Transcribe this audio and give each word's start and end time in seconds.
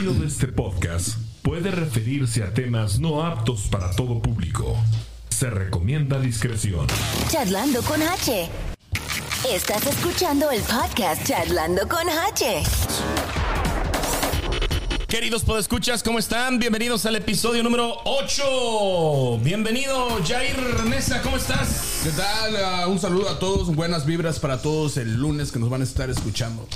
contenido 0.00 0.14
de 0.14 0.26
este 0.28 0.48
podcast 0.48 1.18
puede 1.42 1.70
referirse 1.70 2.42
a 2.42 2.54
temas 2.54 2.98
no 3.00 3.22
aptos 3.22 3.68
para 3.70 3.90
todo 3.90 4.20
público. 4.22 4.76
Se 5.28 5.50
recomienda 5.50 6.18
discreción. 6.18 6.86
Charlando 7.28 7.82
con 7.82 8.00
H. 8.02 8.48
Estás 9.52 9.86
escuchando 9.86 10.50
el 10.50 10.62
podcast 10.62 11.26
Charlando 11.26 11.86
con 11.86 12.08
H. 12.08 12.62
Queridos 15.06 15.44
podescuchas, 15.44 16.02
¿cómo 16.02 16.18
están? 16.18 16.58
Bienvenidos 16.58 17.04
al 17.04 17.16
episodio 17.16 17.62
número 17.62 17.96
8. 18.04 19.40
Bienvenido, 19.42 20.22
Jair 20.26 20.56
Mesa, 20.84 21.20
¿cómo 21.20 21.36
estás? 21.36 22.00
¿Qué 22.04 22.10
tal? 22.10 22.56
Ah, 22.56 22.86
un 22.86 22.98
saludo 22.98 23.28
a 23.28 23.38
todos, 23.38 23.74
buenas 23.74 24.06
vibras 24.06 24.38
para 24.38 24.62
todos 24.62 24.96
el 24.96 25.14
lunes 25.14 25.52
que 25.52 25.58
nos 25.58 25.68
van 25.68 25.82
a 25.82 25.84
estar 25.84 26.08
escuchando. 26.08 26.66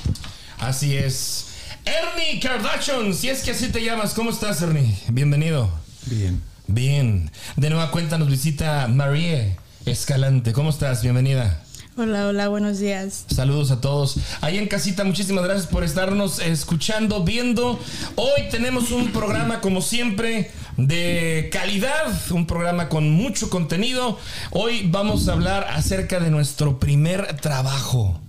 Así 0.58 0.96
es. 0.96 1.53
Ernie 1.84 2.40
Kardashian, 2.40 3.12
si 3.12 3.28
es 3.28 3.42
que 3.42 3.50
así 3.50 3.68
te 3.68 3.84
llamas, 3.84 4.14
¿cómo 4.14 4.30
estás, 4.30 4.62
Ernie? 4.62 4.96
Bienvenido. 5.08 5.70
Bien. 6.06 6.40
Bien. 6.66 7.30
De 7.56 7.68
nueva 7.68 7.90
cuenta 7.90 8.16
nos 8.16 8.28
visita 8.28 8.88
Marie 8.88 9.56
Escalante. 9.84 10.52
¿Cómo 10.52 10.70
estás? 10.70 11.02
Bienvenida. 11.02 11.62
Hola, 11.96 12.26
hola, 12.26 12.48
buenos 12.48 12.78
días. 12.80 13.24
Saludos 13.28 13.70
a 13.70 13.80
todos. 13.80 14.16
Ahí 14.40 14.58
en 14.58 14.66
casita, 14.66 15.04
muchísimas 15.04 15.44
gracias 15.44 15.66
por 15.66 15.84
estarnos 15.84 16.40
escuchando, 16.40 17.22
viendo. 17.22 17.78
Hoy 18.16 18.48
tenemos 18.50 18.90
un 18.90 19.12
programa, 19.12 19.60
como 19.60 19.80
siempre, 19.80 20.50
de 20.76 21.50
calidad, 21.52 22.12
un 22.30 22.46
programa 22.46 22.88
con 22.88 23.10
mucho 23.10 23.50
contenido. 23.50 24.18
Hoy 24.50 24.88
vamos 24.90 25.28
a 25.28 25.34
hablar 25.34 25.68
acerca 25.70 26.18
de 26.18 26.30
nuestro 26.30 26.80
primer 26.80 27.36
trabajo. 27.36 28.23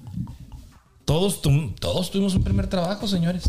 Todos, 1.06 1.42
tu- 1.42 1.72
todos 1.80 2.12
tuvimos 2.12 2.34
un 2.36 2.44
primer 2.44 2.68
trabajo, 2.68 3.08
señores. 3.08 3.44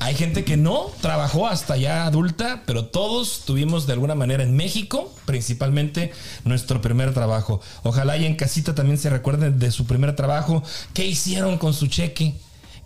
Hay 0.00 0.14
gente 0.14 0.44
que 0.44 0.56
no 0.56 0.86
trabajó 1.00 1.46
hasta 1.46 1.76
ya 1.76 2.04
adulta, 2.06 2.62
pero 2.66 2.86
todos 2.86 3.42
tuvimos 3.46 3.86
de 3.86 3.92
alguna 3.92 4.14
manera 4.14 4.42
en 4.42 4.56
México, 4.56 5.12
principalmente, 5.24 6.12
nuestro 6.44 6.80
primer 6.82 7.14
trabajo. 7.14 7.60
Ojalá 7.84 8.16
y 8.16 8.24
en 8.26 8.34
casita 8.36 8.74
también 8.74 8.98
se 8.98 9.08
recuerden 9.08 9.58
de 9.58 9.70
su 9.70 9.86
primer 9.86 10.16
trabajo. 10.16 10.62
¿Qué 10.94 11.06
hicieron 11.06 11.58
con 11.58 11.74
su 11.74 11.86
cheque? 11.86 12.34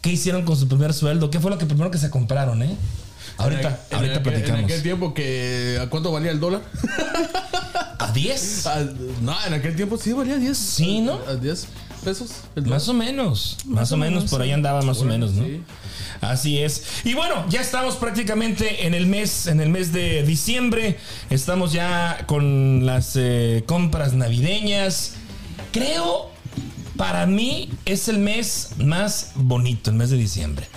¿Qué 0.02 0.10
hicieron 0.12 0.42
con 0.44 0.56
su 0.56 0.68
primer 0.68 0.92
sueldo? 0.94 1.30
¿Qué 1.30 1.40
fue 1.40 1.50
lo 1.50 1.58
que 1.58 1.66
primero 1.66 1.90
que 1.90 1.98
se 1.98 2.10
compraron, 2.10 2.62
eh? 2.62 2.74
Ahorita, 3.38 3.80
En 3.90 3.96
ahorita 3.96 4.22
platicamos. 4.22 4.58
En 4.60 4.64
aquel 4.66 4.82
tiempo 4.82 5.14
que... 5.14 5.78
¿A 5.82 5.88
cuánto 5.88 6.12
valía 6.12 6.30
el 6.30 6.40
dólar? 6.40 6.62
¿A 7.98 8.12
10? 8.12 8.62
Ah, 8.66 8.82
no, 9.22 9.34
en 9.46 9.54
aquel 9.54 9.76
tiempo 9.76 9.96
sí 9.96 10.12
valía 10.12 10.36
10. 10.36 10.56
Sí, 10.56 11.00
¿no? 11.00 11.18
¿A 11.26 11.34
10 11.34 11.66
pesos? 12.00 12.30
el 12.56 12.66
Más 12.66 12.88
o 12.88 12.94
menos, 12.94 13.58
más, 13.66 13.92
o 13.92 13.96
menos, 13.96 14.24
por 14.24 14.42
ahí 14.42 14.52
andaba 14.52 14.82
más 14.82 15.00
o 15.00 15.04
menos, 15.04 15.32
¿no? 15.32 15.44
sí. 15.44 15.62
Así 16.20 16.58
es. 16.58 16.84
Y 17.04 17.14
bueno, 17.14 17.46
ya 17.48 17.60
estamos 17.60 17.96
prácticamente 17.96 18.86
en 18.86 18.94
el 18.94 19.06
mes, 19.06 19.46
en 19.46 19.60
el 19.60 19.70
mes 19.70 19.92
de 19.92 20.22
diciembre. 20.22 20.98
Estamos 21.30 21.72
ya 21.72 22.24
con 22.26 22.84
las 22.84 23.16
eh, 23.16 23.64
compras 23.66 24.12
navideñas. 24.12 25.14
Creo, 25.72 26.30
para 26.96 27.26
mí 27.26 27.70
es 27.86 28.08
el 28.08 28.18
mes 28.18 28.72
más 28.78 29.32
bonito, 29.34 29.90
el 29.90 29.96
mes 29.96 30.10
de 30.10 30.18
diciembre. 30.18 30.68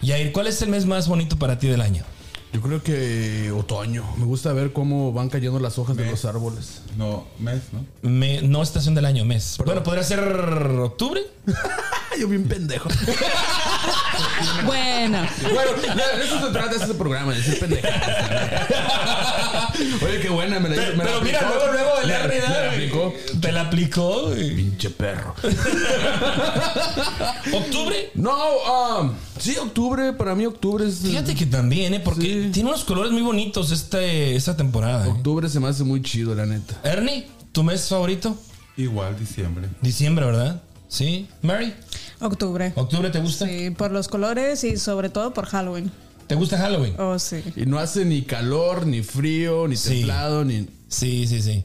Yair, 0.00 0.32
¿cuál 0.32 0.46
es 0.46 0.62
el 0.62 0.70
mes 0.70 0.86
más 0.86 1.08
bonito 1.08 1.38
para 1.38 1.58
ti 1.58 1.66
del 1.66 1.82
año? 1.82 2.04
Yo 2.52 2.60
creo 2.60 2.82
que 2.82 3.52
otoño. 3.56 4.02
Me 4.16 4.24
gusta 4.24 4.52
ver 4.52 4.72
cómo 4.72 5.12
van 5.12 5.28
cayendo 5.28 5.60
las 5.60 5.78
hojas 5.78 5.96
de 5.96 6.10
los 6.10 6.24
árboles. 6.24 6.82
No, 6.96 7.24
mes, 7.38 7.60
¿no? 7.72 7.84
Me- 8.08 8.42
no 8.42 8.60
estación 8.62 8.94
del 8.96 9.04
año, 9.04 9.24
mes. 9.24 9.56
Bueno, 9.64 9.84
podría 9.84 10.02
ser 10.02 10.18
octubre. 10.20 11.22
Yo 12.18 12.26
bien 12.28 12.48
pendejo. 12.48 12.88
Bueno, 14.64 15.26
bueno, 15.52 15.70
de 16.18 16.24
eso 16.24 16.40
se 16.46 16.52
trata 16.52 16.76
este 16.76 16.94
programa, 16.94 17.32
de 17.32 17.38
decir 17.38 17.58
pendejo. 17.60 17.88
Oye, 20.04 20.20
qué 20.20 20.28
buena, 20.28 20.60
me 20.60 20.68
la 20.68 20.76
me 20.76 20.96
la 20.96 21.04
Pero 21.04 21.20
mira, 21.22 21.38
aplicó. 21.40 21.54
luego, 21.56 21.72
luego 21.72 21.90
el 22.02 22.06
Me- 22.08 22.14
R, 22.14 22.28
me 22.28 22.40
la 22.48 22.70
aplicó. 22.72 23.14
Te 23.40 23.52
la 23.52 23.60
aplicó. 23.62 24.30
Pinche 24.34 24.90
perro. 24.90 25.34
¿Octubre? 27.52 28.10
No, 28.14 28.36
um, 29.00 29.14
sí, 29.40 29.56
octubre, 29.58 30.12
para 30.12 30.34
mí 30.34 30.46
octubre 30.46 30.86
es... 30.86 30.98
Fíjate 30.98 31.34
que 31.34 31.46
también, 31.46 31.94
¿eh? 31.94 32.00
Porque 32.00 32.22
Sí. 32.44 32.50
tiene 32.52 32.68
unos 32.68 32.84
colores 32.84 33.10
muy 33.12 33.22
bonitos 33.22 33.70
este, 33.72 34.36
esta 34.36 34.56
temporada. 34.56 35.06
¿eh? 35.06 35.10
Octubre 35.10 35.48
se 35.48 35.58
me 35.60 35.68
hace 35.68 35.82
muy 35.84 36.02
chido, 36.02 36.34
la 36.34 36.46
neta. 36.46 36.80
Ernie, 36.84 37.26
¿tu 37.52 37.62
mes 37.62 37.88
favorito? 37.88 38.36
Igual, 38.76 39.18
diciembre. 39.18 39.68
Diciembre, 39.82 40.24
¿verdad? 40.26 40.62
Sí. 40.88 41.28
Mary, 41.42 41.72
octubre. 42.20 42.72
¿octubre 42.76 43.10
te 43.10 43.20
gusta? 43.20 43.46
Sí, 43.46 43.70
por 43.70 43.90
los 43.92 44.08
colores 44.08 44.64
y 44.64 44.76
sobre 44.76 45.08
todo 45.08 45.32
por 45.34 45.46
Halloween. 45.46 45.90
¿Te 46.26 46.34
gusta 46.34 46.56
Halloween? 46.58 46.94
Oh, 46.98 47.18
sí. 47.18 47.42
Y 47.56 47.66
no 47.66 47.78
hace 47.78 48.04
ni 48.04 48.22
calor, 48.22 48.86
ni 48.86 49.02
frío, 49.02 49.66
ni 49.68 49.76
Sí. 49.76 49.88
templado, 49.98 50.44
ni... 50.44 50.68
Sí, 50.88 51.26
sí, 51.28 51.40
sí. 51.40 51.62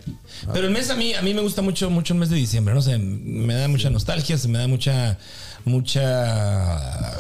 Pero 0.53 0.68
el 0.68 0.74
mes 0.74 0.90
a 0.92 0.96
mí, 0.96 1.13
a 1.16 1.22
mí 1.24 1.34
me 1.34 1.42
gusta 1.42 1.63
mucho, 1.63 1.90
mucho 1.90 2.13
el 2.13 2.19
mes 2.19 2.30
de 2.30 2.36
diciembre. 2.36 2.75
No 2.75 2.81
sé, 2.84 2.97
me 3.00 3.56
da 3.56 3.68
mucha 3.68 3.90
nostalgia, 3.90 4.38
se 4.38 4.47
me 4.47 4.59
da 4.59 4.68
mucha, 4.68 5.18
mucha 5.66 7.13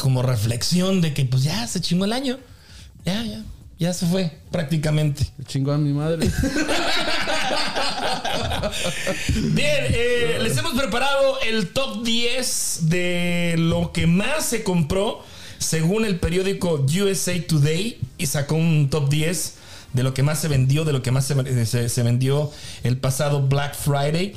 como 0.00 0.22
reflexión 0.22 1.00
de 1.00 1.14
que 1.14 1.24
pues 1.24 1.42
ya 1.44 1.66
se 1.66 1.80
chingó 1.80 2.04
el 2.04 2.12
año. 2.12 2.38
Ya, 3.04 3.22
ya, 3.24 3.42
ya 3.78 3.92
se 3.94 4.06
fue 4.06 4.38
prácticamente. 4.50 5.26
Chingo 5.46 5.72
a 5.72 5.78
mi 5.78 5.92
madre. 5.92 6.30
Bien, 9.34 9.84
eh, 9.90 10.38
les 10.42 10.56
hemos 10.56 10.72
preparado 10.74 11.40
el 11.40 11.68
top 11.68 12.02
10 12.04 12.78
de 12.82 13.54
lo 13.58 13.92
que 13.92 14.06
más 14.06 14.44
se 14.46 14.62
compró 14.62 15.22
según 15.58 16.04
el 16.04 16.18
periódico 16.18 16.84
USA 16.86 17.32
Today 17.46 17.98
y 18.18 18.26
sacó 18.26 18.54
un 18.56 18.88
top 18.90 19.08
10 19.08 19.54
de 19.92 20.02
lo 20.02 20.14
que 20.14 20.22
más 20.22 20.40
se 20.40 20.48
vendió, 20.48 20.84
de 20.84 20.92
lo 20.92 21.02
que 21.02 21.10
más 21.10 21.26
se, 21.26 21.66
se- 21.66 21.88
se 21.88 22.02
vendió 22.02 22.50
el 22.82 22.96
pasado 22.96 23.42
Black 23.46 23.74
Friday. 23.76 24.34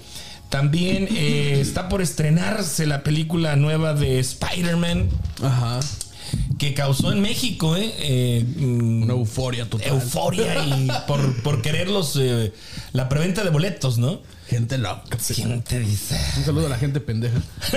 También 0.55 1.09
eh, 1.11 1.57
está 1.61 1.89
por 1.89 2.01
estrenarse 2.01 2.85
la 2.85 3.03
película 3.03 3.57
nueva 3.57 3.93
de 3.93 4.19
Spider-Man 4.19 5.09
Ajá. 5.43 5.81
que 6.57 6.73
causó 6.73 7.11
en 7.11 7.19
México 7.21 7.75
eh, 7.75 7.93
eh, 7.99 8.45
Una 8.63 9.11
euforia 9.11 9.69
total. 9.69 9.89
euforia 9.89 10.65
y 10.65 10.87
por, 11.07 11.43
por 11.43 11.61
querer 11.61 11.89
los, 11.89 12.15
eh, 12.15 12.53
la 12.93 13.09
preventa 13.09 13.43
de 13.43 13.49
boletos, 13.49 13.97
¿no? 13.97 14.21
Gente 14.47 14.77
loca. 14.77 15.17
¿Quién 15.33 15.61
te 15.61 15.79
dice? 15.79 16.17
Un 16.37 16.45
saludo 16.45 16.67
a 16.67 16.69
la 16.69 16.77
gente 16.77 17.01
pendeja. 17.01 17.41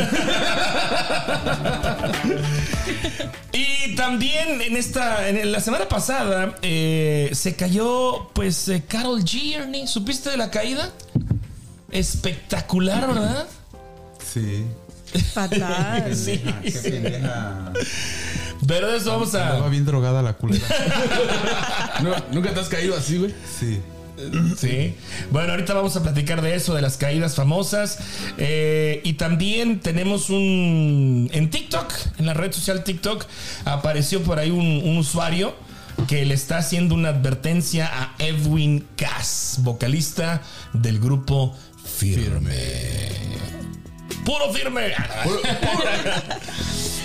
Y 3.53 3.95
también 3.97 4.61
en 4.61 4.77
esta, 4.77 5.29
en 5.29 5.51
la 5.51 5.61
semana 5.61 5.89
pasada, 5.89 6.55
eh, 6.63 7.31
se 7.33 7.57
cayó, 7.57 8.29
pues, 8.35 8.71
Carol 8.87 9.25
G. 9.25 9.55
Ernie. 9.57 9.87
¿Supiste 9.89 10.31
de 10.31 10.37
la 10.37 10.51
caída? 10.51 10.93
Espectacular, 11.91 13.07
¿verdad? 13.09 13.47
Sí. 14.33 14.67
Fatal. 15.33 16.15
Sí. 16.15 16.43
Qué 16.63 16.71
pendeja. 16.91 17.73
Pero 18.67 18.91
de 18.91 18.99
eso 18.99 19.11
vamos 19.13 19.29
Estaba 19.29 19.67
a. 19.67 19.69
bien 19.69 19.85
drogada 19.87 20.23
la 20.23 20.35
culera. 20.35 20.67
No, 22.03 22.15
¿Nunca 22.33 22.53
te 22.55 22.61
has 22.61 22.69
caído 22.69 22.97
así, 22.97 23.17
güey? 23.19 23.35
Sí. 23.59 23.81
Sí. 24.57 24.95
Bueno, 25.31 25.53
ahorita 25.53 25.75
vamos 25.75 25.97
a 25.97 26.03
platicar 26.03 26.43
de 26.43 26.55
eso, 26.55 26.75
de 26.75 26.83
las 26.83 26.97
caídas 26.97 27.35
famosas. 27.37 27.99
Eh, 28.37 29.01
y 29.05 29.15
también 29.15 29.81
tenemos 29.81 30.29
un. 30.31 31.29
En 31.33 31.51
TikTok, 31.51 31.93
en 32.19 32.27
la 32.27 32.35
red 32.35 32.53
social 32.53 32.85
TikTok, 32.85 33.25
apareció 33.65 34.23
por 34.23 34.39
ahí 34.39 34.51
un, 34.51 34.83
un 34.85 34.99
usuario 34.99 35.55
que 36.07 36.25
le 36.25 36.35
está 36.35 36.59
haciendo 36.59 36.95
una 36.95 37.09
advertencia 37.11 37.91
a 37.93 38.15
Edwin 38.19 38.87
Cass, 38.97 39.57
vocalista 39.63 40.43
del 40.73 41.01
grupo 41.01 41.57
Firme. 41.99 43.11
Puro 44.25 44.53
firme. 44.53 44.95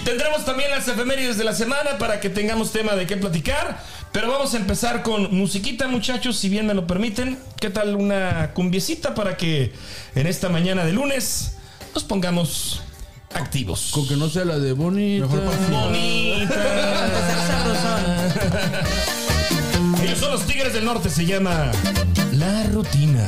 Tendremos 0.05 0.45
también 0.45 0.69
las 0.69 0.87
efemérides 0.87 1.35
de 1.35 1.43
la 1.43 1.55
semana 1.55 1.97
para 1.97 2.19
que 2.19 2.29
tengamos 2.29 2.71
tema 2.71 2.93
de 2.93 3.07
qué 3.07 3.17
platicar. 3.17 3.83
Pero 4.11 4.29
vamos 4.29 4.53
a 4.53 4.57
empezar 4.57 5.01
con 5.01 5.35
musiquita, 5.35 5.87
muchachos, 5.87 6.37
si 6.37 6.47
bien 6.47 6.67
me 6.67 6.75
lo 6.75 6.85
permiten. 6.85 7.39
¿Qué 7.59 7.71
tal 7.71 7.95
una 7.95 8.51
cumbiecita 8.53 9.15
para 9.15 9.35
que 9.35 9.73
en 10.13 10.27
esta 10.27 10.49
mañana 10.49 10.85
de 10.85 10.93
lunes 10.93 11.55
nos 11.95 12.03
pongamos 12.03 12.83
activos? 13.33 13.89
Con 13.93 14.07
que 14.07 14.15
no 14.15 14.29
sea 14.29 14.45
la 14.45 14.59
de 14.59 14.73
bonita. 14.73 15.25
Mejor 15.25 15.43
para 15.43 15.57
Bonita. 15.85 17.09
Ellos 20.03 20.19
son 20.19 20.33
los 20.33 20.45
Tigres 20.45 20.73
del 20.73 20.85
Norte, 20.85 21.09
se 21.09 21.25
llama 21.25 21.71
La 22.31 22.65
Rutina. 22.65 23.27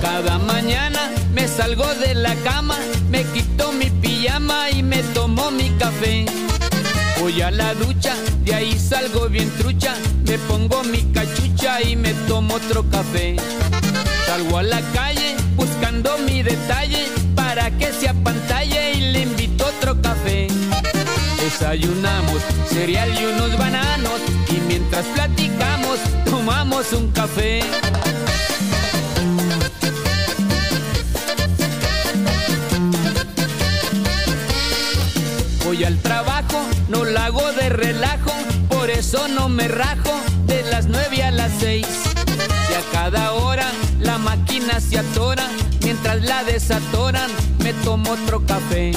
Cada 0.00 0.38
mañana 0.38 1.10
me 1.32 1.46
salgo 1.46 1.86
de 1.94 2.14
la 2.14 2.34
cama, 2.36 2.76
me 3.10 3.24
quito 3.24 3.72
mi 3.72 3.90
pijama 3.90 4.70
y 4.70 4.82
me 4.82 5.02
tomo 5.14 5.50
mi 5.50 5.70
café. 5.78 6.26
Voy 7.20 7.42
a 7.42 7.50
la 7.50 7.74
ducha, 7.74 8.14
de 8.44 8.54
ahí 8.54 8.78
salgo 8.78 9.28
bien 9.28 9.50
trucha, 9.58 9.94
me 10.26 10.38
pongo 10.38 10.82
mi 10.84 11.02
cachucha 11.12 11.82
y 11.82 11.96
me 11.96 12.14
tomo 12.26 12.54
otro 12.54 12.84
café. 12.90 13.36
Salgo 14.26 14.58
a 14.58 14.62
la 14.62 14.80
calle 14.92 15.36
buscando 15.56 16.16
mi 16.18 16.42
detalle 16.42 17.06
para 17.34 17.70
que 17.70 17.92
se 17.92 18.08
apantalle 18.08 18.92
y 18.94 19.12
le 19.12 19.20
invito 19.20 19.66
otro 19.66 20.00
café. 20.00 20.48
Desayunamos 21.42 22.42
cereal 22.68 23.10
y 23.20 23.24
unos 23.24 23.58
bananos 23.58 24.20
y 24.48 24.60
mientras 24.68 25.04
platicamos 25.06 25.98
tomamos 26.24 26.92
un 26.92 27.10
café. 27.12 27.60
Voy 35.70 35.84
al 35.84 35.98
trabajo, 35.98 36.60
no 36.88 37.04
la 37.04 37.26
hago 37.26 37.52
de 37.52 37.68
relajo, 37.68 38.32
por 38.68 38.90
eso 38.90 39.28
no 39.28 39.48
me 39.48 39.68
rajo 39.68 40.20
de 40.46 40.64
las 40.64 40.86
nueve 40.86 41.22
a 41.22 41.30
las 41.30 41.52
seis. 41.60 41.86
Si 42.66 42.74
a 42.74 42.82
cada 42.90 43.34
hora 43.34 43.66
la 44.00 44.18
máquina 44.18 44.80
se 44.80 44.98
atora, 44.98 45.44
mientras 45.84 46.24
la 46.24 46.42
desatoran, 46.42 47.30
me 47.60 47.72
tomo 47.84 48.10
otro 48.10 48.44
café. 48.44 48.90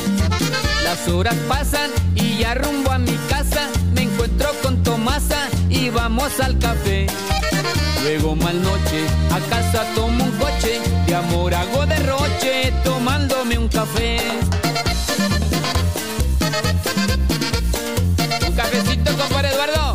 Las 0.84 1.08
horas 1.10 1.36
pasan 1.48 1.92
y 2.16 2.40
ya 2.40 2.56
rumbo 2.56 2.90
a 2.90 2.98
mi 2.98 3.16
casa, 3.30 3.70
me 3.94 4.02
encuentro 4.02 4.50
con 4.64 4.82
Tomasa 4.82 5.48
y 5.70 5.92
vamos 5.92 6.40
al 6.40 6.58
café. 6.58 7.06
Luego 8.02 8.36
mal 8.36 8.60
noche, 8.64 9.06
a 9.30 9.40
casa 9.48 9.86
tomo 9.94 10.24
un 10.24 10.32
coche, 10.32 10.82
de 11.06 11.14
amor 11.14 11.54
hago 11.54 11.86
derroche, 11.86 12.74
tomándome 12.84 13.60
un 13.60 13.68
café. 13.68 14.18
Compadre 19.24 19.50
Eduardo. 19.50 19.94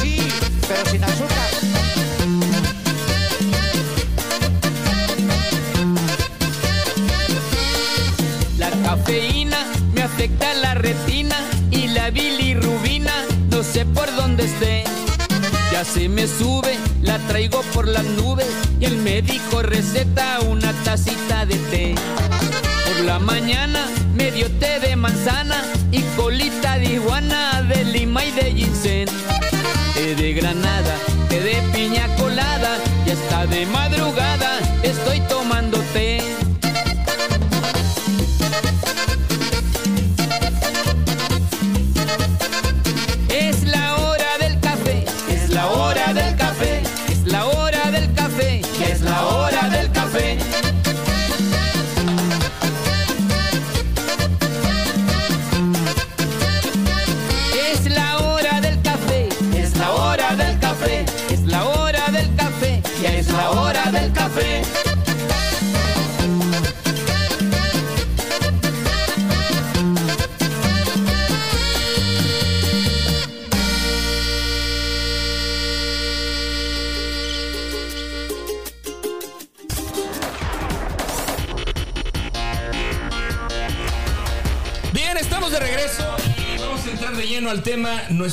Sí, 0.00 0.28
pero 0.68 0.90
sin 0.90 1.04
azúcar. 1.04 1.48
La 8.58 8.70
cafeína 8.82 9.58
me 9.94 10.02
afecta 10.02 10.54
la 10.54 10.74
retina 10.74 11.36
y 11.70 11.88
la 11.88 12.10
bilirrubina 12.10 13.12
no 13.50 13.62
sé 13.62 13.84
por 13.84 14.14
dónde 14.16 14.44
esté. 14.44 14.84
Ya 15.72 15.84
se 15.84 16.08
me 16.08 16.26
sube, 16.26 16.78
la 17.02 17.18
traigo 17.28 17.60
por 17.74 17.86
las 17.86 18.04
nubes 18.04 18.46
y 18.80 18.86
el 18.86 18.96
médico 18.98 19.62
receta 19.62 20.40
una 20.40 20.72
tacita 20.84 21.44
de 21.44 21.56
té. 21.70 21.94
Por 22.86 23.04
la 23.04 23.18
mañana 23.18 23.86
me 24.14 24.30
dio 24.30 24.50
té 24.58 24.80
de 24.80 24.96
manzana 24.96 25.62
y 25.96 26.02
colita 26.16 26.78
de 26.78 26.94
iguana, 26.94 27.62
de 27.62 27.84
lima 27.84 28.24
y 28.24 28.30
de 28.32 28.52
ginseng. 28.52 29.08
Té 29.94 30.14
de 30.14 30.32
granada, 30.34 30.94
té 31.28 31.40
de 31.40 31.56
piña 31.72 32.06
colada 32.16 32.78
y 33.06 33.10
hasta 33.10 33.46
de 33.46 33.64
madrugada 33.66 33.95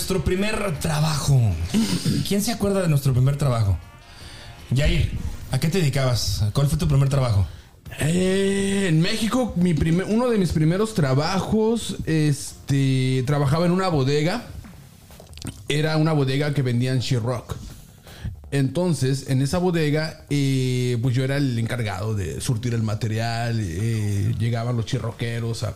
nuestro 0.03 0.21
primer 0.21 0.77
trabajo. 0.79 1.39
¿Quién 2.27 2.41
se 2.41 2.51
acuerda 2.51 2.81
de 2.81 2.89
nuestro 2.89 3.13
primer 3.13 3.37
trabajo? 3.37 3.77
Yair, 4.69 5.13
¿a 5.49 5.61
qué 5.61 5.69
te 5.69 5.77
dedicabas? 5.77 6.43
¿Cuál 6.51 6.67
fue 6.67 6.77
tu 6.77 6.89
primer 6.89 7.07
trabajo? 7.07 7.47
Eh, 8.01 8.87
en 8.89 8.99
México, 8.99 9.53
mi 9.55 9.73
primer, 9.73 10.07
uno 10.09 10.29
de 10.29 10.37
mis 10.37 10.51
primeros 10.51 10.93
trabajos, 10.93 11.95
este, 12.05 13.23
trabajaba 13.25 13.65
en 13.65 13.71
una 13.71 13.87
bodega. 13.87 14.43
Era 15.69 15.95
una 15.95 16.11
bodega 16.11 16.53
que 16.53 16.63
vendían 16.63 16.99
Rock. 17.23 17.55
Entonces, 18.53 19.29
en 19.29 19.41
esa 19.41 19.57
bodega, 19.57 20.25
eh, 20.29 20.99
pues 21.01 21.15
yo 21.15 21.23
era 21.23 21.37
el 21.37 21.57
encargado 21.57 22.13
de 22.13 22.39
surtir 22.39 22.75
el 22.75 22.83
material. 22.83 23.57
eh, 23.59 24.35
llegaban 24.37 24.77
los 24.77 24.85
chirroqueros 24.85 25.63
a, 25.63 25.73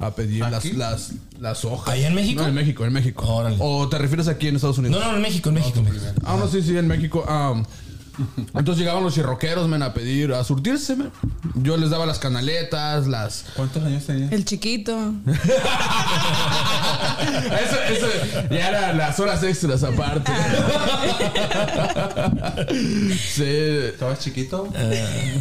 a 0.00 0.14
pedir 0.16 0.40
las, 0.40 0.64
las, 0.74 1.12
las 1.38 1.64
hojas. 1.64 1.94
¿Allá 1.94 2.08
en 2.08 2.16
México? 2.16 2.42
No, 2.42 2.48
en 2.48 2.54
México, 2.56 2.84
en 2.84 2.92
México. 2.92 3.24
Órale. 3.24 3.56
¿O 3.60 3.88
te 3.88 3.98
refieres 3.98 4.26
aquí 4.26 4.48
en 4.48 4.56
Estados 4.56 4.78
Unidos? 4.78 5.00
No, 5.00 5.10
no, 5.12 5.16
en 5.16 5.22
México, 5.22 5.50
en 5.50 5.54
México. 5.54 5.80
México. 5.80 6.04
Ah, 6.24 6.36
no, 6.40 6.48
sí, 6.48 6.60
sí, 6.60 6.76
en 6.76 6.88
México. 6.88 7.24
ah, 7.28 7.62
entonces 8.54 8.78
llegaban 8.78 9.02
los 9.04 9.14
chirroqueros, 9.14 9.68
men, 9.68 9.82
a 9.82 9.92
pedir, 9.94 10.32
a 10.32 10.42
surtirse, 10.44 10.96
men. 10.96 11.10
Yo 11.54 11.76
les 11.76 11.90
daba 11.90 12.06
las 12.06 12.18
canaletas, 12.18 13.06
las... 13.06 13.44
¿Cuántos 13.56 13.82
años 13.84 14.04
tenías? 14.04 14.32
El 14.32 14.44
chiquito. 14.44 14.98
Eso, 17.48 17.76
eso 17.90 18.06
ya 18.50 18.68
eran 18.68 18.98
las 18.98 19.18
horas 19.20 19.42
extras 19.42 19.82
aparte. 19.82 20.30
sí. 23.34 23.44
¿Estabas 23.44 24.18
chiquito? 24.20 24.68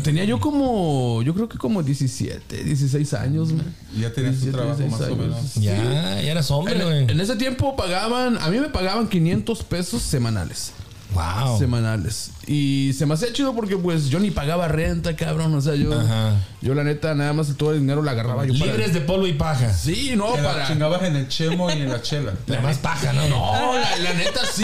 Tenía 0.03 0.23
yo 0.25 0.39
como, 0.39 1.21
yo 1.23 1.33
creo 1.33 1.49
que 1.49 1.57
como 1.57 1.83
17, 1.83 2.63
16 2.63 3.13
años, 3.13 3.51
man. 3.53 3.73
Y 3.95 4.01
ya 4.01 4.13
tenías 4.13 4.35
tu 4.39 4.45
17, 4.45 4.57
trabajo 4.57 4.77
16 4.79 5.01
más 5.01 5.11
o 5.11 5.15
menos. 5.15 5.55
Ya, 5.55 6.21
ya 6.21 6.31
eras 6.31 6.51
hombre, 6.51 6.75
En, 6.75 6.81
güey. 6.81 7.03
en 7.11 7.19
ese 7.19 7.35
tiempo 7.35 7.75
pagaban, 7.75 8.37
a 8.37 8.49
mí 8.49 8.59
me 8.59 8.69
pagaban 8.69 9.07
500 9.07 9.63
pesos 9.63 10.01
semanales. 10.01 10.71
Wow. 11.17 11.57
Semanales. 11.57 12.31
Y 12.45 12.93
se 12.97 13.05
me 13.05 13.13
hacía 13.15 13.33
chido 13.33 13.53
porque 13.55 13.75
pues 13.77 14.09
yo 14.09 14.19
ni 14.19 14.31
pagaba 14.31 14.67
renta, 14.67 15.15
cabrón. 15.15 15.53
O 15.55 15.61
sea, 15.61 15.75
yo, 15.75 15.91
Ajá. 15.99 16.35
yo 16.61 16.73
la 16.75 16.83
neta, 16.83 17.13
nada 17.15 17.33
más 17.33 17.55
todo 17.57 17.73
el 17.73 17.79
dinero 17.79 18.01
lo 18.01 18.09
agarraba 18.11 18.45
yo 18.45 18.53
para- 18.57 18.71
Libres 18.71 18.93
de 18.93 19.01
polvo 19.01 19.25
y 19.27 19.33
paja. 19.33 19.73
Sí, 19.73 20.13
no, 20.15 20.33
Te 20.33 20.41
la 20.41 20.53
para... 20.53 20.67
chingabas 20.67 21.01
en 21.03 21.15
el 21.15 21.27
chemo 21.27 21.69
y 21.69 21.73
en 21.73 21.89
la 21.89 22.01
chela. 22.01 22.33
La 22.47 22.61
más 22.61 22.77
paja, 22.77 23.11
¿no? 23.13 23.27
No, 23.27 23.73
la, 23.79 23.95
la 23.97 24.13
neta 24.13 24.41
sí. 24.45 24.63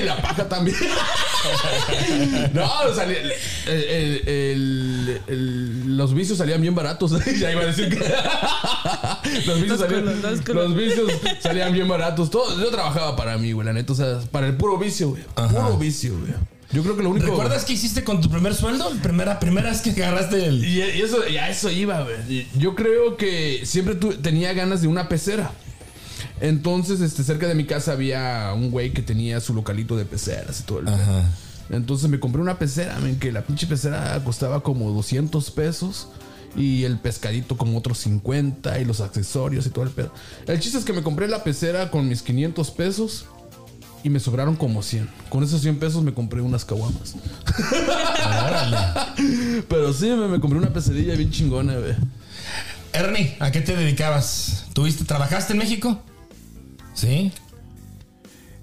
Y 0.00 0.04
la 0.04 0.16
paja 0.20 0.48
también. 0.48 0.76
no, 2.52 2.64
o 2.90 2.94
sea, 2.94 3.04
el- 3.04 3.32
el- 3.66 4.28
el- 4.28 5.20
el- 5.26 5.96
los 5.96 6.14
vicios 6.14 6.38
salían 6.38 6.60
bien 6.60 6.74
baratos. 6.74 7.12
ya 7.38 7.50
iba 7.52 7.62
a 7.62 7.66
decir 7.66 7.88
que. 7.88 7.98
los, 9.46 9.60
vicios 9.60 9.68
Los 9.68 9.80
salían, 9.80 10.02
culos, 10.02 10.22
los 10.22 10.40
culos. 10.40 10.64
los 10.70 10.76
vicios 10.76 11.12
salían 11.40 11.72
bien 11.72 11.88
baratos. 11.88 12.30
Todo, 12.30 12.58
yo 12.60 12.70
trabajaba 12.70 13.16
para 13.16 13.38
mí, 13.38 13.52
güey, 13.52 13.66
la 13.66 13.72
neta. 13.72 13.92
O 13.92 13.96
sea, 13.96 14.18
para 14.30 14.46
el 14.46 14.56
puro 14.56 14.76
vicio, 14.78 15.10
güey. 15.10 15.22
Puro 15.34 15.76
vicio, 15.78 15.83
güey. 16.10 16.32
Yo 16.72 16.82
creo 16.82 16.96
que 16.96 17.02
lo 17.02 17.10
único. 17.10 17.26
¿Recuerdas 17.26 17.64
qué 17.64 17.74
hiciste 17.74 18.02
con 18.02 18.20
tu 18.20 18.28
primer 18.28 18.54
sueldo? 18.54 18.90
Primera, 19.02 19.38
primera 19.38 19.70
vez 19.70 19.80
que 19.80 19.90
agarraste 19.90 20.44
el. 20.46 20.64
Y, 20.64 20.80
eso, 20.80 21.26
y 21.28 21.36
a 21.36 21.48
eso 21.48 21.70
iba, 21.70 22.02
güey. 22.02 22.46
Yo 22.58 22.74
creo 22.74 23.16
que 23.16 23.60
siempre 23.64 23.94
tu- 23.94 24.14
tenía 24.14 24.52
ganas 24.54 24.82
de 24.82 24.88
una 24.88 25.08
pecera. 25.08 25.52
Entonces, 26.40 27.00
este, 27.00 27.22
cerca 27.22 27.46
de 27.46 27.54
mi 27.54 27.64
casa 27.64 27.92
había 27.92 28.52
un 28.54 28.70
güey 28.70 28.92
que 28.92 29.02
tenía 29.02 29.40
su 29.40 29.54
localito 29.54 29.96
de 29.96 30.04
peceras 30.04 30.60
y 30.60 30.62
todo 30.64 30.80
el. 30.80 30.88
Ajá. 30.88 31.22
Entonces 31.70 32.10
me 32.10 32.20
compré 32.20 32.42
una 32.42 32.58
pecera, 32.58 32.98
men, 32.98 33.18
que 33.18 33.32
la 33.32 33.42
pinche 33.42 33.66
pecera 33.66 34.20
costaba 34.24 34.62
como 34.62 34.90
200 34.90 35.50
pesos. 35.52 36.08
Y 36.56 36.84
el 36.84 36.98
pescadito 37.00 37.56
como 37.56 37.76
otros 37.76 37.98
50 37.98 38.78
y 38.78 38.84
los 38.84 39.00
accesorios 39.00 39.66
y 39.66 39.70
todo 39.70 39.84
el 39.84 39.90
pedo. 39.90 40.12
El 40.46 40.60
chiste 40.60 40.78
es 40.78 40.84
que 40.84 40.92
me 40.92 41.02
compré 41.02 41.26
la 41.26 41.42
pecera 41.42 41.90
con 41.90 42.08
mis 42.08 42.22
500 42.22 42.70
pesos 42.70 43.26
y 44.04 44.10
me 44.10 44.20
sobraron 44.20 44.54
como 44.54 44.82
100. 44.82 45.08
Con 45.30 45.42
esos 45.42 45.62
100 45.62 45.78
pesos 45.80 46.04
me 46.04 46.14
compré 46.14 46.40
unas 46.42 46.64
caguamas. 46.64 47.16
Pero 49.68 49.92
sí, 49.92 50.06
me, 50.10 50.28
me 50.28 50.38
compré 50.40 50.58
una 50.58 50.72
pecerilla 50.72 51.14
bien 51.16 51.30
chingona, 51.30 51.74
güey. 51.76 51.94
Ernie, 52.92 53.36
¿a 53.40 53.50
qué 53.50 53.60
te 53.60 53.74
dedicabas? 53.76 54.66
¿Tuviste, 54.72 55.04
trabajaste 55.04 55.52
en 55.54 55.58
México? 55.58 56.00
Sí. 56.94 57.32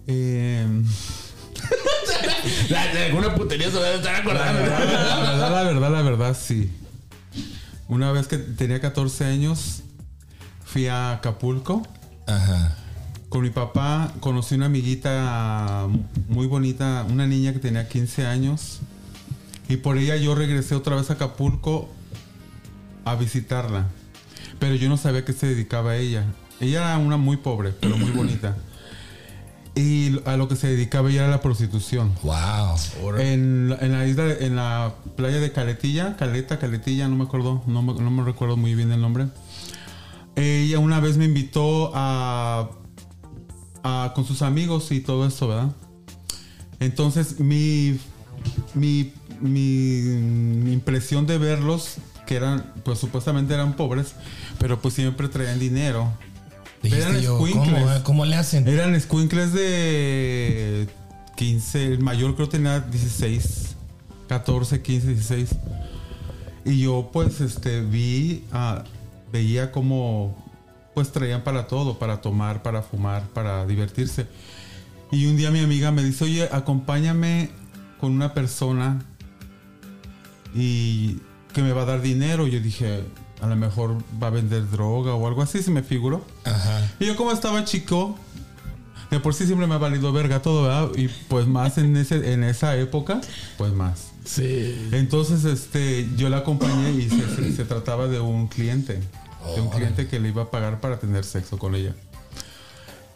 Eh, 0.08 0.66
La- 2.70 2.88
de 2.94 3.06
alguna 3.08 3.36
putería 3.36 3.70
se 3.70 3.78
va 3.78 3.86
a 3.88 3.94
estar 3.96 4.14
la, 4.14 4.20
acordando. 4.20 4.62
verdad, 4.62 4.88
la 4.88 5.32
verdad, 5.32 5.52
la 5.52 5.64
verdad, 5.64 5.92
la 5.92 6.02
verdad, 6.02 6.38
sí. 6.40 6.72
Una 7.88 8.12
vez 8.14 8.28
que 8.28 8.38
tenía 8.38 8.80
14 8.80 9.26
años, 9.26 9.82
fui 10.66 10.88
a 10.88 11.12
Acapulco. 11.14 11.82
Ajá. 12.28 12.78
Con 13.32 13.44
mi 13.44 13.50
papá 13.50 14.12
conocí 14.20 14.56
una 14.56 14.66
amiguita 14.66 15.88
muy 16.28 16.48
bonita, 16.48 17.06
una 17.10 17.26
niña 17.26 17.54
que 17.54 17.60
tenía 17.60 17.88
15 17.88 18.26
años. 18.28 18.82
Y 19.70 19.78
por 19.78 19.98
ella 19.98 20.18
yo 20.18 20.36
regresé 20.36 20.76
otra 20.76 20.98
vez 20.98 21.10
a 21.10 21.14
Acapulco 21.14 21.88
a 23.06 23.16
visitarla. 23.16 23.88
Pero 24.60 24.76
yo 24.76 24.90
no 24.90 24.98
sabía 24.98 25.24
que 25.24 25.32
se 25.32 25.48
dedicaba 25.48 25.92
a 25.92 25.98
ella. 25.98 26.26
Ella 26.60 26.80
era 26.80 26.98
una 26.98 27.16
muy 27.16 27.38
pobre, 27.38 27.72
pero 27.72 27.98
muy 27.98 28.12
bonita. 28.12 28.58
Y 29.76 30.20
a 30.26 30.36
lo 30.36 30.50
que 30.50 30.58
se 30.58 30.68
dedicaba 30.68 31.10
ella 31.10 31.22
era 31.22 31.32
la 31.32 31.42
prostitución. 31.42 32.14
Wow. 32.24 33.16
En, 33.18 33.70
la- 33.70 33.78
en 33.78 33.94
la 33.94 34.06
isla, 34.08 34.26
en 34.42 34.58
la 34.58 34.94
playa 35.16 35.40
de 35.40 35.54
Caletilla, 35.54 36.18
Caleta, 36.18 36.60
Caletilla, 36.60 37.08
no 37.08 37.16
me 37.16 37.24
acuerdo, 37.24 37.64
no 37.66 37.82
me, 37.82 37.94
no 37.94 38.12
me 38.12 38.24
recuerdo 38.26 38.58
muy 38.58 38.76
bien 38.76 38.92
el 38.92 39.00
nombre. 39.00 39.28
Ella 40.36 40.80
una 40.80 41.00
vez 41.00 41.16
me 41.16 41.24
invitó 41.26 41.92
a, 41.96 42.70
a- 43.84 44.12
con 44.16 44.26
sus 44.26 44.42
amigos 44.42 44.92
y 44.92 45.00
todo 45.02 45.26
eso, 45.28 45.48
¿verdad? 45.48 45.72
Entonces 46.80 47.40
mi, 47.40 48.00
mi, 48.74 49.14
mi 49.40 50.72
impresión 50.74 51.28
de 51.28 51.38
verlos, 51.38 51.96
que 52.26 52.36
eran, 52.36 52.74
pues 52.84 53.00
supuestamente 53.00 53.54
eran 53.54 53.76
pobres, 53.76 54.14
pero 54.60 54.82
pues 54.82 54.94
siempre 54.96 55.28
traían 55.28 55.60
dinero. 55.60 56.12
Eran 56.84 57.20
yo, 57.20 57.38
¿cómo, 57.38 57.64
eh? 57.92 58.02
¿Cómo 58.04 58.26
le 58.26 58.36
hacen? 58.36 58.68
Eran 58.68 59.00
squinkles 59.00 59.54
de 59.54 60.88
15, 61.36 61.86
el 61.94 62.00
mayor 62.00 62.36
creo 62.36 62.50
tenía 62.50 62.80
16, 62.80 63.76
14, 64.28 64.82
15, 64.82 65.08
16. 65.10 65.50
Y 66.66 66.80
yo 66.82 67.10
pues 67.14 67.42
este 67.42 67.82
vi, 67.82 68.46
ah, 68.52 68.84
veía 69.32 69.72
como 69.72 70.36
pues 70.94 71.12
traían 71.12 71.44
para 71.44 71.68
todo, 71.68 71.98
para 72.00 72.22
tomar, 72.22 72.62
para 72.64 72.82
fumar, 72.82 73.24
para 73.30 73.66
divertirse. 73.66 74.28
Y 75.12 75.26
un 75.28 75.38
día 75.38 75.52
mi 75.52 75.60
amiga 75.60 75.92
me 75.92 76.04
dice, 76.04 76.24
oye, 76.26 76.50
acompáñame 76.52 77.50
con 78.00 78.12
una 78.14 78.34
persona 78.34 79.04
y 80.54 81.18
que 81.54 81.62
me 81.62 81.72
va 81.74 81.84
a 81.84 81.86
dar 81.86 82.02
dinero. 82.02 82.48
Yo 82.48 82.60
dije, 82.60 83.04
a 83.42 83.48
lo 83.48 83.56
mejor 83.56 83.98
va 84.22 84.28
a 84.28 84.32
vender 84.32 84.70
droga 84.70 85.14
o 85.16 85.28
algo 85.28 85.42
así, 85.42 85.62
se 85.62 85.72
me 85.72 85.84
figuró. 85.84 86.26
Ajá. 86.44 86.92
Y 87.00 87.06
yo 87.06 87.16
como 87.16 87.32
estaba 87.32 87.64
chico, 87.66 88.18
de 89.10 89.20
por 89.20 89.34
sí 89.34 89.46
siempre 89.46 89.68
me 89.68 89.76
ha 89.76 89.80
valido 89.80 90.12
verga 90.14 90.42
todo, 90.42 90.64
¿verdad? 90.64 90.90
Y 90.98 91.08
pues 91.28 91.48
más 91.48 91.78
en, 91.78 91.96
ese, 91.98 92.34
en 92.34 92.44
esa 92.44 92.76
época, 92.78 93.22
pues 93.58 93.74
más. 93.74 94.08
Sí. 94.26 94.90
Entonces, 94.92 95.46
este, 95.46 96.08
yo 96.16 96.30
la 96.30 96.38
acompañé 96.38 96.92
y 96.92 97.10
se, 97.10 97.36
se- 97.36 97.54
se 97.56 97.66
trataba 97.66 98.08
de 98.08 98.20
un 98.20 98.48
cliente. 98.48 99.00
De 99.56 99.62
un 99.62 99.70
cliente 99.70 100.08
que 100.08 100.20
le 100.20 100.30
iba 100.30 100.44
a 100.44 100.52
pagar 100.52 100.80
para 100.80 101.00
tener 101.00 101.24
sexo 101.24 101.58
con 101.58 101.76
ella. 101.76 101.96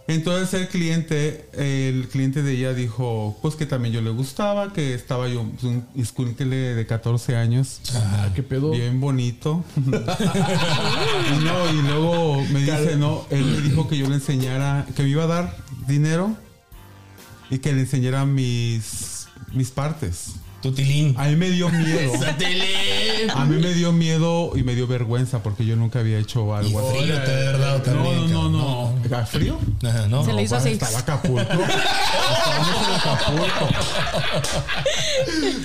Entonces 0.07 0.53
el 0.61 0.67
cliente, 0.67 1.49
el 1.53 2.07
cliente 2.09 2.43
de 2.43 2.51
ella 2.51 2.73
dijo, 2.75 3.35
pues 3.41 3.55
que 3.55 3.65
también 3.65 3.91
yo 3.93 4.01
le 4.01 4.11
gustaba, 4.11 4.71
que 4.71 4.93
estaba 4.93 5.27
yo, 5.27 5.43
pues, 5.43 5.63
un 5.63 5.87
escuincle 5.95 6.75
de 6.75 6.85
14 6.85 7.35
años. 7.35 7.81
Ah, 7.95 8.29
qué 8.35 8.43
pedo. 8.43 8.69
Bien 8.69 9.01
bonito. 9.01 9.63
y, 9.77 11.43
no, 11.43 11.73
y 11.73 11.81
luego 11.87 12.43
me 12.51 12.59
dice, 12.59 12.97
no, 12.97 13.25
él 13.31 13.45
me 13.45 13.61
dijo 13.61 13.87
que 13.87 13.97
yo 13.97 14.07
le 14.07 14.15
enseñara, 14.15 14.85
que 14.95 15.01
me 15.01 15.09
iba 15.09 15.23
a 15.23 15.27
dar 15.27 15.57
dinero 15.87 16.35
y 17.49 17.57
que 17.57 17.73
le 17.73 17.81
enseñara 17.81 18.25
mis, 18.25 19.27
mis 19.53 19.71
partes. 19.71 20.35
Tutilín. 20.65 21.13
A 21.15 21.25
mí 21.25 21.35
me 21.35 21.51
dio 21.51 21.69
miedo. 21.69 22.13
A 23.35 23.45
mí 23.45 23.57
me 23.61 23.71
dio 23.75 23.91
miedo 23.91 24.51
y 24.55 24.63
me 24.63 24.73
dio 24.73 24.87
vergüenza 24.87 25.43
porque 25.43 25.63
yo 25.63 25.75
nunca 25.75 25.99
había 25.99 26.17
hecho 26.17 26.55
algo 26.55 26.79
así. 26.79 26.97
frío 26.97 27.21
te 27.21 27.91
No, 27.93 28.13
no, 28.13 28.27
no, 28.27 28.49
no. 28.49 29.05
¿Era 29.05 29.27
frío? 29.27 29.59
Ajá, 29.83 30.07
no. 30.07 30.25
Se 30.25 30.33
le 30.33 30.41
hizo 30.41 30.55
así. 30.55 30.69
Estaba 30.71 30.97
Acapulco. 30.97 31.39
Acapulco. 32.95 33.69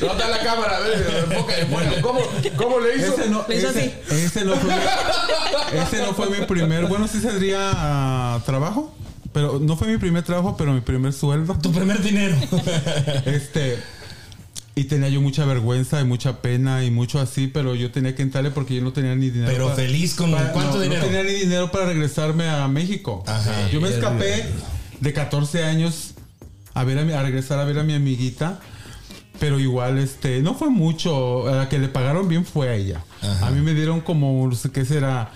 Nota 0.02 0.28
la 0.28 0.38
cámara, 0.40 0.76
a 0.76 1.64
bueno, 1.70 1.92
¿cómo, 2.02 2.20
¿cómo 2.58 2.80
le 2.80 2.96
hizo? 2.96 3.14
Ese 3.14 3.30
no, 3.30 3.46
Le 3.48 3.56
hizo 3.56 3.70
ese, 3.70 4.02
ese 4.10 4.44
no 4.44 4.56
fue 4.56 4.70
mi, 4.74 5.78
ese 5.78 5.98
no 6.02 6.12
fue 6.12 6.28
mi 6.28 6.44
primer. 6.44 6.86
Bueno, 6.86 7.08
sí 7.08 7.20
sería 7.20 7.70
ah, 7.74 8.42
trabajo, 8.44 8.94
pero 9.32 9.58
no 9.60 9.78
fue 9.78 9.88
mi 9.88 9.96
primer 9.96 10.24
trabajo, 10.24 10.56
pero 10.58 10.74
mi 10.74 10.82
primer 10.82 11.14
sueldo. 11.14 11.54
Tu 11.54 11.72
primer 11.72 12.02
dinero. 12.02 12.36
Este. 13.24 13.78
Y 14.80 14.84
tenía 14.84 15.10
yo 15.10 15.20
mucha 15.20 15.44
vergüenza 15.44 16.00
y 16.00 16.04
mucha 16.04 16.40
pena 16.40 16.82
y 16.84 16.90
mucho 16.90 17.20
así, 17.20 17.48
pero 17.48 17.74
yo 17.74 17.90
tenía 17.90 18.14
que 18.14 18.22
entrarle 18.22 18.50
porque 18.50 18.74
yo 18.76 18.82
no 18.82 18.94
tenía 18.94 19.14
ni 19.14 19.28
dinero. 19.28 19.50
Pero 19.52 19.64
para- 19.66 19.76
feliz 19.76 20.14
con 20.14 20.30
para- 20.30 20.52
cuánto 20.52 20.76
no, 20.76 20.80
dinero. 20.80 21.02
No 21.02 21.06
tenía 21.06 21.22
ni 21.22 21.32
dinero 21.38 21.70
para 21.70 21.84
regresarme 21.84 22.48
a 22.48 22.66
México. 22.66 23.22
Ajá. 23.26 23.68
Yo 23.70 23.80
me 23.82 23.90
escapé 23.90 24.46
de 25.00 25.12
14 25.12 25.64
años 25.64 26.14
a 26.72 26.84
ver 26.84 26.98
a, 26.98 27.04
mi- 27.04 27.12
a 27.12 27.22
regresar 27.22 27.58
a 27.58 27.64
ver 27.64 27.78
a 27.78 27.82
mi 27.82 27.92
amiguita. 27.92 28.58
Pero 29.38 29.58
igual, 29.60 29.98
este, 29.98 30.40
no 30.40 30.54
fue 30.54 30.70
mucho. 30.70 31.46
A 31.46 31.56
la 31.56 31.68
que 31.68 31.78
le 31.78 31.88
pagaron 31.88 32.26
bien 32.28 32.46
fue 32.46 32.70
a 32.70 32.74
ella. 32.74 33.04
A 33.42 33.50
mí 33.50 33.60
me 33.60 33.74
dieron 33.74 34.00
como, 34.00 34.46
no 34.48 34.54
sé 34.54 34.70
qué 34.70 34.86
será, 34.86 35.30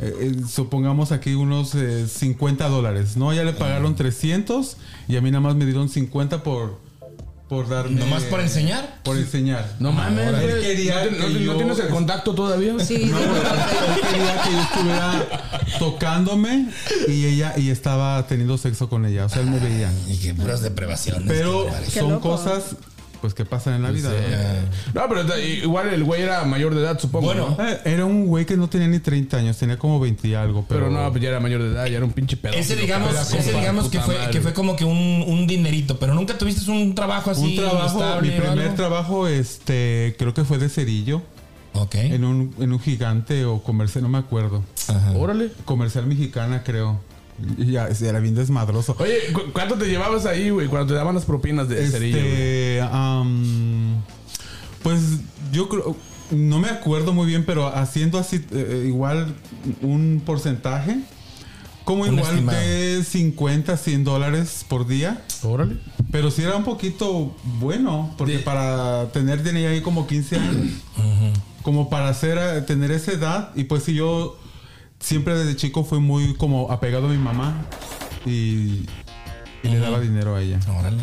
eh, 0.00 0.12
eh, 0.20 0.36
supongamos 0.48 1.10
aquí 1.10 1.34
unos 1.34 1.74
eh, 1.74 2.06
50 2.06 2.68
dólares, 2.68 3.16
¿no? 3.16 3.30
A 3.30 3.34
ella 3.34 3.42
le 3.44 3.54
pagaron 3.54 3.96
300 3.96 4.76
y 5.08 5.16
a 5.16 5.20
mí 5.20 5.32
nada 5.32 5.40
más 5.40 5.56
me 5.56 5.64
dieron 5.64 5.88
50 5.88 6.44
por, 6.44 6.78
por 7.48 7.68
darme... 7.68 8.00
¿Nomás 8.00 8.22
por 8.24 8.40
enseñar? 8.40 9.00
Por 9.02 9.16
enseñar. 9.16 9.68
No 9.78 9.92
mames, 9.92 10.28
Él 10.28 10.40
güey. 10.50 10.60
quería 10.62 10.94
¿No, 10.96 11.00
te- 11.02 11.10
no 11.10 11.26
que 11.26 11.32
te- 11.32 11.38
no 11.40 11.52
yo- 11.52 11.56
tienes 11.56 11.78
el 11.78 11.88
contacto 11.88 12.34
todavía? 12.34 12.74
Sí, 12.80 13.06
no, 13.10 13.18
él 13.18 13.24
quería 14.10 14.42
que 14.42 14.50
yo 14.52 14.60
estuviera 14.60 15.68
tocándome 15.78 16.68
y 17.08 17.26
ella 17.26 17.54
y 17.56 17.70
estaba 17.70 18.26
teniendo 18.26 18.56
sexo 18.58 18.88
con 18.88 19.04
ella. 19.06 19.26
O 19.26 19.28
sea, 19.28 19.42
él 19.42 19.48
me 19.50 19.58
veía. 19.58 19.92
Y 20.08 20.16
que 20.18 20.34
puras 20.34 20.62
deprivaciones. 20.62 21.24
Pero 21.28 21.66
son 21.92 22.10
loco. 22.12 22.30
cosas 22.30 22.62
pues 23.24 23.32
que 23.32 23.46
pasan 23.46 23.72
en 23.76 23.82
la 23.82 23.90
vida. 23.90 24.10
¿no? 24.92 25.00
No, 25.00 25.08
pero 25.08 25.38
igual 25.38 25.88
el 25.94 26.04
güey 26.04 26.20
era 26.20 26.44
mayor 26.44 26.74
de 26.74 26.82
edad, 26.82 27.00
supongo. 27.00 27.28
Bueno, 27.28 27.56
¿no? 27.58 27.66
Eh, 27.66 27.80
Era 27.86 28.04
un 28.04 28.26
güey 28.26 28.44
que 28.44 28.54
no 28.54 28.68
tenía 28.68 28.86
ni 28.86 28.98
30 28.98 29.38
años, 29.38 29.56
tenía 29.56 29.78
como 29.78 29.98
20 29.98 30.28
y 30.28 30.34
algo. 30.34 30.66
Pero, 30.68 30.88
Pero 30.88 30.90
no, 30.90 31.10
pues 31.10 31.22
ya 31.22 31.30
era 31.30 31.40
mayor 31.40 31.62
de 31.62 31.68
edad, 31.70 31.86
ya 31.86 31.96
era 31.96 32.04
un 32.04 32.12
pinche 32.12 32.36
pedo. 32.36 32.52
Ese 32.52 32.76
digamos, 32.76 33.14
ese 33.32 33.52
digamos 33.54 33.88
que 33.88 33.98
fue, 34.00 34.14
que 34.30 34.42
fue 34.42 34.52
como 34.52 34.76
que 34.76 34.84
un, 34.84 35.24
un 35.26 35.46
dinerito, 35.46 35.98
pero 35.98 36.12
nunca 36.12 36.36
tuviste 36.36 36.70
un 36.70 36.94
trabajo 36.94 37.30
así. 37.30 37.42
un 37.42 37.56
trabajo, 37.56 37.98
estable 37.98 38.30
mi 38.30 38.38
primer 38.38 38.74
trabajo, 38.74 39.26
este, 39.26 40.14
creo 40.18 40.34
que 40.34 40.44
fue 40.44 40.58
de 40.58 40.68
cerillo, 40.68 41.22
Ok. 41.72 41.94
en 41.94 42.24
un, 42.26 42.54
en 42.60 42.74
un 42.74 42.78
gigante 42.78 43.46
o 43.46 43.62
comercial, 43.62 44.02
no 44.02 44.10
me 44.10 44.18
acuerdo. 44.18 44.62
Ajá. 44.88 45.12
Órale. 45.12 45.50
Comercial 45.64 46.04
mexicana, 46.06 46.62
creo. 46.62 47.00
Ya, 47.58 47.88
era 47.88 48.20
bien 48.20 48.34
desmadroso. 48.34 48.94
Oye, 48.98 49.32
¿cu- 49.32 49.52
¿cuánto 49.52 49.74
te 49.76 49.86
llevabas 49.86 50.24
ahí, 50.26 50.50
güey? 50.50 50.68
Cuando 50.68 50.88
te 50.88 50.94
daban 50.94 51.14
las 51.14 51.24
propinas 51.24 51.68
de 51.68 51.86
cerillo? 51.88 52.16
Este, 52.18 52.80
am, 52.92 54.02
pues 54.82 55.00
yo 55.52 55.68
creo, 55.68 55.96
no 56.30 56.58
me 56.60 56.68
acuerdo 56.68 57.12
muy 57.12 57.26
bien, 57.26 57.44
pero 57.44 57.66
haciendo 57.66 58.18
así 58.18 58.44
eh, 58.52 58.84
igual 58.86 59.34
un 59.82 60.22
porcentaje, 60.24 60.98
como 61.84 62.04
Un 62.04 62.14
igual 62.18 62.32
estimado. 62.34 62.58
de 62.58 63.04
50, 63.04 63.76
100 63.76 64.04
dólares 64.04 64.64
por 64.68 64.86
día. 64.86 65.22
Órale. 65.42 65.76
Pero 66.10 66.30
sí 66.30 66.42
era 66.42 66.56
un 66.56 66.64
poquito 66.64 67.34
bueno, 67.58 68.14
porque 68.16 68.34
De- 68.38 68.42
para 68.44 69.10
tener 69.12 69.42
tenía 69.42 69.68
ahí 69.70 69.80
como 69.80 70.06
15 70.06 70.36
años, 70.38 70.68
como 71.62 71.90
para 71.90 72.08
hacer 72.08 72.38
eh, 72.38 72.60
tener 72.62 72.90
esa 72.92 73.12
edad 73.12 73.50
y 73.56 73.64
pues 73.64 73.82
sí 73.82 73.94
yo 73.94 74.38
siempre 75.04 75.36
desde 75.36 75.56
chico 75.56 75.84
fui 75.84 76.00
muy 76.00 76.34
como 76.36 76.70
apegado 76.72 77.06
a 77.06 77.10
mi 77.10 77.18
mamá 77.18 77.66
y, 78.26 78.30
y 79.62 79.68
le 79.68 79.78
daba 79.78 80.00
dinero 80.00 80.34
a 80.36 80.42
ella. 80.42 80.58
Órale. 80.78 81.02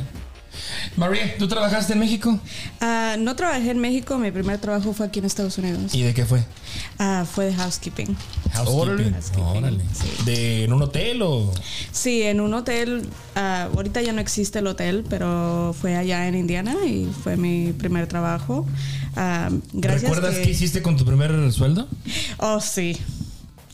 María, 0.97 1.37
¿tú 1.37 1.47
trabajaste 1.47 1.93
en 1.93 1.99
México? 1.99 2.37
Ah, 2.81 3.15
no 3.17 3.35
trabajé 3.35 3.71
en 3.71 3.79
México, 3.79 4.17
mi 4.17 4.31
primer 4.31 4.57
trabajo 4.59 4.91
fue 4.93 5.05
aquí 5.05 5.19
en 5.19 5.25
Estados 5.25 5.57
Unidos. 5.57 5.93
¿Y 5.95 6.01
de 6.01 6.13
qué 6.13 6.25
fue? 6.25 6.43
Ah, 6.99 7.25
fue 7.31 7.45
de 7.45 7.53
housekeeping. 7.53 8.15
Housekeeping. 8.53 9.13
Housekeeping, 9.13 9.43
Órale. 9.57 9.79
sí. 9.93 10.23
¿De 10.25 10.63
en 10.65 10.73
un 10.73 10.81
hotel 10.81 11.21
o...? 11.21 11.51
Sí, 11.91 12.23
en 12.23 12.41
un 12.41 12.53
hotel. 12.53 13.07
ah, 13.35 13.69
ahorita 13.73 14.01
ya 14.01 14.11
no 14.11 14.19
existe 14.21 14.59
el 14.59 14.67
hotel, 14.67 15.05
pero 15.09 15.73
fue 15.79 15.95
allá 15.95 16.27
en 16.27 16.35
Indiana 16.35 16.75
y 16.85 17.09
fue 17.23 17.37
mi 17.37 17.71
primer 17.73 18.07
trabajo. 18.07 18.65
Gracias. 19.15 20.01
¿Recuerdas 20.03 20.35
que- 20.35 20.41
qué 20.43 20.49
hiciste 20.51 20.81
con 20.81 20.97
tu 20.97 21.05
primer 21.05 21.51
sueldo? 21.53 21.87
Oh, 22.37 22.59
sí. 22.59 22.97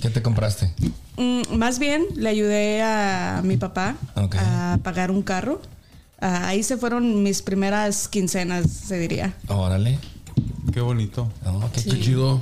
¿Qué 0.02 0.10
te 0.10 0.22
compraste? 0.22 0.72
Mm, 1.18 1.56
más 1.58 1.80
bien 1.80 2.06
le 2.16 2.30
ayudé 2.30 2.82
a 2.84 3.42
mi 3.44 3.58
papá 3.58 3.96
a 4.16 4.78
pagar 4.84 5.10
un 5.12 5.22
carro. 5.24 5.62
Ah, 6.20 6.48
ahí 6.48 6.64
se 6.64 6.78
fueron 6.78 7.24
mis 7.24 7.42
primeras 7.42 8.08
quincenas, 8.08 8.70
se 8.72 8.98
diría. 9.00 9.34
Órale. 9.48 10.00
Qué 10.74 10.82
bonito. 10.82 11.32
Oh, 11.46 11.64
qué 11.74 11.80
Sí. 11.82 11.90
chido. 11.90 12.02
Chido. 12.02 12.42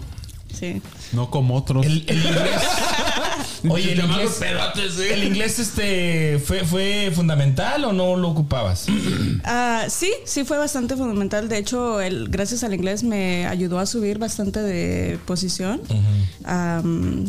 Sí. 0.53 0.81
No 1.13 1.29
como 1.29 1.55
otros. 1.55 1.85
El, 1.85 2.03
el 2.07 2.17
inglés. 2.17 2.61
Oye, 3.69 3.93
el 3.93 3.99
inglés. 3.99 4.37
pedotes, 4.39 4.99
¿eh? 4.99 5.13
¿El 5.13 5.23
inglés 5.23 5.59
este 5.59 6.39
fue, 6.39 6.63
fue 6.65 7.11
fundamental 7.13 7.83
o 7.85 7.93
no 7.93 8.15
lo 8.15 8.29
ocupabas? 8.29 8.87
Ah, 9.47 9.85
sí, 9.89 10.11
sí 10.25 10.43
fue 10.43 10.57
bastante 10.57 10.95
fundamental. 10.95 11.47
De 11.49 11.57
hecho, 11.59 12.01
el, 12.01 12.29
gracias 12.29 12.63
al 12.63 12.73
inglés 12.73 13.03
me 13.03 13.45
ayudó 13.45 13.77
a 13.77 13.85
subir 13.85 14.17
bastante 14.17 14.59
de 14.61 15.19
posición. 15.25 15.81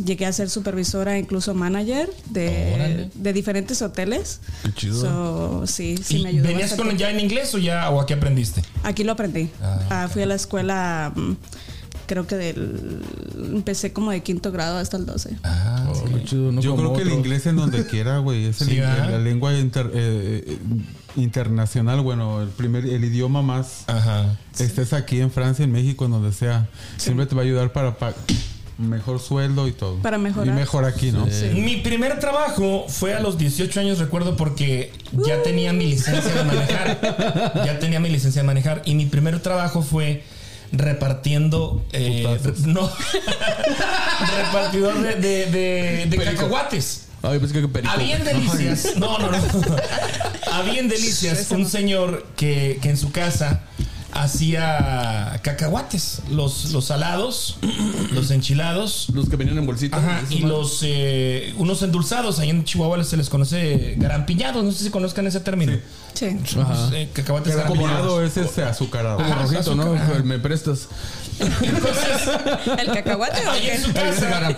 Llegué 0.04 0.26
a 0.26 0.32
ser 0.32 0.48
supervisora, 0.50 1.18
incluso 1.18 1.54
manager 1.54 2.10
de, 2.30 3.10
de 3.14 3.32
diferentes 3.32 3.82
hoteles. 3.82 4.40
Qué 4.62 4.72
chido. 4.72 5.00
So, 5.00 5.66
sí, 5.66 5.96
sí 6.02 6.18
¿Y 6.18 6.22
me 6.22 6.28
ayudó. 6.30 6.48
¿Venías 6.48 6.74
con 6.74 6.96
ya 6.96 7.10
en 7.10 7.20
inglés 7.20 7.54
o 7.54 7.58
ya 7.58 7.90
o 7.90 8.00
aquí 8.00 8.14
aprendiste? 8.14 8.62
Aquí 8.82 9.04
lo 9.04 9.12
aprendí. 9.12 9.50
Ah, 9.62 9.78
Ah, 9.90 10.08
fui 10.10 10.22
a 10.22 10.26
la 10.26 10.34
escuela 10.34 11.12
creo 12.06 12.26
que 12.26 12.36
del 12.36 13.00
empecé 13.54 13.92
como 13.92 14.10
de 14.10 14.22
quinto 14.22 14.52
grado 14.52 14.78
hasta 14.78 14.96
el 14.96 15.06
12. 15.06 15.36
Ah, 15.44 15.72
Oh, 15.88 16.18
chido, 16.24 16.52
no 16.52 16.60
Yo 16.60 16.74
creo 16.76 16.92
que 16.94 17.02
el 17.02 17.12
inglés 17.12 17.46
en 17.46 17.56
donde 17.56 17.86
quiera, 17.86 18.18
güey. 18.18 18.44
Es 18.46 18.60
la 18.66 19.18
lengua 19.18 19.54
inter- 19.56 19.90
eh, 19.94 20.44
eh, 20.46 20.58
internacional, 21.16 22.00
bueno, 22.02 22.42
el 22.42 22.48
primer, 22.48 22.84
el 22.86 23.04
idioma 23.04 23.42
más 23.42 23.84
Ajá. 23.86 24.36
estés 24.58 24.92
aquí 24.92 25.20
en 25.20 25.30
Francia, 25.30 25.64
en 25.64 25.72
México, 25.72 26.04
en 26.04 26.10
donde 26.12 26.32
sea. 26.32 26.68
Siempre 26.96 27.26
te 27.26 27.34
va 27.34 27.42
a 27.42 27.44
ayudar 27.44 27.72
para 27.72 27.96
pa- 27.98 28.14
mejor 28.78 29.20
sueldo 29.20 29.68
y 29.68 29.72
todo. 29.72 29.96
Para 30.02 30.18
mejorar. 30.18 30.48
Y 30.48 30.50
mejor 30.50 30.84
aquí, 30.84 31.10
¿no? 31.12 31.26
Mi 31.54 31.76
primer 31.78 32.18
trabajo 32.20 32.84
fue 32.88 33.14
a 33.14 33.20
los 33.20 33.38
18 33.38 33.80
años, 33.80 33.98
recuerdo, 33.98 34.36
porque 34.36 34.92
ya 35.26 35.42
tenía 35.42 35.72
mi 35.72 35.86
licencia 35.86 36.32
de 36.34 36.44
manejar. 36.44 37.52
Ya 37.64 37.78
tenía 37.78 38.00
mi 38.00 38.10
licencia 38.10 38.42
de 38.42 38.46
manejar. 38.46 38.82
Y 38.84 38.94
mi 38.94 39.06
primer 39.06 39.40
trabajo 39.40 39.80
fue 39.82 40.24
repartiendo. 40.78 41.84
eh, 41.92 42.38
no. 42.66 42.90
repartidor 44.36 45.00
de, 45.02 45.14
de, 45.16 45.46
de- 45.46 46.06
de 46.08 46.16
cacahuates. 46.18 47.02
Ay, 47.22 47.38
pensé 47.38 47.60
que 47.60 47.68
perico. 47.68 47.92
Había 47.92 48.16
en 48.16 48.24
Delicias. 48.24 48.96
No, 48.96 49.18
no, 49.18 49.30
no. 49.30 49.38
Había 50.52 50.80
en 50.80 50.88
Delicias 50.88 51.50
un 51.50 51.66
señor 51.66 52.24
que, 52.36 52.78
que 52.80 52.90
en 52.90 52.96
su 52.96 53.10
casa 53.10 53.62
hacía 54.22 55.38
cacahuates. 55.42 56.22
Los, 56.30 56.72
los 56.72 56.86
salados, 56.86 57.58
los 58.12 58.30
enchilados. 58.30 59.08
Los 59.12 59.28
que 59.28 59.36
venían 59.36 59.58
en 59.58 59.66
bolsita. 59.66 59.96
Ajá, 59.96 60.20
Esos 60.20 60.32
y 60.32 60.40
más. 60.40 60.50
los 60.50 60.80
eh, 60.82 61.54
unos 61.58 61.82
endulzados, 61.82 62.38
ahí 62.38 62.50
en 62.50 62.64
Chihuahua 62.64 63.02
se 63.04 63.16
les 63.16 63.28
conoce 63.28 63.94
garampiñados, 63.98 64.64
no 64.64 64.72
sé 64.72 64.84
si 64.84 64.90
conozcan 64.90 65.26
ese 65.26 65.40
término. 65.40 65.72
Sí. 66.14 66.26
Ajá. 66.60 66.90
Eh, 66.96 67.08
cacahuates 67.12 67.54
Combinado 67.54 68.16
garampiñados. 68.16 68.22
es 68.24 68.36
este 68.36 68.62
azucarado. 68.62 69.20
Ajá, 69.20 69.42
rojito, 69.42 69.74
¿no? 69.74 69.94
ajá. 69.94 70.14
Me 70.24 70.38
prestas. 70.38 70.88
¿El 71.38 72.86
cacahuate 72.92 73.46
o 73.46 73.50
Ahí 73.50 73.68
en 73.68 73.76
qué? 73.76 73.82
su 73.82 73.92
casa, 73.92 74.54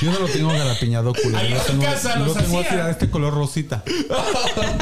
Yo 0.00 0.10
no 0.10 0.18
lo 0.20 0.26
tengo 0.28 0.48
garapiñado, 0.50 1.12
culero. 1.14 1.38
Ahí 1.38 1.48
en 1.52 1.54
Yo 1.54 1.60
su 1.60 1.66
tengo- 1.72 1.82
casa 1.84 2.18
yo 2.18 2.24
los 2.26 2.36
tengo 2.36 2.60
hacía. 2.60 2.86
a 2.86 2.90
este 2.90 3.10
color 3.10 3.34
rosita. 3.34 3.84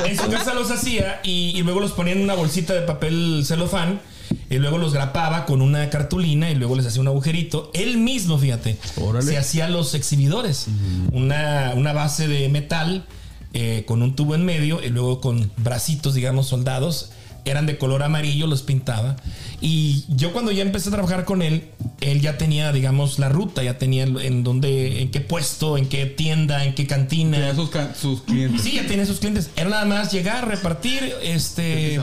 en 0.06 0.16
su 0.16 0.30
casa 0.30 0.54
los 0.54 0.70
hacía 0.70 1.20
y, 1.22 1.52
y 1.58 1.62
luego 1.62 1.80
los 1.80 1.92
ponía 1.92 2.12
en 2.14 2.22
una 2.22 2.34
bolsita 2.34 2.72
de 2.74 2.82
papel 2.82 3.42
celofán. 3.46 4.00
Y 4.48 4.58
luego 4.58 4.78
los 4.78 4.92
grapaba 4.92 5.44
con 5.44 5.60
una 5.60 5.90
cartulina 5.90 6.50
y 6.50 6.54
luego 6.54 6.76
les 6.76 6.86
hacía 6.86 7.00
un 7.00 7.08
agujerito. 7.08 7.70
Él 7.74 7.98
mismo, 7.98 8.38
fíjate, 8.38 8.76
Órale. 8.96 9.26
se 9.26 9.36
hacía 9.36 9.68
los 9.68 9.94
exhibidores. 9.94 10.66
una, 11.12 11.72
una 11.74 11.92
base 11.92 12.28
de 12.28 12.48
metal 12.48 13.04
eh, 13.52 13.84
con 13.88 14.02
un 14.02 14.14
tubo 14.14 14.36
en 14.36 14.44
medio 14.44 14.80
y 14.84 14.88
luego 14.90 15.20
con 15.20 15.50
bracitos, 15.56 16.14
digamos, 16.14 16.46
soldados. 16.46 17.10
Eran 17.44 17.66
de 17.66 17.78
color 17.78 18.02
amarillo, 18.02 18.46
los 18.46 18.62
pintaba. 18.62 19.16
Y 19.60 20.04
yo 20.08 20.32
cuando 20.32 20.50
ya 20.52 20.62
empecé 20.62 20.88
a 20.88 20.92
trabajar 20.92 21.24
con 21.24 21.42
él, 21.42 21.64
él 22.00 22.20
ya 22.20 22.38
tenía, 22.38 22.72
digamos, 22.72 23.18
la 23.18 23.28
ruta, 23.28 23.62
ya 23.62 23.78
tenía 23.78 24.04
en 24.04 24.42
dónde, 24.42 25.02
en 25.02 25.10
qué 25.10 25.20
puesto, 25.20 25.76
en 25.76 25.86
qué 25.88 26.06
tienda, 26.06 26.64
en 26.64 26.74
qué 26.74 26.86
cantina. 26.86 27.36
Tenía 27.38 27.54
sus, 27.54 27.70
sus 28.00 28.22
clientes. 28.22 28.62
Sí, 28.62 28.72
ya 28.72 28.86
tiene 28.86 29.04
sus 29.06 29.18
clientes. 29.18 29.50
Era 29.56 29.70
nada 29.70 29.84
más 29.84 30.12
llegar, 30.12 30.48
repartir, 30.48 31.12
este, 31.22 32.00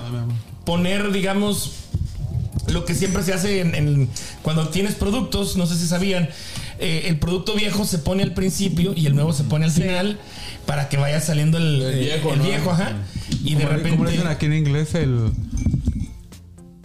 poner, 0.66 1.12
digamos, 1.12 1.72
lo 2.68 2.86
que 2.86 2.94
siempre 2.94 3.24
se 3.24 3.34
hace 3.34 3.62
en, 3.62 3.76
en- 3.76 4.10
cuando 4.42 4.68
tienes 4.70 4.96
productos, 4.96 5.56
no 5.56 5.66
sé 5.66 5.78
si 5.78 5.88
sabían, 5.88 6.30
eh, 6.80 7.06
el 7.08 7.18
producto 7.18 7.56
viejo 7.56 7.86
se 7.86 7.98
pone 7.98 8.22
al 8.24 8.34
principio 8.34 8.94
y 8.96 9.06
el 9.08 9.16
nuevo 9.16 9.34
se 9.34 9.44
pone 9.46 9.66
al 9.66 9.72
final 9.72 10.20
para 10.68 10.88
que 10.90 10.98
vaya 10.98 11.20
saliendo 11.20 11.58
el, 11.58 11.82
El 11.82 11.94
eh, 11.96 12.00
viejo, 12.02 12.34
el 12.34 12.40
¿no? 12.40 12.46
viejo, 12.46 12.72
ajá. 12.72 12.92
Y 13.44 13.56
de 13.56 13.64
¿Cómo 13.66 13.78
le- 13.78 13.82
¿Cómo 13.90 14.04
le 14.04 14.10
repente 14.12 14.12
dicen 14.12 14.28
aquí 14.28 14.46
en 14.46 14.54
inglés? 14.54 14.94
El. 14.94 15.32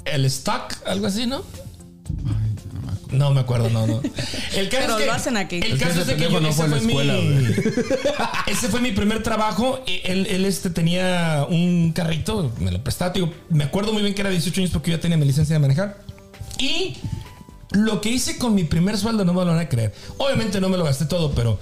el 0.07 0.25
stock, 0.25 0.75
algo 0.87 1.07
así, 1.07 1.27
¿no? 1.27 1.43
No 3.11 3.31
me 3.31 3.41
acuerdo, 3.41 3.69
no, 3.69 3.87
no. 3.87 4.01
El 4.57 4.69
caso 4.71 4.85
Pero 4.87 4.93
es 4.95 5.01
que, 5.01 5.07
lo 5.07 5.12
hacen 5.12 5.37
aquí. 5.37 5.57
El 5.57 5.73
Es 5.73 5.79
que 5.79 5.85
caso 5.85 6.01
es 6.01 6.07
de 6.07 6.17
que 6.17 6.31
yo, 6.31 6.41
no 6.41 6.49
ese 6.49 6.57
fue 6.57 6.65
a 6.65 6.69
la 6.69 6.77
fue 6.79 6.87
mi- 6.87 6.93
escuela, 6.93 7.15
ese 8.47 8.69
fue 8.69 8.81
mi 8.81 8.93
primer 8.93 9.23
trabajo. 9.23 9.81
Él, 10.05 10.27
él, 10.31 10.47
este 10.47 10.71
tenía 10.71 11.47
un 11.49 11.93
carrito, 11.93 12.52
me 12.59 12.71
lo 12.73 12.83
prestaba. 12.83 13.11
Digo, 13.13 13.30
me 13.50 13.65
acuerdo 13.65 13.93
muy 13.93 14.00
bien 14.02 14.15
que 14.15 14.23
era 14.23 14.30
18 14.30 14.61
años 14.63 14.71
porque 14.73 14.91
yo 14.93 14.97
ya 14.97 15.00
tenía 15.02 15.19
mi 15.19 15.26
licencia 15.26 15.54
de 15.54 15.59
manejar. 15.59 15.99
Y 16.59 16.97
lo 17.73 18.00
que 18.00 18.09
hice 18.09 18.39
con 18.39 18.54
mi 18.54 18.65
primer 18.65 18.97
sueldo 18.97 19.26
no 19.26 19.35
me 19.35 19.41
lo 19.45 19.49
van 19.50 19.59
a 19.61 19.69
creer. 19.69 19.93
Obviamente 20.17 20.59
no 20.63 20.71
me 20.71 20.78
lo 20.78 20.85
gasté 20.85 21.04
todo, 21.04 21.33
pero 21.33 21.59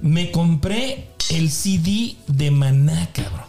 me 0.00 0.30
compré 0.30 1.08
el 1.30 1.50
CD 1.50 2.16
de 2.26 2.50
Maná, 2.50 3.08
cabrón. 3.12 3.46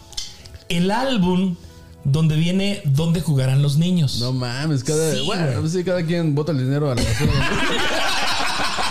El 0.68 0.90
álbum 0.90 1.56
donde 2.04 2.36
viene 2.36 2.80
Dónde 2.84 3.20
jugarán 3.20 3.62
los 3.62 3.76
niños. 3.76 4.18
No 4.20 4.32
mames, 4.32 4.84
cada, 4.84 5.14
Sí, 5.14 5.22
bueno, 5.26 5.68
sí, 5.68 5.84
cada 5.84 6.04
quien 6.04 6.34
bota 6.34 6.52
el 6.52 6.58
dinero 6.58 6.90
a 6.90 6.94
la 6.94 7.02
basura. 7.02 7.32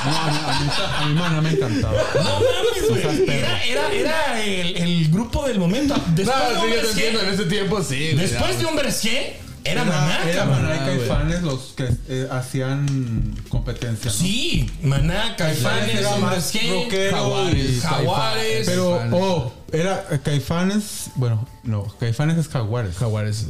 No, 0.05 0.17
a 0.17 0.31
mí, 0.31 0.37
a 0.45 0.59
mí, 0.61 0.69
a 0.79 1.05
mí, 1.07 1.13
man, 1.13 1.43
me 1.43 1.49
encantaba. 1.49 1.93
No 2.15 2.23
mames, 2.23 3.03
güey. 3.17 3.29
Era, 3.37 3.63
era, 3.65 3.91
era 3.91 4.41
el, 4.41 4.77
el 4.77 5.11
grupo 5.11 5.45
del 5.45 5.59
momento. 5.59 5.93
Después 6.15 6.37
de 6.47 6.53
no, 6.53 6.61
sí, 6.61 6.69
yo 6.73 6.81
te 6.81 6.89
entiendo, 6.91 7.21
en 7.21 7.29
ese 7.33 7.43
tiempo 7.45 7.83
sí. 7.83 8.13
Después 8.15 8.59
de 8.59 8.65
un 8.65 8.77
Bercier, 8.77 9.37
era, 9.71 9.81
Era, 9.81 9.83
Maná, 9.85 10.29
era. 10.29 10.45
Maná 10.45 10.75
y 10.75 10.79
Ah. 10.79 10.85
Caifanes 10.85 11.41
los 11.43 11.59
que 11.75 11.87
eh, 12.07 12.27
hacían 12.31 13.35
competencia. 13.49 14.11
¿no? 14.11 14.17
Sí, 14.17 14.69
Maná, 14.83 15.35
Caifanes, 15.35 15.95
era 15.95 16.15
más 16.17 16.53
rockero 16.53 17.15
Jaguares, 17.17 17.69
y 17.69 17.79
Jaguares. 17.79 18.65
Pero, 18.67 19.01
oh, 19.11 19.53
era 19.73 20.05
Caifanes. 20.23 21.11
Bueno, 21.15 21.45
no, 21.63 21.83
Caifanes 21.99 22.37
es 22.37 22.47
Jaguares. 22.47 22.95
Jaguares. 22.97 23.47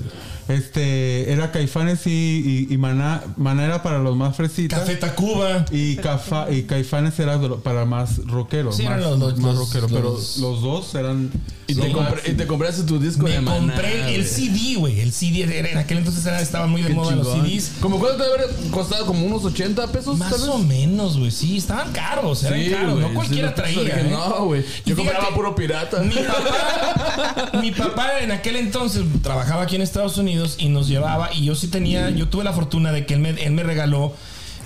Este, 0.47 1.31
era 1.31 1.51
Caifanes 1.51 2.07
y, 2.07 2.67
y, 2.69 2.73
y 2.73 2.77
Maná. 2.77 3.23
Maná 3.37 3.65
era 3.65 3.83
para 3.83 3.99
los 3.99 4.15
más 4.15 4.35
fresitas. 4.35 4.79
Café 4.79 4.95
Tacuba. 4.95 5.65
Y, 5.71 5.95
Cafa- 5.97 6.49
y 6.51 6.63
Caifanes 6.63 7.19
era 7.19 7.39
para 7.63 7.85
más 7.85 8.25
rockeros. 8.25 8.75
Sí, 8.77 8.83
más, 8.83 8.97
eran 8.97 9.09
los- 9.11 9.19
los- 9.19 9.37
más 9.37 9.55
los- 9.55 9.65
rockeros. 9.67 9.91
Pero 9.91 10.03
los- 10.13 10.37
los 10.37 10.61
dos 10.61 10.95
eran. 10.95 11.31
Y 11.67 11.75
te, 11.75 11.87
lo 11.87 11.93
compré- 11.99 12.15
máximo. 12.15 12.33
y 12.33 12.37
te 12.37 12.47
compraste 12.47 12.83
tu 12.83 12.99
disco 12.99 13.23
Me 13.23 13.31
de 13.31 13.41
Maná, 13.41 13.73
compré 13.73 14.15
el. 14.15 14.25
CD, 14.25 14.75
güey. 14.77 14.99
El 15.01 15.11
CD 15.11 15.43
era- 15.43 15.69
en 15.69 15.77
aquel 15.77 15.99
entonces 15.99 16.25
era, 16.25 16.41
estaba 16.41 16.65
muy 16.65 16.81
de 16.81 16.87
Qué 16.87 16.93
moda 16.95 17.15
los 17.15 17.27
chingón. 17.31 17.47
CDs. 17.47 17.71
¿Cómo 17.79 17.99
cuánto 17.99 18.23
te 18.23 18.29
haber 18.33 18.47
costado? 18.71 19.05
¿Como 19.05 19.25
unos 19.27 19.45
80 19.45 19.85
pesos? 19.91 20.17
Más 20.17 20.31
tal 20.31 20.39
vez? 20.41 20.49
o 20.49 20.57
menos, 20.57 21.17
güey. 21.19 21.29
Sí, 21.29 21.57
estaban 21.57 21.91
caros, 21.93 22.43
eran 22.43 22.59
Sí, 22.59 22.69
caros. 22.71 22.99
no 22.99 23.13
cualquiera 23.13 23.49
sí, 23.49 23.61
los 23.73 23.85
traía. 23.85 23.99
¿eh? 24.01 24.07
No, 24.09 24.45
güey. 24.45 24.61
Y 24.61 24.89
Yo 24.89 24.95
fíjate, 24.95 25.13
compraba 25.15 25.35
puro 25.35 25.55
pirata. 25.55 26.01
Mi 26.09 26.21
papá, 26.23 27.51
mi 27.61 27.71
papá 27.71 28.19
en 28.21 28.31
aquel 28.31 28.55
entonces 28.55 29.03
trabajaba 29.21 29.63
aquí 29.63 29.75
en 29.75 29.81
Estados 29.81 30.17
Unidos 30.17 30.55
y 30.59 30.69
nos 30.69 30.87
llevaba. 30.87 31.29
Y 31.33 31.45
yo 31.45 31.55
sí 31.55 31.67
tenía, 31.67 32.09
yo 32.09 32.27
tuve 32.29 32.43
la 32.43 32.53
fortuna 32.53 32.91
de 32.91 33.05
que 33.05 33.13
él 33.13 33.19
me, 33.19 33.29
él 33.29 33.51
me 33.51 33.63
regaló 33.63 34.13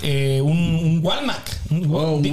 eh, 0.02 0.42
un, 0.44 0.58
un 0.58 1.00
Walmart. 1.04 1.48
Un, 1.70 1.84
Wal- 1.90 2.06
Oh, 2.06 2.12
un. 2.16 2.24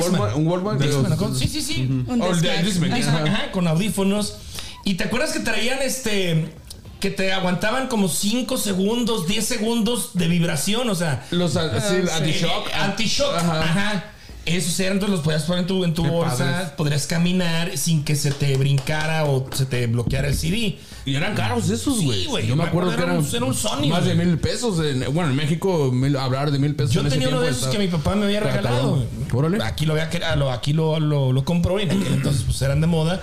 Walmart- 0.47 0.73
un 0.75 0.79
Dixman, 0.79 1.17
¿no? 1.19 1.35
Sí, 1.35 1.49
sí, 1.49 1.63
sí. 1.63 1.83
Un 2.07 2.21
Oh. 2.23 2.35
Discman, 2.35 2.93
Ajá, 2.93 3.09
ajá. 3.19 3.25
ajá, 3.25 3.53
con 3.53 3.67
audífonos. 3.69 4.37
Y 4.85 4.95
te 4.95 5.05
acuerdas 5.05 5.33
que 5.33 5.41
traían 5.41 5.79
este. 5.83 6.53
Que 7.01 7.11
te 7.11 7.33
aguantaban 7.33 7.89
como 7.89 8.09
5 8.09 8.59
segundos, 8.59 9.27
10 9.27 9.47
segundos 9.47 10.11
de 10.15 10.29
vibración, 10.29 10.89
o 10.91 10.95
sea. 10.95 11.25
Los 11.31 11.57
ah, 11.57 11.71
sí. 11.81 11.95
anti-shock. 12.13 12.69
Eh, 12.69 12.73
anti-shock, 12.75 13.35
Ajá. 13.37 13.61
ajá. 13.63 14.05
Esos 14.47 14.79
eran, 14.81 14.95
entonces 14.95 15.17
los 15.17 15.25
podías 15.25 15.43
poner 15.43 15.61
en 15.63 15.67
tu, 15.67 15.85
en 15.85 15.95
tu 15.95 16.05
bolsa, 16.07 16.37
padres. 16.39 16.69
podrías 16.71 17.07
caminar 17.07 17.77
sin 17.77 18.05
que 18.05 18.17
se 18.17 18.31
te 18.31 18.57
brincara 18.57 19.25
o 19.27 19.47
se 19.53 19.67
te 19.67 19.87
bloqueara 19.87 20.29
el 20.29 20.35
CD. 20.35 20.79
Y 21.05 21.15
eran 21.15 21.35
caros 21.35 21.69
esos, 21.69 21.99
Sí, 21.99 22.05
güey. 22.07 22.25
güey, 22.27 22.47
Yo 22.47 22.57
me 22.57 22.63
me 22.63 22.69
acuerdo 22.69 22.91
que 22.91 22.97
eran 22.97 23.11
era 23.11 23.19
un- 23.45 23.55
Sony, 23.55 23.89
más 23.89 24.05
de 24.05 24.15
güey. 24.15 24.27
mil 24.27 24.39
pesos. 24.39 24.83
En- 24.85 25.13
bueno, 25.13 25.31
en 25.31 25.37
México, 25.37 25.91
mil- 25.93 26.17
hablar 26.17 26.51
de 26.51 26.59
mil 26.59 26.75
pesos. 26.75 26.95
Yo 26.95 27.01
en 27.03 27.09
ese 27.09 27.17
tenía 27.17 27.29
uno 27.29 27.39
tiempo 27.41 27.55
de 27.55 27.59
esos 27.61 27.71
que 27.73 27.79
mi 27.79 27.89
papá 27.89 28.15
me 28.17 28.25
había 28.25 28.41
regalado. 28.41 29.05
Órale. 29.33 29.63
Aquí 29.63 29.85
lo 29.87 29.93
había 29.93 30.09
ah, 30.27 30.37
lo, 30.37 30.51
aquí 30.51 30.73
lo, 30.73 30.99
lo, 31.01 31.33
lo 31.33 31.45
compró 31.45 31.79
y 31.79 31.83
en 31.85 31.91
aquel 31.91 32.15
entonces 32.15 32.43
pues 32.45 32.61
eran 32.63 32.81
de 32.81 32.87
moda. 32.87 33.23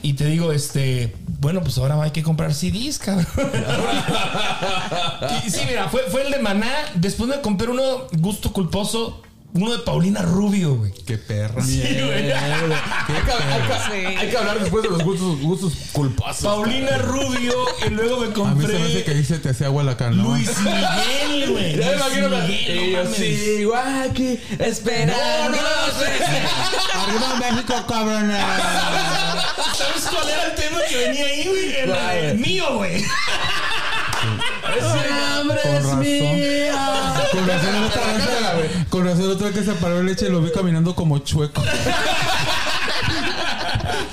Y 0.00 0.12
te 0.12 0.26
digo, 0.26 0.52
este, 0.52 1.16
bueno, 1.40 1.60
pues 1.60 1.76
ahora 1.78 2.00
hay 2.00 2.12
que 2.12 2.22
comprar 2.22 2.54
CDs, 2.54 2.98
cabrón. 2.98 3.26
Y 5.46 5.50
sí, 5.50 5.60
mira, 5.66 5.88
fue, 5.88 6.02
fue 6.10 6.24
el 6.26 6.32
de 6.32 6.38
Maná. 6.38 6.70
Después 6.94 7.28
me 7.28 7.40
compré 7.40 7.68
uno, 7.68 8.06
gusto 8.18 8.52
culposo, 8.52 9.22
uno 9.54 9.72
de 9.72 9.78
Paulina 9.78 10.22
Rubio, 10.22 10.76
güey. 10.76 10.92
Qué 10.92 11.16
perra. 11.18 11.62
Sí, 11.64 11.80
güey. 11.80 12.30
Hay 12.32 12.32
que, 12.32 12.32
hay 12.34 14.02
que- 14.12 14.16
hay 14.18 14.28
que 14.30 14.36
hablar 14.36 14.60
después 14.60 14.82
de 14.84 14.90
los 14.90 15.02
gustos, 15.02 15.40
gustos 15.40 15.72
culposos. 15.92 16.42
Paulina 16.44 16.98
Rubio 16.98 17.54
y 17.86 17.90
luego 17.90 18.20
me 18.20 18.26
A 18.26 18.54
mí 18.54 18.66
se 18.66 18.72
me 18.72 18.82
hace 18.84 18.92
que 18.92 18.98
compré 19.04 19.14
ahí 19.14 19.24
se 19.24 19.38
te 19.38 19.48
hacía 19.50 19.66
agua 19.68 19.82
la 19.82 19.96
cana. 19.96 20.16
¿no? 20.16 20.28
Luis 20.34 20.50
Miguel, 20.60 21.50
güey. 21.50 21.76
Ya 21.78 21.86
me 21.86 21.92
imagino 21.96 22.28
que- 22.30 22.92
no 22.92 23.04
yo 23.04 23.14
sigo 23.14 23.74
aquí 23.76 24.38
esperando. 24.58 25.14
Arriba 26.94 27.36
México, 27.50 27.74
cabrón. 27.88 28.30
¿Sabes 29.76 30.04
cuál 30.10 30.28
era 30.28 30.44
el 30.46 30.54
tema 30.54 30.78
que 30.88 30.96
venía 30.96 31.24
ahí, 31.24 31.48
güey? 31.48 31.74
El, 31.76 31.90
el 32.30 32.38
mío, 32.38 32.76
güey. 32.76 33.02
Hambre 34.82 35.58
Con 35.62 35.74
es 35.74 35.82
razón. 35.84 36.00
mía. 36.00 37.14
Con 37.32 37.46
razón, 37.46 37.84
otro 37.84 38.02
día- 38.16 38.84
con 38.88 39.04
razón, 39.06 39.30
otro 39.30 39.48
día 39.50 39.58
que 39.60 39.64
se 39.64 39.72
paró 39.74 40.00
el 40.00 40.06
leche 40.06 40.28
lo 40.28 40.40
vi 40.40 40.50
caminando 40.50 40.94
como 40.94 41.18
chueco. 41.18 41.62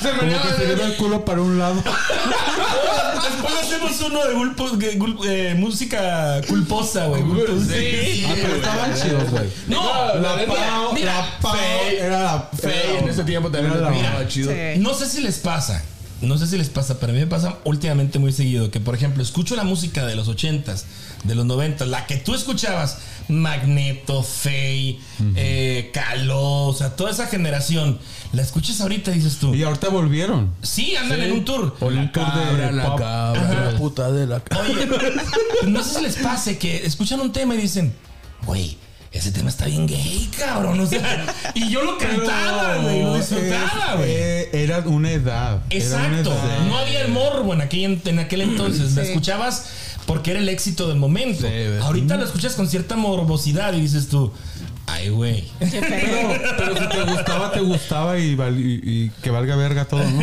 Se 0.01 0.09
Como 0.09 0.21
meneaba 0.21 0.43
que 0.49 0.53
se 0.55 0.65
le 0.67 0.73
iba 0.73 0.85
el 0.85 0.95
culo 0.95 1.25
para 1.25 1.41
un 1.41 1.57
lado. 1.59 1.75
Después 1.75 3.53
hacemos 3.61 4.01
uno 4.01 4.25
de 4.25 4.35
gul- 4.35 5.19
eh, 5.27 5.55
música 5.57 6.41
culposa, 6.47 7.05
güey. 7.07 7.21
Gulpo- 7.23 7.59
Sí. 7.67 8.25
Ah, 8.27 8.33
pero 8.35 8.55
estaban 8.55 8.93
chidos, 8.95 9.29
güey. 9.31 9.49
No, 9.67 10.15
La 10.15 10.45
Pau, 10.45 10.93
mira, 10.93 11.15
la 11.15 11.39
Pau 11.41 11.55
era 11.99 12.19
la 12.19 12.49
Fey, 12.61 12.97
en 12.99 13.09
ese 13.09 13.23
tiempo 13.23 13.49
también 13.49 13.73
Era 13.73 13.81
la- 13.89 13.91
pegaba 13.95 14.27
chido. 14.27 14.51
Sí. 14.51 14.79
No 14.79 14.93
sé 14.93 15.07
si 15.07 15.21
les 15.21 15.37
pasa. 15.39 15.81
No 16.25 16.37
sé 16.37 16.47
si 16.47 16.57
les 16.57 16.69
pasa, 16.69 16.99
pero 16.99 17.11
a 17.11 17.13
mí 17.13 17.19
me 17.19 17.27
pasa 17.27 17.59
últimamente 17.63 18.19
muy 18.19 18.31
seguido 18.33 18.71
que, 18.71 18.79
por 18.79 18.95
ejemplo, 18.95 19.21
escucho 19.23 19.55
la 19.55 19.63
música 19.63 20.05
de 20.05 20.15
los 20.15 20.27
80s, 20.27 20.83
de 21.23 21.35
los 21.35 21.45
90s, 21.45 21.85
la 21.85 22.05
que 22.07 22.17
tú 22.17 22.33
escuchabas, 22.35 22.99
Magneto, 23.27 24.23
Fey, 24.23 24.99
eh, 25.35 25.91
Caló, 25.93 26.67
o 26.67 26.73
sea, 26.73 26.95
toda 26.95 27.11
esa 27.11 27.27
generación, 27.27 27.99
la 28.33 28.41
escuchas 28.41 28.81
ahorita 28.81 29.11
dices 29.11 29.37
tú, 29.37 29.53
Y 29.55 29.63
ahorita 29.63 29.89
volvieron. 29.89 30.51
sí, 30.61 30.95
andan 30.95 31.21
en 31.21 31.31
un 31.31 31.45
tour. 31.45 31.75
O 31.79 31.89
la 31.89 32.01
Un 32.01 32.11
tour 32.11 32.25
de 32.25 32.31
cabra, 32.31 32.71
la 32.71 32.85
pop. 32.85 32.99
cabra, 32.99 33.71
la 33.71 33.77
puta 33.77 34.11
de 34.11 34.27
la 34.27 34.39
cabra. 34.39 34.67
Oye, 34.69 34.87
no 35.67 35.83
sé 35.83 35.95
si 35.99 36.03
les 36.03 36.15
pase 36.17 36.57
que 36.57 36.85
escuchan 36.85 37.19
un 37.19 37.31
tema 37.31 37.55
y 37.55 37.57
dicen, 37.59 37.93
güey, 38.45 38.77
ese 39.17 39.31
tema 39.31 39.49
está 39.49 39.65
bien 39.65 39.87
gay, 39.87 40.29
cabrón. 40.37 40.79
O 40.79 40.85
sea, 40.87 41.25
y 41.53 41.69
yo 41.69 41.83
lo 41.83 41.97
cantaba, 41.97 42.77
güey, 42.77 43.01
lo 43.01 43.15
disfrutaba, 43.17 43.95
güey. 43.95 44.09
eh, 44.11 44.49
Era 44.53 44.79
una 44.79 45.11
edad. 45.11 45.53
Una 45.55 45.63
Exacto. 45.69 46.31
edad. 46.33 46.65
No 46.67 46.77
había 46.77 47.01
el 47.01 47.11
morbo 47.11 47.53
en 47.53 47.61
aquel, 47.61 48.01
en 48.05 48.19
aquel 48.19 48.41
entonces. 48.41 48.93
La 48.93 49.03
Sí. 49.03 49.09
escuchabas 49.09 49.65
porque 50.05 50.31
era 50.31 50.39
el 50.39 50.49
éxito 50.49 50.87
del 50.87 50.97
momento. 50.97 51.47
Sí. 51.47 51.53
Ahorita 51.81 52.17
lo 52.17 52.25
escuchas 52.25 52.53
con 52.53 52.67
cierta 52.69 52.95
morbosidad 52.95 53.73
y 53.73 53.81
dices 53.81 54.07
tú, 54.09 54.31
ay, 54.87 55.09
güey. 55.09 55.43
Feo. 55.59 56.39
Pero 56.57 56.77
si 56.77 56.87
te 56.89 57.03
gustaba, 57.11 57.51
te 57.51 57.59
gustaba 57.61 58.19
y, 58.19 58.35
val- 58.35 58.59
y- 58.59 58.81
y 58.83 59.09
que 59.21 59.29
valga 59.29 59.55
verga 59.55 59.85
todo, 59.85 60.03
¿no? 60.03 60.21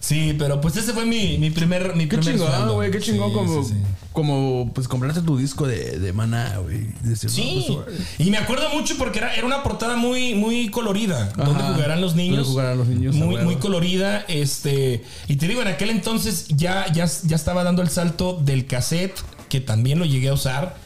Sí, 0.00 0.34
pero 0.38 0.60
pues 0.60 0.76
ese 0.76 0.92
fue 0.92 1.04
mi, 1.04 1.38
mi 1.38 1.50
primer 1.50 1.94
mi 1.96 2.04
Qué 2.08 2.16
primer 2.16 2.34
chingón, 2.36 2.50
sueldo. 2.52 2.74
güey. 2.74 2.90
Qué 2.90 3.00
chingón 3.00 3.28
Sí, 3.30 3.34
como, 3.34 3.62
sí, 3.64 3.70
sí. 3.74 3.80
como, 4.12 4.70
pues, 4.72 4.88
comprarte 4.88 5.20
tu 5.22 5.36
disco 5.36 5.66
de, 5.66 5.98
de 5.98 6.12
maná, 6.12 6.58
güey. 6.62 6.86
Sí, 7.16 7.66
no, 7.68 7.84
pues, 7.84 7.96
y 8.18 8.30
me 8.30 8.38
acuerdo 8.38 8.70
mucho 8.70 8.96
porque 8.96 9.18
era, 9.18 9.34
era 9.34 9.44
una 9.44 9.62
portada 9.62 9.96
muy, 9.96 10.34
muy 10.34 10.68
colorida. 10.70 11.30
¿Dónde 11.36 11.62
Ajá. 11.62 11.74
jugarán 11.74 12.00
los 12.00 12.14
niños? 12.14 12.36
¿Dónde 12.38 12.50
jugarán 12.50 12.78
los 12.78 12.86
niños? 12.88 13.16
Muy, 13.16 13.36
muy 13.38 13.56
colorida. 13.56 14.24
Este, 14.28 15.02
y 15.26 15.36
te 15.36 15.46
digo, 15.48 15.60
en 15.62 15.68
aquel 15.68 15.90
entonces 15.90 16.46
ya, 16.48 16.90
ya, 16.92 17.06
ya 17.24 17.36
estaba 17.36 17.64
dando 17.64 17.82
el 17.82 17.90
salto 17.90 18.40
del 18.42 18.66
cassette, 18.66 19.18
que 19.48 19.60
también 19.60 19.98
lo 19.98 20.04
llegué 20.06 20.28
a 20.28 20.34
usar. 20.34 20.76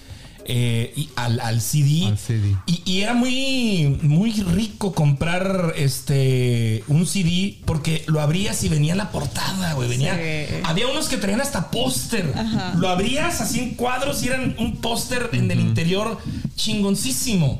Eh, 0.44 0.92
y 0.96 1.08
al, 1.16 1.40
al 1.40 1.60
CD. 1.60 2.06
Al 2.06 2.18
CD. 2.18 2.56
Y, 2.66 2.82
y 2.84 3.00
era 3.02 3.14
muy, 3.14 3.98
muy 4.02 4.32
rico 4.32 4.92
comprar 4.92 5.74
este 5.76 6.84
un 6.88 7.06
CD 7.06 7.58
porque 7.64 8.04
lo 8.06 8.20
abrías 8.20 8.62
y 8.64 8.68
venía 8.68 8.94
la 8.94 9.10
portada, 9.10 9.74
güey. 9.74 9.88
Venía. 9.88 10.14
Sí. 10.14 10.54
Había 10.64 10.88
unos 10.88 11.08
que 11.08 11.16
traían 11.16 11.40
hasta 11.40 11.70
póster. 11.70 12.32
Lo 12.76 12.88
abrías 12.88 13.40
así 13.40 13.60
en 13.60 13.74
cuadros 13.74 14.22
y 14.22 14.28
eran 14.28 14.56
un 14.58 14.76
póster 14.76 15.30
en 15.32 15.50
el 15.50 15.60
interior 15.60 16.18
chingoncísimo. 16.56 17.58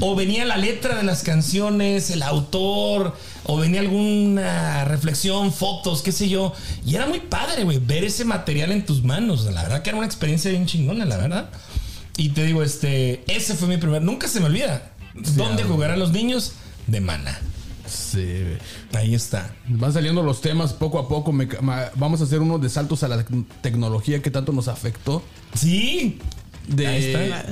O 0.00 0.16
venía 0.16 0.44
la 0.44 0.56
letra 0.56 0.96
de 0.96 1.04
las 1.04 1.22
canciones, 1.22 2.10
el 2.10 2.22
autor, 2.22 3.16
o 3.44 3.56
venía 3.56 3.80
alguna 3.80 4.84
reflexión, 4.84 5.52
fotos, 5.52 6.02
qué 6.02 6.10
sé 6.10 6.28
yo. 6.28 6.52
Y 6.84 6.96
era 6.96 7.06
muy 7.06 7.20
padre, 7.20 7.64
güey, 7.64 7.78
ver 7.78 8.02
ese 8.02 8.24
material 8.24 8.72
en 8.72 8.84
tus 8.84 9.04
manos. 9.04 9.44
La 9.44 9.62
verdad 9.62 9.82
que 9.82 9.90
era 9.90 9.96
una 9.96 10.06
experiencia 10.06 10.50
bien 10.50 10.66
chingona, 10.66 11.04
la 11.04 11.16
verdad. 11.16 11.50
Y 12.16 12.30
te 12.30 12.44
digo, 12.44 12.62
este, 12.62 13.24
ese 13.26 13.54
fue 13.54 13.68
mi 13.68 13.76
primer. 13.76 14.02
Nunca 14.02 14.28
se 14.28 14.40
me 14.40 14.46
olvida. 14.46 14.92
¿Dónde 15.36 15.64
jugarán 15.64 15.98
los 15.98 16.12
niños? 16.12 16.52
De 16.86 17.00
mana. 17.00 17.38
Sí. 17.86 18.44
Ahí 18.94 19.14
está. 19.14 19.54
Van 19.68 19.92
saliendo 19.92 20.22
los 20.22 20.40
temas 20.40 20.72
poco 20.72 20.98
a 20.98 21.08
poco. 21.08 21.32
me 21.32 21.48
ca- 21.48 21.60
ma- 21.60 21.90
vamos 21.96 22.20
a 22.20 22.24
hacer 22.24 22.40
unos 22.40 22.60
de 22.62 22.68
saltos 22.70 23.02
a 23.02 23.08
la 23.08 23.24
tec- 23.24 23.44
tecnología 23.60 24.22
que 24.22 24.30
tanto 24.30 24.52
nos 24.52 24.68
afectó. 24.68 25.22
Sí. 25.54 26.18
De, 26.68 26.86
Ahí 26.86 27.04
está. 27.04 27.46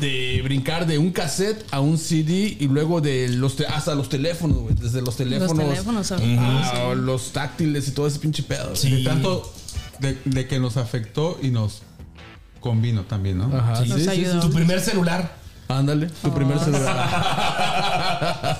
de 0.00 0.40
brincar 0.44 0.86
de 0.86 0.98
un 0.98 1.10
cassette 1.10 1.64
a 1.72 1.80
un 1.80 1.98
CD 1.98 2.56
y 2.60 2.68
luego 2.68 3.00
de 3.00 3.28
los 3.28 3.56
te- 3.56 3.66
hasta 3.66 3.94
los 3.94 4.08
teléfonos, 4.08 4.58
güey. 4.58 4.74
Desde 4.74 5.02
los 5.02 5.16
teléfonos, 5.16 5.58
teléfonos, 5.58 6.12
a 6.12 6.16
ajá, 6.16 6.94
los 6.94 7.32
táctiles 7.32 7.88
y 7.88 7.90
todo 7.92 8.06
ese 8.06 8.18
pinche 8.20 8.42
pedo. 8.44 8.76
Sí. 8.76 8.90
De 8.90 9.02
tanto 9.04 9.52
de, 9.98 10.16
de 10.24 10.46
que 10.46 10.58
nos 10.60 10.76
afectó 10.76 11.38
y 11.42 11.48
nos 11.50 11.82
convino 12.62 13.02
también, 13.02 13.36
¿no? 13.36 13.54
Ajá, 13.54 13.76
Sí. 13.84 13.90
sí. 13.92 14.24
Tu 14.40 14.50
primer 14.50 14.80
celular. 14.80 15.36
Ándale, 15.68 16.06
tu 16.22 16.32
primer 16.34 16.58
celular. 16.58 16.82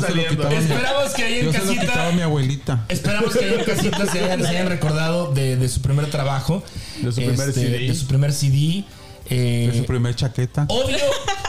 Saliendo. 0.00 0.48
Esperamos 0.48 1.12
que 1.14 1.22
ahí 1.24 1.38
en 1.40 1.46
Yo 1.46 1.52
se 1.52 1.58
lo 1.64 1.72
quitaba 1.72 1.92
a 1.92 1.96
casita. 1.96 2.12
mi 2.16 2.22
abuelita. 2.22 2.84
Esperamos 2.88 3.36
que 3.36 3.44
ahí 3.44 3.54
en 3.54 3.64
casita 3.64 4.06
se 4.06 4.20
hayan, 4.24 4.42
se 4.42 4.48
hayan 4.48 4.68
recordado 4.68 5.32
de, 5.32 5.56
de 5.56 5.68
su 5.68 5.80
primer 5.82 6.10
trabajo. 6.10 6.62
De 7.02 7.10
su 7.12 7.16
primer 7.16 7.48
Este, 7.48 7.52
CD. 7.62 7.78
De 7.88 7.94
su 7.94 8.06
primer 8.06 8.32
CD. 8.32 8.84
Eh, 9.28 9.70
De 9.72 9.78
su 9.80 9.86
primer 9.86 10.14
chaqueta. 10.14 10.66
Obvio, 10.68 10.98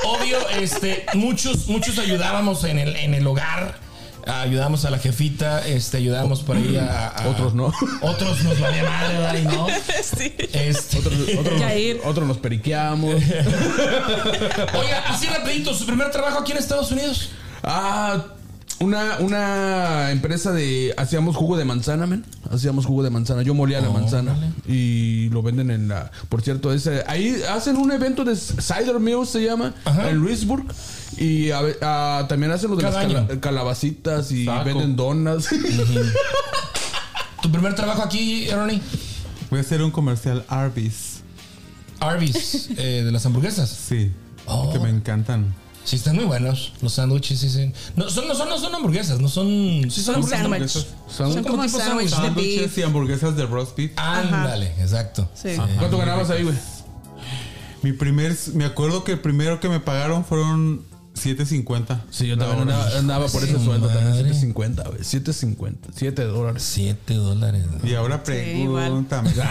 obvio, 0.05 0.37
este, 0.61 1.05
muchos, 1.13 1.67
muchos 1.67 1.99
ayudábamos 1.99 2.63
en 2.63 2.79
el, 2.79 2.95
en 2.95 3.13
el 3.13 3.27
hogar. 3.27 3.77
Ayudábamos 4.27 4.83
a 4.85 4.89
la 4.89 4.99
jefita, 4.99 5.65
este, 5.65 5.97
ayudábamos 5.97 6.41
por 6.43 6.57
ahí 6.57 6.77
a, 6.77 7.07
a- 7.07 7.27
Otros 7.29 7.53
no. 7.53 7.71
Otros 8.01 8.43
nos 8.43 8.59
valía 8.59 8.83
madre, 8.83 9.17
¿verdad? 9.17 9.35
Y 9.39 9.45
no. 9.45 9.67
Sí. 10.17 10.33
Este, 10.53 10.99
Otros, 10.99 11.59
Yair. 11.59 12.01
otros 12.05 12.27
nos 12.27 12.37
periqueamos. 12.37 13.15
Oiga, 14.73 15.03
así 15.07 15.27
rapidito, 15.27 15.73
su 15.73 15.85
primer 15.85 16.11
trabajo 16.11 16.39
aquí 16.39 16.51
en 16.51 16.57
Estados 16.59 16.91
Unidos. 16.91 17.29
Ah, 17.63 18.23
una, 18.79 19.17
una 19.19 20.11
empresa 20.11 20.51
de. 20.51 20.93
Hacíamos 20.97 21.35
jugo 21.35 21.57
de 21.57 21.65
manzana, 21.65 22.05
men. 22.05 22.23
Hacíamos 22.51 22.85
jugo 22.85 23.03
de 23.03 23.09
manzana. 23.09 23.41
Yo 23.41 23.53
molía 23.53 23.81
la 23.81 23.89
manzana. 23.89 24.35
Y 24.67 25.29
lo 25.29 25.41
venden 25.41 25.71
en 25.71 25.87
la. 25.87 26.11
Por 26.29 26.41
cierto, 26.41 26.71
ese, 26.73 27.03
ahí 27.07 27.41
hacen 27.49 27.77
un 27.77 27.91
evento 27.91 28.23
de 28.23 28.35
Cider 28.35 28.99
Mills, 28.99 29.29
se 29.29 29.43
llama. 29.43 29.73
Ajá. 29.85 30.09
En 30.09 30.17
Louisburg. 30.17 30.65
Y 31.17 31.49
a 31.51 32.25
también 32.29 32.51
hacen 32.51 32.69
lo 32.69 32.75
de 32.75 32.83
Cada 32.83 33.03
las 33.03 33.25
cala- 33.25 33.39
calabacitas 33.39 34.31
y 34.31 34.45
Saco. 34.45 34.65
venden 34.65 34.95
donas. 34.95 35.47
Tu 37.41 37.51
primer 37.51 37.75
trabajo 37.75 38.01
aquí, 38.03 38.49
Ronnie. 38.49 38.81
Voy 39.49 39.59
a 39.59 39.61
hacer 39.61 39.81
un 39.81 39.91
comercial 39.91 40.43
Arby's. 40.49 41.21
Arby's, 41.99 42.69
eh, 42.77 43.03
de 43.05 43.11
las 43.11 43.25
hamburguesas. 43.25 43.69
Sí. 43.69 44.11
Oh. 44.45 44.71
Que 44.71 44.79
me 44.79 44.89
encantan. 44.89 45.53
Sí, 45.87 45.95
están 45.95 46.17
muy 46.17 46.25
buenos. 46.25 46.73
Los 46.81 46.95
sándwiches, 46.95 47.39
sí, 47.39 47.49
sí. 47.49 47.71
No 47.95 48.09
son, 48.09 48.27
no 48.27 48.35
son, 48.35 48.49
no 48.49 48.59
son 48.59 48.75
hamburguesas, 48.75 49.21
no 49.21 49.29
son. 49.29 49.47
Sí, 49.89 50.01
son 50.01 50.15
hamburguesas. 50.15 50.85
Son 51.07 51.31
Son 51.31 51.43
como 51.45 51.63
tipo 51.63 51.79
Sándwiches 51.79 52.35
beef. 52.35 52.77
y 52.77 52.81
hamburguesas 52.81 53.37
de 53.37 53.45
roast 53.45 53.77
beef. 53.77 53.91
Ándale, 53.95 54.73
exacto. 54.81 55.29
Sí. 55.33 55.55
¿Cuánto 55.79 55.97
ganabas 55.97 56.29
ahí, 56.29 56.43
güey? 56.43 56.57
Mi 57.83 57.93
primer, 57.93 58.35
me 58.53 58.65
acuerdo 58.65 59.05
que 59.05 59.13
el 59.13 59.21
primero 59.21 59.61
que 59.61 59.69
me 59.69 59.79
pagaron 59.79 60.25
fueron 60.25 60.83
7.50. 61.17 62.01
Sí, 62.09 62.27
yo 62.27 62.37
también 62.37 62.61
andaba, 62.61 62.97
andaba 62.97 63.27
por 63.27 63.43
ese 63.43 63.53
Su 63.53 63.63
sueldo 63.65 63.87
también. 63.87 64.09
madre. 64.11 64.31
7.50, 64.31 64.53
güey. 64.87 64.99
7.50. 65.01 65.75
7 65.95 66.23
dólares. 66.25 66.63
7 66.63 67.13
dólares. 67.15 67.63
Y 67.83 67.93
ahora 67.95 68.23
pregúntame. 68.23 69.31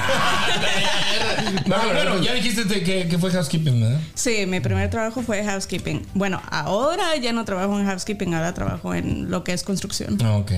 No, 1.67 1.77
bueno, 1.93 2.23
ya 2.23 2.33
dijiste 2.35 2.65
te- 2.65 2.83
que, 2.83 3.09
que 3.09 3.19
fue 3.19 3.31
housekeeping, 3.31 3.81
¿verdad? 3.81 4.01
Sí, 4.15 4.47
mi 4.47 4.61
primer 4.61 4.89
trabajo 4.91 5.23
fue 5.23 5.45
housekeeping. 5.45 6.07
Bueno, 6.15 6.41
ahora 6.51 7.17
ya 7.17 7.33
no 7.33 7.45
trabajo 7.45 7.79
en 7.79 7.87
housekeeping, 7.87 8.35
ahora 8.35 8.55
trabajo 8.55 8.95
en 8.95 9.31
lo 9.31 9.45
que 9.45 9.53
es 9.53 9.63
construcción. 9.63 10.21
Ok. 10.25 10.53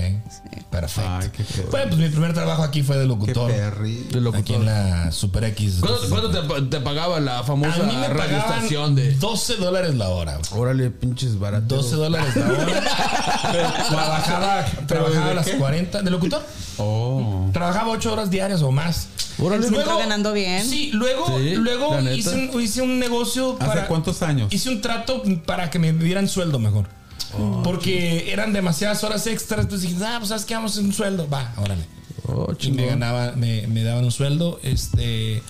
Perfecto. 0.71 1.09
Ay, 1.09 1.29
qué 1.35 1.43
feo. 1.43 1.67
Bueno, 1.71 1.87
pues 1.89 1.99
mi 2.01 2.09
primer 2.09 2.33
trabajo 2.33 2.63
aquí 2.63 2.83
fue 2.83 2.97
de 2.97 3.05
locutor. 3.05 3.51
De 3.51 4.21
locutor. 4.21 4.35
Aquí 4.41 4.53
en 4.53 4.65
la 4.65 5.11
Super 5.11 5.43
X. 5.45 5.77
¿Cuánto, 5.79 6.09
cuánto 6.09 6.29
te, 6.31 6.61
te 6.77 6.79
pagaba 6.83 7.19
la 7.19 7.43
famosa 7.43 7.77
radioestación 8.09 8.95
de. 8.95 9.13
12 9.15 9.55
dólares 9.57 9.95
la 9.95 10.09
hora. 10.09 10.39
Órale, 10.51 10.91
pinches 10.99 11.39
baratos. 11.39 11.89
12 11.91 11.95
dólares 11.95 12.35
la 12.35 12.45
hora. 12.47 12.83
trabajaba 13.89 14.65
trabajaba 14.87 15.25
¿de 15.25 15.31
a 15.31 15.33
las 15.33 15.45
qué? 15.47 15.57
40. 15.57 16.01
¿De 16.01 16.11
locutor? 16.11 16.45
Oh. 16.77 17.49
Trabajaba 17.53 17.89
8 17.91 18.13
horas 18.13 18.29
diarias 18.29 18.61
o 18.61 18.71
más. 18.71 19.07
Órale. 19.39 19.67
Siempre 19.67 19.85
ganando 19.85 20.33
bien. 20.33 20.65
Sí, 20.65 20.91
luego, 20.93 21.25
Sí, 21.37 21.55
luego 21.55 21.97
hice, 22.01 22.49
un, 22.51 22.61
hice 22.61 22.81
un 22.81 22.99
negocio 22.99 23.55
¿Hace 23.59 23.67
para. 23.67 23.87
cuántos 23.87 24.21
años? 24.21 24.51
Hice 24.51 24.69
un 24.69 24.81
trato 24.81 25.23
para 25.45 25.69
que 25.69 25.79
me 25.79 25.93
dieran 25.93 26.27
sueldo 26.27 26.59
mejor. 26.59 26.87
Porque 27.63 28.31
eran 28.31 28.53
demasiadas 28.53 29.03
horas 29.03 29.27
extras. 29.27 29.61
Entonces 29.61 29.89
dije, 29.89 30.03
ah, 30.03 30.15
pues 30.17 30.29
sabes 30.29 30.45
que 30.45 30.55
vamos 30.55 30.77
a 30.77 30.81
un 30.81 30.91
sueldo. 30.93 31.29
Va, 31.29 31.53
órale. 31.57 31.85
Oh, 32.27 32.53
Y 32.59 32.71
me 32.71 32.85
ganaba, 32.85 33.33
me, 33.35 33.65
me 33.67 33.83
daban 33.83 34.03
un 34.03 34.11
sueldo. 34.11 34.59
Este. 34.63 35.41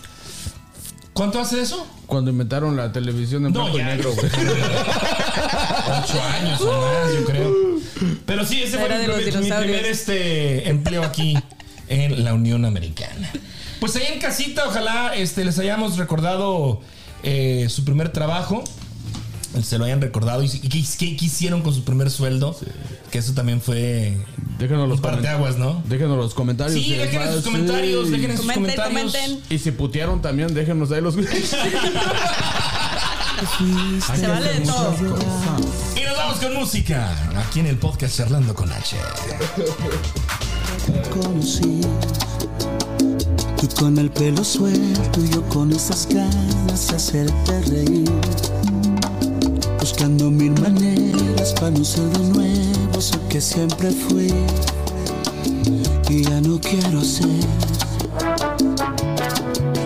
¿Cuánto 1.20 1.42
hace 1.42 1.60
eso? 1.60 1.86
Cuando 2.06 2.32
inventaron 2.32 2.78
la 2.78 2.94
televisión 2.94 3.46
en 3.46 3.52
No, 3.52 3.64
blanco 3.64 3.78
y 3.78 3.84
negro, 3.84 4.14
güey. 4.16 4.28
Ocho 4.32 6.24
años 6.24 6.62
o 6.62 6.82
más, 6.82 7.14
yo 7.14 7.26
creo. 7.26 7.54
Pero 8.26 8.46
sí, 8.46 8.64
ese 8.64 8.78
fue 8.78 8.86
Era 8.86 8.96
mi 8.96 9.02
de 9.02 9.08
los 9.10 9.18
primer, 9.18 9.44
mi 9.44 9.52
primer, 9.52 9.86
este, 9.86 10.70
empleo 10.70 11.04
aquí 11.04 11.38
en 11.90 12.24
la 12.24 12.34
Unión 12.34 12.64
Americana. 12.64 13.30
Pues 13.82 13.98
ahí 13.98 14.06
en 14.14 14.22
casita, 14.22 14.66
ojalá 14.66 15.14
este, 15.14 15.44
les 15.44 15.60
hayamos 15.60 15.98
recordado 15.98 16.80
eh, 17.24 17.68
su 17.68 17.84
primer 17.84 18.14
trabajo. 18.14 18.64
Se 19.64 19.78
lo 19.78 19.86
hayan 19.86 20.02
recordado 20.02 20.44
y, 20.44 20.48
y 20.48 20.70
qué, 20.70 20.84
qué- 20.98 21.16
qué 21.18 21.26
hicieron 21.26 21.62
con 21.62 21.74
su 21.74 21.84
primer 21.84 22.10
sueldo. 22.12 22.56
Que 23.12 23.18
eso 23.20 23.34
también 23.34 23.60
fue 23.62 24.18
Déjenos 24.60 24.88
los 24.88 24.98
un 24.98 25.02
parteaguas, 25.04 25.58
¿no? 25.58 25.82
Déjenos 25.88 26.18
los 26.18 26.34
comentarios. 26.34 26.80
Sí, 26.84 26.96
más, 27.16 27.34
sus 27.36 27.44
comentarios, 27.44 28.06
sí. 28.08 28.12
dejen 28.12 28.32
sus 28.38 28.42
Comenten, 28.42 28.76
comentarios. 28.76 29.12
comenten. 29.14 29.44
Y 29.50 29.58
si 29.60 29.72
putearon 29.72 30.22
también, 30.22 30.54
déjenos 30.54 30.92
ahí 30.92 31.02
los. 31.02 31.16
Se 34.18 34.28
vale 34.28 34.54
de 34.54 34.60
todo. 34.66 34.96
Y 35.96 36.02
nos 36.04 36.18
vamos 36.18 36.40
con 36.40 36.54
música. 36.56 37.10
Aquí 37.38 37.60
en 37.62 37.68
el 37.68 37.78
podcast 37.78 38.18
Charlando 38.18 38.54
con 38.54 38.72
H. 38.72 38.98
conocí. 41.14 41.82
Tú 43.60 43.68
con 43.80 43.98
el 43.98 44.10
pelo 44.12 44.44
suelto 44.44 45.20
y 45.24 45.30
yo 45.30 45.42
con 45.50 45.72
esas 45.72 46.08
ganas 46.08 46.88
de 46.90 46.96
hacerte 46.96 47.62
reír. 47.64 48.10
Buscando 49.80 50.30
mil 50.30 50.52
maneras 50.62 51.54
para 51.54 51.72
no 51.72 51.86
ser 51.86 52.10
de 52.10 52.20
nuevo 52.30 53.00
eso 53.00 53.18
que 53.30 53.40
siempre 53.40 53.92
fui. 53.92 54.34
Y 56.10 56.24
ya 56.24 56.42
no 56.42 56.60
quiero 56.60 57.02
ser. 57.02 57.28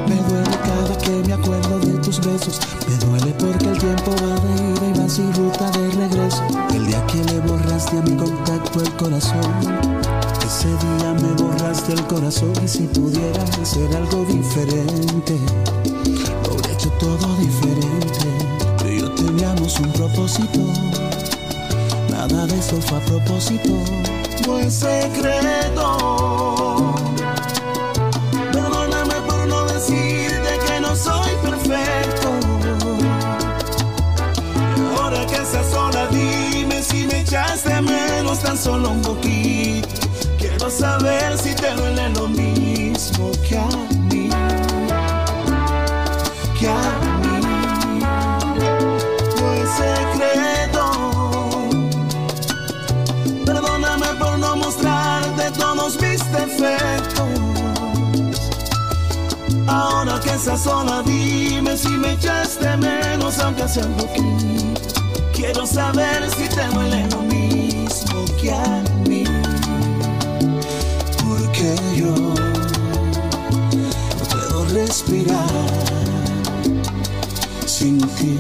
Me 0.08 0.16
duele 0.16 0.58
cada 0.64 0.98
que 0.98 1.12
me 1.28 1.34
acuerdo 1.34 1.80
de 1.80 1.94
tus 2.00 2.20
besos. 2.20 2.60
Me 2.88 3.06
duele 3.06 3.34
porque 3.38 3.66
el 3.70 3.78
tiempo 3.78 4.12
va 4.22 4.40
de 4.40 4.54
ida 4.72 4.96
y 4.96 5.00
va 5.00 5.10
sin 5.10 5.34
ruta 5.34 5.70
de 5.72 5.92
regreso. 5.92 6.44
El 6.74 6.88
día 6.88 7.06
que 7.08 7.24
le 7.26 7.40
borraste 7.42 7.98
a 7.98 8.02
mi 8.02 8.16
contacto 8.18 8.82
el 8.82 8.92
corazón. 8.94 9.52
Ese 10.46 10.70
día 10.70 11.14
me 11.22 11.34
borraste 11.42 11.94
el 11.94 12.04
corazón 12.08 12.54
y 12.64 12.68
si 12.68 12.84
pudiera 12.88 13.44
hacer 13.62 13.96
algo 13.96 14.26
diferente, 14.26 15.38
teníamos 19.74 19.80
un 19.80 19.92
propósito, 19.92 20.60
nada 22.10 22.46
de 22.46 22.60
eso 22.60 22.80
fue 22.82 22.98
a 22.98 23.02
propósito. 23.02 23.70
No 24.46 24.60
es 24.60 24.74
secreto. 24.74 25.98
Perdóname 28.52 29.16
por 29.28 29.48
no 29.48 29.66
decirte 29.66 30.60
que 30.66 30.80
no 30.82 30.96
soy 30.96 31.36
perfecto. 31.42 32.30
Y 34.78 34.96
ahora 34.98 35.26
que 35.26 35.36
estás 35.36 35.70
sola, 35.72 36.08
dime 36.08 36.82
si 36.82 37.08
me 37.08 37.22
echaste 37.22 37.82
menos 37.82 38.40
tan 38.40 38.58
solo 38.58 38.90
un 38.92 39.02
poquito. 39.02 39.88
Quiero 40.38 40.70
saber 40.70 41.38
si 41.38 41.54
te 41.56 41.74
duele 41.76 42.10
lo 42.10 42.28
mismo 42.28 43.32
que 43.48 43.58
a 43.58 43.68
mí. 44.10 44.30
Que 46.60 46.68
a 46.68 47.08
mí. 47.08 47.13
Estás 60.36 60.64
sola, 60.64 61.04
dime 61.04 61.78
si 61.78 61.90
me 61.90 62.14
echaste 62.14 62.76
menos, 62.78 63.38
aunque 63.38 63.68
sea 63.68 63.86
un 63.86 63.94
poquito. 63.94 65.00
Quiero 65.32 65.64
saber 65.66 66.28
si 66.32 66.50
te 66.50 66.66
duele 66.74 67.08
lo 67.12 67.22
mismo 67.22 68.26
que 68.42 68.52
a 68.52 68.84
mí. 69.08 69.24
Porque 71.24 71.76
yo 71.96 72.16
no 74.18 74.24
puedo 74.32 74.66
respirar 74.74 75.48
sin 77.68 78.00
ti. 78.00 78.40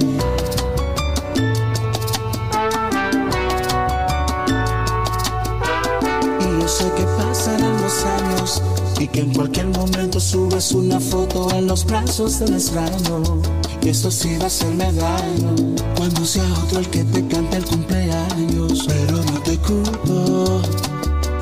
Y 9.03 9.07
que 9.09 9.19
en 9.19 9.33
cualquier 9.33 9.67
momento 9.67 10.17
subes 10.17 10.71
una 10.71 10.97
foto 10.97 11.51
en 11.53 11.67
los 11.67 11.85
brazos 11.85 12.39
del 12.39 12.53
extraño. 12.53 13.21
Y 13.81 13.89
eso 13.89 14.09
sí 14.09 14.37
va 14.37 14.45
a 14.45 14.47
hacerme 14.47 14.93
daño 14.93 15.55
cuando 15.97 16.25
sea 16.25 16.45
otro 16.63 16.79
el 16.79 16.87
que 16.89 17.03
te 17.03 17.27
cante 17.27 17.57
el 17.57 17.65
cumpleaños. 17.65 18.85
Pero 18.87 19.17
no 19.17 19.39
te 19.41 19.57
culpo, 19.57 20.61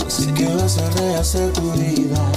sé 0.07 0.33
que 0.33 0.47
vas 0.55 0.79
a 0.79 0.89
rehacer 0.91 1.53
tu 1.53 1.71
vida. 1.73 2.31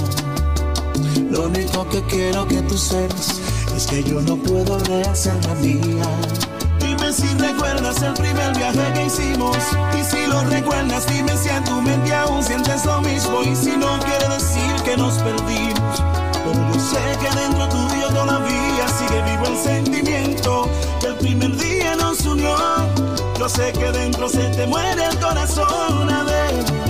Lo 1.31 1.47
único 1.47 1.89
que 1.89 2.03
quiero 2.03 2.47
que 2.47 2.61
tú 2.61 2.77
sepas 2.77 3.41
es 3.75 3.87
que 3.87 4.03
yo 4.03 4.21
no 4.21 4.37
puedo 4.37 4.77
rehacer 4.79 5.33
la 5.47 5.55
mía. 5.55 6.05
Dime 6.79 7.11
si 7.11 7.27
recuerdas 7.39 7.99
el 8.03 8.13
primer 8.13 8.55
viaje 8.55 8.93
que 8.93 9.05
hicimos. 9.05 9.57
Y 9.99 10.03
si 10.03 10.27
lo 10.27 10.41
recuerdas, 10.43 11.07
dime 11.07 11.35
si 11.35 11.49
en 11.49 11.63
tu 11.63 11.81
mente 11.81 12.13
aún 12.13 12.43
sientes 12.43 12.85
lo 12.85 13.01
mismo. 13.01 13.41
Y 13.41 13.55
si 13.55 13.75
no 13.75 13.99
quiere 14.01 14.29
decir 14.29 14.64
que 14.85 14.95
nos 14.95 15.15
perdimos. 15.15 16.03
Pero 16.45 16.73
yo 16.73 16.79
sé 16.79 17.17
que 17.19 17.35
dentro 17.35 17.67
tuyo 17.69 18.07
todavía 18.09 18.87
sigue 18.87 19.21
vivo 19.23 19.45
el 19.47 19.57
sentimiento 19.57 20.69
que 21.01 21.07
el 21.07 21.15
primer 21.15 21.57
día 21.57 21.95
nos 21.95 22.23
unió. 22.25 22.55
Yo 23.39 23.49
sé 23.49 23.73
que 23.73 23.91
dentro 23.91 24.29
se 24.29 24.47
te 24.49 24.67
muere 24.67 25.05
el 25.05 25.19
corazón. 25.19 26.09
A 26.09 26.23
ver, 26.23 26.84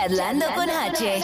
Spotify. 0.00 0.06
Chatlando 0.08 0.46
con 0.54 0.70
H. 0.70 1.22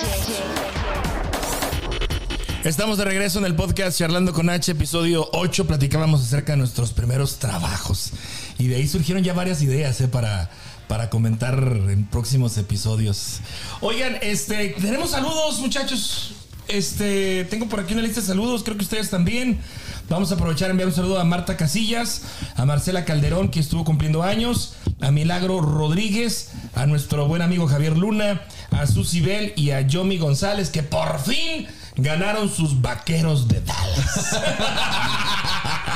Estamos 2.64 2.98
de 2.98 3.04
regreso 3.04 3.38
en 3.38 3.46
el 3.46 3.54
podcast 3.54 3.98
Charlando 3.98 4.32
con 4.32 4.50
H, 4.50 4.72
episodio 4.72 5.28
8. 5.32 5.66
Platicábamos 5.66 6.22
acerca 6.22 6.52
de 6.52 6.58
nuestros 6.58 6.92
primeros 6.92 7.38
trabajos. 7.38 8.12
Y 8.58 8.66
de 8.66 8.76
ahí 8.76 8.86
surgieron 8.86 9.22
ya 9.24 9.32
varias 9.32 9.62
ideas 9.62 10.00
eh, 10.00 10.08
para, 10.08 10.50
para 10.88 11.08
comentar 11.08 11.54
en 11.54 12.04
próximos 12.06 12.58
episodios. 12.58 13.40
Oigan, 13.80 14.18
este, 14.20 14.74
tenemos 14.80 15.10
saludos, 15.12 15.58
muchachos. 15.60 16.34
Este, 16.68 17.44
tengo 17.44 17.68
por 17.68 17.80
aquí 17.80 17.94
una 17.94 18.02
lista 18.02 18.20
de 18.20 18.26
saludos, 18.26 18.62
creo 18.62 18.76
que 18.76 18.82
ustedes 18.82 19.08
también. 19.08 19.60
Vamos 20.08 20.30
a 20.30 20.34
aprovechar 20.34 20.68
y 20.68 20.70
enviar 20.72 20.88
un 20.88 20.94
saludo 20.94 21.18
a 21.18 21.24
Marta 21.24 21.56
Casillas, 21.56 22.22
a 22.54 22.64
Marcela 22.64 23.04
Calderón, 23.04 23.48
que 23.48 23.58
estuvo 23.58 23.84
cumpliendo 23.84 24.22
años, 24.22 24.74
a 25.00 25.10
Milagro 25.10 25.60
Rodríguez, 25.60 26.50
a 26.74 26.86
nuestro 26.86 27.26
buen 27.26 27.42
amigo 27.42 27.66
Javier 27.66 27.96
Luna, 27.96 28.42
a 28.70 28.86
Susy 28.86 29.20
Bell 29.20 29.52
y 29.56 29.70
a 29.70 29.80
Yomi 29.82 30.18
González, 30.18 30.70
que 30.70 30.82
por 30.82 31.18
fin 31.20 31.66
ganaron 31.96 32.48
sus 32.50 32.80
vaqueros 32.80 33.48
de 33.48 33.60
Dallas. 33.60 34.36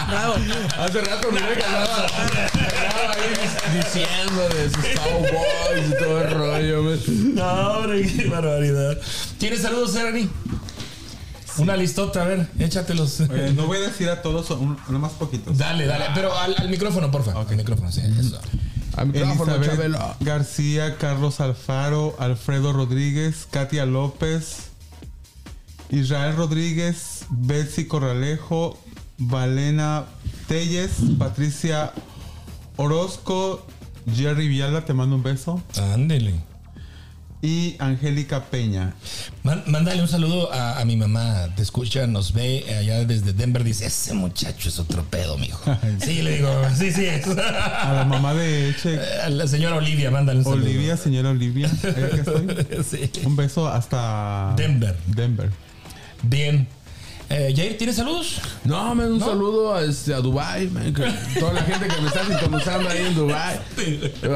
Bravo. 0.09 0.35
Hace 0.79 1.01
rato 1.03 1.29
andaba 1.29 2.13
ahí 3.13 3.77
diciendo 3.77 4.49
de 4.49 4.71
sus 4.71 4.85
cowboys 5.01 5.89
y 5.89 5.99
todo 5.99 6.23
el 6.23 6.31
rollo. 6.31 6.97
No, 7.35 7.71
hombre, 7.79 8.07
qué 8.07 8.29
barbaridad. 8.29 8.99
¿Tienes 9.39 9.63
saludos, 9.63 9.93
Serani? 9.93 10.29
Una 11.59 11.77
listota, 11.77 12.23
a 12.23 12.25
ver, 12.25 12.49
échatelos. 12.59 13.21
No 13.55 13.67
voy 13.67 13.79
a 13.79 13.81
decir 13.81 14.09
a 14.09 14.23
todos, 14.23 14.49
nomás 14.89 15.13
poquitos. 15.13 15.59
Dale, 15.59 15.87
dale, 15.87 16.07
pero 16.15 16.37
al, 16.39 16.55
al 16.57 16.69
micrófono, 16.71 17.11
porfa. 17.11 17.33
Al 17.33 17.57
micrófono, 17.57 17.93
sí. 17.93 18.01
eso. 18.19 18.41
A 19.01 19.07
micrófono, 19.07 19.55
Elizabeth 19.55 19.93
Chabelo. 19.93 20.17
García, 20.21 20.99
Carlos 20.99 21.41
Alfaro, 21.41 22.15
Alfredo 22.19 22.75
Rodríguez, 22.75 23.49
Katia 23.51 23.87
López, 23.87 24.69
Israel 25.89 26.37
Rodríguez, 26.37 27.25
Betsy 27.31 27.87
Corralejo, 27.87 28.79
Valena 29.17 30.05
Telles, 30.49 30.91
Patricia 31.19 31.93
Orozco, 32.77 33.65
Jerry 34.15 34.49
Viala, 34.49 34.85
te 34.85 34.93
mando 34.93 35.17
un 35.17 35.23
beso, 35.23 35.63
Ándele. 35.95 36.35
Y 37.43 37.77
Angélica 37.79 38.45
Peña. 38.45 38.93
Man- 39.43 39.63
mándale 39.67 40.03
un 40.03 40.09
saludo 40.09 40.53
a, 40.53 40.79
a 40.79 40.85
mi 40.85 40.97
mamá. 40.97 41.49
Te 41.57 41.63
escucha, 41.63 42.07
nos 42.07 42.33
ve 42.35 42.65
allá 42.79 43.05
desde 43.05 43.33
Denver. 43.33 43.65
Dice: 43.65 43.87
Ese 43.87 44.13
muchacho 44.15 44.69
es 44.69 44.79
otro 44.79 45.05
pedo, 45.05 45.39
mijo. 45.39 45.61
Sí, 46.05 46.21
le 46.23 46.37
digo: 46.37 46.51
Sí, 46.77 46.93
sí. 46.93 47.07
es. 47.07 47.27
A 47.39 47.93
la 47.95 48.05
mamá 48.05 48.35
de 48.35 48.71
Eche, 48.71 48.99
A 49.25 49.31
la 49.31 49.47
señora 49.47 49.77
Olivia, 49.77 50.11
mándale 50.11 50.41
un 50.41 50.45
saludo. 50.45 50.65
Olivia, 50.67 50.97
señora 50.97 51.31
Olivia, 51.31 51.71
ahí 51.83 52.03
acá 52.05 52.17
estoy. 52.17 52.47
Sí. 52.85 53.11
Un 53.25 53.37
beso 53.37 53.67
hasta 53.69 54.53
Denver. 54.57 54.97
Denver. 55.07 55.51
Bien. 56.23 56.69
Eh, 57.33 57.55
Jair, 57.55 57.79
¿tienes 57.79 57.95
saludos? 57.95 58.41
No, 58.65 58.93
man, 58.93 59.13
un 59.13 59.21
saludo 59.21 59.73
a, 59.73 59.85
este, 59.85 60.13
a 60.13 60.19
Dubai, 60.19 60.67
man, 60.67 60.93
que 60.93 61.05
toda 61.39 61.53
la 61.53 61.63
gente 61.63 61.87
que 61.87 62.01
me 62.01 62.09
está 62.09 62.27
sintonizando 62.27 62.89
ahí 62.89 63.07
en 63.07 63.15
Dubai. 63.15 63.61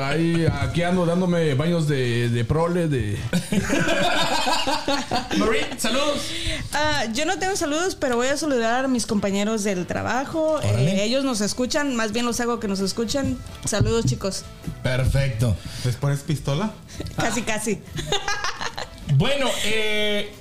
Ahí, 0.00 0.46
aquí 0.60 0.82
ando 0.84 1.04
dándome 1.04 1.54
baños 1.54 1.88
de, 1.88 2.28
de 2.28 2.44
prole, 2.44 2.86
de... 2.86 3.18
Marie, 5.38 5.66
saludos. 5.76 6.20
Ah, 6.72 7.06
yo 7.12 7.26
no 7.26 7.36
tengo 7.36 7.56
saludos, 7.56 7.96
pero 7.96 8.14
voy 8.14 8.28
a 8.28 8.36
saludar 8.36 8.84
a 8.84 8.88
mis 8.88 9.06
compañeros 9.06 9.64
del 9.64 9.86
trabajo. 9.86 10.60
Eh, 10.62 11.02
ellos 11.02 11.24
nos 11.24 11.40
escuchan, 11.40 11.96
más 11.96 12.12
bien 12.12 12.24
los 12.24 12.38
hago 12.38 12.60
que 12.60 12.68
nos 12.68 12.78
escuchan. 12.78 13.36
Saludos, 13.64 14.04
chicos. 14.04 14.44
Perfecto. 14.84 15.56
¿Les 15.84 15.96
pones 15.96 16.20
pistola? 16.20 16.72
Casi, 17.16 17.42
casi. 17.42 17.82
Bueno, 19.16 19.48
eh, 19.64 20.32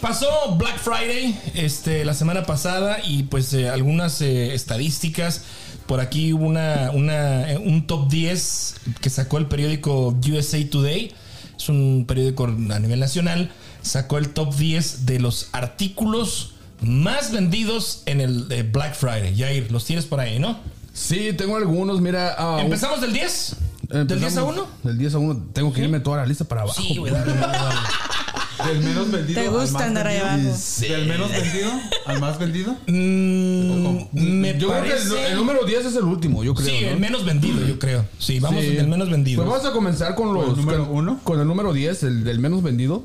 pasó 0.00 0.56
Black 0.56 0.78
Friday 0.78 1.38
este, 1.54 2.04
la 2.04 2.14
semana 2.14 2.44
pasada 2.44 2.98
y 3.04 3.24
pues 3.24 3.52
eh, 3.52 3.68
algunas 3.68 4.20
eh, 4.20 4.54
estadísticas. 4.54 5.42
Por 5.86 6.00
aquí 6.00 6.32
hubo 6.32 6.46
una, 6.46 6.90
una, 6.92 7.52
eh, 7.52 7.58
un 7.58 7.86
top 7.86 8.08
10 8.08 8.74
que 9.00 9.10
sacó 9.10 9.38
el 9.38 9.46
periódico 9.46 10.16
USA 10.28 10.58
Today. 10.68 11.12
Es 11.56 11.68
un 11.68 12.04
periódico 12.06 12.44
a 12.44 12.78
nivel 12.78 13.00
nacional. 13.00 13.50
Sacó 13.82 14.18
el 14.18 14.30
top 14.30 14.54
10 14.54 15.06
de 15.06 15.20
los 15.20 15.48
artículos 15.52 16.54
más 16.80 17.32
vendidos 17.32 18.02
en 18.06 18.20
el 18.20 18.44
Black 18.72 18.94
Friday. 18.94 19.36
Jair, 19.36 19.70
los 19.70 19.84
tienes 19.84 20.06
por 20.06 20.20
ahí, 20.20 20.38
¿no? 20.38 20.58
Sí, 20.92 21.32
tengo 21.34 21.56
algunos, 21.56 22.00
mira... 22.00 22.34
ah, 22.38 22.58
¿Empezamos 22.60 23.00
del 23.00 23.12
10? 23.12 23.56
¿Del 23.88 24.06
10 24.06 24.10
a 24.10 24.14
empezamos 24.16 24.56
1? 24.56 24.68
Del 24.84 24.98
10 24.98 25.14
a 25.14 25.18
1. 25.18 25.46
Tengo 25.52 25.72
que 25.72 25.82
irme 25.82 26.00
toda 26.00 26.18
la 26.18 26.26
lista 26.26 26.44
para 26.44 26.62
abajo. 26.62 26.80
Sí, 26.80 26.96
güey, 26.96 27.12
dale, 27.12 27.32
dale, 27.34 27.58
dale. 27.58 27.74
Del 28.66 28.80
menos 28.80 29.10
vendido 29.10 29.40
¿Te 29.40 29.48
al 29.48 29.54
gusta 29.54 29.72
más 29.78 29.82
andar 29.82 30.06
ahí 30.06 30.18
vendido. 30.20 30.50
abajo? 30.52 30.80
Del 30.80 31.06
menos 31.06 31.30
vendido 31.30 31.70
al 32.06 32.20
más 32.20 32.38
vendido. 32.38 32.76
Mm, 32.86 34.04
me 34.12 34.58
Yo 34.58 34.68
creo 34.68 34.82
que 34.82 34.92
el, 34.92 34.98
parece... 34.98 35.26
el 35.28 35.36
número 35.36 35.64
10 35.64 35.86
es 35.86 35.96
el 35.96 36.04
último, 36.04 36.44
yo 36.44 36.54
creo. 36.54 36.68
Sí, 36.68 36.84
¿no? 36.84 36.90
el 36.90 37.00
menos 37.00 37.24
vendido, 37.24 37.66
yo 37.66 37.78
creo. 37.78 38.04
Sí, 38.18 38.40
vamos 38.40 38.62
Sí. 38.64 38.70
del 38.74 38.88
menos 38.88 39.10
vendido. 39.10 39.42
Pues 39.42 39.50
vamos 39.50 39.66
a 39.66 39.72
comenzar 39.72 40.14
con 40.14 40.32
los. 40.34 40.50
el 40.50 40.56
número 40.56 40.86
con, 40.86 40.96
uno? 40.96 41.20
Con 41.24 41.40
el 41.40 41.46
número 41.46 41.72
10, 41.72 42.02
el 42.04 42.24
del 42.24 42.38
menos 42.38 42.62
vendido. 42.62 43.04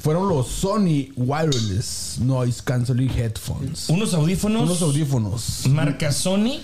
Fueron 0.00 0.28
los 0.28 0.48
Sony 0.48 1.08
Wireless 1.16 2.18
Noise 2.20 2.62
Cancelling 2.64 3.10
Headphones. 3.10 3.88
Unos 3.88 4.12
audífonos. 4.14 4.62
Unos 4.62 4.82
audífonos. 4.82 5.66
Marca 5.68 6.12
Sony. 6.12 6.60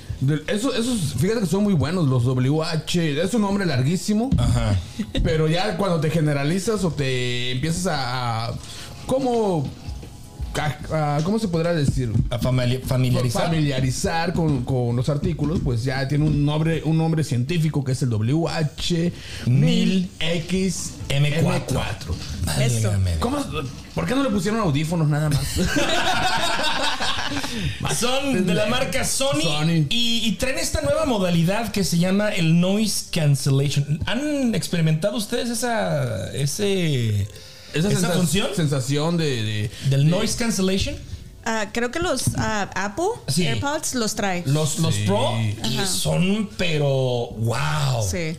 Esos, 0.49 0.77
esos, 0.77 1.15
fíjate 1.19 1.41
que 1.41 1.47
son 1.47 1.63
muy 1.65 1.75
buenos, 1.75 2.07
los 2.09 2.25
WH. 2.25 3.23
Es 3.23 3.33
un 3.35 3.43
nombre 3.43 3.65
larguísimo. 3.67 4.31
Ajá. 4.37 4.77
Pero 5.23 5.49
ya 5.49 5.77
cuando 5.77 5.99
te 6.01 6.11
generalizas 6.11 6.85
o 6.85 6.91
te 6.91 7.53
empiezas 7.53 7.87
a. 7.87 8.47
a- 8.49 8.53
¿Cómo.? 9.07 9.69
a- 10.93 11.17
a- 11.17 11.23
¿Cómo 11.23 11.39
se 11.39 11.47
podrá 11.49 11.73
decir? 11.73 12.13
A 12.29 12.39
famili- 12.41 12.83
familiarizar. 12.83 13.45
familiarizar 13.45 14.33
con, 14.35 14.65
con 14.65 14.97
los 14.97 15.09
artículos, 15.09 15.61
pues 15.65 15.85
ya 15.85 16.07
tiene 16.09 16.25
un 16.27 16.45
nombre, 16.45 16.83
un 16.85 16.99
nombre 16.99 17.23
científico 17.25 17.83
que 17.85 17.93
es 17.93 18.03
el 18.03 18.11
WH 18.11 19.13
1000X 19.47 20.91
M4. 21.09 21.81
Eso. 22.61 22.89
Válgame. 22.89 23.15
¿Cómo? 23.21 23.39
¿Por 23.95 24.07
qué 24.07 24.15
no 24.15 24.23
le 24.25 24.31
pusieron 24.31 24.61
audífonos 24.61 25.09
nada 25.09 25.31
más? 25.31 25.41
Son 27.99 28.47
de 28.47 28.55
la 28.55 28.67
marca 28.67 29.05
Sony, 29.05 29.41
Sony. 29.43 29.87
Y, 29.91 30.23
y 30.25 30.33
traen 30.39 30.59
esta 30.59 30.81
nueva 30.83 31.05
modalidad 31.05 31.71
que 31.73 31.85
se 31.85 31.99
llama 31.99 32.31
el 32.31 32.61
noise 32.61 33.07
cancellation. 33.11 34.01
¿Han 34.07 34.55
experimentado 34.55 35.17
ustedes 35.17 35.49
esa 35.51 36.31
ese 36.33 37.27
esa, 37.75 37.89
sensa- 37.91 38.11
función 38.13 38.49
Sensación 38.55 39.17
de. 39.17 39.43
de- 39.43 39.71
del 39.91 40.09
noise 40.09 40.37
cancellation? 40.37 40.97
Ah, 41.45 41.69
creo 41.73 41.91
que 41.91 42.01
los 42.01 42.25
ah, 42.37 42.69
Apple 42.75 43.05
Sí. 43.29 43.47
AirPods 43.47 43.95
los 43.95 44.15
trae. 44.15 44.43
Los, 44.47 44.79
los 44.79 44.95
Pro 44.99 45.33
y 45.41 45.77
Ajá. 45.79 45.87
son 45.87 46.51
pero 46.59 46.89
wow. 47.39 48.07
Sí. 48.09 48.37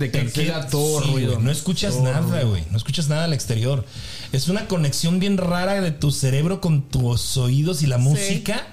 De 0.00 0.08
Te 0.08 0.18
cancela 0.18 0.54
queda- 0.62 0.66
todo 0.68 1.02
sí, 1.02 1.10
ruido. 1.12 1.38
no 1.38 1.50
escuchas 1.52 1.96
nada, 2.00 2.42
güey. 2.42 2.64
No 2.70 2.76
escuchas 2.76 3.08
nada 3.08 3.24
al 3.24 3.32
exterior. 3.34 3.84
Es 4.32 4.48
una 4.48 4.66
conexión 4.66 5.20
bien 5.20 5.36
rara 5.36 5.80
de 5.80 5.92
tu 5.92 6.10
cerebro 6.10 6.60
con 6.60 6.82
tus 6.82 7.36
oídos 7.36 7.82
y 7.82 7.86
la 7.86 7.98
música 7.98 8.66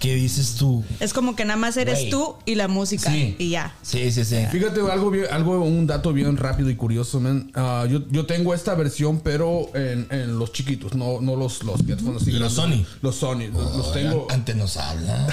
que 0.00 0.14
dices 0.14 0.54
tú. 0.58 0.82
Es 0.98 1.12
como 1.12 1.36
que 1.36 1.44
nada 1.44 1.58
más 1.58 1.76
eres 1.76 2.08
tú 2.08 2.34
y 2.46 2.54
la 2.54 2.68
música. 2.68 3.10
Sí. 3.10 3.36
Y 3.38 3.50
ya. 3.50 3.74
Sí, 3.82 4.10
sí, 4.10 4.24
sí. 4.24 4.46
Fíjate 4.50 4.80
algo, 4.90 5.10
bien- 5.10 5.26
algo, 5.30 5.62
un 5.62 5.86
dato 5.86 6.12
bien 6.14 6.38
rápido 6.38 6.70
y 6.70 6.74
curioso, 6.74 7.20
man. 7.20 7.52
Ah, 7.54 7.86
yo, 7.88 8.00
yo 8.10 8.24
tengo 8.24 8.54
esta 8.54 8.74
versión, 8.74 9.20
pero 9.20 9.68
en, 9.74 10.06
en 10.10 10.38
los 10.38 10.52
chiquitos, 10.54 10.94
no, 10.94 11.20
no 11.20 11.36
los, 11.36 11.62
los 11.64 11.80
headphones 11.80 12.22
así 12.22 12.32
Los 12.32 12.54
grandes. 12.56 12.86
Sony. 12.86 12.98
Los 13.02 13.14
Sony, 13.16 13.48
los, 13.52 13.76
los 13.76 13.92
tengo. 13.92 14.26
Antes 14.30 14.56
nos 14.56 14.76
habla. 14.78 15.26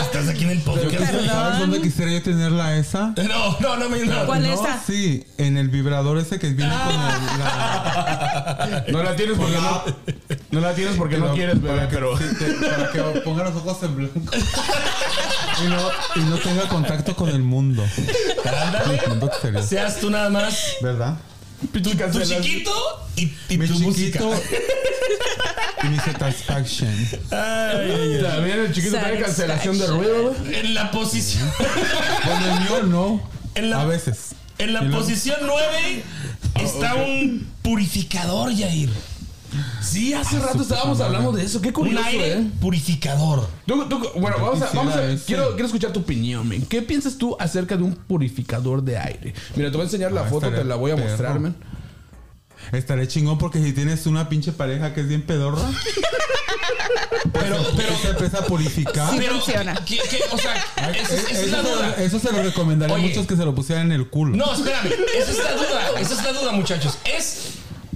Estás 0.00 0.28
aquí 0.28 0.44
en 0.44 0.50
el 0.50 0.60
podcast. 0.60 1.12
¿Sabes 1.26 1.58
dónde 1.60 1.80
quisiera 1.82 2.10
yo 2.10 2.22
tenerla 2.22 2.76
esa? 2.78 3.14
No, 3.28 3.58
no, 3.60 3.76
no 3.76 3.88
me 3.90 4.04
no. 4.06 4.24
¿Cuál 4.26 4.42
no, 4.44 4.48
es 4.48 4.60
esa? 4.60 4.82
Sí, 4.86 5.24
en 5.36 5.58
el 5.58 5.68
vibrador 5.68 6.16
ese 6.16 6.38
que 6.38 6.48
viene 6.54 6.72
con 6.72 6.90
el- 6.94 7.38
la... 7.38 8.84
No 8.90 9.02
la 9.02 9.14
tienes 9.14 9.36
porque 9.36 9.56
no, 9.56 9.82
no 10.52 10.60
la 10.60 10.74
tienes 10.74 10.96
porque 10.96 11.16
no 11.18 11.24
Pero 11.24 11.34
quieres, 11.34 11.60
bebé, 11.62 11.76
para 11.76 11.88
que, 11.88 11.94
pero. 11.94 12.16
sí, 12.18 12.24
te- 12.38 12.66
para 12.66 12.90
que 12.90 13.00
ponga 13.42 13.50
los 13.50 13.62
ojos 13.66 13.82
en 13.82 13.96
blanco. 13.96 14.20
y, 15.64 15.68
no, 15.68 15.90
y 16.16 16.20
no 16.30 16.38
tenga 16.38 16.68
contacto 16.68 17.14
con 17.16 17.28
el 17.28 17.42
mundo. 17.42 17.84
Ándale. 18.44 19.00
El 19.04 19.08
mundo 19.10 19.26
exterior. 19.26 19.62
Seas 19.62 19.98
tú 20.00 20.10
nada 20.10 20.30
más. 20.30 20.56
¿Verdad? 20.80 21.16
Tu, 21.72 21.80
tu 21.80 21.90
chiquito 22.22 22.72
y, 23.16 23.32
y 23.48 23.56
Mi 23.58 23.66
tu 23.68 23.74
música. 23.78 24.18
chiquito 24.18 24.42
y 25.84 25.86
mi 25.88 25.96
satisfaction. 25.98 27.08
Ay. 27.30 28.18
También 28.22 28.60
el 28.60 28.72
chiquito 28.72 28.98
tiene 28.98 29.20
cancelación 29.20 29.78
de 29.78 29.86
ruido, 29.86 30.32
güey. 30.34 30.54
En 30.56 30.74
la 30.74 30.90
posición. 30.90 31.50
Bueno, 32.24 32.46
el 32.54 32.60
mío 32.60 32.82
no. 32.84 33.30
En 33.54 33.70
la- 33.70 33.82
A 33.82 33.84
veces. 33.84 34.34
En 34.58 34.72
la 34.74 34.88
posición 34.90 35.38
9 35.42 36.04
está 36.62 36.94
un 36.94 37.48
purificador, 37.62 38.52
Yair. 38.52 38.90
Sí, 39.80 40.14
hace 40.14 40.38
rato 40.38 40.62
estábamos 40.62 41.00
hablando 41.00 41.32
de 41.32 41.44
eso. 41.44 41.60
Qué 41.60 41.68
Un 41.68 41.74
curioso, 41.74 42.04
aire 42.06 42.32
eh. 42.38 42.46
purificador. 42.60 43.48
Tú- 43.66 43.86
tú- 43.88 44.00
bueno, 44.16 44.36
vamos 44.40 44.62
a, 44.62 44.70
vamos 44.74 44.94
a 44.94 45.04
ese. 45.10 45.24
quiero, 45.26 45.50
quiero 45.52 45.66
escuchar 45.66 45.92
tu 45.92 46.00
opinión, 46.00 46.48
men. 46.48 46.64
¿Qué 46.66 46.80
piensas 46.82 47.16
tú 47.18 47.36
acerca 47.38 47.76
de 47.76 47.82
un 47.82 47.94
purificador 47.94 48.82
de 48.82 48.96
aire? 48.98 49.34
Mira, 49.56 49.70
te 49.70 49.76
voy 49.76 49.82
a 49.82 49.84
enseñar 49.84 50.12
la 50.12 50.22
Ah, 50.22 50.24
foto, 50.24 50.46
estaría 50.46 50.58
te 50.62 50.64
la 50.68 50.76
voy 50.76 50.90
a 50.92 50.96
perro. 50.96 51.08
mostrar, 51.08 51.40
men. 51.40 51.54
Estaré 52.72 53.08
chingón 53.08 53.38
porque 53.38 53.62
si 53.62 53.72
tienes 53.72 54.06
una 54.06 54.28
pinche 54.28 54.52
pareja 54.52 54.94
que 54.94 55.00
es 55.00 55.08
bien 55.08 55.22
pedorra, 55.22 55.62
Pero, 57.32 57.56
pero, 57.76 57.96
se 57.98 58.08
empieza 58.10 58.38
a 58.38 58.46
purificar. 58.46 59.10
Sí 59.10 59.16
pero, 59.18 59.34
funciona. 59.34 59.74
¿qué- 59.86 60.00
qué? 60.10 60.20
o 60.30 60.38
sea, 60.38 60.52
Ay, 60.76 60.96
esa, 61.02 61.14
es- 61.14 61.30
esa 61.30 61.40
es 61.40 61.50
la 61.50 61.60
eso, 61.60 61.68
duda. 61.74 61.94
se, 61.96 62.04
eso 62.04 62.18
se 62.18 62.32
lo 62.32 62.42
recomendaría 62.42 62.94
Oye. 62.94 63.04
a 63.04 63.08
muchos 63.08 63.26
que 63.26 63.36
se 63.36 63.44
lo 63.44 63.54
pusieran 63.54 63.86
en 63.86 63.92
el 63.92 64.08
culo. 64.08 64.36
No, 64.36 64.52
espérame. 64.54 64.90
Esa 65.16 65.30
es 65.30 65.38
la 65.38 65.52
duda. 65.52 66.00
Esa 66.00 66.14
es 66.14 66.22
la 66.24 66.32
duda, 66.40 66.52
muchachos. 66.52 66.98
¿Es 67.04 67.52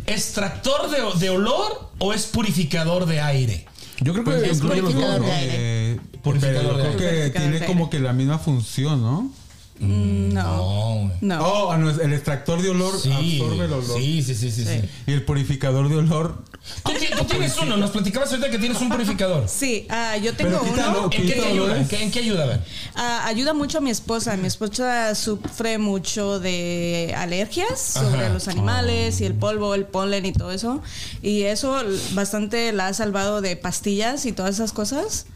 extractor 0.07 0.91
de, 0.91 1.19
de 1.19 1.31
olor 1.31 1.91
o 1.99 2.13
es 2.13 2.27
purificador 2.27 3.07
de 3.07 3.21
aire? 3.21 3.67
Yo 4.01 4.13
creo 4.13 4.25
que 4.25 4.31
Pues 4.33 4.43
yo 4.47 4.53
incluye 4.55 4.83
los 4.83 4.95
dos, 4.95 5.03
purificador 5.03 5.21
¿no? 5.21 5.27
de 5.27 5.33
aire. 5.33 5.55
Eh, 5.93 6.01
Purificador 6.23 6.63
pero 6.63 6.77
de 6.77 6.83
creo 6.83 6.87
aire. 6.93 6.97
que 6.99 7.07
Purificador 7.07 7.41
tiene 7.43 7.61
de 7.61 7.67
como 7.67 7.85
aire. 7.87 7.91
que 7.99 8.03
la 8.05 8.13
misma 8.13 8.39
función, 8.39 9.01
¿no? 9.03 9.31
Mm, 9.79 10.33
No. 10.33 10.47
No. 10.57 11.13
No. 11.21 11.47
Oh, 11.47 11.73
ah, 11.73 11.79
no, 11.79 11.91
el 11.91 12.13
extractor 12.13 12.61
de 12.63 12.71
olor 12.71 12.99
Sí, 12.99 13.11
absorbe 13.41 13.65
el 13.65 13.73
olor. 13.73 13.99
sí, 13.99 14.23
sí, 14.23 14.35
sí, 14.35 14.51
sí, 14.51 14.65
sí. 14.65 14.81
Y 15.07 15.13
el 15.13 15.23
purificador 15.25 15.89
de 15.89 15.97
olor. 15.97 16.43
Tú, 16.85 16.93
tú 17.19 17.25
tienes 17.25 17.57
uno, 17.63 17.77
nos 17.77 17.91
platicabas 17.91 18.29
ahorita 18.31 18.51
que 18.51 18.59
tienes 18.59 18.81
un 18.81 18.89
purificador. 18.89 19.45
Sí, 19.49 19.87
ah, 19.89 20.17
yo 20.17 20.35
tengo 20.35 20.61
quítalo, 20.63 20.99
uno. 21.05 21.11
¿En 21.13 21.27
qué 21.27 21.33
te 21.35 21.45
ayuda? 21.47 21.65
olores. 21.65 21.83
¿En 21.83 21.89
qué, 21.89 22.03
en 22.03 22.11
qué 22.11 22.19
ayuda? 22.21 22.65
Ah, 22.95 23.25
ayuda 23.27 23.55
mucho 23.55 23.79
a 23.79 23.81
mi 23.81 23.91
esposa. 23.91 24.37
Mi 24.37 24.47
esposa 24.49 25.15
sufre 25.15 25.79
mucho 25.79 26.39
de 26.41 27.15
alergias 27.17 27.79
sobre 27.81 28.25
Ajá. 28.25 28.29
los 28.31 28.49
animales 28.49 29.21
y 29.21 29.25
el 29.25 29.35
polvo, 29.35 29.75
el 29.75 29.85
polen 29.85 30.27
y 30.27 30.33
todo 30.33 30.51
eso. 30.53 30.83
Y 31.23 31.43
eso 31.43 31.81
bastante 32.13 32.73
la 32.73 32.89
ha 32.89 32.95
salvado 32.95 33.41
de 33.41 33.57
pastillas 33.57 34.27
y 34.27 34.33
todas 34.33 34.57
esas 34.57 34.73
cosas. 34.73 35.27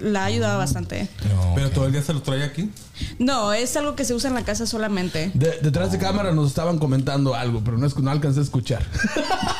La 0.00 0.22
ha 0.22 0.24
ayudado 0.26 0.58
bastante. 0.58 1.08
No, 1.32 1.52
Pero 1.54 1.70
todo 1.70 1.86
el 1.86 1.92
día 1.92 2.02
se 2.02 2.12
lo 2.12 2.22
trae 2.22 2.42
aquí. 2.42 2.70
No, 3.18 3.52
es 3.52 3.76
algo 3.76 3.94
que 3.94 4.04
se 4.04 4.14
usa 4.14 4.28
en 4.28 4.34
la 4.34 4.44
casa 4.44 4.66
solamente. 4.66 5.30
De- 5.34 5.58
detrás 5.62 5.92
de 5.92 5.98
cámara 5.98 6.32
nos 6.32 6.48
estaban 6.48 6.78
comentando 6.78 7.34
algo, 7.34 7.62
pero 7.64 7.78
no, 7.78 7.86
es- 7.86 7.96
no 7.96 8.10
alcancé 8.10 8.40
a 8.40 8.42
escuchar. 8.42 8.84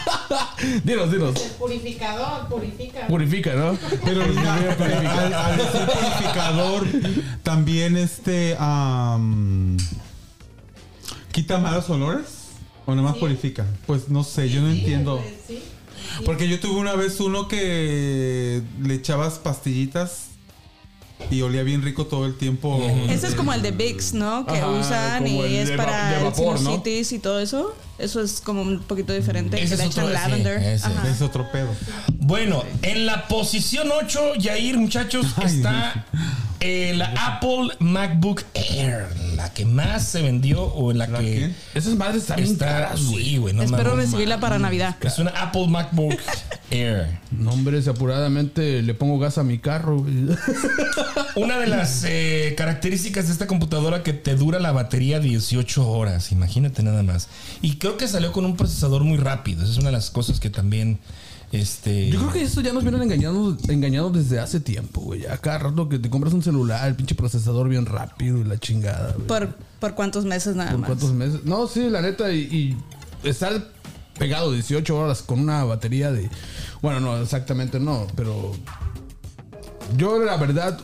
dinos, 0.85 1.11
dinos. 1.11 1.39
Purificador, 1.59 2.49
purifica. 2.49 3.07
Purifica, 3.07 3.55
¿no? 3.55 3.79
Pero 4.05 4.27
mira, 4.27 4.55
al, 4.55 5.35
al 5.35 5.57
decir 5.57 5.81
purificador, 5.87 6.87
también 7.43 7.97
este 7.97 8.57
am, 8.59 9.77
quita 11.33 11.59
malos 11.59 11.89
olores 11.91 12.27
o 12.87 12.95
nada 12.95 13.09
más 13.11 13.17
purifica. 13.19 13.65
Pues 13.87 14.09
no 14.09 14.25
sé, 14.25 14.49
yo 14.49 14.61
no 14.61 14.71
entiendo. 14.71 15.23
Sí. 15.47 15.63
Porque 16.25 16.49
yo 16.49 16.61
tuve 16.61 16.79
una 16.81 16.95
vez 16.95 17.19
uno 17.21 17.49
que 17.49 18.63
le 18.83 18.95
echabas 18.95 19.35
pastillitas 19.39 20.29
y 21.31 21.41
olía 21.43 21.63
bien 21.63 21.83
rico 21.83 22.07
todo 22.07 22.27
el 22.27 22.37
tiempo. 22.37 22.81
Ese 23.09 23.29
es 23.29 23.35
como 23.35 23.53
el 23.53 23.63
de 23.63 23.71
Vicks, 23.71 24.13
¿no? 24.15 24.45
Que 24.47 24.59
Ajá, 24.59 24.69
usan 24.69 25.27
y 25.27 25.39
el 25.41 25.55
es 25.55 25.69
de 25.71 25.77
para 25.77 26.11
de 26.11 26.17
el 26.19 26.25
vapor, 26.25 26.61
¿no? 26.61 26.71
sinusitis 26.71 27.13
y 27.13 27.19
todo 27.19 27.41
eso. 27.41 27.75
Eso 27.99 28.21
es 28.21 28.41
como 28.41 28.63
un 28.63 28.81
poquito 28.81 29.13
diferente. 29.13 29.57
Ese 29.57 29.69
que 29.69 29.75
es 29.75 29.81
le 29.81 29.87
otro- 29.87 30.03
echan 30.11 30.13
lavender. 30.13 30.63
ese. 30.63 30.87
Ajá. 30.87 31.09
Es 31.09 31.23
otro 31.23 31.51
pedo. 31.53 31.69
Bueno, 32.19 32.65
en 32.83 33.07
la 33.07 33.29
posición 33.29 33.89
8, 33.93 34.35
Yair, 34.37 34.77
muchachos, 34.79 35.27
Ay, 35.37 35.47
está 35.57 36.05
eh, 36.67 36.95
la 36.95 37.13
Apple 37.19 37.77
MacBook 37.79 38.43
Air, 38.55 39.07
la 39.37 39.53
que 39.53 39.67
más 39.67 40.09
se 40.09 40.23
vendió 40.23 40.65
o 40.65 40.95
la, 40.95 41.07
¿La 41.07 41.19
que 41.19 41.25
qué? 41.25 41.79
Esas 41.79 41.95
madres 41.95 42.23
están 42.23 42.39
está. 42.39 42.97
Sí, 42.97 43.37
güey, 43.37 43.53
no 43.53 43.63
Espero 43.63 43.95
recibirla 43.95 44.41
para 44.41 44.59
Navidad. 44.59 44.97
Es 45.03 45.19
una 45.19 45.31
Apple 45.33 45.67
MacBook 45.69 46.15
Air. 46.71 47.19
No, 47.31 47.51
hombre, 47.51 47.83
si 47.83 47.91
apuradamente 47.91 48.81
le 48.81 48.95
pongo 48.95 49.19
gas 49.19 49.37
a 49.37 49.43
mi 49.43 49.59
carro, 49.59 49.99
güey. 49.99 50.15
Una 51.37 51.59
de 51.59 51.67
las 51.67 52.03
eh, 52.07 52.55
características 52.57 53.27
de 53.27 53.35
esta 53.35 53.47
computadora 53.47 54.03
que 54.03 54.15
te 54.15 54.35
dura 54.35 54.59
la 54.59 54.73
batería 54.73 55.21
18 55.21 55.87
horas, 55.87 56.33
imagínate 56.33 56.83
nada 56.83 57.03
más. 57.03 57.29
Y 57.61 57.77
creo 57.77 57.99
que 57.99 58.09
salió 58.09 58.33
con 58.33 58.47
un 58.47 58.57
procesador 58.57 59.05
muy 59.05 59.19
rápido. 59.19 59.65
Esa 59.65 59.73
es 59.73 59.79
una 59.79 59.89
de 59.89 59.97
las 59.97 60.11
cosas 60.11 60.41
que 60.41 60.49
también. 60.49 60.99
Este. 61.55 62.11
Yo 62.11 62.19
creo 62.19 62.33
que 62.33 62.43
esto 62.43 62.61
ya 62.63 62.73
nos 62.73 62.83
vienen 62.83 63.03
engañando, 63.03 63.57
engañados 63.69 64.13
desde 64.13 64.41
hace 64.41 64.59
tiempo, 64.59 65.01
güey. 65.03 65.21
Ya 65.21 65.37
cada 65.39 65.59
rato 65.59 65.89
que 65.89 66.01
te 66.01 66.11
compras 66.11 66.35
un 66.35 66.43
celular, 66.43 66.89
el 66.89 66.97
pinche 66.97 67.15
procesador 67.15 67.69
bien 67.69 67.87
rápido 67.87 68.39
y 68.39 68.45
la 68.45 68.59
chingada, 68.59 69.13
güey. 69.13 69.29
¿Por, 69.29 69.55
por 69.79 69.95
cuántos 69.95 70.25
meses 70.25 70.57
nada 70.57 70.73
¿Por 70.73 70.81
más? 70.81 70.89
cuántos 70.89 71.13
meses? 71.13 71.45
No, 71.45 71.69
sí, 71.69 71.89
la 71.89 72.03
neta, 72.03 72.33
y, 72.33 72.77
y 73.23 73.29
estar 73.29 73.71
pegado 74.19 74.51
18 74.51 74.97
horas 74.97 75.23
con 75.23 75.39
una 75.39 75.63
batería 75.63 76.11
de. 76.11 76.29
Bueno, 76.83 76.99
no, 76.99 77.17
exactamente 77.19 77.79
no, 77.79 78.09
pero. 78.17 78.53
Yo, 79.97 80.25
la 80.25 80.37
verdad, 80.37 80.77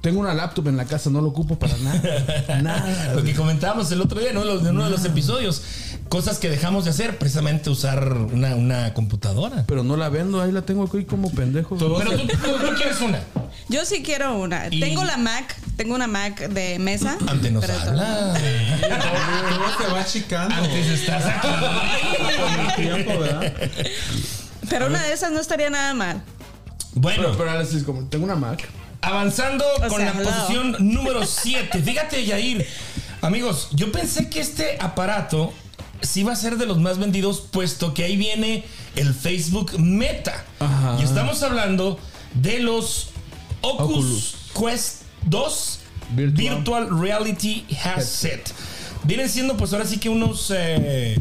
tengo 0.00 0.20
una 0.20 0.32
laptop 0.32 0.68
en 0.68 0.78
la 0.78 0.86
casa, 0.86 1.10
no 1.10 1.20
lo 1.20 1.28
ocupo 1.28 1.58
para 1.58 1.76
nada. 1.78 2.62
nada. 2.62 3.14
Lo 3.14 3.22
que 3.22 3.34
comentábamos 3.34 3.92
el 3.92 4.00
otro 4.00 4.20
día, 4.20 4.32
¿no? 4.32 4.42
En 4.42 4.68
uno 4.68 4.84
de 4.84 4.90
los 4.90 5.04
episodios. 5.04 5.62
Cosas 6.08 6.38
que 6.38 6.48
dejamos 6.48 6.84
de 6.84 6.90
hacer, 6.90 7.18
precisamente 7.18 7.70
usar 7.70 8.12
una, 8.12 8.54
una 8.54 8.94
computadora. 8.94 9.64
Pero 9.66 9.82
no 9.82 9.96
la 9.96 10.08
vendo, 10.10 10.40
ahí 10.40 10.52
la 10.52 10.62
tengo 10.62 10.84
aquí 10.84 11.04
como 11.04 11.30
pendejo. 11.32 11.76
Pero 11.76 11.98
tú, 11.98 12.26
tú- 12.28 12.36
tú 12.36 12.74
quieres 12.76 13.00
una. 13.00 13.20
Yo 13.68 13.84
sí 13.84 14.02
quiero 14.02 14.36
una. 14.38 14.68
Y- 14.70 14.78
Tengo 14.80 15.02
la 15.02 15.16
Mac, 15.16 15.56
tengo 15.76 15.94
una 15.94 16.06
Mac 16.06 16.38
de 16.48 16.78
mesa. 16.78 17.16
Antes 17.26 17.50
nos 17.50 17.64
pero- 17.64 17.80
habla. 17.80 18.34
Todo 18.38 19.86
se 19.86 19.92
va 19.92 20.00
achicando. 20.00 20.54
Antes 20.54 20.86
estás 20.86 21.24
aquí. 21.24 21.48
Con 21.48 22.60
el 22.60 22.74
tiempo, 23.04 23.18
¿verdad? 23.20 23.52
Pero 24.70 24.86
una 24.86 25.02
de 25.02 25.12
esas 25.12 25.32
no 25.32 25.40
estaría 25.40 25.70
nada 25.70 25.94
mal. 25.94 26.22
Bueno, 26.92 27.22
Pero, 27.24 27.36
pero 27.38 27.50
ahora 27.50 27.64
sí 27.64 27.76
es 27.78 27.82
como, 27.82 28.04
tengo 28.06 28.24
una 28.24 28.36
Mac. 28.36 28.68
avanzando 29.00 29.64
O 29.84 29.88
con 29.88 30.00
sea, 30.00 30.14
la 30.14 30.20
hello. 30.20 30.30
posición 30.30 30.76
número 30.78 31.26
7. 31.26 31.82
Fíjate, 31.82 32.24
Yair. 32.24 32.64
Amigos, 33.20 33.68
yo 33.72 33.90
pensé 33.90 34.28
que 34.28 34.40
este 34.40 34.76
aparato 34.80 35.52
sí 36.04 36.20
iba 36.20 36.32
a 36.32 36.36
ser 36.36 36.56
de 36.58 36.66
los 36.66 36.78
más 36.78 36.98
vendidos, 36.98 37.40
puesto 37.50 37.94
que 37.94 38.04
ahí 38.04 38.16
viene 38.16 38.64
el 38.96 39.14
Facebook 39.14 39.78
Meta. 39.78 40.44
Ajá. 40.60 40.96
Y 41.00 41.04
estamos 41.04 41.42
hablando 41.42 41.98
de 42.34 42.60
los 42.60 43.08
Oculus, 43.60 44.34
Quest 44.58 45.02
2 45.26 45.78
Virtual. 46.14 46.54
Virtual, 46.56 47.00
Reality 47.00 47.64
Headset. 47.70 48.52
Vienen 49.04 49.28
siendo, 49.28 49.56
pues 49.56 49.72
ahora 49.72 49.86
sí 49.86 49.98
que 49.98 50.08
unos. 50.08 50.52
eh, 50.54 51.18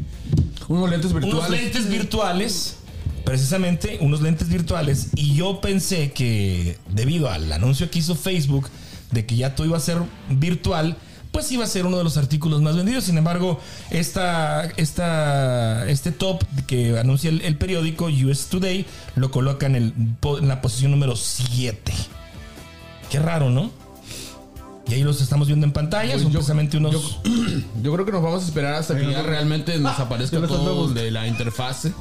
Unos 0.67 0.89
lentes 0.89 1.11
unos 1.11 1.23
virtuales. 1.23 1.61
lentes 1.61 1.89
virtuales, 1.89 2.75
precisamente 3.25 3.97
unos 4.01 4.21
lentes 4.21 4.49
virtuales. 4.49 5.07
Y 5.15 5.35
yo 5.35 5.61
pensé 5.61 6.11
que 6.11 6.77
debido 6.89 7.29
al 7.29 7.51
anuncio 7.51 7.89
que 7.89 7.99
hizo 7.99 8.15
Facebook 8.15 8.69
de 9.11 9.25
que 9.25 9.35
ya 9.35 9.55
todo 9.55 9.67
iba 9.67 9.77
a 9.77 9.81
ser 9.81 9.97
virtual, 10.29 10.97
pues 11.33 11.51
iba 11.51 11.65
a 11.65 11.67
ser 11.67 11.85
uno 11.85 11.97
de 11.97 12.03
los 12.05 12.15
artículos 12.15 12.61
más 12.61 12.77
vendidos. 12.77 13.03
Sin 13.05 13.17
embargo, 13.17 13.59
esta, 13.89 14.65
esta, 14.77 15.85
este 15.89 16.11
top 16.13 16.43
que 16.67 16.97
anuncia 16.97 17.29
el, 17.29 17.41
el 17.41 17.57
periódico 17.57 18.05
US 18.05 18.45
Today 18.45 18.85
lo 19.15 19.31
coloca 19.31 19.65
en, 19.65 19.75
el, 19.75 19.93
en 20.39 20.47
la 20.47 20.61
posición 20.61 20.91
número 20.91 21.15
7. 21.15 21.91
Qué 23.09 23.19
raro, 23.19 23.49
¿no? 23.49 23.71
Y 24.87 24.93
ahí 24.93 25.03
los 25.03 25.21
estamos 25.21 25.47
viendo 25.47 25.65
en 25.65 25.71
pantalla. 25.73 26.11
Pues 26.11 26.21
Son 26.23 26.31
yo- 26.31 26.39
precisamente 26.39 26.77
unos. 26.77 26.91
Yo, 26.93 27.21
yo 27.83 27.93
creo 27.93 28.05
que 28.05 28.11
nos 28.11 28.21
vamos 28.21 28.43
a 28.43 28.45
esperar 28.45 28.75
hasta 28.75 28.95
que 28.95 29.09
ya 29.09 29.23
realmente 29.23 29.77
nos 29.79 29.99
aparezca 29.99 30.37
ando 30.37 30.47
todo 30.47 30.89
de 30.89 31.09
la 31.09 31.27
interfase. 31.27 31.93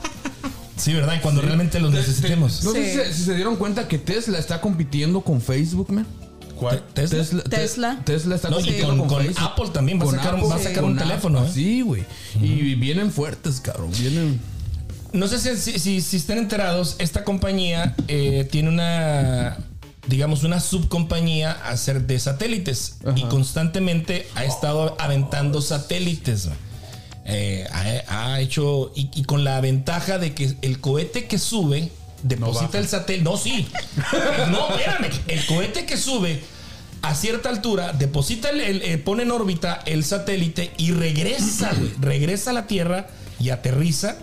sí, 0.76 0.92
¿verdad? 0.92 1.14
Y 1.16 1.20
cuando 1.20 1.40
realmente 1.40 1.80
los 1.80 1.92
necesitemos. 1.92 2.62
No 2.64 2.72
sé 2.72 2.84
si 2.84 2.98
se, 2.98 3.14
si 3.14 3.22
se 3.24 3.34
dieron 3.34 3.56
cuenta 3.56 3.88
que 3.88 3.98
Tesla 3.98 4.38
está 4.38 4.60
compitiendo 4.60 5.22
con 5.22 5.40
Facebook, 5.40 5.90
man. 5.90 6.06
¿Cuál? 6.62 6.82
¿Tesla? 6.94 7.18
Tesla, 7.18 7.42
te- 7.44 7.48
Tesla. 7.50 8.02
Tesla 8.04 8.34
está 8.36 8.50
No, 8.50 8.60
y 8.60 8.80
con- 8.80 8.98
con, 8.98 9.08
con 9.08 9.24
Facebook. 9.24 9.44
Apple 9.44 9.68
también 9.72 9.98
va 9.98 10.02
a 10.02 10.06
Con 10.06 10.16
sacar- 10.16 10.50
va 10.50 10.54
a 10.54 10.58
sacar 10.58 10.84
un 10.84 10.96
teléfono, 10.96 11.38
Apple, 11.40 11.50
¿eh? 11.50 11.54
Sí, 11.54 11.80
güey. 11.82 12.04
Y 12.40 12.74
vienen 12.76 13.10
fuertes, 13.12 13.60
cabrón. 13.60 13.90
Vienen. 13.98 14.40
No 15.12 15.28
sé 15.28 15.38
si, 15.38 15.56
si, 15.72 15.78
si- 15.78 16.00
si 16.00 16.16
están 16.16 16.38
enterados, 16.38 16.96
esta 16.98 17.22
compañía 17.24 17.94
eh, 18.08 18.48
tiene 18.50 18.70
una, 18.70 19.58
digamos, 20.08 20.42
una 20.44 20.58
subcompañía 20.58 21.52
a 21.52 21.70
hacer 21.70 22.06
de 22.06 22.18
satélites 22.18 22.96
y 23.16 23.22
constantemente 23.24 24.26
ha 24.34 24.44
estado 24.44 24.96
aventando 24.98 25.60
satélites. 25.60 26.48
Eh, 27.24 27.66
ha, 28.08 28.32
ha 28.32 28.40
hecho, 28.40 28.90
y, 28.96 29.10
y 29.14 29.24
con 29.24 29.44
la 29.44 29.60
ventaja 29.60 30.18
de 30.18 30.34
que 30.34 30.54
el 30.62 30.80
cohete 30.80 31.26
que 31.26 31.38
sube 31.38 31.90
deposita 32.22 32.78
el 32.78 32.88
satélite. 32.88 33.24
No, 33.24 33.36
sí. 33.36 33.66
No, 34.50 34.76
espérame. 34.76 35.10
El 35.28 35.46
cohete 35.46 35.86
que 35.86 35.96
sube 35.96 36.42
a 37.02 37.14
cierta 37.14 37.48
altura, 37.48 37.92
deposita 37.92 38.50
el, 38.50 38.60
el- 38.60 38.82
eh, 38.82 38.98
pone 38.98 39.24
en 39.24 39.30
órbita 39.32 39.82
el 39.86 40.04
satélite 40.04 40.72
y 40.76 40.92
regresa, 40.92 41.72
güey. 41.76 41.90
Regresa 42.00 42.50
a 42.50 42.52
la 42.52 42.66
Tierra 42.66 43.08
y 43.40 43.50
aterriza 43.50 44.16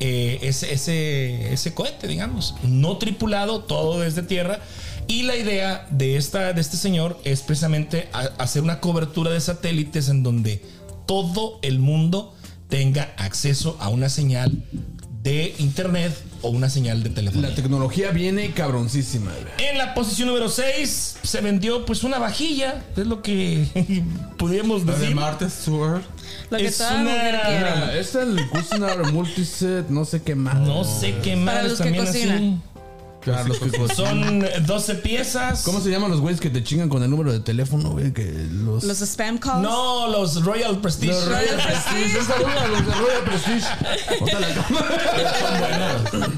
eh, 0.00 0.38
ese, 0.42 0.72
ese, 0.72 1.52
ese 1.52 1.74
cohete, 1.74 2.08
digamos. 2.08 2.54
No 2.62 2.96
tripulado, 2.98 3.60
todo 3.64 4.00
desde 4.00 4.22
tierra. 4.22 4.60
Y 5.06 5.24
la 5.24 5.36
idea 5.36 5.86
de, 5.90 6.16
esta, 6.16 6.54
de 6.54 6.60
este 6.62 6.78
señor 6.78 7.20
es 7.24 7.42
precisamente 7.42 8.08
a- 8.14 8.30
hacer 8.42 8.62
una 8.62 8.80
cobertura 8.80 9.30
de 9.30 9.40
satélites 9.40 10.08
en 10.08 10.22
donde 10.22 10.62
todo 11.06 11.58
el 11.60 11.78
mundo 11.78 12.34
tenga 12.70 13.12
acceso 13.18 13.76
a 13.80 13.90
una 13.90 14.08
señal 14.08 14.64
de 15.24 15.54
internet 15.58 16.12
o 16.42 16.50
una 16.50 16.68
señal 16.68 17.02
de 17.02 17.08
telefonía. 17.10 17.48
La 17.48 17.54
tecnología 17.54 18.10
viene 18.10 18.52
cabroncísima. 18.52 19.32
En 19.58 19.78
la 19.78 19.94
posición 19.94 20.28
número 20.28 20.50
6 20.50 21.16
se 21.22 21.40
vendió 21.40 21.86
pues 21.86 22.04
una 22.04 22.18
vajilla, 22.18 22.84
es 22.94 23.06
lo 23.06 23.22
que 23.22 23.66
pudiéramos 24.36 24.84
La 24.84 24.92
de 24.92 24.98
decir. 25.00 25.16
Martha 25.16 25.48
Stewart. 25.48 26.02
Lo 26.50 26.58
que 26.58 26.66
Es 26.66 26.78
una- 26.80 27.94
es 27.94 28.14
el 28.14 28.48
Customer 28.50 28.98
Multiset, 29.12 29.88
no 29.88 30.04
sé 30.04 30.22
qué 30.22 30.34
más. 30.34 30.56
No 30.56 30.84
sé 30.84 31.14
qué 31.22 31.36
más. 31.36 31.54
Para 31.54 31.68
los 31.68 31.80
que 31.80 31.96
cocinan. 31.96 32.62
Son 33.94 34.44
12 34.66 34.94
piezas. 34.96 35.62
¿Cómo 35.62 35.80
se 35.80 35.90
llaman 35.90 36.10
los 36.10 36.20
güeyes 36.20 36.40
que 36.40 36.50
te 36.50 36.62
chingan 36.62 36.88
con 36.88 37.02
el 37.02 37.10
número 37.10 37.32
de 37.32 37.40
teléfono, 37.40 37.90
güey? 37.90 38.12
Que 38.12 38.32
los. 38.50 38.84
Los 38.84 39.00
spam 39.00 39.38
calls. 39.38 39.62
No, 39.62 40.08
los 40.08 40.44
Royal 40.44 40.80
Prestige. 40.80 41.12
Los 41.12 41.28
Royal 41.28 41.56
Prestige. 41.56 42.18
Un 42.18 42.26
saludo 42.26 42.60
a 42.60 42.68
los 42.68 42.86
de 42.86 42.94
Royal 42.94 43.24
Prestige. 43.24 43.66
La 44.40 44.54
cámara. 44.54 46.30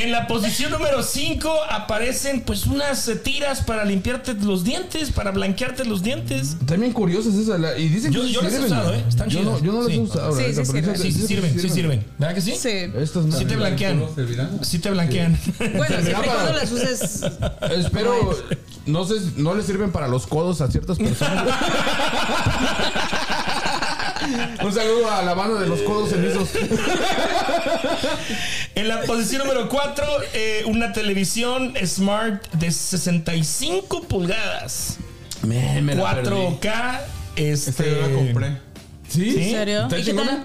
En 0.00 0.12
la 0.12 0.28
posición 0.28 0.70
número 0.70 1.02
5 1.02 1.50
aparecen 1.68 2.42
pues 2.42 2.66
unas 2.66 3.08
eh, 3.08 3.16
tiras 3.16 3.62
para 3.62 3.84
limpiarte 3.84 4.32
los 4.34 4.62
dientes, 4.62 5.10
para 5.10 5.32
blanquearte 5.32 5.84
los 5.84 6.04
dientes. 6.04 6.56
También 6.66 6.92
curiosas 6.92 7.34
esas. 7.34 7.58
la- 7.58 7.76
Y 7.76 7.88
dicen 7.88 8.12
Yo, 8.12 8.22
que 8.22 8.30
yo 8.30 8.40
las 8.42 8.52
he 8.52 8.56
sirven, 8.56 8.72
usado. 8.72 8.94
¿eh? 8.94 9.04
Están 9.08 9.28
yo 9.28 9.40
chidas. 9.40 9.52
no, 9.54 9.64
yo 9.66 9.72
no 9.72 9.78
las 9.82 9.88
Sí. 9.90 9.94
he 9.96 9.98
usado. 10.00 10.36
Sí, 10.36 10.42
sí 10.54 10.64
sirven. 10.64 10.84
Sí, 10.96 11.02
que- 11.02 11.12
sí 11.12 11.26
sirven, 11.26 11.60
sí 11.60 11.68
sirven. 11.68 12.04
¿Verdad 12.16 12.34
que 12.36 12.40
sí? 12.40 12.54
Sí. 12.56 12.68
Estas 12.96 13.24
Sí 13.36 13.44
te 13.44 13.56
blanquean. 13.56 14.04
Sí 14.62 14.78
te 14.78 14.90
blanquean. 14.90 15.36
Bueno, 15.58 15.96
siempre 16.02 16.28
cuando 16.28 16.52
las 16.52 16.70
uses. 16.70 17.22
Espero, 17.76 18.14
no 18.86 19.04
sé, 19.04 19.14
no 19.36 19.54
le 19.54 19.62
sirven 19.64 19.90
para 19.90 20.06
los 20.06 20.26
codos 20.28 20.60
a 20.60 20.70
ciertas 20.70 20.98
personas. 20.98 21.44
Un 24.64 24.72
saludo 24.72 25.10
a 25.10 25.22
la 25.22 25.34
banda 25.34 25.60
de 25.60 25.66
los 25.66 25.80
codos 25.82 26.10
cenizos. 26.10 26.48
En 28.74 28.88
la 28.88 29.02
posición 29.02 29.42
número 29.46 29.68
4, 29.68 30.04
una 30.66 30.92
televisión 30.92 31.74
Smart 31.84 32.46
de 32.52 32.70
65 32.70 34.02
pulgadas. 34.02 34.96
Me, 35.42 35.80
me 35.82 35.94
la 35.94 36.14
perdí. 36.16 36.30
4K. 36.30 37.00
Este, 37.36 37.70
Esta 37.70 37.84
yo 37.84 38.00
la 38.00 38.14
compré. 38.14 38.48
¿Sí? 39.08 39.30
¿Sí? 39.32 39.42
¿En 39.44 39.50
serio? 39.50 39.82
¿Está 39.82 39.98
¿Y 39.98 40.04
qué 40.04 40.12
tal? 40.14 40.44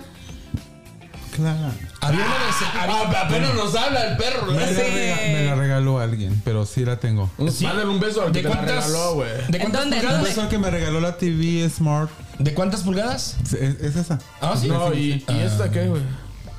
Claro. 1.36 1.74
Había 2.02 2.20
una 2.26 2.34
de 2.36 2.42
Ah, 2.76 3.24
apenas 3.26 3.54
nos 3.56 3.76
habla 3.76 4.10
el 4.12 4.18
perro. 4.18 4.46
Me 4.52 4.60
la, 4.60 4.68
Sí. 4.68 4.74
rega- 4.76 5.16
me 5.32 5.46
la 5.46 5.56
regaló 5.56 6.00
alguien, 6.00 6.40
pero 6.46 6.66
sí 6.66 6.86
la 6.86 7.00
tengo. 7.00 7.32
Sí. 7.52 7.66
Mándale 7.66 7.90
un 7.90 8.00
beso 8.00 8.22
al 8.22 8.32
que 8.32 8.40
¿De 8.40 8.44
te 8.44 8.50
la 8.50 8.56
cuántas, 8.56 8.86
regaló, 8.88 9.14
güey. 9.16 9.30
¿De 9.50 9.60
cuántas 9.60 9.82
dónde? 9.82 9.96
¿En 9.98 10.02
pulgadas? 10.02 10.12
dónde? 10.18 10.30
Es 10.32 10.38
el 10.38 10.48
que 10.50 10.58
me 10.60 10.70
regaló 10.70 11.00
la 11.02 11.18
TV 11.18 11.68
Smart. 11.70 12.12
¿De 12.40 12.54
cuántas 12.54 12.82
pulgadas? 12.82 13.36
Es, 13.46 13.54
es 13.54 13.96
esa. 13.96 14.20
Ah, 14.42 14.56
sí. 14.60 14.68
No, 14.68 14.94
¿y, 14.94 15.24
y 15.28 15.40
esta 15.40 15.70
qué, 15.72 15.88
güey? 15.88 16.02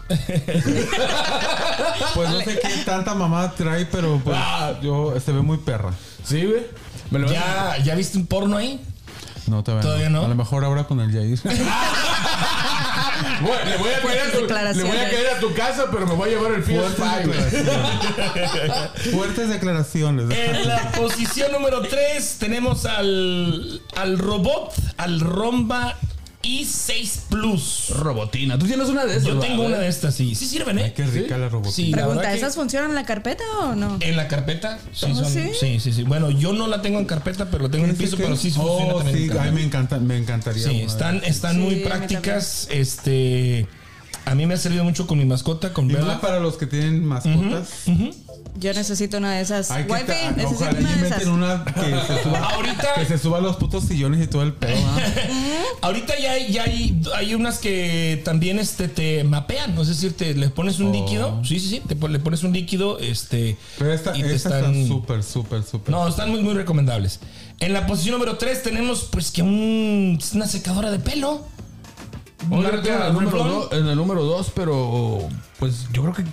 Pues 2.15 2.31
no 2.31 2.39
sé 2.41 2.59
qué 2.61 2.83
tanta 2.85 3.15
mamá 3.15 3.53
trae, 3.57 3.87
pero 3.87 4.21
pues 4.23 4.37
Ah. 4.39 4.75
yo 4.83 5.15
se 5.19 5.33
ve 5.33 5.41
muy 5.41 5.57
perra. 5.59 5.93
¿Sí, 6.25 6.45
güey? 6.47 6.67
Me 7.11 7.27
¿Ya, 7.29 7.77
¿Ya 7.83 7.95
viste 7.95 8.19
un 8.19 8.27
porno 8.27 8.57
ahí? 8.57 8.81
No, 9.47 9.63
todavía, 9.63 9.83
¿Todavía 9.83 10.11
no? 10.11 10.25
A 10.25 10.29
lo 10.29 10.35
mejor 10.35 10.65
ahora 10.65 10.85
con 10.85 11.01
el 11.01 11.11
Jair. 11.13 11.39
Bueno, 13.41 13.65
le 13.71 13.77
voy 13.79 13.91
a 13.91 14.01
caer 14.03 14.21
a 14.21 14.25
tu, 14.25 14.41
le 14.41 14.43
voy 14.43 14.43
a 14.43 14.43
declaraciones. 14.43 15.11
caer 15.11 15.27
a 15.37 15.41
tu 15.41 15.55
casa, 15.55 15.85
pero 15.91 16.07
me 16.07 16.15
voy 16.15 16.29
a 16.31 16.33
llevar 16.33 16.53
el 16.53 16.63
Fuertes 16.63 16.99
PS5, 16.99 17.27
güey. 17.27 17.39
declaraciones. 17.39 19.13
Fuertes 19.13 19.49
declaraciones. 19.49 20.39
En 20.39 20.69
la 20.69 20.93
posición 20.93 21.53
número 21.53 21.83
3 21.83 22.37
tenemos 22.39 22.87
al, 22.87 23.81
al 23.97 24.19
robot, 24.19 24.73
al 24.97 25.21
Romba 25.21 25.97
i6 26.45 27.21
Plus. 27.31 27.87
Robotina. 27.91 28.59
¿Tú 28.59 28.67
tienes 28.67 28.89
una 28.89 29.05
de 29.07 29.13
esas? 29.17 29.25
Yo 29.29 29.39
tengo 29.39 29.65
una 29.65 29.79
de 29.79 29.89
estas, 29.89 30.15
sí. 30.15 30.35
Sí 30.35 30.47
sirven, 30.47 30.79
Ay, 30.79 30.85
¿eh? 30.87 30.93
qué 30.95 31.05
rica 31.07 31.39
la 31.39 31.49
robotina. 31.49 31.75
Sí, 31.75 31.91
la 31.91 31.97
Pregunta, 32.05 32.31
que- 32.31 32.37
¿esas 32.37 32.55
funcionan 32.55 32.91
en 32.91 32.95
la 32.97 33.05
carpeta 33.05 33.43
o 33.63 33.75
no? 33.75 33.97
En 34.01 34.17
la 34.17 34.29
carpeta. 34.29 34.79
Sí, 34.93 35.07
¿Oh, 35.11 35.15
son- 35.15 35.33
sí? 35.33 35.51
sí, 35.59 35.81
sí, 35.81 35.93
sí. 35.93 36.03
Bueno, 36.05 36.31
yo 36.31 36.53
no 36.53 36.67
la 36.67 36.83
tengo 36.83 36.99
en 36.99 37.07
carpeta, 37.07 37.47
pero 37.51 37.65
lo 37.65 37.71
tengo 37.71 37.85
en 37.85 37.91
el 37.91 37.97
¿Ese 37.97 38.05
piso, 38.05 38.17
pero 38.19 38.37
sí 38.37 38.51
funciona 38.51 38.93
Oh, 38.95 38.99
también. 38.99 39.17
en 39.17 39.23
sí, 39.23 39.29
carpeta. 39.29 39.45
ay, 39.49 39.53
me 39.55 39.63
encanta, 39.65 39.99
me 39.99 40.17
encantaría. 40.19 40.63
Sí, 40.69 40.81
están, 40.83 41.17
están 41.25 41.55
Sí, 41.55 41.59
muy 41.59 41.75
prácticas. 41.77 42.69
Este. 42.71 43.67
A 44.27 44.35
mí 44.35 44.47
me 44.47 44.55
ha 44.55 44.57
servido 44.57 44.85
mucho 44.85 45.07
con 45.07 45.19
mi 45.19 45.27
mascota, 45.27 45.73
con 45.75 45.87
Bella. 45.87 46.19
para 46.21 46.41
los 46.41 46.57
que 46.57 46.67
tienen 46.67 47.05
mascotas. 47.05 47.69
Yo 48.57 48.73
necesito 48.73 49.19
una 49.19 49.33
de 49.33 49.41
esas. 49.43 49.71
Hay 49.71 49.85
que 49.85 49.93
Wifi, 49.93 50.07
ta- 50.07 50.31
necesito 50.31 50.65
ojalá 50.65 50.79
una 50.79 50.81
y 50.81 50.85
de 51.01 51.07
esas. 51.07 51.23
inventen 51.23 51.29
una 51.31 51.65
que 51.65 51.81
se 52.15 52.23
suba. 52.23 52.39
Ahorita- 52.55 52.95
Que 52.97 53.05
se 53.07 53.19
suba 53.19 53.41
los 53.41 53.57
putos 53.57 53.85
sillones 53.85 54.23
y 54.25 54.29
todo 54.29 54.43
el 54.43 54.53
pedo. 54.53 54.77
¿ah? 54.87 54.99
Ahorita 55.83 56.15
ya 56.19 56.33
hay, 56.33 56.53
ya 56.53 56.63
hay, 56.63 57.01
hay 57.17 57.35
unas 57.35 57.59
que 57.59 58.23
también 58.25 58.59
este, 58.59 58.89
te 58.89 59.25
mapean, 59.25 59.75
¿no? 59.75 59.83
es 59.83 59.89
decir, 59.89 60.17
te 60.17 60.35
le 60.35 60.49
pones 60.51 60.79
un 60.81 60.93
líquido. 60.93 61.41
Sí, 61.45 61.59
sí, 61.61 61.69
sí. 61.69 61.83
Te 61.87 61.95
le 62.09 62.19
pones 62.21 62.43
un 62.45 62.53
líquido, 62.53 62.99
este. 63.01 63.57
Pero 63.79 63.93
esta, 63.93 64.17
y 64.17 64.23
te 64.23 64.35
esta 64.35 64.59
están- 64.61 64.75
está 64.75 64.89
súper, 64.89 65.23
súper, 65.23 65.63
súper. 65.65 65.91
No, 65.91 66.07
están 66.09 66.31
muy, 66.31 66.41
muy 66.43 66.55
recomendables. 66.55 67.21
En 67.61 67.73
la 67.73 67.87
posición 67.87 68.15
número 68.15 68.37
3 68.39 68.63
tenemos, 68.63 69.09
pues, 69.11 69.31
que 69.31 69.43
un, 69.43 70.19
una 70.35 70.47
secadora 70.47 70.91
de 70.91 70.99
pelo. 71.01 71.47
Marca 72.49 72.79
en 72.97 73.03
el 73.03 73.13
número 73.13 73.31
Revlon. 73.31 73.49
dos- 73.49 73.73
en 73.73 73.87
el 73.89 73.97
número 73.97 74.25
2, 74.25 74.53
pero 74.55 75.29
pues 75.59 75.87
yo 75.93 76.03
creo 76.03 76.15
que. 76.15 76.25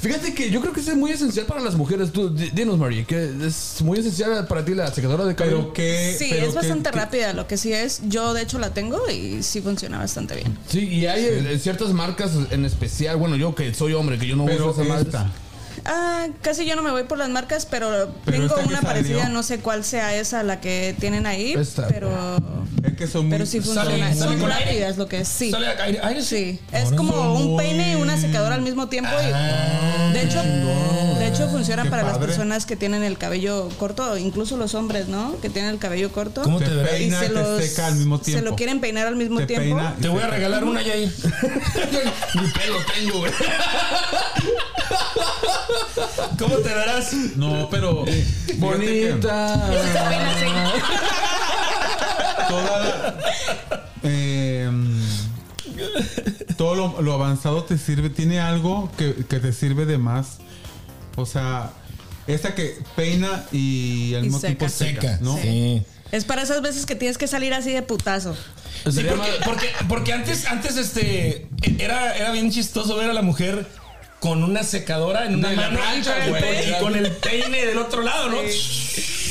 Fíjate 0.00 0.34
que 0.34 0.50
yo 0.50 0.60
creo 0.60 0.72
que 0.72 0.80
es 0.80 0.96
muy 0.96 1.10
esencial 1.10 1.46
para 1.46 1.60
las 1.60 1.74
mujeres. 1.74 2.12
Tú, 2.12 2.30
di- 2.30 2.50
dinos, 2.50 2.78
Marie, 2.78 3.04
que 3.04 3.30
es 3.46 3.80
muy 3.82 3.98
esencial 3.98 4.46
para 4.46 4.64
ti 4.64 4.74
la 4.74 4.92
secadora 4.92 5.24
de 5.24 5.34
cabello. 5.34 5.58
Pero 5.58 5.72
que. 5.72 6.14
Sí, 6.18 6.28
pero 6.30 6.46
es 6.46 6.54
bastante 6.54 6.90
que- 6.90 6.94
que- 6.94 7.00
rápida. 7.00 7.32
Lo 7.32 7.46
que 7.46 7.56
sí 7.56 7.72
es, 7.72 8.02
yo 8.08 8.34
de 8.34 8.42
hecho 8.42 8.58
la 8.58 8.70
tengo 8.74 9.08
y 9.10 9.42
sí 9.42 9.60
funciona 9.60 9.98
bastante 9.98 10.34
bien. 10.36 10.56
Sí, 10.68 10.80
y 10.88 11.06
hay 11.06 11.24
eh, 11.24 11.58
ciertas 11.60 11.92
marcas 11.92 12.32
en 12.50 12.64
especial. 12.64 13.16
Bueno, 13.16 13.36
yo 13.36 13.54
que 13.54 13.74
soy 13.74 13.92
hombre, 13.94 14.18
que 14.18 14.26
yo 14.26 14.36
no 14.36 14.46
Pero 14.46 14.70
uso 14.70 14.82
esa 14.82 14.88
madre. 14.88 15.10
Ah, 15.84 16.26
casi 16.42 16.64
yo 16.66 16.76
no 16.76 16.82
me 16.82 16.90
voy 16.90 17.04
por 17.04 17.18
las 17.18 17.28
marcas, 17.28 17.66
pero, 17.66 18.12
Pero 18.24 18.48
tengo 18.54 18.68
una 18.68 18.80
parecida, 18.82 19.28
no 19.28 19.42
sé 19.42 19.58
cuál 19.60 19.84
sea 19.84 20.14
esa 20.14 20.42
la 20.42 20.60
que 20.60 20.94
tienen 20.98 21.26
ahí, 21.26 21.52
Esta. 21.52 21.88
pero 21.88 22.10
Es 22.84 22.94
que 22.96 23.06
son 23.06 23.22
muy. 23.26 23.30
pero 23.32 23.46
sí 23.46 23.60
funciona. 23.60 24.14
Son 24.14 24.40
rápidas 24.40 24.96
lo 24.96 25.08
que 25.08 25.20
es, 25.20 25.28
sí. 25.28 25.50
¿Sale 25.50 25.66
aire, 25.68 26.00
aire? 26.02 26.22
Sí, 26.22 26.60
es 26.72 26.92
como 26.92 27.34
un 27.34 27.46
muy- 27.54 27.64
peine 27.64 27.92
y 27.92 27.94
una 27.96 28.16
secadora 28.20 28.54
al 28.54 28.62
mismo 28.62 28.88
tiempo. 28.88 29.10
y- 29.12 29.30
Ah, 29.32 30.10
de 30.12 30.22
hecho, 30.22 30.42
de 30.42 31.26
hecho 31.28 31.48
funciona 31.48 31.82
Qué 31.84 31.90
para 31.90 32.02
las 32.02 32.18
personas 32.18 32.66
que 32.66 32.76
tienen 32.76 33.02
el 33.02 33.18
cabello 33.18 33.68
corto, 33.78 34.16
incluso 34.16 34.56
los 34.56 34.74
hombres, 34.74 35.08
¿no? 35.08 35.38
Que 35.40 35.50
tienen 35.50 35.70
el 35.72 35.78
cabello 35.78 36.10
corto. 36.12 36.42
¿Cómo 36.42 36.58
Te 36.58 36.66
te 36.66 36.74
verás? 36.74 36.90
peina, 36.92 37.20
te 37.20 37.62
seca 37.68 37.86
al 37.86 37.94
mismo 37.96 38.18
tiempo. 38.20 38.38
Se 38.44 38.50
lo 38.50 38.56
quieren 38.56 38.80
peinar 38.80 39.06
al 39.06 39.16
mismo 39.16 39.38
Te 39.40 39.46
tiempo. 39.46 39.76
peina 39.76 39.94
y 39.98 40.02
Te 40.02 40.08
voy 40.08 40.22
a 40.22 40.26
regalar 40.28 40.64
una, 40.64 40.82
Yair. 40.82 41.08
Ni 42.34 42.48
pelo 42.50 42.76
tengo, 42.94 43.18
güey. 43.20 43.32
¿Cómo 46.38 46.56
te 46.56 46.68
verás? 46.74 47.12
No, 47.36 47.68
pero. 47.70 48.04
Bonita. 48.56 49.70
Toda 52.48 52.78
la- 52.80 53.14
eh, 54.04 54.70
todo 56.56 56.74
lo, 56.74 57.02
lo 57.02 57.12
avanzado 57.12 57.64
te 57.64 57.78
sirve. 57.78 58.10
Tiene 58.10 58.40
algo 58.40 58.90
que, 58.96 59.14
que 59.28 59.38
te 59.40 59.52
sirve 59.52 59.86
de 59.86 59.98
más. 59.98 60.38
O 61.16 61.26
sea, 61.26 61.70
esta 62.26 62.54
que 62.54 62.78
peina 62.96 63.44
y 63.52 64.14
al 64.14 64.22
mismo 64.22 64.40
tiempo 64.40 64.68
seca, 64.68 65.00
Seca, 65.00 65.18
¿no? 65.20 65.36
Sí. 65.36 65.82
Es 66.10 66.24
para 66.24 66.42
esas 66.42 66.62
veces 66.62 66.86
que 66.86 66.94
tienes 66.94 67.18
que 67.18 67.26
salir 67.26 67.52
así 67.52 67.70
de 67.72 67.82
putazo. 67.82 68.34
Sí, 68.90 69.04
porque, 69.08 69.30
porque, 69.44 69.66
porque 69.88 70.12
antes, 70.14 70.46
antes 70.46 70.76
este, 70.76 71.48
era, 71.78 72.16
era 72.16 72.30
bien 72.30 72.50
chistoso 72.50 72.96
ver 72.96 73.10
a 73.10 73.12
la 73.12 73.20
mujer 73.22 73.66
con 74.20 74.42
una 74.42 74.62
secadora 74.64 75.26
en 75.26 75.36
una 75.36 75.50
De 75.50 75.56
la 75.56 75.62
mano 75.70 75.78
plancha, 75.80 76.26
y, 76.26 76.30
güey. 76.30 76.70
y 76.70 76.74
con 76.80 76.96
el 76.96 77.10
peine 77.12 77.66
del 77.66 77.78
otro 77.78 78.02
lado, 78.02 78.28
¿no? 78.30 78.36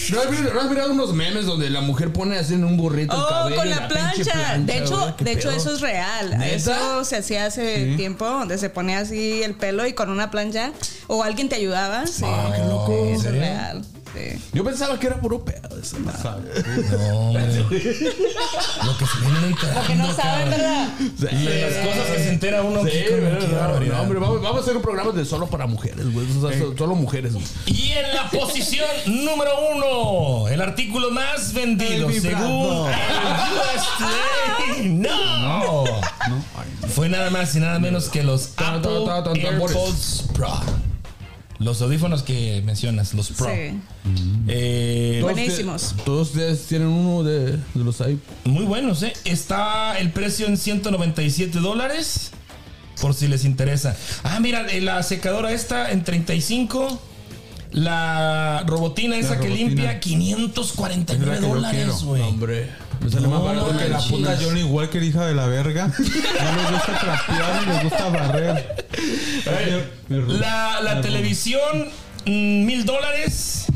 ¿No 0.09 0.21
has, 0.21 0.29
mirado, 0.31 0.53
no 0.53 0.61
has 0.61 0.69
mirado 0.69 0.91
unos 0.93 1.13
memes 1.13 1.45
donde 1.45 1.69
la 1.69 1.81
mujer 1.81 2.13
pone 2.13 2.37
así 2.37 2.53
en 2.53 2.63
un 2.63 2.77
burrito 2.77 3.13
el 3.13 3.19
Oh, 3.21 3.27
cabello? 3.27 3.55
con 3.57 3.67
y 3.67 3.69
la 3.71 3.87
pinche 3.89 4.23
plancha. 4.31 4.57
De 4.59 4.77
hecho, 4.77 5.15
de 5.19 5.31
hecho 5.33 5.51
eso 5.51 5.73
es 5.73 5.81
real. 5.81 6.37
¿Neta? 6.37 6.55
Eso 6.55 7.03
se 7.03 7.17
hacía 7.17 7.45
hace 7.45 7.89
Sí. 7.91 7.97
tiempo, 7.97 8.25
donde 8.25 8.57
se 8.57 8.69
ponía 8.69 8.99
así 8.99 9.43
el 9.43 9.55
pelo 9.55 9.85
y 9.85 9.91
con 9.91 10.09
una 10.09 10.31
plancha 10.31 10.71
o 11.07 11.23
alguien 11.23 11.49
te 11.49 11.57
ayudaba. 11.57 12.07
Sí. 12.07 12.23
Ah, 12.25 12.53
qué 12.55 12.61
loco. 12.63 12.93
Eso 13.13 13.27
¿En 13.27 13.35
es 13.35 13.41
real. 13.41 13.85
Sí. 14.17 14.41
Yo 14.53 14.63
pensaba 14.63 14.99
que 14.99 15.07
era 15.07 15.19
puro 15.19 15.43
pedo 15.43 15.77
esa 15.81 15.97
madre. 15.99 16.23
No, 16.91 17.07
hombre. 17.29 17.57
Lo 17.57 18.97
que 18.97 19.05
se 19.05 19.19
vienen 19.21 19.43
enterando. 19.45 19.87
Que 19.87 19.95
no 19.95 20.13
saben. 20.13 20.49
¿verdad? 20.49 20.87
De 20.97 21.61
las 21.61 21.87
cosas 21.87 22.05
que 22.15 22.23
se 22.23 22.29
entera 22.29 22.63
uno. 22.63 22.83
Sí, 22.83 22.91
no, 23.11 23.79
no, 23.79 24.01
hombre, 24.01 24.19
vamos, 24.19 24.41
vamos 24.41 24.59
a 24.59 24.61
hacer 24.61 24.75
un 24.75 24.81
programa 24.81 25.11
de 25.11 25.25
solo 25.25 25.47
para 25.47 25.67
mujeres, 25.67 26.11
güey. 26.11 26.25
O 26.37 26.49
sea, 26.49 26.57
so- 26.59 26.77
solo 26.77 26.95
mujeres. 26.95 27.33
güey. 27.33 27.45
Y 27.67 27.91
en 27.93 28.13
la 28.15 28.29
posición 28.29 28.87
número 29.07 29.51
uno, 29.75 30.47
el 30.47 30.61
artículo 30.61 31.11
más 31.11 31.53
vendido 31.53 32.09
El 32.09 32.21
según 32.21 32.37
el 32.37 32.45
USA. 32.45 32.97
No. 34.83 35.83
Fue 36.89 37.09
nada 37.09 37.29
más 37.29 37.55
y 37.55 37.59
nada 37.59 37.79
menos 37.79 38.09
que 38.09 38.23
los 38.23 38.49
Ta, 38.55 38.75
Apple. 38.75 39.41
AirPods 39.41 40.25
Pro. 40.33 40.59
Los 41.59 41.81
audífonos 41.81 42.21
que 42.23 42.61
mencionas, 42.65 43.13
los 43.15 43.29
Pro. 43.31 43.47
Sí. 43.47 43.79
Eh, 44.47 45.17
Todos 45.21 45.33
Buenísimos. 45.33 45.95
Todos 46.05 46.27
ustedes 46.29 46.65
tienen 46.67 46.87
uno 46.87 47.23
de, 47.23 47.53
de 47.53 47.83
los 47.83 47.99
ahí. 48.01 48.19
muy 48.45 48.63
buenos, 48.65 49.01
¿eh? 49.03 49.13
Está 49.25 49.97
el 49.97 50.11
precio 50.11 50.45
en 50.47 50.57
197 50.57 51.59
dólares. 51.59 52.31
Por 53.01 53.13
si 53.13 53.27
les 53.27 53.45
interesa. 53.45 53.95
Ah, 54.23 54.39
mira, 54.39 54.65
eh, 54.71 54.81
la 54.81 55.01
secadora 55.03 55.51
esta 55.51 55.91
en 55.91 56.03
35. 56.03 56.99
La 57.71 58.63
robotina 58.65 59.17
esa 59.17 59.39
que 59.39 59.47
robotina. 59.47 59.55
limpia, 59.69 59.99
549 59.99 61.35
Es 61.35 61.41
la 61.41 61.41
que 61.41 61.41
yo 61.41 61.53
dólares, 61.55 62.03
güey. 62.03 62.21
Hombre, 62.21 62.69
me 63.01 63.09
sale 63.09 63.27
más 63.27 63.43
barato 63.43 63.77
que 63.77 63.89
la 63.89 63.99
puta 63.99 64.37
Johnny 64.41 64.63
Walker, 64.63 65.01
hija 65.01 65.25
de 65.25 65.33
la 65.33 65.47
verga, 65.47 65.87
no 65.97 66.61
le 66.61 66.71
gusta 66.71 66.99
trapear 66.99 67.63
y 67.63 67.69
le 67.69 67.83
gusta 67.83 68.09
barrer. 68.09 68.85
La, 70.39 70.81
la 70.81 71.01
televisión, 71.01 71.89
mm, 72.25 72.65
mil 72.65 72.85
dólares. 72.85 73.67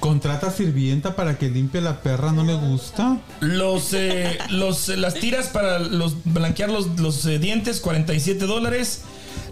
Contrata 0.00 0.50
sirvienta 0.50 1.14
para 1.14 1.38
que 1.38 1.48
limpie 1.48 1.80
la 1.80 2.00
perra, 2.00 2.32
¿no 2.32 2.42
le 2.44 2.54
gusta? 2.54 3.18
Los, 3.38 3.94
eh, 3.94 4.36
los, 4.50 4.88
eh, 4.88 4.96
las 4.96 5.14
tiras 5.14 5.46
para 5.46 5.78
los, 5.78 6.16
blanquear 6.24 6.70
los, 6.70 6.98
los, 6.98 7.24
eh, 7.26 7.38
dientes, 7.38 7.80
47 7.80 8.46
dólares. 8.46 9.02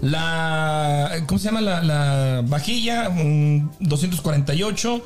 La. 0.03 1.23
¿Cómo 1.27 1.39
se 1.39 1.45
llama? 1.45 1.61
La, 1.61 1.83
la 1.83 2.43
vajilla, 2.45 3.09
un 3.11 3.71
248. 3.79 5.03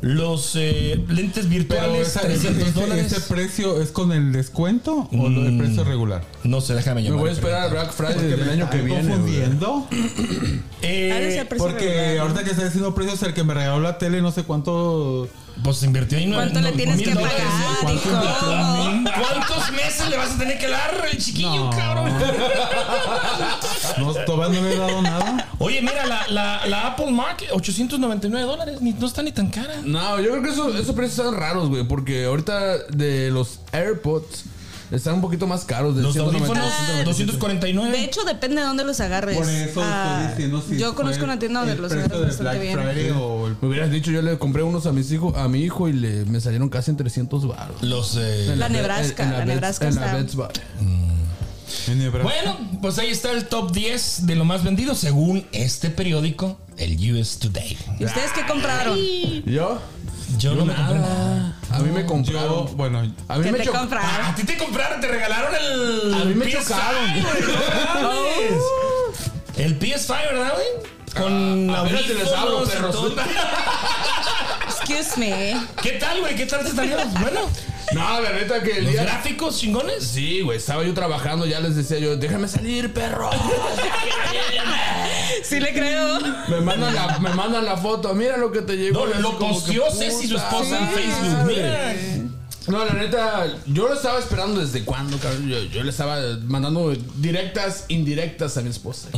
Los 0.00 0.52
eh, 0.56 1.02
lentes 1.08 1.46
Pero 1.46 1.48
virtuales, 1.58 2.08
esa- 2.08 2.20
300 2.22 2.68
ese, 2.68 2.80
dólares. 2.80 3.12
ese 3.12 3.20
precio 3.22 3.80
es 3.82 3.90
con 3.90 4.12
el 4.12 4.32
descuento 4.32 5.08
o 5.12 5.28
lo- 5.28 5.44
el 5.46 5.52
Mm. 5.52 5.58
precio 5.58 5.84
regular? 5.84 6.24
No 6.44 6.60
sé, 6.60 6.74
déjame 6.74 7.02
Me 7.02 7.08
llamar. 7.08 7.20
voy 7.20 7.30
a 7.30 7.32
esperar 7.32 7.62
al 7.64 7.70
Black 7.70 7.92
Friday 7.92 8.26
del 8.30 8.44
me 8.46 8.52
año 8.52 8.70
que 8.70 8.78
viene. 8.82 9.08
confundiendo. 9.08 9.86
Eh, 10.82 11.44
Porque 11.58 11.84
regular, 11.84 12.16
¿no? 12.16 12.22
ahorita 12.22 12.44
que 12.44 12.50
está 12.50 12.64
diciendo 12.64 12.94
precios, 12.94 13.22
el 13.22 13.34
que 13.34 13.44
me 13.44 13.52
regaló 13.54 13.80
la 13.80 13.98
tele, 13.98 14.22
no 14.22 14.32
sé 14.32 14.44
cuánto. 14.44 15.28
Pues 15.62 15.82
invirtió 15.82 16.16
ahí 16.18 16.30
¿Cuánto 16.32 16.60
le 16.60 16.70
no- 16.70 16.76
tienes 16.76 16.96
mil 16.96 17.06
que 17.08 17.14
pagar. 17.14 17.30
¿Cuánto? 17.82 18.10
¿Cuántos 19.20 19.70
meses 19.72 20.08
le 20.08 20.16
vas 20.16 20.30
a 20.32 20.38
tener 20.38 20.58
que 20.58 20.68
dar 20.68 21.06
el 21.10 21.18
chiquillo, 21.18 21.64
No. 21.64 21.70
cabrón? 21.70 22.12
No, 23.98 24.14
todavía 24.24 24.60
no 24.60 24.68
le 24.68 24.74
he 24.74 24.78
dado 24.78 25.02
nada. 25.02 25.48
Oye, 25.58 25.80
mira, 25.82 26.06
la, 26.06 26.26
la, 26.28 26.66
la 26.66 26.86
Apple 26.88 27.10
Mark, 27.10 27.38
899 27.52 28.46
dólares. 28.46 28.80
Ni, 28.80 28.92
no 28.92 29.06
está 29.06 29.22
ni 29.22 29.32
tan 29.32 29.50
cara. 29.50 29.74
No, 29.84 30.20
yo 30.20 30.30
creo 30.30 30.42
que 30.42 30.50
eso- 30.50 30.76
esos 30.76 30.94
precios 30.94 31.18
están 31.26 31.38
raros, 31.38 31.68
güey. 31.68 31.84
Porque 31.84 32.24
ahorita 32.24 32.78
de 32.88 33.30
los 33.30 33.60
AirPods 33.72 34.44
están 34.90 35.14
un 35.14 35.20
poquito 35.20 35.46
más 35.46 35.64
caros. 35.64 35.96
De 35.96 36.02
Los 36.02 36.12
190, 36.14 36.46
audífonos, 36.46 36.72
197. 36.86 37.04
249. 37.04 37.92
De 37.98 38.04
hecho, 38.04 38.22
depende 38.24 38.60
de 38.60 38.66
dónde 38.66 38.84
los 38.84 39.00
agarres. 39.00 39.36
Por 39.36 39.48
eso 39.48 39.80
Ah, 39.82 40.18
estoy 40.20 40.28
diciendo 40.34 40.64
si 40.68 40.78
yo 40.78 40.94
conozco 40.94 41.24
una 41.24 41.38
tienda 41.38 41.60
donde 41.60 41.76
los 41.76 41.90
de 41.90 41.96
bastante 42.02 42.36
Black 42.42 42.60
bien. 42.60 42.78
Friday 42.78 43.10
o 43.10 43.46
el 43.48 43.56
Me 43.60 43.68
hubieras 43.68 43.90
dicho, 43.90 44.10
yo 44.10 44.22
le 44.22 44.38
compré 44.38 44.62
unos 44.62 44.86
a 44.86 44.92
mis 44.92 45.10
hijos, 45.12 45.36
a 45.36 45.48
mi 45.48 45.60
hijo 45.60 45.88
y 45.88 45.92
le 45.92 46.24
me 46.24 46.40
salieron 46.40 46.68
casi 46.68 46.90
en 46.90 46.96
300 46.96 47.46
baros. 47.46 47.82
Los. 47.82 48.16
eh, 48.20 48.54
La 48.56 48.68
Nebraska, 48.68 49.24
la 49.30 49.40
Beds- 49.44 49.46
Nebraska 49.46 49.88
en 49.88 49.94
la 49.94 50.04
está- 50.06 50.16
Beds 50.16 50.34
Buy. 50.34 50.46
en 51.88 51.98
Nebraska. 51.98 52.22
Bueno, 52.22 52.58
pues 52.82 52.98
ahí 52.98 53.08
está 53.10 53.30
el 53.32 53.46
top 53.46 53.72
10 53.72 54.26
de 54.26 54.34
lo 54.34 54.44
más 54.44 54.64
vendido 54.64 54.94
según 54.94 55.46
este 55.52 55.90
periódico, 55.90 56.58
el 56.76 56.96
US 57.14 57.38
Today. 57.38 57.76
¿Y 57.98 58.04
ustedes 58.04 58.32
qué 58.34 58.44
compraron? 58.46 58.98
¿Yo? 59.46 59.80
Yo 60.40 60.54
no 60.54 60.64
me 60.64 60.74
compré 60.74 60.98
nada. 60.98 61.54
A 61.70 61.78
mí 61.78 61.90
me 61.90 62.00
Yo, 62.00 62.06
compraron. 62.06 62.76
bueno, 62.76 62.98
A 63.28 63.36
mí 63.36 63.44
¿Qué 63.44 63.52
me 63.52 63.58
te 63.60 63.68
compraron? 63.68 64.24
A 64.26 64.34
ti 64.34 64.42
te 64.44 64.56
compraron, 64.56 65.00
te 65.00 65.06
regalaron 65.08 65.54
el. 65.54 66.14
A 66.14 66.24
mí 66.24 66.34
me 66.34 66.46
PS5, 66.46 66.62
chocaron. 66.62 67.10
güey, 67.12 67.22
no 68.02 68.08
mames. 68.08 68.62
El 69.58 69.78
PS5, 69.78 70.08
¿verdad, 70.32 70.52
güey? 70.54 70.66
Con 71.14 71.70
A 71.74 71.82
ver, 71.82 71.92
te 72.06 72.14
les 72.14 72.28
y 72.28 72.70
perros. 72.70 73.12
Excuse 74.66 75.18
me. 75.20 75.56
¿Qué 75.82 75.92
tal, 75.92 76.20
güey? 76.20 76.34
¿Qué 76.36 76.46
tal 76.46 76.64
te 76.64 76.70
salió? 76.70 76.96
Bueno, 77.20 77.40
No, 77.92 78.20
la 78.20 78.32
neta 78.32 78.62
que 78.62 78.78
el 78.78 78.84
los 78.84 78.92
día. 78.92 79.02
gráficos 79.02 79.58
chingones. 79.58 80.02
Sí, 80.06 80.40
güey, 80.40 80.56
estaba 80.58 80.82
yo 80.84 80.94
trabajando, 80.94 81.44
ya 81.46 81.60
les 81.60 81.76
decía 81.76 81.98
yo, 81.98 82.16
déjame 82.16 82.48
salir, 82.48 82.92
perro. 82.94 83.28
Sí 85.42 85.60
le 85.60 85.72
creo. 85.72 86.18
me, 86.48 86.60
mandan 86.60 86.94
la, 86.94 87.18
me 87.18 87.30
mandan 87.34 87.64
la 87.64 87.76
foto, 87.76 88.14
mira 88.14 88.36
lo 88.36 88.52
que 88.52 88.62
te 88.62 88.76
llegó. 88.76 89.06
No, 89.06 89.20
lo 89.20 89.38
posteó 89.38 89.90
Ceci, 89.90 90.28
su 90.28 90.36
esposa, 90.36 90.78
en. 90.78 90.88
Facebook. 90.88 91.46
Mira. 91.46 91.94
No, 92.66 92.84
la 92.84 92.92
neta, 92.92 93.46
yo 93.66 93.88
lo 93.88 93.94
estaba 93.94 94.18
esperando 94.18 94.60
desde 94.60 94.84
cuándo, 94.84 95.16
cabrón. 95.18 95.48
Yo, 95.48 95.60
yo 95.64 95.82
le 95.82 95.90
estaba 95.90 96.18
mandando 96.44 96.94
directas, 97.16 97.86
indirectas 97.88 98.56
a 98.58 98.60
mi 98.62 98.68
esposa. 98.68 99.08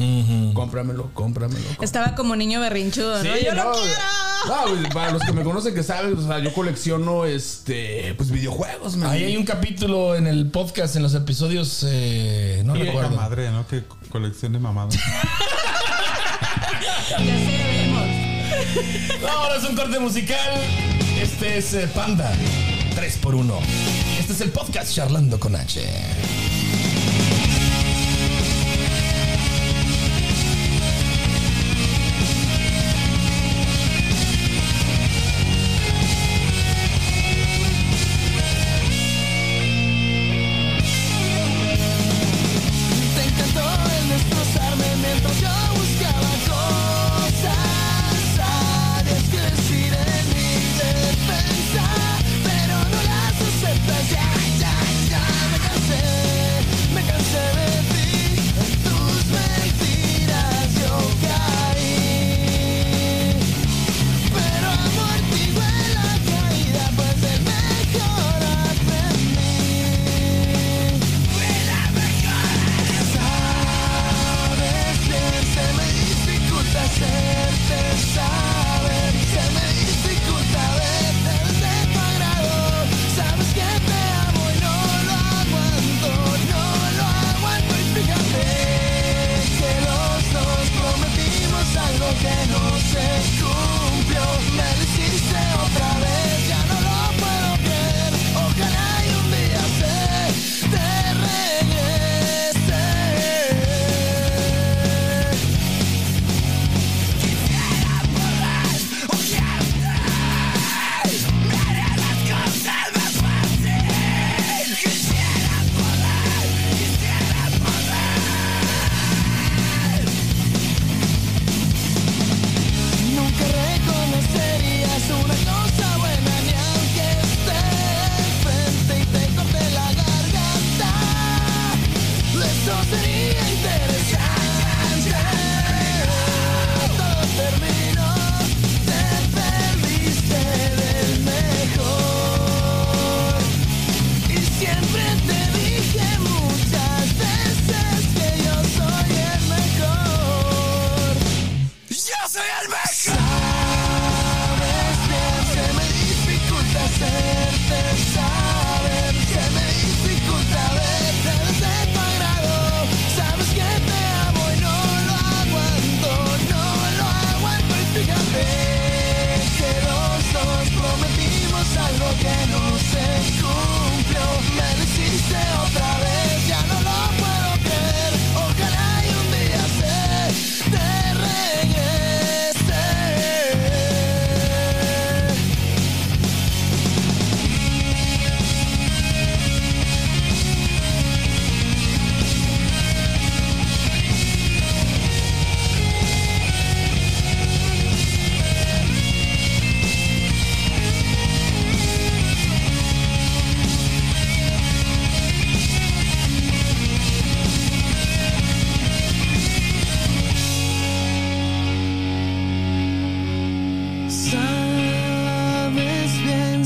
Cómpramelo, 0.54 1.10
cómpramelo. 1.12 1.66
Estaba 1.80 2.14
como 2.14 2.36
niño 2.36 2.60
berrinchudo, 2.60 3.22
¿no? 3.22 3.34
Sí, 3.34 3.44
Yo 3.44 3.54
lo 3.54 3.64
no, 3.64 3.72
quiero. 3.72 4.82
No, 4.82 4.88
para 4.94 5.10
los 5.10 5.22
que 5.22 5.32
me 5.32 5.42
conocen 5.42 5.74
que 5.74 5.82
saben, 5.82 6.16
o 6.16 6.26
sea, 6.26 6.38
yo 6.38 6.52
colecciono 6.54 7.26
este 7.26 8.14
pues 8.16 8.30
videojuegos, 8.30 8.96
man. 8.96 9.10
Ahí 9.10 9.24
hay 9.24 9.36
un 9.36 9.44
capítulo 9.44 10.14
en 10.14 10.28
el 10.28 10.50
podcast, 10.50 10.96
en 10.96 11.02
los 11.02 11.14
episodios. 11.14 11.84
eh, 11.88 12.62
no 12.64 12.74
recuerdo. 12.74 13.16
madre, 13.16 13.50
¿no? 13.50 13.66
Que 13.66 13.82
colección 14.10 14.52
de 14.52 14.60
mamadas. 14.60 14.96
Ahora 19.28 19.56
es 19.56 19.64
un 19.68 19.74
corte 19.74 19.98
musical. 19.98 20.60
Este 21.20 21.58
es 21.58 21.74
eh, 21.74 21.88
Panda 21.92 22.32
3x1. 22.94 23.58
Este 24.18 24.32
es 24.32 24.40
el 24.40 24.50
podcast 24.50 24.94
Charlando 24.94 25.40
con 25.40 25.56
H. 25.56 25.80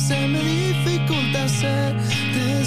se 0.06 0.28
me 0.28 0.40
dificulta 0.40 1.48
ser 1.48 1.96
de 2.32 2.64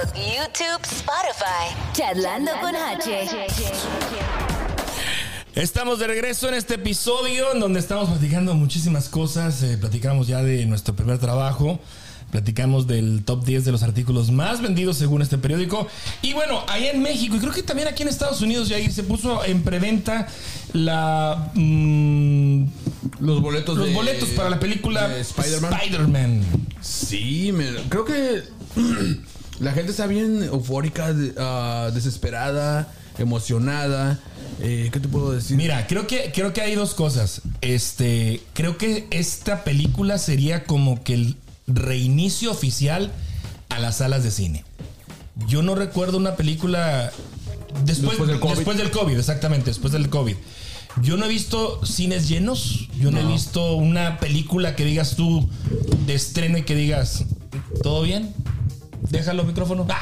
Facebook, 0.00 0.14
YouTube, 0.16 0.82
Spotify. 0.84 1.74
Charlando 1.92 2.52
con 2.60 2.74
H. 2.74 3.28
Estamos 5.54 5.98
de 5.98 6.06
regreso 6.06 6.48
en 6.48 6.54
este 6.54 6.74
episodio 6.74 7.52
en 7.52 7.60
donde 7.60 7.80
estamos 7.80 8.08
platicando 8.08 8.54
muchísimas 8.54 9.08
cosas. 9.08 9.62
Eh, 9.62 9.76
platicamos 9.78 10.26
ya 10.26 10.42
de 10.42 10.64
nuestro 10.66 10.94
primer 10.94 11.18
trabajo. 11.18 11.78
Platicamos 12.30 12.86
del 12.86 13.24
top 13.24 13.44
10 13.44 13.64
de 13.64 13.72
los 13.72 13.82
artículos 13.82 14.30
más 14.30 14.62
vendidos 14.62 14.96
según 14.96 15.20
este 15.22 15.36
periódico. 15.36 15.88
Y 16.22 16.32
bueno, 16.32 16.62
ahí 16.68 16.86
en 16.86 17.02
México, 17.02 17.34
y 17.36 17.40
creo 17.40 17.52
que 17.52 17.64
también 17.64 17.88
aquí 17.88 18.02
en 18.02 18.08
Estados 18.08 18.40
Unidos, 18.40 18.68
ya 18.68 18.76
ahí 18.76 18.90
se 18.90 19.02
puso 19.02 19.44
en 19.44 19.62
preventa 19.64 20.28
la. 20.72 21.50
mm, 21.54 22.64
Los 23.18 23.42
boletos 23.42 23.76
los 23.76 23.88
de- 23.88 23.94
boletos 23.94 24.28
para 24.30 24.48
la 24.48 24.60
película 24.60 25.08
de 25.08 25.20
Spider-Man. 25.20 25.72
Spider-Man. 25.74 26.40
Sí, 26.80 27.50
me- 27.52 27.74
creo 27.88 28.04
que 28.04 28.44
la 29.60 29.72
gente 29.72 29.90
está 29.90 30.06
bien 30.06 30.42
eufórica, 30.42 31.14
ah, 31.38 31.90
desesperada, 31.92 32.92
emocionada. 33.18 34.18
Eh, 34.60 34.88
¿Qué 34.92 35.00
te 35.00 35.08
puedo 35.08 35.32
decir? 35.32 35.56
Mira, 35.56 35.86
creo 35.86 36.06
que, 36.06 36.32
creo 36.34 36.52
que 36.52 36.62
hay 36.62 36.74
dos 36.74 36.94
cosas. 36.94 37.42
Este, 37.60 38.40
creo 38.54 38.78
que 38.78 39.06
esta 39.10 39.62
película 39.64 40.18
sería 40.18 40.64
como 40.64 41.02
que 41.02 41.14
el 41.14 41.36
reinicio 41.66 42.50
oficial 42.50 43.12
a 43.68 43.78
las 43.78 43.98
salas 43.98 44.24
de 44.24 44.30
cine. 44.30 44.64
Yo 45.46 45.62
no 45.62 45.74
recuerdo 45.74 46.16
una 46.16 46.36
película 46.36 47.12
después, 47.84 48.18
Después 48.18 48.28
del 48.28 48.40
COVID. 48.40 48.54
después 48.54 48.78
del 48.78 48.90
COVID, 48.90 49.18
exactamente, 49.18 49.70
después 49.70 49.92
del 49.92 50.08
COVID. 50.08 50.36
Yo 51.02 51.16
no 51.16 51.26
he 51.26 51.28
visto 51.28 51.84
cines 51.86 52.28
llenos, 52.28 52.88
yo 52.98 53.10
no, 53.10 53.20
he 53.20 53.24
visto 53.24 53.74
una 53.74 54.18
película 54.18 54.74
que 54.74 54.84
digas 54.84 55.14
tú 55.14 55.48
de 56.06 56.14
estreno 56.14 56.58
y 56.58 56.62
que 56.62 56.74
digas, 56.74 57.24
¿todo 57.82 58.02
bien? 58.02 58.34
Déjalo 59.08 59.44
micrófono. 59.44 59.86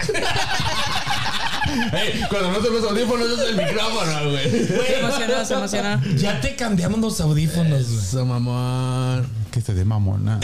Ey, 1.92 2.22
cuando 2.30 2.50
no 2.50 2.58
te 2.58 2.70
los 2.70 2.82
audífonos 2.82 3.26
es 3.30 3.38
el 3.50 3.56
micrófono, 3.56 4.30
güey. 4.30 4.50
Se 4.50 4.98
emocionó, 5.00 5.44
se 5.44 5.54
emocionó. 5.54 6.00
Ya 6.16 6.40
te 6.40 6.56
cambiamos 6.56 6.98
los 6.98 7.20
audífonos, 7.20 7.86
güey. 7.90 7.98
Eso, 8.04 8.24
mamón. 8.24 9.28
Que 9.50 9.60
se 9.60 9.74
dé 9.74 9.84
mamona. 9.84 10.40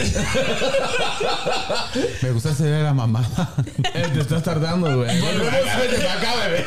Me 2.21 2.31
gusta 2.31 2.49
hacer 2.51 2.83
la 2.83 2.93
mamada. 2.93 3.49
Eh, 3.93 4.07
te 4.13 4.21
estás 4.21 4.43
tardando, 4.43 4.97
güey. 4.97 5.19
Volvemos. 5.19 5.51
Vete 5.79 5.97
para 6.03 6.13
acá, 6.13 6.33
bebé. 6.45 6.65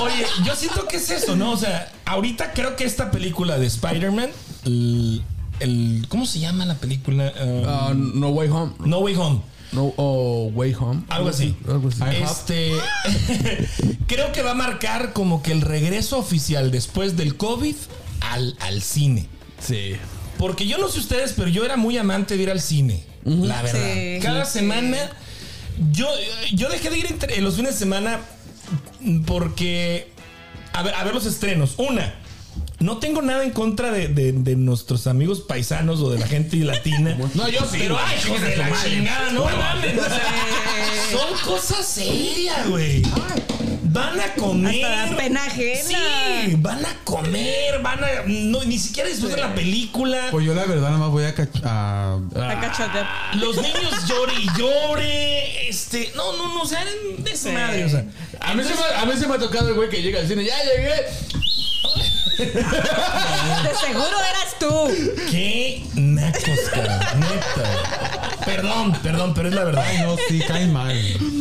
Oye, 0.00 0.26
yo 0.44 0.56
siento 0.56 0.86
que 0.86 0.96
es 0.96 1.10
eso, 1.10 1.36
¿no? 1.36 1.52
O 1.52 1.56
sea, 1.56 1.90
ahorita 2.06 2.52
creo 2.52 2.76
que 2.76 2.84
esta 2.84 3.10
película 3.10 3.58
de 3.58 3.66
Spider-Man, 3.66 4.30
el, 4.64 5.22
el- 5.60 6.06
¿Cómo 6.08 6.24
se 6.26 6.38
llama 6.38 6.64
la 6.64 6.74
película? 6.74 7.32
Um, 7.42 7.64
Ah, 7.68 7.92
no 7.94 8.28
Way 8.30 8.48
Home. 8.48 8.72
no 8.80 8.98
Way 9.00 9.14
Home. 9.16 9.40
No 9.72 9.94
oh, 9.96 10.50
Way 10.52 10.74
Home. 10.74 11.02
Algo 11.08 11.28
así. 11.28 11.56
Algo 11.68 11.88
así. 11.88 12.02
Este. 12.22 12.72
creo 14.06 14.32
que 14.32 14.42
va 14.42 14.52
a 14.52 14.54
marcar 14.54 15.12
como 15.12 15.42
que 15.42 15.52
el 15.52 15.60
regreso 15.60 16.18
oficial 16.18 16.70
después 16.70 17.16
del 17.16 17.36
COVID 17.36 17.76
al, 18.20 18.56
al 18.60 18.82
cine. 18.82 19.26
Sí. 19.60 19.92
Porque 20.38 20.66
yo 20.66 20.78
no 20.78 20.88
sé 20.88 20.98
ustedes, 20.98 21.34
pero 21.36 21.48
yo 21.48 21.64
era 21.64 21.76
muy 21.76 21.96
amante 21.98 22.36
de 22.36 22.42
ir 22.42 22.50
al 22.50 22.60
cine. 22.60 23.04
La 23.24 23.62
verdad. 23.62 23.94
Sí. 23.94 24.18
Cada 24.22 24.44
semana. 24.44 24.96
Yo, 25.92 26.08
yo 26.52 26.68
dejé 26.68 26.90
de 26.90 26.98
ir 26.98 27.06
entre- 27.06 27.36
en 27.38 27.44
los 27.44 27.56
fines 27.56 27.74
de 27.74 27.78
semana 27.78 28.20
porque. 29.26 30.10
A 30.72 30.82
ver, 30.82 30.94
a 30.94 31.04
ver 31.04 31.14
los 31.14 31.26
estrenos. 31.26 31.74
Una. 31.78 32.14
No 32.80 32.96
tengo 32.98 33.20
nada 33.22 33.44
en 33.44 33.50
contra 33.50 33.90
de, 33.90 34.08
de- 34.08 34.32
de 34.32 34.56
nuestros 34.56 35.06
amigos 35.06 35.40
paisanos 35.40 36.00
o 36.00 36.10
de 36.10 36.18
la 36.18 36.26
gente 36.26 36.56
latina. 36.58 37.16
No, 37.34 37.48
yo 37.48 37.60
sí, 37.70 37.76
Pero 37.78 37.98
ay, 37.98 38.16
hijos 38.24 38.40
de 38.40 38.56
la 38.56 38.70
chingada, 38.82 39.30
no 39.32 39.44
mames. 39.44 39.94
son 41.12 41.38
cosas 41.52 41.86
serias, 41.86 42.68
güey. 42.68 43.02
Van 43.92 44.18
a 44.20 44.34
comer. 44.34 44.84
Hasta 44.84 45.06
da 45.10 45.16
pena 45.16 45.44
ajena. 45.44 45.80
Sí, 45.84 46.54
van 46.58 46.84
a 46.86 46.94
comer, 47.04 47.80
van 47.82 48.02
a. 48.04 48.08
No, 48.26 48.64
ni 48.64 48.78
siquiera 48.78 49.08
disfrutan 49.08 49.40
la 49.40 49.54
película. 49.54 50.28
Pues 50.30 50.46
yo 50.46 50.54
la 50.54 50.64
verdad 50.64 50.88
nada 50.90 50.98
más 50.98 51.10
voy 51.10 51.24
a, 51.24 51.34
cach- 51.34 51.60
a- 51.64 52.14
A 52.14 52.60
cachotear. 52.60 53.06
Los 53.34 53.56
niños 53.56 54.08
llore 54.08 54.32
y 54.40 54.46
llore. 54.58 55.68
Este. 55.68 56.12
No, 56.14 56.36
no, 56.36 56.54
no, 56.54 56.62
o 56.62 56.66
sea, 56.66 56.82
eran 56.82 56.94
de 57.24 57.30
esa 57.32 57.48
Sí. 57.50 57.54
madre, 57.54 57.84
o 57.84 57.88
sea. 57.88 58.04
A 58.40 58.54
mí, 58.54 58.62
se 58.62 58.70
me, 58.70 58.80
a 58.96 59.04
mí 59.06 59.12
se 59.18 59.26
me 59.26 59.34
ha 59.34 59.38
tocado 59.38 59.68
el 59.68 59.74
güey 59.74 59.88
que 59.90 60.00
llega 60.02 60.20
al 60.20 60.28
cine. 60.28 60.44
¡Ya 60.44 60.54
llegué! 60.62 60.94
De 62.40 63.74
seguro 63.86 64.16
eras 64.30 64.56
tú. 64.58 64.88
Qué 65.30 65.84
nacos, 65.94 66.42
cabrón. 66.72 66.98
Neta. 67.20 68.36
Perdón, 68.44 68.92
perdón, 69.02 69.34
pero 69.34 69.48
es 69.48 69.54
la 69.54 69.64
verdad. 69.64 69.84
Ay, 69.86 69.98
no, 69.98 70.16
sí, 70.28 70.40
caen 70.46 70.72
mal. 70.72 70.96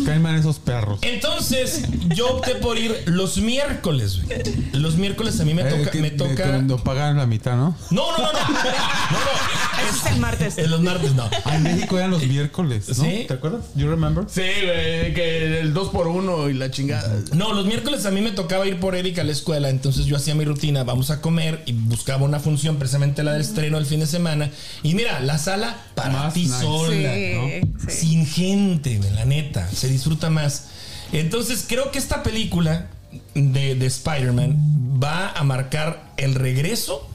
Caen 0.05 0.21
mal 0.21 0.35
esos 0.35 0.59
perros. 0.59 0.99
Entonces, 1.01 1.83
yo 2.09 2.35
opté 2.37 2.55
por 2.55 2.77
ir 2.77 3.03
los 3.05 3.37
miércoles, 3.37 4.21
güey. 4.25 4.39
Los 4.73 4.95
miércoles 4.95 5.39
a 5.39 5.45
mí 5.45 5.53
me 5.53 5.61
Eh, 5.61 5.65
toca. 5.71 5.91
que- 5.91 6.01
me 6.01 6.11
toca... 6.11 6.43
Cuando 6.43 6.83
pagan 6.83 7.17
la 7.17 7.25
mitad, 7.25 7.55
¿no? 7.55 7.75
No, 7.91 8.11
no, 8.11 8.17
no, 8.17 8.31
no. 8.31 8.31
No, 8.33 8.53
no. 8.53 9.68
Ese 9.87 9.97
es 10.07 10.13
el 10.13 10.19
martes. 10.19 10.57
En 10.57 10.69
los 10.71 10.81
martes 10.81 11.13
no. 11.13 11.29
Ah, 11.45 11.55
en 11.55 11.63
México 11.63 11.97
eran 11.97 12.11
los 12.11 12.25
miércoles, 12.25 12.87
¿no? 12.89 12.93
¿Sí? 12.95 13.25
¿Te 13.27 13.33
acuerdas? 13.35 13.65
You 13.75 13.87
remember? 13.89 14.25
Sí, 14.27 14.41
güey. 14.41 15.13
Que 15.13 15.59
el 15.61 15.73
2 15.73 15.89
por 15.89 16.07
1 16.07 16.49
y 16.49 16.53
la 16.53 16.71
chingada. 16.71 17.13
No, 17.33 17.53
los 17.53 17.65
miércoles 17.65 18.05
a 18.05 18.11
mí 18.11 18.21
me 18.21 18.31
tocaba 18.31 18.65
ir 18.67 18.79
por 18.79 18.95
Erika 18.95 19.21
a 19.21 19.23
la 19.25 19.31
escuela, 19.31 19.69
entonces 19.69 20.05
yo 20.05 20.15
hacía 20.17 20.35
mi 20.35 20.45
rutina, 20.45 20.83
vamos 20.83 21.11
a 21.11 21.21
comer 21.21 21.63
y 21.65 21.73
buscaba 21.73 22.23
una 22.25 22.39
función, 22.39 22.77
precisamente 22.77 23.23
la 23.23 23.33
del 23.33 23.41
estreno 23.41 23.77
el 23.77 23.85
fin 23.85 23.99
de 23.99 24.07
semana. 24.07 24.49
Y 24.83 24.95
mira, 24.95 25.19
la 25.19 25.37
sala 25.37 25.77
para 25.95 26.09
Más 26.13 26.33
ti 26.33 26.43
nice. 26.45 26.59
sola, 26.59 27.13
Sí, 27.13 27.31
¿no? 27.33 27.89
sí. 27.89 27.97
Sin 27.97 28.25
gente, 28.25 28.97
güey, 28.97 29.11
la 29.13 29.25
neta, 29.25 29.67
se 29.69 29.87
disfruta 29.87 30.29
más. 30.29 30.67
Entonces 31.11 31.65
creo 31.67 31.91
que 31.91 31.97
esta 31.99 32.21
película 32.23 32.87
de, 33.33 33.75
de 33.75 33.85
Spider-Man 33.85 34.99
va 35.03 35.31
a 35.31 35.43
marcar 35.43 36.11
el 36.17 36.35
regreso 36.35 37.07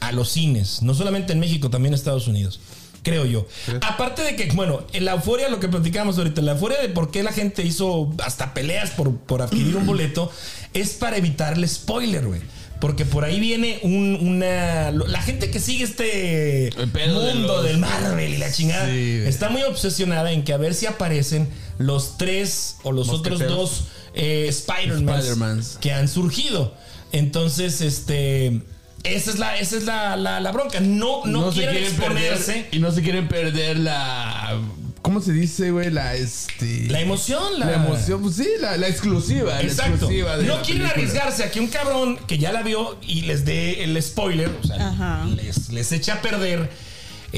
a 0.00 0.12
los 0.12 0.30
cines, 0.30 0.82
no 0.82 0.94
solamente 0.94 1.32
en 1.32 1.40
México, 1.40 1.70
también 1.70 1.92
en 1.92 1.98
Estados 1.98 2.28
Unidos. 2.28 2.60
Creo 3.02 3.24
yo. 3.24 3.46
Aparte 3.82 4.22
de 4.22 4.34
que, 4.34 4.46
bueno, 4.54 4.84
en 4.92 5.04
la 5.04 5.12
euforia, 5.12 5.48
lo 5.48 5.60
que 5.60 5.68
platicamos 5.68 6.18
ahorita, 6.18 6.42
la 6.42 6.52
euforia 6.52 6.80
de 6.82 6.88
por 6.88 7.12
qué 7.12 7.22
la 7.22 7.32
gente 7.32 7.62
hizo 7.62 8.12
hasta 8.24 8.52
peleas 8.52 8.90
por, 8.90 9.16
por 9.16 9.42
adquirir 9.42 9.76
un 9.76 9.86
boleto, 9.86 10.30
es 10.74 10.90
para 10.94 11.16
evitar 11.16 11.54
el 11.54 11.68
spoiler, 11.68 12.26
güey. 12.26 12.40
Porque 12.80 13.06
por 13.06 13.24
ahí 13.24 13.40
viene 13.40 13.78
un- 13.84 14.18
una. 14.20 14.90
La 14.90 15.22
gente 15.22 15.50
que 15.50 15.60
sigue 15.60 15.84
este 15.84 16.02
de 16.04 16.86
mundo 17.08 17.54
los- 17.54 17.64
del 17.64 17.78
Marvel 17.78 18.34
y 18.34 18.36
la 18.38 18.52
chingada 18.52 18.86
Sí, 18.86 19.22
está 19.24 19.48
muy 19.48 19.62
obsesionada 19.62 20.30
en 20.32 20.44
que 20.44 20.52
a 20.52 20.58
ver 20.58 20.74
si 20.74 20.84
aparecen 20.86 21.48
los 21.78 22.18
tres 22.18 22.76
o 22.82 22.92
los 22.92 23.08
otros 23.08 23.38
dos 23.38 23.84
eh, 24.14 24.46
Spider-Mans 24.48 25.18
Spider-Mans. 25.24 25.78
que 25.80 25.92
han 25.92 26.06
surgido. 26.08 26.74
Entonces, 27.12 27.80
este. 27.80 28.60
Esa 29.14 29.30
es 29.30 29.38
la, 29.38 29.56
esa 29.58 29.76
es 29.76 29.84
la, 29.84 30.16
la- 30.16 30.40
la 30.40 30.52
bronca. 30.52 30.80
No, 30.80 31.24
no, 31.26 31.50
quieren, 31.50 31.76
exponerse. 31.76 32.52
perder 32.52 32.68
y 32.74 32.78
no 32.78 32.90
se 32.92 33.02
quieren 33.02 33.28
perder 33.28 33.78
la 33.78 34.58
¿cómo 35.02 35.20
se 35.20 35.32
dice, 35.32 35.70
güey? 35.70 35.90
La 35.90 36.14
este 36.16 36.86
La 36.88 37.00
emoción, 37.00 37.60
la, 37.60 37.66
la 37.66 37.74
emoción, 37.74 38.20
pues 38.22 38.34
sí, 38.36 38.48
la, 38.60 38.76
la 38.76 38.88
exclusiva, 38.88 39.54
la 39.54 39.62
Exacto. 39.62 39.92
exclusiva 39.92 40.36
de 40.36 40.44
No 40.44 40.56
la 40.56 40.62
quieren 40.62 40.82
película. 40.88 40.90
arriesgarse 40.90 41.44
a 41.44 41.50
que 41.52 41.60
un 41.60 41.68
cabrón 41.68 42.18
que 42.26 42.38
ya 42.38 42.50
la 42.52 42.62
vio 42.62 42.98
y 43.02 43.22
les 43.22 43.44
dé 43.44 43.84
el 43.84 44.02
spoiler, 44.02 44.50
o 44.62 44.66
sea, 44.66 44.88
Ajá. 44.88 45.24
les, 45.26 45.68
les 45.68 45.92
echa 45.92 46.14
a 46.14 46.22
perder. 46.22 46.68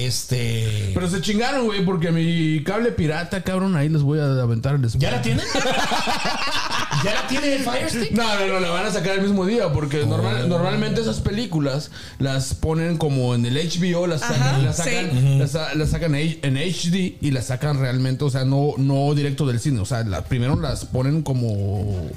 Este. 0.07 0.93
Pero 0.95 1.09
se 1.09 1.21
chingaron, 1.21 1.65
güey, 1.67 1.85
porque 1.85 2.11
mi 2.13 2.63
cable 2.65 2.93
pirata, 2.93 3.43
cabrón, 3.43 3.75
ahí 3.77 3.89
les 3.89 4.03
voy 4.03 4.19
a 4.21 4.25
aventar 4.43 4.75
el 4.77 4.89
¿Ya 4.99 5.11
la 5.11 5.23
tienen? 5.23 5.45
¿Ya 7.05 7.15
la 7.15 7.27
tiene 7.29 7.59
Firestick? 7.59 8.11
No, 8.13 8.23
no, 8.39 8.47
no, 8.47 8.61
la 8.61 8.71
van 8.71 8.87
a 8.87 8.91
sacar 8.91 9.15
el 9.17 9.23
mismo 9.23 9.47
día 9.47 9.73
porque 9.73 10.05
normal- 10.05 10.43
Oh. 10.45 10.49
normalmente 10.49 11.01
esas 11.01 11.21
películas 11.21 11.91
las 12.19 12.55
ponen 12.55 12.97
como 12.97 13.35
en 13.35 13.47
el 13.47 13.57
HBO, 13.57 14.07
las 14.07 14.21
sacan, 14.23 14.43
Ajá, 14.43 14.59
las 14.59 14.77
sacan, 14.77 15.39
las, 15.39 15.51
sa- 15.53 15.75
las 15.75 15.91
sacan 15.91 16.15
en 16.15 16.39
en 16.43 16.57
HD 16.57 17.17
y 17.21 17.31
las 17.31 17.47
sacan 17.47 17.79
realmente, 17.79 18.25
o 18.25 18.31
sea, 18.31 18.45
no, 18.45 18.73
no 18.79 19.15
directo 19.15 19.47
del 19.47 19.61
cine, 19.61 19.81
o 19.81 19.85
sea, 19.85 20.03
la- 20.05 20.25
primero 20.25 20.57
las 20.61 20.85
ponen 20.87 21.23
como, 21.23 22.09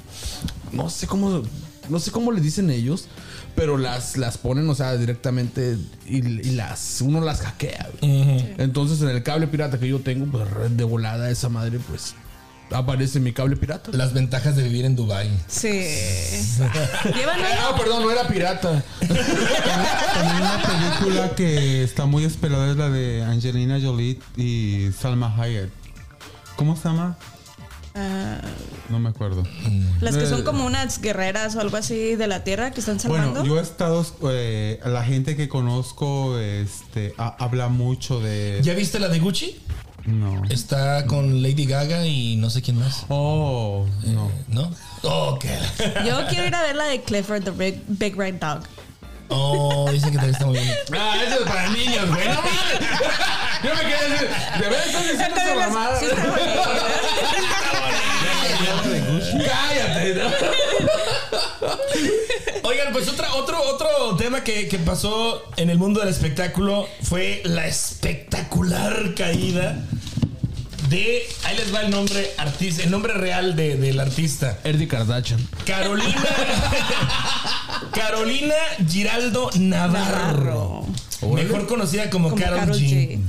no 0.72 0.90
sé 0.90 1.06
cómo, 1.08 1.44
no 1.90 2.00
sé 2.00 2.12
cómo 2.12 2.32
le 2.32 2.42
dicen 2.42 2.70
ellos, 2.72 3.06
pero 3.56 3.78
las, 3.78 4.18
las 4.18 4.38
ponen, 4.38 4.70
o 4.70 4.76
sea, 4.76 4.96
directamente 4.98 5.78
y, 6.06 6.18
y 6.18 6.52
las, 6.52 7.02
uno 7.02 7.22
las 7.22 7.42
hackea. 7.42 7.90
Entonces 8.02 9.02
en 9.02 9.10
el 9.10 9.24
cable 9.24 9.48
pirata 9.48 9.80
que 9.80 9.88
yo 9.88 10.00
tengo, 10.00 10.26
pues 10.26 10.50
red 10.50 10.72
de 10.72 10.84
volada 10.84 11.30
esa 11.30 11.50
madre, 11.50 11.80
pues 11.80 12.16
aparece 12.72 13.20
mi 13.20 13.34
cable 13.34 13.58
pirata. 13.58 13.92
Las 13.94 14.14
ventajas 14.14 14.56
de 14.56 14.64
vivir 14.64 14.86
en 14.86 14.96
Dubai. 14.96 15.30
Sí. 15.48 15.68
Llevan 17.16 17.40
Ah, 17.42 17.76
perdón, 17.78 18.04
no 18.04 18.12
era 18.12 18.28
pirata. 18.28 18.84
También 19.00 20.38
una 20.38 20.62
película 20.62 21.36
que 21.36 21.84
está 21.84 22.06
muy 22.06 22.24
esperada 22.24 22.72
es 22.72 22.78
la 22.78 22.90
de 22.90 23.24
Angelina 23.24 23.80
Jolie 23.82 24.20
y 24.38 24.90
Salma 24.98 25.36
Hayek. 25.38 25.70
¿Cómo 26.56 26.76
se 26.76 26.84
llama? 26.84 27.18
Ah, 27.96 28.40
No 28.90 29.00
me 29.00 29.10
acuerdo. 29.10 29.44
las 30.02 30.16
que 30.18 30.24
Eh, 30.24 30.28
son 30.28 30.44
como 30.44 30.66
unas 30.66 31.00
guerreras 31.02 31.56
o 31.56 31.62
algo 31.62 31.78
así 31.78 32.16
de 32.16 32.28
la 32.28 32.44
tierra 32.44 32.72
que 32.72 32.80
están 32.82 33.00
salvando. 33.00 33.40
Bueno, 33.42 33.46
yo 33.46 33.60
he 33.60 33.62
estado, 33.64 34.06
eh, 34.30 34.80
la 34.86 35.04
gente 35.04 35.36
que 35.36 35.48
conozco, 35.50 36.38
este, 36.40 37.14
ha- 37.18 37.36
habla 37.40 37.68
mucho 37.70 38.20
de. 38.20 38.60
¿Ya 38.64 38.74
viste 38.74 39.00
la 39.00 39.08
de 39.08 39.20
Gucci? 39.20 39.60
No. 40.06 40.42
Está 40.50 41.06
con 41.06 41.44
Lady 41.44 41.66
Gaga 41.68 42.08
y 42.08 42.36
no 42.38 42.50
sé 42.50 42.62
quién 42.64 42.80
más. 42.80 43.06
Oh, 43.10 43.86
no. 44.06 44.32
¿No? 44.48 44.72
Oh, 45.04 45.38
qué. 45.40 45.58
Yo 46.06 46.26
quiero 46.28 46.48
ir 46.48 46.56
a 46.56 46.64
ver 46.64 46.76
la 46.76 46.86
de 46.86 47.02
Clifford 47.04 47.44
the 47.44 47.52
Big, 47.52 47.84
Big 47.88 48.16
Red 48.16 48.36
Dog. 48.36 48.62
Oh, 49.34 49.90
dice 49.92 50.08
que 50.12 50.18
también 50.18 50.34
está 50.34 50.46
muy 50.48 50.58
bien. 50.60 50.74
Ah, 50.94 51.14
eso 51.26 51.36
es 51.36 51.48
para 51.48 51.70
niños, 51.70 52.06
güey. 52.10 52.28
No 52.28 52.34
mames. 52.34 52.80
Yo 53.64 53.76
me 53.76 53.82
quedé 53.82 54.10
decir, 54.10 54.28
¿de 54.28 54.62
verdad 54.70 54.86
estás 54.88 55.04
diciendo 55.04 55.36
esa 55.38 55.56
mamada? 55.70 56.00
Sí, 56.00 56.06
está 56.06 56.26
bonita. 56.32 56.64
Cállate. 59.46 60.16
¿no? 60.16 60.30
Oigan, 62.70 62.92
pues 62.94 63.08
otra, 63.08 63.34
otro, 63.36 63.62
otro 63.64 64.16
tema 64.18 64.44
que, 64.44 64.68
que 64.68 64.78
pasó 64.80 65.44
en 65.58 65.70
el 65.70 65.78
mundo 65.78 66.00
del 66.00 66.10
espectáculo 66.10 66.88
fue 67.04 67.42
la 67.46 67.68
espectacular 67.68 69.14
caída 69.16 69.78
de. 70.90 71.28
Ahí 71.44 71.58
les 71.58 71.74
va 71.74 71.82
el 71.82 71.90
nombre 71.92 72.32
artista, 72.38 72.84
el 72.84 72.92
nombre 72.92 73.14
real 73.14 73.56
de- 73.56 73.78
del 73.78 74.00
artista. 74.00 74.60
Erdi 74.64 74.88
Kardashian. 74.88 75.46
Carolina. 75.66 76.24
Carolina 77.94 78.56
Giraldo 78.90 79.50
Navarro. 79.56 80.86
Mejor 81.22 81.68
conocida 81.68 82.10
como, 82.10 82.30
Como 82.30 82.42
Carol 82.42 82.60
Karol 82.60 82.78
G. 82.78 83.18
G. 83.18 83.20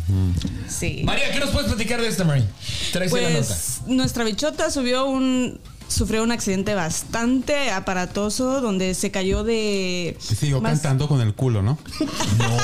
Sí. 0.68 1.02
María, 1.04 1.30
¿qué 1.32 1.40
nos 1.40 1.50
puedes 1.50 1.68
platicar 1.68 2.00
de 2.00 2.08
esta, 2.08 2.24
María? 2.24 2.46
Traes 2.92 3.12
ahí 3.12 3.22
la 3.24 3.30
nota. 3.30 3.46
Pues 3.46 3.80
nuestra 3.86 4.24
bichota 4.24 4.70
subió 4.70 5.04
un 5.06 5.60
sufrió 5.88 6.22
un 6.22 6.32
accidente 6.32 6.74
bastante 6.74 7.70
aparatoso 7.70 8.62
donde 8.62 8.94
se 8.94 9.10
cayó 9.10 9.44
de 9.44 10.16
Y 10.30 10.34
Siguió 10.34 10.58
más- 10.62 10.72
cantando 10.72 11.06
con 11.06 11.20
el 11.20 11.34
culo, 11.34 11.60
¿no? 11.62 11.78
No. 12.38 12.56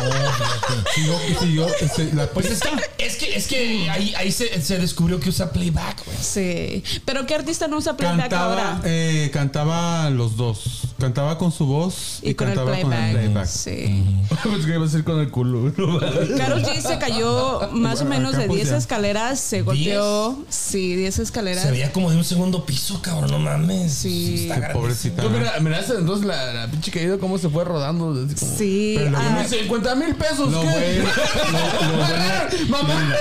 Siguió, 0.95 1.18
siguió, 1.39 1.66
este, 1.81 2.11
la- 2.14 2.31
Pues 2.31 2.47
es 2.51 2.61
que, 2.61 3.05
es 3.05 3.16
que, 3.16 3.37
es 3.37 3.47
que 3.47 3.91
ahí, 3.91 4.14
ahí 4.16 4.33
se, 4.33 4.62
se 4.62 4.79
descubrió 4.79 5.20
que 5.20 5.29
usa 5.29 5.53
playback, 5.53 6.07
güey. 6.07 6.16
Sí. 6.22 6.83
Pero 7.05 7.26
qué 7.26 7.35
artista 7.35 7.68
no 7.68 7.76
usa 7.76 7.97
playback 7.99 8.20
cantaba, 8.20 8.53
ahora? 8.76 8.81
eh, 8.87 9.29
cantaba 9.31 10.09
los 10.09 10.37
dos. 10.39 10.88
Cantaba 10.99 11.39
con 11.39 11.53
su 11.53 11.65
voz 11.65 12.19
y, 12.23 12.31
Y 12.31 12.35
con 12.35 12.49
el 12.49 12.57
cantaba 12.57 12.81
con 12.81 12.93
el 12.93 13.13
playback. 13.17 13.47
Sí. 13.47 14.05
Pues 14.43 14.67
que 14.67 14.75
iba 14.75 14.85
a 14.85 14.89
ser 14.89 15.05
con 15.05 15.21
el 15.21 15.31
culo. 15.31 15.73
Carol 16.37 16.63
G 16.63 16.81
se 16.81 16.99
cayó 16.99 17.69
más 17.73 18.01
o 18.01 18.05
menos 18.05 18.37
de 18.37 18.47
pues, 18.47 18.59
10 18.61 18.71
ya. 18.71 18.77
escaleras, 18.77 19.41
se 19.41 19.63
golpeó. 19.63 20.39
Sí, 20.49 20.97
10 20.97 21.19
escaleras. 21.21 21.65
Se 21.65 21.71
veía 21.71 21.93
como 21.93 22.11
de 22.11 22.17
un 22.17 22.25
segundo 22.25 22.65
piso, 22.65 23.01
cabrón, 23.03 23.31
no 23.31 23.39
mames. 23.39 23.93
Sí. 23.93 24.49
está 24.51 24.73
pobrecita. 24.73 25.23
Tú 25.23 25.31
mira, 25.31 25.59
miraste 25.61 25.95
entonces 25.95 26.27
la, 26.27 26.53
la 26.53 26.67
pinche 26.71 26.91
caída 26.91 27.19
cómo 27.19 27.39
se 27.39 27.49
fue 27.49 27.65
rodando. 27.65 28.07
Como, 28.07 28.57
Sí. 28.59 28.95
Pero 28.99 29.17
ah, 29.17 29.31
bueno 29.35 29.49
50 29.49 29.95
mil 29.95 30.15
pesos. 30.17 30.51
Lo 30.51 30.61
¿qué? 30.63 30.67
bueno, 30.69 31.09
lo, 31.53 31.91
lo 31.91 31.97
bueno, 32.69 32.69
Mamá. 32.69 33.15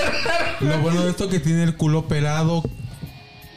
lo 0.60 0.78
bueno 0.80 1.04
de 1.04 1.10
esto 1.10 1.28
que 1.28 1.40
tiene 1.40 1.62
el 1.64 1.76
culo 1.76 2.00
operado. 2.00 2.62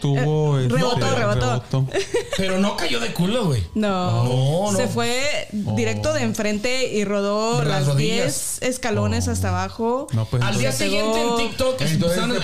Tuvo. 0.02 0.60
Eh, 0.60 0.64
este, 0.64 0.76
rebotó, 0.78 1.16
rebotó. 1.16 1.88
Pero 2.38 2.60
no 2.60 2.76
cayó 2.76 3.00
de 3.00 3.14
culo, 3.14 3.46
güey. 3.46 3.64
No, 3.76 4.24
No, 4.26 4.72
no. 4.72 4.78
se 4.78 4.88
fue 4.88 5.48
directo 5.76 6.12
de 6.14 6.24
enfrente 6.24 6.92
y 6.94 7.06
rodó 7.06 7.60
las 7.64 7.82
las 7.82 7.88
rodillas. 7.88 8.58
10 8.60 8.62
escalones 8.64 9.28
hasta 9.28 9.50
abajo. 9.50 10.08
No, 10.14 10.26
pues. 10.26 10.44
Al 10.44 10.58
día 10.58 10.72
siguiente 10.72 11.22
en 11.22 11.36
TikTok 11.38 11.82
empezaron, 11.82 12.32
a 12.32 12.40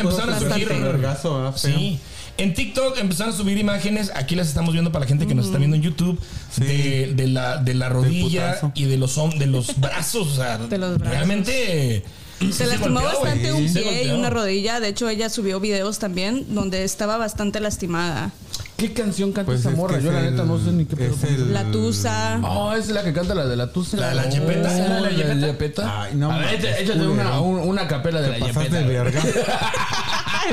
¿verdad? 0.80 1.20
Feo. 1.20 1.54
Sí. 1.58 2.00
En 2.38 2.54
TikTok 2.54 3.00
empezaron 3.00 3.34
a 3.34 3.36
subir 3.38 3.58
imágenes, 3.58 4.12
aquí 4.14 4.36
las 4.36 4.48
estamos 4.48 4.72
viendo 4.72 4.92
para 4.92 5.06
la 5.06 5.10
gente 5.10 5.26
que 5.26 5.34
nos 5.34 5.48
está 5.48 5.58
viendo 5.58 5.76
en 5.76 5.82
YouTube, 5.82 6.20
Sí. 6.52 6.64
de, 6.64 7.14
de 7.16 7.28
la, 7.28 7.58
de 7.58 7.74
la 7.74 7.90
rodilla 7.90 8.60
y 8.76 8.86
de 8.86 8.98
los, 8.98 9.16
de 9.40 9.48
los 9.48 9.80
brazos. 9.80 10.28
O 10.28 10.36
sea, 10.36 10.60
De 10.60 10.78
los 10.78 11.00
brazos. 11.00 11.16
realmente... 11.16 12.04
Se 12.52 12.66
lastimó 12.68 13.02
bastante 13.02 13.52
un 13.54 13.74
pie 13.74 14.04
y 14.06 14.12
una 14.12 14.30
rodilla. 14.30 14.80
De 14.80 14.90
hecho, 14.90 15.10
ella 15.10 15.30
subió 15.30 15.60
videos 15.60 16.00
también 16.00 16.46
donde 16.54 16.84
estaba 16.84 17.18
bastante 17.18 17.60
lastimada. 17.60 18.32
¿Qué 18.78 18.94
canción 18.94 19.32
canta 19.32 19.48
Pues 19.48 19.62
esa 19.62 19.72
es 19.72 19.76
morra? 19.78 20.00
Yo 20.00 20.12
la 20.12 20.20
el- 20.20 20.32
neta 20.32 20.44
no 20.46 20.60
sé 20.64 20.72
ni 20.72 20.86
qué 20.86 20.96
pedo 20.96 21.16
el- 21.28 21.52
La 21.52 21.64
Tusa. 21.72 22.40
Oh, 22.44 22.74
es 22.74 22.90
la 22.90 23.04
que 23.04 23.12
canta 23.12 23.34
la 23.34 23.48
de 23.48 23.56
la 23.56 23.72
tusa. 23.72 23.98
¿La 23.98 24.10
de 24.10 24.16
la 24.16 24.30
Yepeta? 24.30 24.70
Oh, 24.72 24.78
¿La 24.78 24.96
de 24.96 25.02
la 25.02 25.10
Yepeta? 25.10 25.48
Yepeta. 25.48 26.02
Ay, 26.04 26.14
no 26.16 26.32
A 26.32 26.38
ver, 26.38 26.64
échate, 26.64 27.08
una, 27.08 27.42
un- 27.42 27.60
una 27.60 27.88
capela 27.88 28.22
de 28.22 28.30
la 28.30 28.38
Yepeta. 28.48 28.78
de 28.78 28.84
verga. 28.84 29.22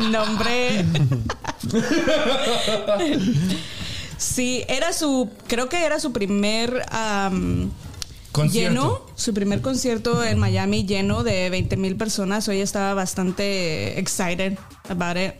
Nombre. 0.10 0.84
Sí, 4.16 4.64
era 4.68 4.92
su. 4.92 5.28
Creo 5.48 5.68
que 5.68 5.84
era 5.84 5.98
su 6.00 6.12
primer. 6.12 6.82
Concierto. 8.34 8.68
Lleno, 8.68 9.00
su 9.14 9.32
primer 9.32 9.60
concierto 9.60 10.24
en 10.24 10.40
Miami 10.40 10.84
lleno 10.84 11.22
de 11.22 11.50
20 11.50 11.76
mil 11.76 11.94
personas. 11.94 12.48
Hoy 12.48 12.62
estaba 12.62 12.92
bastante 12.92 13.96
excited 14.00 14.58
about 14.88 15.16
it. 15.16 15.34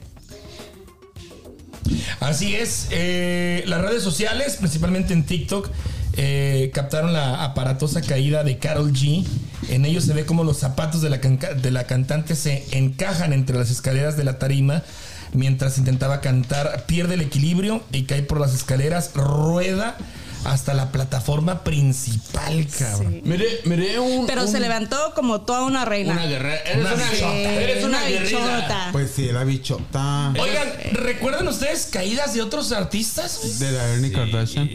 Así 2.20 2.54
es. 2.54 2.86
eh, 2.92 3.64
las 3.66 3.80
redes 3.82 4.04
sociales, 4.04 4.58
principalmente 4.60 5.12
en 5.12 5.26
TikTok, 5.26 5.70
eh, 6.12 6.70
captaron 6.72 7.12
la 7.12 7.42
aparatosa 7.42 8.00
caída 8.00 8.44
de 8.44 8.58
Carol 8.58 8.92
G. 8.92 9.26
En 9.70 9.86
ellos 9.86 10.04
se 10.04 10.12
ve 10.12 10.24
como 10.24 10.44
los 10.44 10.58
zapatos 10.58 11.02
de 11.02 11.10
la, 11.10 11.16
de 11.18 11.70
la 11.72 11.88
cantante 11.88 12.36
se 12.36 12.64
encajan 12.78 13.32
entre 13.32 13.58
las 13.58 13.72
escaleras 13.72 14.16
de 14.16 14.22
la 14.22 14.38
tarima. 14.38 14.84
Mientras 15.32 15.78
intentaba 15.78 16.20
cantar, 16.20 16.84
pierde 16.86 17.14
el 17.14 17.22
equilibrio 17.22 17.82
y 17.90 18.04
cae 18.04 18.22
por 18.22 18.38
las 18.38 18.54
escaleras, 18.54 19.10
rueda 19.14 19.96
hasta 20.44 20.74
la 20.74 20.90
plataforma 20.92 21.64
principal, 21.64 22.66
cabrón. 22.78 23.12
Sí. 23.14 23.20
Miré, 23.24 23.46
miré 23.64 23.98
un. 23.98 24.26
Pero 24.26 24.42
un- 24.42 24.48
se 24.48 24.60
levantó 24.60 25.12
como 25.14 25.40
toda 25.42 25.64
una 25.64 25.84
reina. 25.84 26.12
Una 26.12 26.26
guerrera. 26.26 26.56
Eres 26.64 26.80
Una 26.84 26.94
una, 26.94 27.04
bichota. 27.10 27.52
Eres 27.52 27.84
una, 27.84 28.00
guerrera. 28.02 28.24
bichota. 28.24 28.88
Pues 28.92 29.10
sí, 29.14 29.32
la 29.32 29.44
bichota. 29.44 30.32
Oigan, 30.38 30.68
¿recuerdan 30.92 31.48
ustedes 31.48 31.88
caídas 31.90 32.34
de 32.34 32.42
otros 32.42 32.72
artistas? 32.72 33.58
De 33.58 33.72
la 33.72 33.84
Ernie 33.88 34.12
Kardashian. 34.12 34.68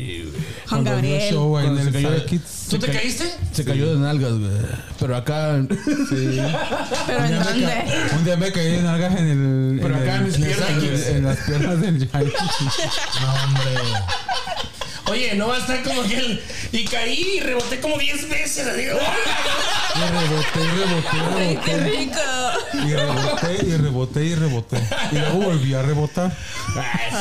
Juan 0.67 0.83
Gabriel. 0.83 1.33
show 1.33 1.57
ahí 1.57 1.67
en 1.67 1.77
el 1.77 1.91
cayó 1.91 2.09
de- 2.11 2.17
Star 2.17 2.29
Kids. 2.29 2.65
¿Tú 2.69 2.77
te 2.77 2.91
caíste? 2.91 3.33
Se 3.51 3.65
cayó 3.65 3.93
de 3.93 3.99
nalgas, 3.99 4.33
güey. 4.33 4.51
Pero 4.99 5.15
acá. 5.15 5.59
Sí. 6.09 6.39
Pero 7.07 7.19
Un 7.19 7.25
en 7.25 7.29
día, 7.31 7.39
me 7.39 7.43
dónde? 7.45 7.65
ca- 7.65 8.15
un 8.17 8.25
día 8.25 8.37
me 8.37 8.51
caí 8.51 8.71
de 8.71 8.81
nalgas 8.83 9.15
en 9.19 9.27
el. 9.27 9.79
Pero 9.81 9.95
en 9.95 10.01
acá 10.03 10.15
el- 10.15 10.19
en 10.21 10.25
mis 10.27 10.35
piernas, 10.37 10.69
en-. 11.07 11.15
En 11.17 11.23
las 11.25 11.37
piernas 11.39 11.81
del 11.81 11.99
Yankee. 11.99 12.29
No, 13.21 13.33
hombre. 13.43 13.63
Oye, 15.09 15.33
no 15.35 15.47
va 15.47 15.57
a 15.57 15.59
estar 15.59 15.83
como 15.83 16.03
que 16.03 16.17
el. 16.17 16.43
Y 16.71 16.85
caí 16.85 17.37
y 17.37 17.39
reboté 17.39 17.79
como 17.79 17.97
10 17.97 18.29
veces. 18.29 18.77
Digo, 18.77 18.99
Y 19.95 20.01
reboté, 20.01 20.59
y 20.63 20.69
reboté, 20.69 21.17
y 21.17 21.19
Ay, 21.19 21.55
reboté. 21.55 21.65
qué 21.65 21.77
rico. 21.77 22.21
Y 22.73 22.93
reboté, 22.93 23.65
y 23.65 23.77
reboté, 23.77 24.23
y 24.25 24.35
reboté. 24.35 24.77
Y 25.11 25.15
luego 25.15 25.37
volví 25.39 25.73
a 25.73 25.81
rebotar. 25.81 26.31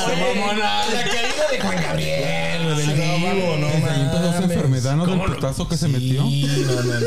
Oye, 0.06 0.44
la 0.56 1.04
caída 1.04 1.44
de 1.50 1.60
Juan 1.60 1.82
Gabriel, 1.82 2.64
güey, 2.64 2.76
del 2.76 2.92
vivo, 2.94 3.56
no 3.58 3.66
ahí 3.66 4.00
empezó 4.02 4.22
mames. 4.30 4.50
enfermedad, 4.50 4.96
¿no? 4.96 5.06
Del 5.06 5.18
¿Cómo 5.18 5.34
putazo 5.34 5.68
que 5.68 5.76
se 5.76 5.88
metió. 5.88 6.22
no, 6.22 6.82
no, 6.82 7.00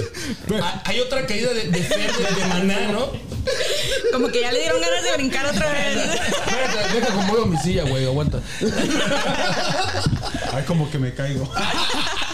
no. 0.58 0.64
Ah, 0.66 0.82
Hay 0.86 1.00
otra 1.00 1.26
caída 1.28 1.54
de, 1.54 1.68
de 1.70 1.84
Fer, 1.84 2.12
de, 2.12 2.24
de 2.42 2.46
Maná, 2.48 2.88
¿no? 2.92 3.12
Como 4.12 4.28
que 4.30 4.42
ya 4.42 4.52
le 4.52 4.60
dieron 4.60 4.82
ganas 4.82 5.04
de 5.04 5.14
brincar 5.14 5.46
otra 5.46 5.72
vez. 5.72 5.96
Espérate, 5.98 6.94
deja 7.00 7.08
acomodo 7.14 7.46
mi 7.46 7.58
silla, 7.58 7.84
güey. 7.84 8.06
Aguanta. 8.06 8.40
Ay, 10.54 10.64
como 10.66 10.90
que 10.90 10.98
me 11.00 11.14
caigo. 11.14 11.50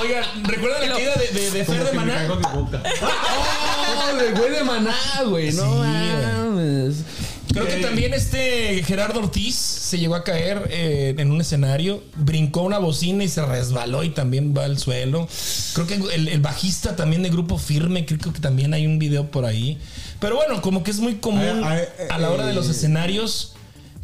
Oigan, 0.00 0.24
¿recuerdan 0.44 0.88
la 0.88 0.94
caída 0.94 1.14
de, 1.14 1.40
de, 1.40 1.50
de 1.50 1.64
Fer 1.64 1.84
de 1.84 1.92
Maná? 1.92 2.14
caigo 2.14 2.36
de 2.36 2.48
boca. 2.54 2.82
¡Oh, 4.12 4.16
del 4.16 4.34
güey 4.34 4.50
de 4.50 4.64
maná, 4.64 4.94
güey! 5.26 5.52
No 5.52 5.76
mames. 5.76 7.04
Creo 7.52 7.66
que 7.66 7.76
también 7.78 8.14
este 8.14 8.82
Gerardo 8.84 9.18
Ortiz 9.20 9.56
se 9.56 9.98
llegó 9.98 10.14
a 10.14 10.22
caer 10.22 10.68
eh, 10.70 11.14
en 11.18 11.32
un 11.32 11.40
escenario, 11.40 12.02
brincó 12.16 12.62
una 12.62 12.78
bocina 12.78 13.24
y 13.24 13.28
se 13.28 13.44
resbaló 13.44 14.04
y 14.04 14.10
también 14.10 14.54
va 14.56 14.64
al 14.64 14.78
suelo. 14.78 15.28
Creo 15.74 15.86
que 15.86 15.94
el, 16.14 16.28
el 16.28 16.40
bajista 16.40 16.94
también 16.94 17.24
de 17.24 17.30
Grupo 17.30 17.58
Firme, 17.58 18.06
creo 18.06 18.32
que 18.32 18.40
también 18.40 18.72
hay 18.72 18.86
un 18.86 19.00
video 19.00 19.30
por 19.32 19.46
ahí. 19.46 19.78
Pero 20.20 20.36
bueno, 20.36 20.62
como 20.62 20.84
que 20.84 20.92
es 20.92 21.00
muy 21.00 21.16
común 21.16 21.64
a 21.64 22.18
la 22.18 22.30
hora 22.30 22.46
de 22.46 22.54
los 22.54 22.68
eh, 22.68 22.70
escenarios 22.70 23.54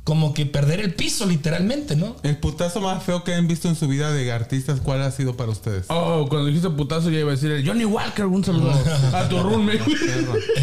como 0.07 0.33
que 0.35 0.47
perder 0.47 0.79
el 0.79 0.95
piso, 0.95 1.27
literalmente, 1.27 1.97
¿no? 1.97 2.15
El 2.23 2.37
putazo 2.37 2.81
más 2.81 3.03
feo 3.03 3.25
que 3.25 3.35
han 3.35 3.49
visto 3.49 3.67
en 3.69 3.75
su 3.75 3.89
vida 3.89 4.13
de 4.13 4.31
artistas, 4.31 4.79
¿cuál 4.81 5.03
ha 5.03 5.11
sido 5.11 5.37
para 5.37 5.51
ustedes? 5.51 5.87
Oh, 5.89 6.27
cuando 6.29 6.47
dijiste 6.47 6.71
putazo 6.71 7.11
ya 7.11 7.19
iba 7.19 7.33
a 7.33 7.35
decir 7.35 7.51
el 7.51 7.67
Johnny 7.67 7.85
Walker, 7.85 8.25
un 8.27 8.45
saludo 8.45 8.71
a 9.13 9.29
tu 9.29 9.43
roommate. 9.43 9.79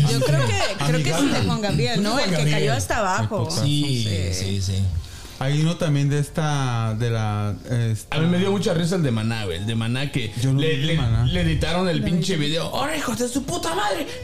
Yo 0.09 0.21
creo 0.21 0.47
que, 0.47 0.85
creo 0.85 1.03
que 1.03 1.09
es 1.09 1.17
el 1.17 1.33
de 1.33 1.39
Juan 1.41 1.59
Gabriel, 1.59 2.01
¿no? 2.01 2.11
Juan 2.11 2.23
El 2.23 2.29
que 2.29 2.35
Gabriel. 2.37 2.57
cayó 2.59 2.73
hasta 2.73 2.99
abajo. 2.99 3.51
Sí, 3.51 4.07
sí, 4.31 4.61
sí. 4.61 4.81
Hay 5.43 5.61
uno 5.61 5.75
también 5.75 6.09
de 6.09 6.19
esta, 6.19 6.95
de 6.97 7.09
la... 7.09 7.53
esta- 7.69 8.15
A 8.15 8.19
mí 8.19 8.27
me 8.27 8.37
dio 8.37 8.49
mucha 8.51 8.73
risa 8.73 8.95
el 8.95 9.03
de 9.03 9.11
Maná, 9.11 9.43
güey, 9.43 9.57
el 9.57 9.65
de 9.65 9.75
Maná 9.75 10.09
que 10.09 10.31
Yo 10.41 10.53
no 10.53 10.59
le, 10.61 10.77
vi 10.77 10.85
le- 10.85 10.95
Maná. 10.95 11.25
le 11.25 11.41
editaron 11.41 11.89
el 11.89 12.01
pinche 12.01 12.37
video. 12.37 12.63
¡Ahora, 12.73 12.95
hijos 12.95 13.19
de 13.19 13.27
su 13.27 13.43
puta 13.43 13.75
madre! 13.75 14.07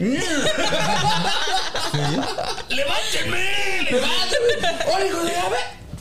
¡Levántenme! 2.70 3.44
¡Levántenme! 3.90 4.68
¡Ahora, 4.92 5.06
hijos 5.06 5.24
de 5.24 5.32
la 5.32 5.48
ve- 5.48 5.56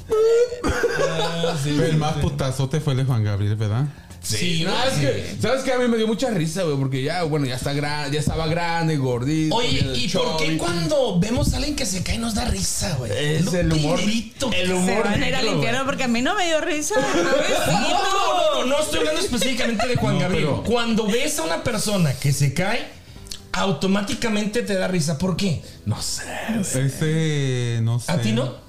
Pero 1.64 1.84
el 1.86 1.98
más 1.98 2.14
putazote 2.18 2.80
fue 2.80 2.94
el 2.94 3.00
de 3.00 3.06
Juan 3.06 3.24
Gabriel, 3.24 3.56
¿verdad? 3.56 3.86
Sí, 4.22 4.64
no, 4.66 4.72
no, 4.72 4.84
es 4.84 4.94
sí. 4.96 5.00
que, 5.02 5.36
¿sabes 5.42 5.64
qué? 5.64 5.72
A 5.74 5.78
mí 5.80 5.88
me 5.88 5.98
dio 5.98 6.06
mucha 6.06 6.30
risa, 6.30 6.64
güey, 6.64 6.78
porque 6.78 7.02
ya, 7.02 7.24
bueno, 7.24 7.46
ya 7.46 7.56
está 7.56 7.72
grande, 7.74 8.14
ya 8.16 8.20
estaba 8.20 8.48
grande, 8.48 8.98
gordito. 8.98 9.56
Oye, 9.56 9.92
¿y 9.96 10.10
por 10.10 10.38
qué 10.38 10.58
cuando 10.58 11.20
vemos 11.20 11.54
a 11.54 11.58
alguien 11.58 11.76
que 11.76 11.86
se 11.86 12.04
cae 12.04 12.18
nos 12.18 12.36
da 12.36 12.46
risa, 12.46 12.96
güey? 12.98 13.12
Es 13.12 13.46
No, 13.46 13.54
el 13.56 13.72
humor. 13.72 14.00
El 14.00 14.34
Se 14.68 14.74
humor. 14.74 15.04
van 15.06 15.24
a 15.24 15.28
ir 15.28 15.36
al 15.36 15.44
negro, 15.46 15.58
infierno 15.58 15.86
porque 15.86 16.04
a 16.04 16.08
mí 16.10 16.22
no 16.22 16.36
me 16.36 16.46
dio 16.48 16.60
risa. 16.62 16.96
No, 17.68 17.80
no, 17.82 18.60
no, 18.62 18.66
no 18.66 18.80
estoy 18.82 19.00
hablando 19.00 19.22
específicamente 19.22 19.88
de 19.88 19.96
Juan 19.96 20.16
No, 20.16 20.22
Gabriel. 20.22 20.46
pero- 20.50 20.64
Cuando 20.64 21.06
ves 21.08 21.40
a 21.40 21.44
una 21.44 21.64
persona 21.64 22.14
que 22.14 22.34
se 22.34 22.54
cae, 22.54 22.88
automáticamente 23.54 24.62
te 24.64 24.76
da 24.76 24.88
risa. 24.88 25.18
¿Por 25.18 25.36
qué? 25.38 25.62
No 25.86 26.02
sé. 26.02 26.24
Ese, 26.62 27.80
no 27.84 28.00
sé. 28.00 28.12
¿A 28.12 28.22
ti 28.22 28.32
no? 28.32 28.69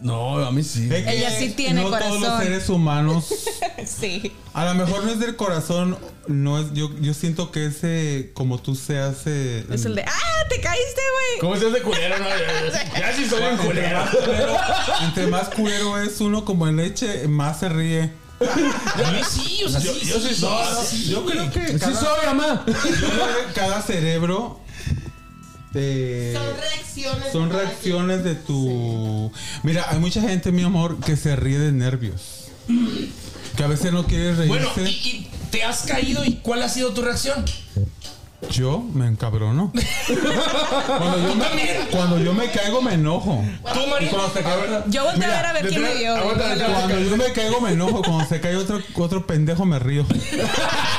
No, 0.00 0.38
a 0.38 0.50
mí 0.50 0.62
sí. 0.62 0.88
Es 0.90 1.04
que 1.04 1.12
Ella 1.18 1.30
sí 1.30 1.50
tiene 1.50 1.82
no 1.82 1.90
todos 1.90 2.20
los 2.20 2.38
seres 2.42 2.68
humanos 2.70 3.26
Sí. 3.86 4.32
A 4.54 4.64
lo 4.66 4.74
mejor 4.74 5.04
no 5.04 5.10
es 5.12 5.18
del 5.20 5.36
corazón, 5.36 5.96
no 6.26 6.58
es, 6.58 6.72
yo, 6.74 6.90
yo 7.00 7.14
siento 7.14 7.50
que 7.50 7.66
ese, 7.66 8.30
como 8.34 8.58
tú 8.58 8.74
se 8.74 8.98
hace. 8.98 9.60
Es 9.72 9.84
el 9.84 9.94
de, 9.94 10.02
¡ah! 10.02 10.46
¡Te 10.48 10.60
caíste, 10.60 11.00
güey! 11.12 11.40
¿Cómo 11.40 11.56
se 11.56 11.68
hace 11.68 11.82
culero, 11.82 12.18
no? 12.18 12.24
Ya 12.98 13.12
sí 13.14 13.26
soy 13.26 13.42
un 13.42 13.56
culero. 13.58 14.04
entre 15.02 15.26
más 15.28 15.48
culero 15.50 15.98
es 15.98 16.20
uno 16.20 16.44
como 16.44 16.66
en 16.68 16.76
leche, 16.76 17.26
más 17.28 17.60
se 17.60 17.68
ríe. 17.68 18.10
A 18.40 19.10
mí 19.12 19.20
sí, 19.28 19.64
o 19.64 19.68
sea, 19.68 19.80
Yo- 19.80 19.92
sí, 19.94 20.06
yo 20.06 20.20
sí 20.20 20.34
soy. 20.34 20.66
sí, 20.86 21.10
Yo 21.10 21.24
creo 21.26 21.50
que 21.50 21.68
Sí 21.68 21.78
cada, 21.78 22.00
soy, 22.00 22.26
mamá. 22.26 22.64
yo 22.66 22.72
creo 22.72 23.46
que 23.46 23.52
cada 23.54 23.82
cerebro 23.82 24.60
eh, 25.74 26.34
Son 26.36 26.56
reacciones. 26.60 27.32
son 27.32 27.50
reacciones 27.50 28.24
de 28.24 28.34
tu. 28.34 29.32
Mira, 29.62 29.86
hay 29.88 29.98
mucha 29.98 30.20
gente, 30.20 30.52
mi 30.52 30.62
amor, 30.62 30.98
que 31.00 31.16
se 31.16 31.36
ríe 31.36 31.58
de 31.58 31.72
nervios. 31.72 32.48
Que 33.56 33.64
a 33.64 33.66
veces 33.66 33.92
no 33.92 34.06
quiere 34.06 34.34
reírse. 34.34 34.46
Bueno, 34.48 34.68
¿y, 34.78 34.90
y 34.90 35.30
te 35.50 35.64
has 35.64 35.82
caído 35.82 36.24
y 36.24 36.34
cuál 36.36 36.62
ha 36.62 36.68
sido 36.68 36.92
tu 36.92 37.02
reacción? 37.02 37.44
Yo 38.50 38.78
me 38.94 39.06
encabrono. 39.06 39.70
cuando, 40.98 41.18
yo 41.28 41.34
me, 41.34 41.86
cuando 41.90 42.18
yo 42.18 42.32
me 42.32 42.50
caigo, 42.50 42.80
me 42.80 42.94
enojo. 42.94 43.44
¿Tú, 43.74 43.86
María? 43.86 44.10
Yo 44.88 45.04
volteé 45.04 45.24
a 45.26 45.28
ver 45.28 45.46
a 45.46 45.52
ver 45.52 45.68
quién 45.68 45.82
me 45.82 45.94
dio. 45.94 46.14
Cuando 46.22 47.00
yo 47.00 47.16
me 47.18 47.32
caigo 47.32 47.60
me 47.60 47.72
enojo, 47.72 48.02
cuando 48.02 48.24
se 48.24 48.40
cae 48.40 48.56
otro, 48.56 48.80
otro 48.94 49.26
pendejo 49.26 49.66
me 49.66 49.78
río. 49.78 50.06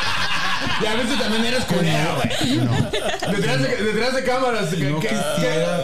Y 0.81 0.85
a 0.85 0.95
veces 0.95 1.19
también 1.19 1.45
eres 1.45 1.63
culero, 1.65 2.15
güey. 2.15 2.59
Detrás 3.35 3.61
de, 3.61 3.75
detrás 3.83 4.15
de 4.15 4.23
cámaras. 4.23 4.69
que- 4.69 4.77
No 4.77 4.99
que- 4.99 5.07
quisiera. 5.09 5.79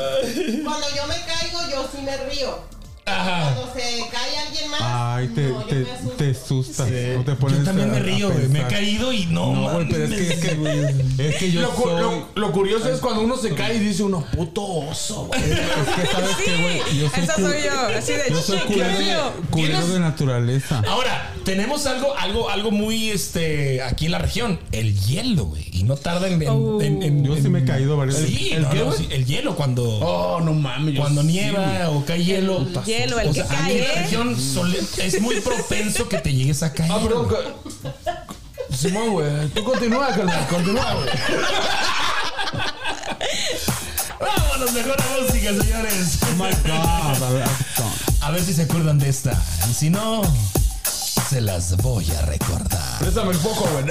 Cuando 0.64 0.88
yo 0.96 1.06
me 1.08 1.16
caigo, 1.26 1.60
yo 1.72 1.90
sí 1.94 2.02
me 2.04 2.18
río. 2.18 2.60
Ajá. 3.08 3.54
Cuando 3.56 3.74
se 3.74 4.10
cae 4.12 4.38
alguien 4.46 4.70
más. 4.72 4.82
Ay, 4.84 5.28
te, 5.30 5.48
no, 5.50 5.64
te, 5.64 5.86
te 6.18 6.32
asustas. 6.32 6.88
No 6.90 7.24
te 7.24 7.36
pones 7.36 7.60
Yo 7.60 7.64
también 7.64 7.92
me 7.92 8.00
río, 8.00 8.30
güey. 8.32 8.48
Me 8.50 8.62
he 8.62 8.68
caído 8.68 9.14
y 9.14 9.26
no, 9.28 9.54
No, 9.54 9.72
güey, 9.74 9.88
pero 9.90 10.04
es 10.06 10.12
que, 10.12 10.34
es 10.34 10.40
que, 10.40 11.28
es 11.30 11.36
que 11.38 11.52
yo 11.52 11.62
Lo, 11.62 11.74
soy. 11.76 12.02
lo- 12.02 12.28
lo 12.36 12.52
curioso 12.52 12.90
es 12.92 13.00
cuando 13.00 13.22
uno 13.22 13.38
se 13.38 13.54
cae 13.54 13.76
y 13.76 13.80
dice 13.80 14.04
uno, 14.04 14.24
puto 14.36 14.64
oso, 14.64 15.26
güey. 15.28 15.42
Es 15.42 15.48
que 15.50 16.08
sabes 16.12 16.30
Sí, 16.38 16.44
que, 16.46 16.62
güey, 16.62 16.78
yo 17.00 17.10
soy, 17.10 17.24
esa 17.24 17.36
soy 17.36 17.64
yo. 17.64 17.98
Así 17.98 18.14
de, 18.14 18.24
yo 18.30 18.42
soy 18.42 18.60
"Qué 18.60 18.74
culero, 18.74 18.98
feo". 18.98 19.24
de, 19.42 19.48
culero 19.50 19.88
de 19.88 20.00
naturaleza. 20.00 20.82
Ahora, 20.88 21.34
tenemos 21.46 21.86
algo, 21.88 22.16
algo, 22.18 22.50
algo 22.50 22.72
muy 22.72 23.10
este 23.10 23.82
aquí 23.82 24.06
en 24.08 24.12
la 24.12 24.20
región. 24.20 24.60
El 24.72 25.00
hielo, 25.00 25.46
güey. 25.46 25.66
Y 25.72 25.84
no 25.84 25.96
tarda 25.96 26.28
en. 26.28 26.42
en- 26.42 26.50
Oh. 26.50 26.82
en- 26.82 27.02
en- 27.04 27.24
Yo 27.26 27.36
sí 27.36 27.50
me 27.50 27.60
he 27.60 27.66
caído 27.66 27.96
varias 27.98 28.22
veces. 28.22 28.38
Sí, 28.38 28.50
¿El 28.52 28.64
no, 28.64 28.70
güey? 28.86 28.98
sí, 28.98 29.08
el 29.12 29.26
hielo 29.26 29.56
cuando. 29.56 29.84
Oh, 29.84 30.42
no 30.42 30.54
mames. 30.54 30.98
Cuando 31.00 31.22
sí, 31.22 31.28
nieva 31.28 31.90
o 31.90 32.04
cae 32.06 32.24
hielo. 32.24 32.66
El 32.98 33.10
hielo, 33.10 33.20
el 33.20 33.28
o 33.30 33.34
que 33.34 33.42
sea, 33.44 33.52
la 33.52 33.60
cae, 33.60 33.80
¿eh? 33.80 33.92
región 34.04 34.36
es 34.98 35.22
muy 35.22 35.40
propenso 35.42 36.08
que 36.10 36.18
te 36.18 36.34
llegues 36.34 36.64
a 36.64 36.74
caer. 36.74 36.92
Ah, 36.92 37.00
perdón. 37.02 37.28
Simón, 38.76 39.10
güey. 39.12 39.48
Tú 39.50 39.64
continúa, 39.64 40.08
carnal. 40.10 40.48
Continúa, 40.48 40.94
güey. 40.96 41.10
Vámonos, 44.20 44.74
mejor 44.74 44.96
a 45.02 45.22
música, 45.22 45.50
señores. 45.50 46.20
Oh 46.24 46.36
my 46.36 46.50
God, 46.70 47.24
a 47.24 47.30
ver, 47.32 47.44
a- 47.44 48.28
A 48.28 48.32
ver 48.32 48.44
si 48.44 48.54
se 48.54 48.64
acuerdan 48.64 48.98
de 49.00 49.10
esta. 49.10 49.32
Y 49.70 49.74
si 49.74 49.90
no, 49.90 50.22
se 51.30 51.40
las 51.42 51.78
voy 51.78 52.10
a 52.12 52.22
recordar. 52.24 53.00
Préstame 53.00 53.32
el 53.32 53.38
foco, 53.38 53.68
güey. 53.72 53.86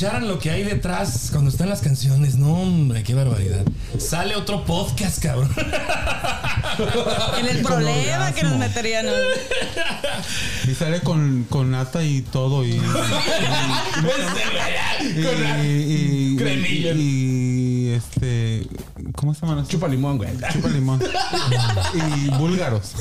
Escucharan 0.00 0.28
lo 0.28 0.38
que 0.38 0.50
hay 0.50 0.62
detrás 0.62 1.28
cuando 1.30 1.50
están 1.50 1.68
las 1.68 1.82
canciones, 1.82 2.36
no, 2.36 2.54
hombre, 2.54 3.02
qué 3.02 3.12
barbaridad. 3.12 3.66
Sale 3.98 4.34
otro 4.34 4.64
podcast, 4.64 5.22
cabrón. 5.22 5.54
En 7.38 7.46
el 7.46 7.62
problema 7.62 8.32
que 8.32 8.42
nos 8.42 8.56
meterían. 8.56 9.06
Y 10.66 10.74
sale 10.74 11.00
con, 11.00 11.44
con 11.50 11.70
nata 11.72 12.02
y 12.02 12.22
todo. 12.22 12.64
Y, 12.64 12.80
y, 15.02 16.38
y, 16.96 17.88
este. 17.92 18.66
¿Cómo 19.16 19.34
se 19.34 19.44
llama? 19.44 19.66
Chupa 19.68 19.88
limón, 19.88 20.16
güey. 20.16 20.30
Chupa 20.52 20.68
limón. 20.68 21.02
y 21.94 22.30
búlgaros. 22.30 22.94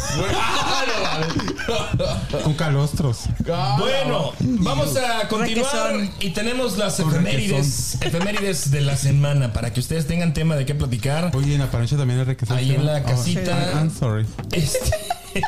con 2.43 2.53
calostros. 2.55 3.29
Bueno, 3.77 4.33
vamos 4.39 4.95
a 4.97 5.27
continuar 5.27 5.95
y 6.19 6.29
tenemos 6.31 6.77
las 6.77 6.99
efemérides, 6.99 7.97
efemérides 8.01 8.71
de 8.71 8.81
la 8.81 8.95
semana 8.95 9.53
para 9.53 9.73
que 9.73 9.79
ustedes 9.79 10.05
tengan 10.07 10.33
tema 10.33 10.55
de 10.55 10.65
qué 10.65 10.75
platicar. 10.75 11.31
Oye, 11.35 11.53
en 11.55 11.59
la 11.59 11.71
pancha 11.71 11.97
también 11.97 12.19
hay 12.19 12.25
requesón. 12.25 12.57
Ahí 12.57 12.71
en 12.75 12.85
la 12.85 12.99
Oh, 12.99 13.03
casita. 13.05 13.71
I'm 13.75 13.89
sorry. 13.91 14.25
Este, 14.51 14.91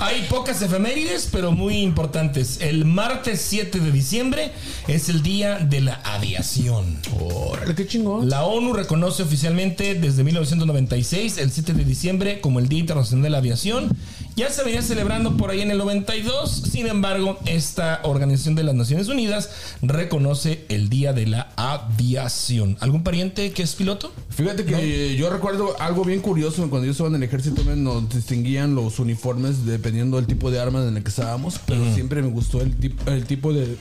hay 0.00 0.26
pocas 0.28 0.60
efemérides, 0.62 1.28
pero 1.30 1.52
muy 1.52 1.78
importantes. 1.78 2.58
El 2.60 2.84
martes 2.84 3.40
7 3.48 3.78
de 3.80 3.92
diciembre 3.92 4.52
es 4.86 5.08
el 5.08 5.22
día 5.22 5.58
de 5.58 5.80
la 5.80 5.94
aviación. 6.04 6.98
Órale, 7.20 7.74
qué 7.74 7.86
chingón. 7.86 8.28
La 8.28 8.44
ONU 8.44 8.72
reconoce 8.72 9.22
oficialmente 9.22 9.94
desde 9.94 10.24
1996 10.24 11.38
el 11.38 11.50
7 11.50 11.72
de 11.74 11.84
diciembre 11.84 12.40
como 12.40 12.58
el 12.58 12.68
Día 12.68 12.80
Internacional 12.80 13.22
de 13.22 13.30
la 13.30 13.38
Aviación. 13.38 13.96
Ya 14.38 14.50
se 14.50 14.62
venía 14.62 14.82
celebrando 14.82 15.36
por 15.36 15.50
ahí 15.50 15.62
en 15.62 15.72
el 15.72 15.78
92, 15.78 16.62
sin 16.70 16.86
embargo, 16.86 17.40
esta 17.46 17.98
Organización 18.04 18.54
de 18.54 18.62
las 18.62 18.76
Naciones 18.76 19.08
Unidas 19.08 19.50
reconoce 19.82 20.64
el 20.68 20.88
Día 20.88 21.12
de 21.12 21.26
la 21.26 21.48
Aviación. 21.56 22.76
¿Algún 22.78 23.02
pariente 23.02 23.50
que 23.50 23.64
es 23.64 23.74
piloto? 23.74 24.12
Fíjate 24.30 24.64
que 24.64 25.16
yo 25.16 25.28
recuerdo 25.28 25.74
algo 25.80 26.04
bien 26.04 26.20
curioso 26.20 26.70
cuando 26.70 26.84
yo 26.86 26.92
estaba 26.92 27.08
en 27.08 27.16
el 27.16 27.24
ejército 27.24 27.64
nos 27.74 28.08
distinguían 28.14 28.76
los 28.76 29.00
uniformes 29.00 29.66
dependiendo 29.66 30.18
del 30.18 30.28
tipo 30.28 30.52
de 30.52 30.60
armas 30.60 30.86
en 30.86 30.96
el 30.96 31.02
que 31.02 31.08
estábamos, 31.10 31.58
pero 31.66 31.92
siempre 31.92 32.22
me 32.22 32.28
gustó 32.28 32.60
el, 32.60 32.78
tip- 32.78 33.08
el 33.08 33.24
tipo 33.26 33.52
de 33.52 33.76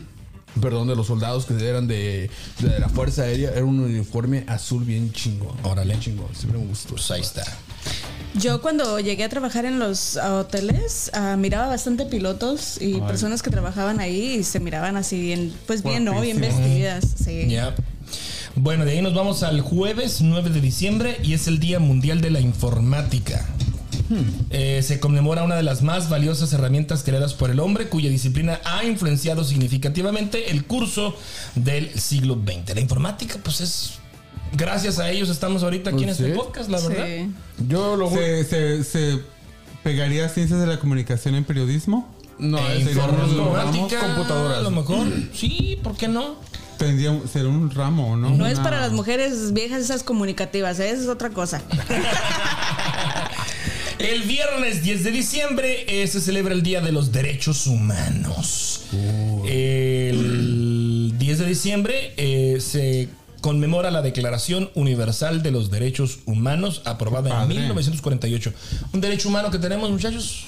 perdón 0.62 0.88
de 0.88 0.96
los 0.96 1.06
soldados 1.06 1.44
que 1.44 1.52
eran 1.68 1.86
de, 1.86 2.30
de 2.60 2.78
la 2.80 2.88
fuerza 2.88 3.24
aérea, 3.24 3.50
era 3.50 3.66
un 3.66 3.78
uniforme 3.78 4.44
azul 4.48 4.84
bien 4.84 5.12
chingón. 5.12 5.54
Órale. 5.64 5.98
Chingón, 6.00 6.28
siempre 6.34 6.58
me 6.58 6.66
gustó. 6.66 6.94
Pues 6.94 7.10
ahí 7.10 7.20
está. 7.20 7.44
Yo 8.34 8.60
cuando 8.60 9.00
llegué 9.00 9.24
a 9.24 9.28
trabajar 9.28 9.64
en 9.64 9.78
los 9.78 10.16
hoteles 10.16 11.10
ah, 11.14 11.36
miraba 11.36 11.68
bastante 11.68 12.06
pilotos 12.06 12.80
y 12.80 13.00
personas 13.00 13.42
que 13.42 13.50
trabajaban 13.50 14.00
ahí 14.00 14.36
y 14.36 14.44
se 14.44 14.60
miraban 14.60 14.96
así 14.96 15.20
bien, 15.20 15.52
pues 15.66 15.82
bien, 15.82 16.04
¿no? 16.04 16.20
Bien 16.20 16.40
vestidas. 16.40 17.04
Sí. 17.22 17.48
Ya. 17.48 17.74
Bueno, 18.54 18.84
de 18.84 18.92
ahí 18.92 19.02
nos 19.02 19.14
vamos 19.14 19.42
al 19.42 19.60
jueves 19.60 20.20
9 20.20 20.50
de 20.50 20.60
diciembre 20.60 21.16
y 21.22 21.34
es 21.34 21.46
el 21.46 21.58
Día 21.60 21.78
Mundial 21.78 22.20
de 22.20 22.30
la 22.30 22.40
Informática. 22.40 23.46
Eh, 24.50 24.82
se 24.82 25.00
conmemora 25.00 25.42
una 25.42 25.56
de 25.56 25.62
las 25.62 25.82
más 25.82 26.08
valiosas 26.08 26.52
herramientas 26.52 27.02
creadas 27.02 27.34
por 27.34 27.50
el 27.50 27.60
hombre 27.60 27.88
cuya 27.88 28.08
disciplina 28.08 28.60
ha 28.64 28.84
influenciado 28.84 29.44
significativamente 29.44 30.50
el 30.50 30.64
curso 30.64 31.14
del 31.54 31.98
siglo 31.98 32.34
XX. 32.34 32.74
La 32.74 32.80
informática, 32.80 33.38
pues 33.42 33.60
es... 33.60 33.98
Gracias 34.56 34.98
a 34.98 35.10
ellos 35.10 35.28
estamos 35.28 35.62
ahorita 35.62 35.90
aquí 35.90 36.04
en 36.04 36.08
Pues 36.08 36.20
este 36.20 36.32
sí. 36.32 36.38
podcast, 36.38 36.70
la 36.70 36.80
verdad. 36.80 37.06
Sí. 37.06 37.30
Yo 37.68 37.96
lo 37.96 38.10
¿Se, 38.10 38.44
se, 38.44 38.82
se 38.84 39.18
pegaría 39.82 40.28
ciencias 40.28 40.60
de 40.60 40.66
la 40.66 40.78
comunicación 40.80 41.34
en 41.34 41.44
periodismo? 41.44 42.12
no, 42.38 42.58
Eh, 42.58 42.78
es 42.82 42.88
informática, 42.96 44.00
computadoras. 44.00 44.58
a 44.58 44.62
lo 44.62 44.70
mejor. 44.70 45.06
Sí, 45.34 45.78
¿por 45.82 45.96
qué 45.96 46.08
no? 46.08 46.36
Tendría 46.78 47.18
ser 47.32 47.46
un 47.46 47.70
ramo, 47.70 48.16
¿no? 48.16 48.30
No 48.30 48.46
es 48.46 48.60
para 48.60 48.80
las 48.80 48.92
mujeres 48.92 49.52
viejas 49.52 49.80
esas 49.82 50.04
comunicativas, 50.04 50.78
¿eh? 50.78 50.90
esa 50.90 51.02
es 51.02 51.08
otra 51.08 51.30
cosa. 51.30 51.60
El 53.98 54.22
viernes 54.22 54.84
10 54.84 55.02
de 55.02 55.10
diciembre 55.10 55.84
eh, 55.88 56.06
se 56.06 56.20
celebra 56.20 56.54
el 56.54 56.62
Día 56.62 56.80
de 56.80 56.92
los 56.92 57.10
Derechos 57.10 57.66
Humanos. 57.66 58.82
El 59.44 61.14
10 61.18 61.38
de 61.40 61.46
diciembre 61.46 62.12
eh, 62.16 62.58
se 62.60 63.08
conmemora 63.40 63.90
la 63.90 64.02
Declaración 64.02 64.70
Universal 64.74 65.42
de 65.42 65.50
los 65.50 65.70
Derechos 65.70 66.20
Humanos 66.26 66.82
aprobada 66.84 67.30
en 67.30 67.36
padre. 67.36 67.54
1948. 67.54 68.52
Un 68.92 69.00
derecho 69.00 69.28
humano 69.28 69.50
que 69.50 69.58
tenemos, 69.58 69.90
muchachos. 69.90 70.44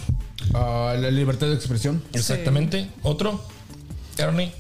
Ah, 0.54 0.94
la 0.98 1.10
libertad 1.10 1.46
de 1.48 1.54
expresión. 1.54 2.02
Exactamente. 2.12 2.88
Otro. 3.02 3.44
Ernie. 4.18 4.52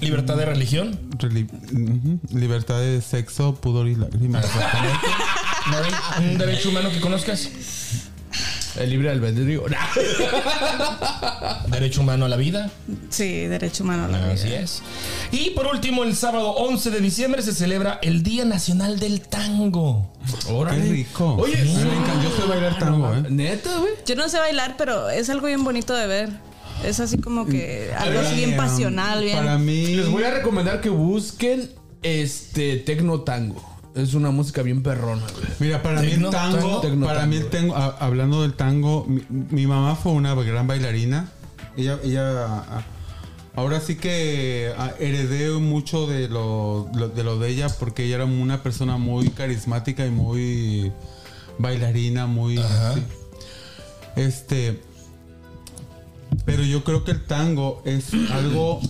Libertad 0.00 0.36
de 0.36 0.46
religión. 0.46 0.98
Reli-. 1.18 1.46
Libertad 2.32 2.80
de 2.80 3.00
sexo, 3.00 3.54
pudor 3.54 3.86
y 3.86 3.94
lágrimas. 3.94 4.46
Mary, 5.66 5.90
Un 6.18 6.38
derecho 6.38 6.70
humano 6.70 6.90
que 6.90 7.00
conozcas. 7.00 7.48
El 8.78 8.90
libre 8.90 9.10
albedrío. 9.10 9.64
Derecho 11.68 12.00
humano 12.00 12.24
a 12.24 12.28
la 12.28 12.36
vida. 12.36 12.70
Sí, 13.10 13.46
derecho 13.46 13.84
humano 13.84 14.04
a 14.04 14.08
la 14.08 14.30
Así 14.32 14.48
vida. 14.48 14.60
es. 14.60 14.82
Y 15.30 15.50
por 15.50 15.66
último, 15.66 16.04
el 16.04 16.16
sábado 16.16 16.52
11 16.52 16.90
de 16.90 17.00
diciembre 17.00 17.42
se 17.42 17.52
celebra 17.54 17.98
el 18.02 18.22
Día 18.22 18.44
Nacional 18.44 18.98
del 18.98 19.20
Tango. 19.20 20.12
Qué 20.46 20.74
rico. 20.76 21.36
Oye, 21.38 21.60
encanta. 21.60 22.22
yo 22.22 22.30
sé 22.36 22.48
bailar 22.48 22.78
tango, 22.78 23.14
¿eh? 23.14 23.22
Neta, 23.28 23.78
güey. 23.78 23.92
Yo 24.06 24.16
no 24.16 24.28
sé 24.28 24.38
bailar, 24.38 24.76
pero 24.78 25.10
es 25.10 25.28
algo 25.30 25.46
bien 25.46 25.64
bonito 25.64 25.94
de 25.94 26.06
ver. 26.06 26.30
Es 26.84 26.98
así 27.00 27.18
como 27.18 27.46
que 27.46 27.92
algo 27.96 28.20
así 28.20 28.34
bien 28.36 28.56
pasional, 28.56 29.22
bien. 29.22 29.38
Para 29.38 29.58
mí. 29.58 29.86
Les 29.88 30.08
voy 30.08 30.24
a 30.24 30.30
recomendar 30.30 30.80
que 30.80 30.88
busquen 30.88 31.70
este 32.02 32.76
Tecno 32.76 33.20
Tango. 33.20 33.71
Es 33.94 34.14
una 34.14 34.30
música 34.30 34.62
bien 34.62 34.82
perrona, 34.82 35.22
güey. 35.32 35.44
Mira, 35.60 35.82
para 35.82 36.00
Tecno, 36.00 36.18
mí 36.18 36.24
el 36.26 36.30
tango, 36.30 36.56
tango. 36.58 36.80
Tecno 36.80 37.06
para 37.06 37.26
mí 37.26 37.36
el 37.36 37.48
tango, 37.50 37.74
tango, 37.74 37.76
a- 37.76 37.96
hablando 37.98 38.42
del 38.42 38.54
tango, 38.54 39.04
mi, 39.06 39.22
mi 39.28 39.66
mamá 39.66 39.96
fue 39.96 40.12
una 40.12 40.34
gran 40.34 40.66
bailarina. 40.66 41.30
Ella, 41.76 41.98
ella, 42.02 42.46
a- 42.56 42.84
ahora 43.54 43.80
sí 43.80 43.96
que 43.96 44.72
a- 44.78 44.94
heredé 44.98 45.50
mucho 45.58 46.06
de 46.06 46.28
lo, 46.28 46.88
lo- 46.94 47.08
de 47.10 47.22
lo 47.22 47.38
de 47.38 47.50
ella 47.50 47.68
porque 47.78 48.04
ella 48.04 48.14
era 48.16 48.24
una 48.24 48.62
persona 48.62 48.96
muy 48.96 49.28
carismática 49.28 50.06
y 50.06 50.10
muy 50.10 50.92
bailarina, 51.58 52.26
muy 52.26 52.56
así. 52.58 53.02
Este, 54.16 54.80
pero 56.46 56.62
yo 56.64 56.82
creo 56.82 57.04
que 57.04 57.10
el 57.10 57.24
tango 57.26 57.82
es 57.84 58.12
algo 58.32 58.80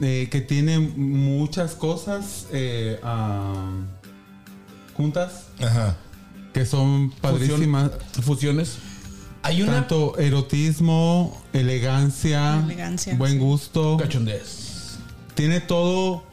eh, 0.00 0.28
que 0.30 0.40
tiene 0.40 0.78
muchas 0.78 1.74
cosas 1.74 2.46
eh, 2.52 3.00
ah, 3.02 3.70
juntas 4.94 5.46
Ajá. 5.60 5.96
que 6.52 6.66
son 6.66 7.10
padrísimas. 7.20 7.90
Fusiones. 8.22 8.78
Hay 9.42 9.62
una. 9.62 9.72
Tanto 9.72 10.18
erotismo, 10.18 11.40
elegancia, 11.52 12.62
Elegancia, 12.64 13.14
buen 13.14 13.32
sí. 13.32 13.38
gusto. 13.38 13.96
Cachondez. 13.96 14.98
Tiene 15.34 15.60
todo. 15.60 16.24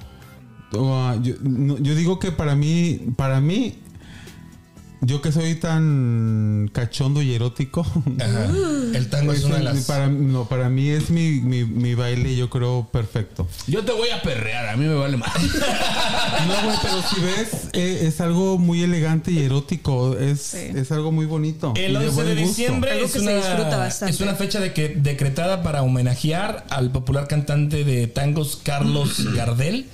uh, 0.73 1.22
yo, 1.22 1.35
no, 1.41 1.77
yo 1.77 1.94
digo 1.94 2.18
que 2.18 2.31
para 2.31 2.56
mí, 2.56 3.14
para 3.15 3.40
mí, 3.40 3.83
yo 5.06 5.22
que 5.22 5.32
soy 5.32 5.56
tan 5.56 6.70
cachondo 6.74 7.22
y 7.22 7.34
erótico, 7.34 7.82
Ajá. 8.20 8.46
El 8.94 9.10
tango 9.10 9.32
es 9.34 9.40
es 9.40 9.46
una 9.46 9.58
de 9.58 9.64
las. 9.64 9.86
para, 9.86 10.08
no, 10.08 10.48
para 10.48 10.70
mí 10.70 10.90
es 10.90 11.10
mi, 11.10 11.42
mi, 11.42 11.66
mi 11.66 11.94
baile, 11.96 12.36
yo 12.36 12.50
creo, 12.50 12.88
perfecto. 12.92 13.48
Yo 13.68 13.84
te 13.84 13.92
voy 13.92 14.10
a 14.10 14.22
perrear, 14.22 14.70
a 14.70 14.78
mí 14.78 14.86
me 14.86 14.96
vale 14.96 15.18
más. 15.18 15.32
No, 16.48 16.62
güey, 16.66 16.78
pero 16.82 17.02
si 17.04 17.22
ves, 17.22 17.70
eh, 17.74 18.00
es 18.08 18.20
algo 18.22 18.58
muy 18.58 18.84
elegante 18.84 19.32
y 19.32 19.40
erótico. 19.40 20.18
Es, 20.18 20.42
Sí. 20.42 20.58
es 20.76 20.92
algo 20.92 21.12
muy 21.12 21.26
bonito. 21.26 21.74
El 21.76 21.94
y 21.94 21.96
11 21.96 22.06
de 22.24 22.36
gusto. 22.36 22.48
diciembre 22.48 22.92
Algo 22.92 23.06
es 23.06 23.12
que 23.14 23.20
se 23.20 23.26
una, 23.26 23.36
disfruta 23.36 23.78
bastante. 23.78 24.14
es 24.14 24.22
una 24.22 24.36
fecha 24.36 24.60
de 24.60 24.74
que, 24.74 24.90
decretada 24.90 25.64
para 25.64 25.82
homenajear 25.84 26.66
al 26.70 26.92
popular 26.92 27.28
cantante 27.28 27.84
de 27.84 28.08
tangos 28.08 28.60
Carlos 28.62 29.24
Gardel 29.36 29.88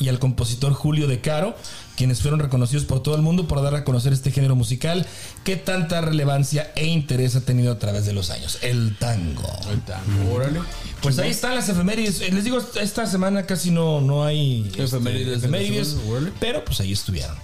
y 0.00 0.08
al 0.08 0.18
compositor 0.18 0.72
Julio 0.72 1.06
De 1.06 1.20
Caro, 1.20 1.54
quienes 1.96 2.22
fueron 2.22 2.40
reconocidos 2.40 2.84
por 2.86 3.02
todo 3.02 3.14
el 3.14 3.22
mundo 3.22 3.46
por 3.46 3.62
dar 3.62 3.74
a 3.74 3.84
conocer 3.84 4.12
este 4.12 4.32
género 4.32 4.56
musical 4.56 5.06
que 5.44 5.56
tanta 5.56 6.00
relevancia 6.00 6.72
e 6.74 6.86
interés 6.86 7.36
ha 7.36 7.42
tenido 7.42 7.70
a 7.70 7.78
través 7.78 8.06
de 8.06 8.14
los 8.14 8.30
años, 8.30 8.58
el 8.62 8.96
tango. 8.98 9.48
El 9.70 9.82
tango, 9.82 10.34
órale. 10.34 10.60
Pues 11.02 11.18
ahí 11.18 11.30
están 11.30 11.54
las 11.54 11.68
efemérides. 11.68 12.22
Eh, 12.22 12.32
Les 12.32 12.44
digo, 12.44 12.58
esta 12.80 13.06
semana 13.06 13.44
casi 13.44 13.70
no, 13.70 14.00
no 14.00 14.24
hay 14.24 14.64
este, 14.68 14.84
Efemérides 14.84 15.38
efemérides, 15.38 15.88
semana, 15.88 16.32
pero 16.40 16.64
pues 16.64 16.80
ahí 16.80 16.92
estuvieron. 16.92 17.36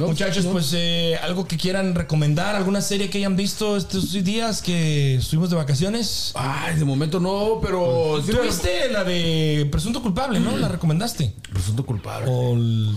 No, 0.00 0.08
Muchachos, 0.08 0.44
no. 0.46 0.52
pues 0.52 0.72
eh, 0.74 1.16
algo 1.22 1.46
que 1.46 1.56
quieran 1.56 1.94
recomendar, 1.94 2.56
alguna 2.56 2.80
serie 2.80 3.10
que 3.10 3.18
hayan 3.18 3.36
visto 3.36 3.76
estos 3.76 4.12
días 4.24 4.62
que 4.62 5.16
estuvimos 5.16 5.50
de 5.50 5.56
vacaciones. 5.56 6.32
Ay, 6.34 6.76
de 6.78 6.84
momento 6.84 7.20
no, 7.20 7.58
pero 7.62 8.20
sí 8.24 8.30
Tú 8.30 8.38
la- 8.38 8.42
viste 8.42 8.88
la 8.90 9.04
de 9.04 9.68
Presunto 9.70 10.00
Culpable, 10.02 10.40
¿no? 10.40 10.56
La 10.56 10.68
recomendaste. 10.68 11.34
Presunto 11.52 11.84
culpable. 11.84 12.26
O 12.30 12.54
el- 12.54 12.94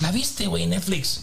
La 0.00 0.12
viste, 0.12 0.46
güey, 0.46 0.64
en 0.64 0.70
Netflix. 0.70 1.22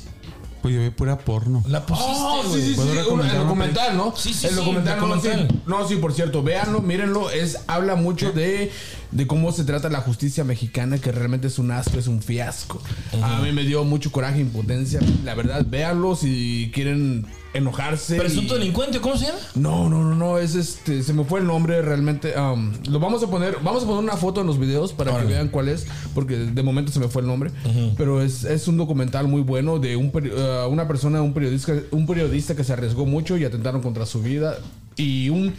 Pues 0.62 0.74
yo 0.74 0.82
vi 0.82 0.90
pura 0.90 1.20
porno. 1.20 1.64
La 1.68 1.86
pusiste, 1.86 2.12
Oh, 2.12 2.42
sí, 2.52 2.60
sí, 2.60 2.68
sí, 2.70 2.74
¿Puedo 2.76 2.90
un- 2.92 2.98
recomendar 2.98 3.36
el 3.36 3.42
documental, 3.44 3.96
¿no? 3.98 4.16
Sí, 4.18 4.34
sí, 4.34 4.48
el 4.48 4.54
sí, 4.54 4.58
documental, 4.58 5.00
no, 5.00 5.08
documental. 5.08 5.48
sí. 5.52 5.60
No, 5.68 5.88
sí, 5.88 5.96
por 5.98 6.12
cierto, 6.14 6.42
véanlo, 6.42 6.82
mírenlo, 6.82 7.30
es 7.30 7.60
habla 7.68 7.96
mucho 7.96 8.32
de, 8.32 8.72
de 9.12 9.28
cómo 9.28 9.52
se 9.52 9.64
trata 9.64 9.90
la 9.90 10.02
justicia 10.02 10.44
mexicana, 10.44 10.98
que 10.98 11.12
realmente 11.12 11.48
es 11.48 11.60
un 11.60 11.72
asco, 11.72 11.98
es 11.98 12.08
un 12.08 12.22
fiasco. 12.22 12.82
A 13.22 13.42
mí 13.42 13.52
me 13.52 13.64
dio 13.64 13.84
mucho 13.84 14.12
coraje, 14.12 14.40
impotencia, 14.42 15.00
la 15.24 15.36
verdad, 15.36 15.66
véanlo 15.68 16.16
si 16.16 16.72
quieren 16.74 17.26
enojarse. 17.54 18.18
Presunto 18.18 18.56
y- 18.56 18.60
delincuente, 18.60 19.00
¿cómo 19.00 19.16
se 19.16 19.28
llama? 19.28 19.40
No, 19.56 19.90
no, 19.90 20.04
no, 20.04 20.16
no, 20.16 20.38
es 20.38 20.56
este, 20.56 21.04
se 21.04 21.14
me 21.14 21.24
fue 21.24 21.40
el 21.40 21.48
nombre 21.48 21.82
realmente. 21.82 22.34
um, 22.38 22.74
lo 22.90 23.00
vamos 23.00 23.24
a 23.24 23.28
poner, 23.28 23.58
vamos 23.64 23.84
a 23.84 23.86
poner 23.86 24.04
una 24.04 24.18
foto 24.18 24.42
en 24.42 24.48
los 24.48 24.60
videos 24.60 24.92
para 24.92 25.18
que 25.18 25.26
vean 25.26 25.48
cuál 25.48 25.70
es, 25.70 25.86
porque 26.14 26.36
de 26.36 26.64
momento 26.64 26.92
se 26.92 27.00
me 27.00 27.08
fue 27.08 27.22
el 27.22 27.28
nombre. 27.30 27.52
Pero 27.96 28.22
es, 28.22 28.44
es 28.44 28.68
un 28.68 28.76
documental 28.76 29.28
muy 29.30 29.42
bueno 29.42 29.80
de 29.80 29.96
un, 29.96 30.08
uh, 30.08 30.68
una 30.70 30.88
persona, 30.88 31.22
un 31.22 31.34
periodista, 31.34 31.74
un 31.92 32.06
periodista 32.06 32.56
que 32.56 32.64
se 32.66 32.74
arriesgó 32.74 33.06
mucho 33.06 33.38
y 33.38 33.46
atentaron 33.46 33.82
contra 33.82 34.06
su 34.06 34.22
vida 34.22 34.58
y 34.98 35.30
un 35.30 35.54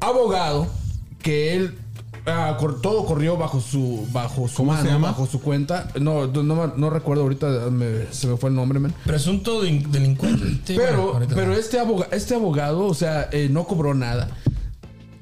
abogado 0.00 0.66
que 1.22 1.54
él 1.54 1.74
ah, 2.26 2.56
cor- 2.58 2.80
todo 2.80 3.04
corrió 3.06 3.36
bajo 3.36 3.60
su 3.60 4.06
bajo 4.12 4.48
su 4.48 4.56
¿Cómo 4.56 4.72
se 4.72 4.78
mano, 4.78 4.90
llama? 4.90 5.08
bajo 5.08 5.26
su 5.26 5.40
cuenta. 5.40 5.88
No, 6.00 6.26
no, 6.26 6.90
recuerdo 6.90 7.22
ahorita, 7.22 7.46
me- 7.70 8.06
se 8.12 8.26
me 8.26 8.36
fue 8.36 8.50
el 8.50 8.56
nombre, 8.56 8.78
man. 8.78 8.94
Presunto 9.04 9.60
de- 9.62 9.84
delincuente. 9.90 10.74
Pero, 10.76 11.12
Bueno, 11.12 11.26
pero 11.34 11.54
este, 11.54 11.78
aboga- 11.80 12.08
este 12.12 12.34
abogado, 12.34 12.86
o 12.86 12.94
sea, 12.94 13.28
eh, 13.32 13.48
no 13.50 13.64
cobró 13.64 13.94
nada. 13.94 14.28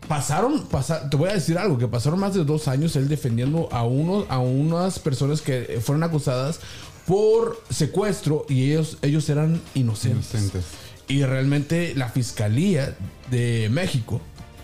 Pasaron, 0.08 0.66
pasa- 0.66 1.08
te 1.08 1.16
voy 1.16 1.30
a 1.30 1.34
decir 1.34 1.56
algo, 1.56 1.78
que 1.78 1.86
pasaron 1.86 2.18
más 2.18 2.34
de 2.34 2.44
dos 2.44 2.66
años 2.66 2.96
él 2.96 3.08
defendiendo 3.08 3.68
a, 3.70 3.84
uno, 3.84 4.24
a 4.28 4.40
unas 4.40 4.98
personas 4.98 5.40
que 5.40 5.78
fueron 5.80 6.02
acusadas 6.02 6.58
por 7.06 7.62
secuestro 7.70 8.44
y 8.48 8.70
ellos, 8.72 8.98
ellos 9.02 9.28
eran 9.28 9.60
inocentes. 9.74 10.30
Inocentes. 10.34 10.64
Y 11.06 11.22
realmente 11.24 11.92
la 11.94 12.08
fiscalía 12.08 12.96
de 13.30 13.68
México 13.70 14.20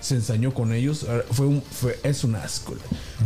se 0.06 0.14
ensañó 0.14 0.54
con 0.54 0.72
ellos. 0.72 1.04
Ah, 1.08 1.20
Fue 1.30 1.46
un, 1.46 1.62
fue, 1.62 1.98
es 2.02 2.24
un 2.24 2.36
asco. 2.36 2.74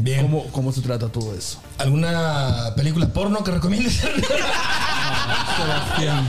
Bien. 0.00 0.22
¿Cómo, 0.22 0.46
¿Cómo 0.52 0.72
se 0.72 0.80
trata 0.80 1.08
todo 1.08 1.34
eso? 1.34 1.60
¿Alguna 1.78 2.72
película 2.76 3.06
porno 3.12 3.42
que 3.44 3.50
recomiendes? 3.52 4.00
Sebastián. 5.56 6.28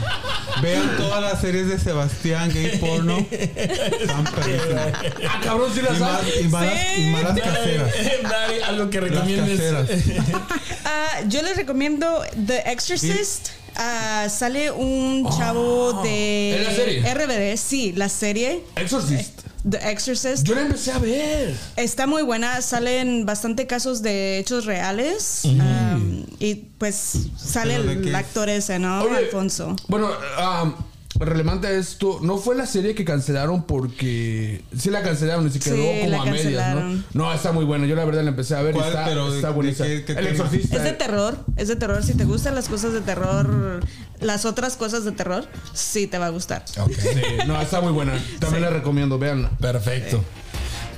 Vean 0.60 0.96
todas 0.96 1.22
las 1.22 1.40
series 1.40 1.68
de 1.68 1.78
Sebastián, 1.78 2.50
gay 2.52 2.76
porno. 2.78 3.18
Están 3.30 4.24
perrísimas. 4.24 4.92
Ah, 5.28 5.40
cabrón, 5.42 5.70
si 5.72 5.80
Y, 5.80 5.82
mal- 5.82 6.20
y 6.42 6.48
malas, 6.48 6.74
y 6.98 7.00
malas 7.06 7.40
caseras. 7.40 7.92
Dari, 8.22 8.60
algo 8.62 8.90
que 8.90 9.00
Las 9.00 9.10
recomiendes. 9.10 9.58
caseras. 9.58 9.88
Ah, 10.84 11.20
yo 11.28 11.42
les 11.42 11.56
recomiendo 11.56 12.22
The 12.46 12.70
Exorcist. 12.70 13.48
Ah, 13.76 14.26
sale 14.28 14.70
un 14.70 15.26
chavo 15.38 16.02
de 16.02 16.56
¿En 16.56 16.64
la 16.64 16.70
serie? 16.74 17.14
RBD, 17.14 17.56
sí, 17.56 17.92
la 17.92 18.08
serie 18.10 18.62
Exorcist. 18.76 19.40
The 19.68 19.78
Exorcist. 19.90 20.44
Yo 20.46 20.54
la 20.54 20.62
empecé 20.62 20.92
a 20.92 20.98
ver. 20.98 21.56
Está 21.76 22.06
muy 22.06 22.22
buena, 22.22 22.60
salen 22.62 23.24
bastante 23.24 23.66
casos 23.66 24.02
de 24.02 24.38
hechos 24.38 24.64
reales. 24.64 25.42
um, 25.44 26.24
y 26.38 26.54
pues 26.78 27.28
sale 27.36 27.76
¿Pero 27.76 28.00
de 28.00 28.08
el, 28.08 28.14
actor 28.14 28.48
ese, 28.48 28.78
¿no? 28.78 29.02
Oye, 29.02 29.16
Alfonso. 29.16 29.76
Bueno, 29.88 30.10
um, 30.38 30.74
relevante 31.18 31.66
a 31.66 31.70
esto, 31.72 32.18
no 32.22 32.38
fue 32.38 32.54
la 32.56 32.66
serie 32.66 32.94
que 32.94 33.04
cancelaron 33.04 33.64
porque 33.64 34.62
sí 34.76 34.90
la 34.90 35.02
cancelaron 35.02 35.46
y 35.46 35.50
se 35.50 35.60
quedó 35.60 35.76
Sí, 35.76 35.98
como 36.00 36.10
la 36.10 36.22
a 36.22 36.26
medias, 36.26 36.74
¿no? 36.74 37.02
No, 37.12 37.32
está 37.34 37.52
muy 37.52 37.64
buena. 37.64 37.86
Yo 37.86 37.94
la 37.96 38.04
verdad 38.04 38.22
la 38.22 38.30
empecé 38.30 38.54
a 38.56 38.62
ver 38.62 38.74
y 38.74 38.78
está, 38.78 39.04
Pero 39.04 39.30
de- 39.30 39.36
está 39.36 39.48
de 39.48 39.54
buenísima. 39.54 39.86
qué- 39.88 40.04
qué 40.04 40.12
El 40.12 40.26
exorcista. 40.28 40.76
Es 40.76 40.82
de 40.84 40.92
terror, 40.92 41.36
es 41.56 41.68
de 41.68 41.76
terror. 41.76 42.02
Si 42.02 42.14
te 42.14 42.24
gustan 42.24 42.54
las 42.54 42.68
cosas 42.68 42.92
de 42.92 43.00
terror, 43.02 43.80
las 44.20 44.44
otras 44.44 44.76
cosas 44.76 45.04
de 45.04 45.12
terror, 45.12 45.46
sí 45.74 46.06
te 46.06 46.18
va 46.18 46.26
a 46.26 46.30
gustar. 46.30 46.64
Ok. 46.80 46.92
Sí, 46.92 47.08
no, 47.46 47.60
está 47.60 47.80
muy 47.80 47.92
buena. 47.92 48.12
También 48.40 48.62
la 48.62 48.70
recomiendo, 48.70 49.18
véanla. 49.18 49.50
Perfecto. 49.60 50.24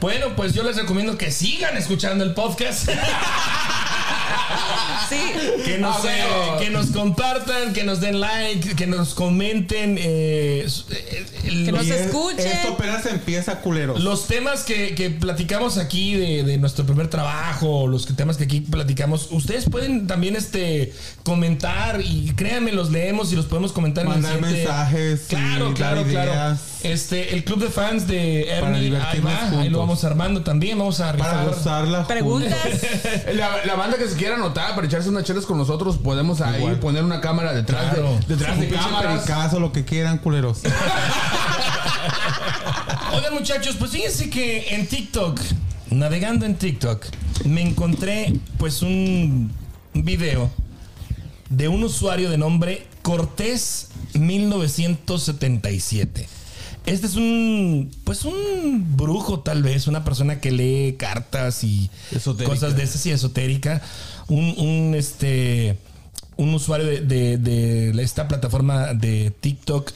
Bueno, 0.00 0.26
pues 0.36 0.52
yo 0.52 0.62
les 0.64 0.76
recomiendo 0.76 1.16
que 1.16 1.30
sigan 1.30 1.76
escuchando 1.76 2.24
el 2.24 2.34
podcast. 2.34 2.88
Sí. 5.08 5.16
Que 5.64 5.78
nos, 5.78 6.04
eh, 6.04 6.10
que 6.60 6.70
nos 6.70 6.86
compartan, 6.88 7.72
que 7.72 7.84
nos 7.84 8.00
den 8.00 8.20
like, 8.20 8.74
que 8.74 8.86
nos 8.86 9.14
comenten. 9.14 9.96
eh, 10.00 10.66
Que 11.42 11.72
nos 11.72 11.86
escuchen. 11.86 12.46
Esto 12.46 12.68
apenas 12.74 13.06
empieza, 13.06 13.60
culeros. 13.60 14.00
los 14.02 14.26
temas 14.26 14.62
que, 14.64 14.94
que 14.94 15.10
platicamos 15.10 15.78
aquí 15.78 16.14
de, 16.14 16.42
de 16.42 16.58
nuestro 16.58 16.84
primer 16.86 17.08
trabajo, 17.08 17.86
los 17.86 18.06
que- 18.06 18.12
temas 18.14 18.36
que 18.36 18.44
aquí 18.44 18.60
platicamos, 18.60 19.28
ustedes 19.30 19.68
pueden 19.68 20.06
también 20.06 20.36
este 20.36 20.92
comentar 21.24 22.00
y 22.00 22.32
créanme, 22.36 22.72
los 22.72 22.90
leemos 22.90 23.32
y 23.32 23.36
los 23.36 23.46
podemos 23.46 23.72
comentar 23.72 24.06
Mandar 24.06 24.38
en 24.38 24.44
el 24.44 24.50
mensajes 24.52 25.22
Claro, 25.28 25.74
claro, 25.74 26.02
claro. 26.04 26.30
ideas. 26.32 26.60
Este, 26.82 27.34
el 27.34 27.44
club 27.44 27.60
de 27.60 27.70
fans 27.70 28.06
de 28.06 28.46
Para 28.60 28.76
Ernie, 28.78 28.96
ahí 28.98 29.20
va, 29.20 29.60
ahí 29.60 29.68
lo 29.70 29.78
vamos 29.78 30.04
armando 30.04 30.42
también, 30.42 30.78
vamos 30.78 31.00
a 31.00 31.12
Para 31.16 31.42
rifar. 31.42 31.46
gozarla. 31.46 32.06
Preguntas. 32.06 32.54
La, 33.34 33.64
la 33.64 33.74
banda 33.74 33.96
que 33.96 34.06
se 34.08 34.16
quiera 34.16 34.36
anotar 34.44 34.74
para 34.74 34.86
echarse 34.86 35.08
unas 35.08 35.24
chelas 35.24 35.44
con 35.46 35.58
nosotros, 35.58 35.96
podemos 35.98 36.40
ahí 36.40 36.58
Igual. 36.60 36.78
poner 36.78 37.04
una 37.04 37.20
cámara 37.20 37.52
detrás 37.52 37.92
Claro. 37.94 38.18
de, 38.26 38.36
detrás 38.36 38.58
de 38.60 38.68
cámaras. 38.68 39.22
pericazo, 39.22 39.60
lo 39.60 39.72
que 39.72 39.84
quieran, 39.84 40.18
culeros. 40.18 40.60
Oigan 43.14 43.34
muchachos, 43.34 43.76
pues 43.78 43.90
fíjense 43.92 44.28
que 44.30 44.74
en 44.74 44.86
TikTok, 44.86 45.40
navegando 45.90 46.46
en 46.46 46.56
TikTok, 46.56 47.04
me 47.44 47.62
encontré 47.62 48.32
pues 48.58 48.82
un 48.82 49.52
video 49.94 50.50
de 51.50 51.68
un 51.68 51.84
usuario 51.84 52.30
de 52.30 52.38
nombre 52.38 52.86
Cortés 53.02 53.88
1977. 54.14 56.26
Este 56.86 57.06
es 57.06 57.14
un 57.16 57.90
pues 58.04 58.24
un 58.26 58.94
brujo 58.96 59.40
tal 59.40 59.62
vez, 59.62 59.86
una 59.86 60.04
persona 60.04 60.38
que 60.40 60.50
lee 60.50 60.96
cartas 60.98 61.64
y 61.64 61.90
Esotérica. 62.10 62.52
cosas 62.54 62.76
de 62.76 62.82
esas 62.82 63.04
y 63.06 63.10
esotérica, 63.10 63.80
un, 64.28 64.94
este 64.96 65.78
un 66.36 66.52
usuario 66.54 66.86
de, 66.86 67.00
de- 67.02 67.38
de 67.92 68.02
esta 68.02 68.26
plataforma 68.26 68.92
de 68.94 69.30
TikTok 69.40 69.92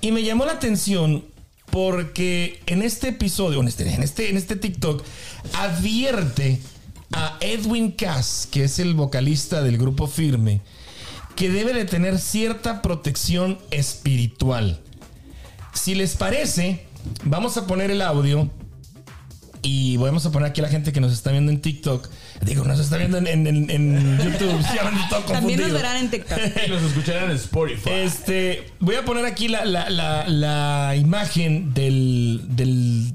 y 0.00 0.10
me 0.12 0.22
llamó 0.22 0.44
la 0.46 0.52
atención 0.52 1.24
porque 1.70 2.60
en 2.66 2.82
este 2.82 3.08
episodio, 3.08 3.60
en 3.60 3.68
este, 3.68 3.88
en 3.94 4.02
este, 4.02 4.28
en 4.30 4.36
este 4.36 4.56
TikTok, 4.56 5.02
advierte 5.54 6.58
a 7.12 7.36
Edwin 7.40 7.92
Cass, 7.92 8.46
que 8.50 8.64
es 8.64 8.78
el 8.78 8.94
vocalista 8.94 9.62
del 9.62 9.78
grupo 9.78 10.06
Firme, 10.06 10.60
que 11.36 11.50
debe 11.50 11.72
de 11.72 11.84
tener 11.86 12.18
cierta 12.18 12.82
protección 12.82 13.58
espiritual. 13.70 14.80
Si 15.72 15.94
les 15.94 16.14
parece, 16.16 16.84
vamos 17.24 17.56
a 17.56 17.66
poner 17.66 17.90
el 17.90 18.02
audio 18.02 18.50
y 19.62 19.96
vamos 19.96 20.26
a 20.26 20.30
poner 20.32 20.50
aquí 20.50 20.60
a 20.60 20.64
la 20.64 20.70
gente 20.70 20.92
que 20.92 21.00
nos 21.00 21.12
está 21.12 21.32
viendo 21.32 21.52
en 21.52 21.60
TikTok. 21.62 22.06
Digo, 22.44 22.64
nos 22.64 22.80
está 22.80 22.96
viendo 22.96 23.18
en, 23.18 23.26
en- 23.28 23.46
en- 23.46 23.70
en 23.70 24.18
YouTube. 24.18 24.60
También 25.32 25.60
nos 25.60 25.72
verán 25.72 25.96
en 25.98 26.10
TikTok. 26.10 26.38
Y 26.66 26.68
los 26.68 26.82
escucharán 26.82 27.30
en 27.30 27.36
Spotify. 27.36 27.90
Este, 27.90 28.66
voy 28.80 28.96
a 28.96 29.04
poner 29.04 29.24
aquí 29.24 29.48
la, 29.48 29.64
la- 29.64 29.88
la- 29.90 30.26
la 30.28 30.96
imagen 30.96 31.72
del, 31.72 32.42
del, 32.48 33.12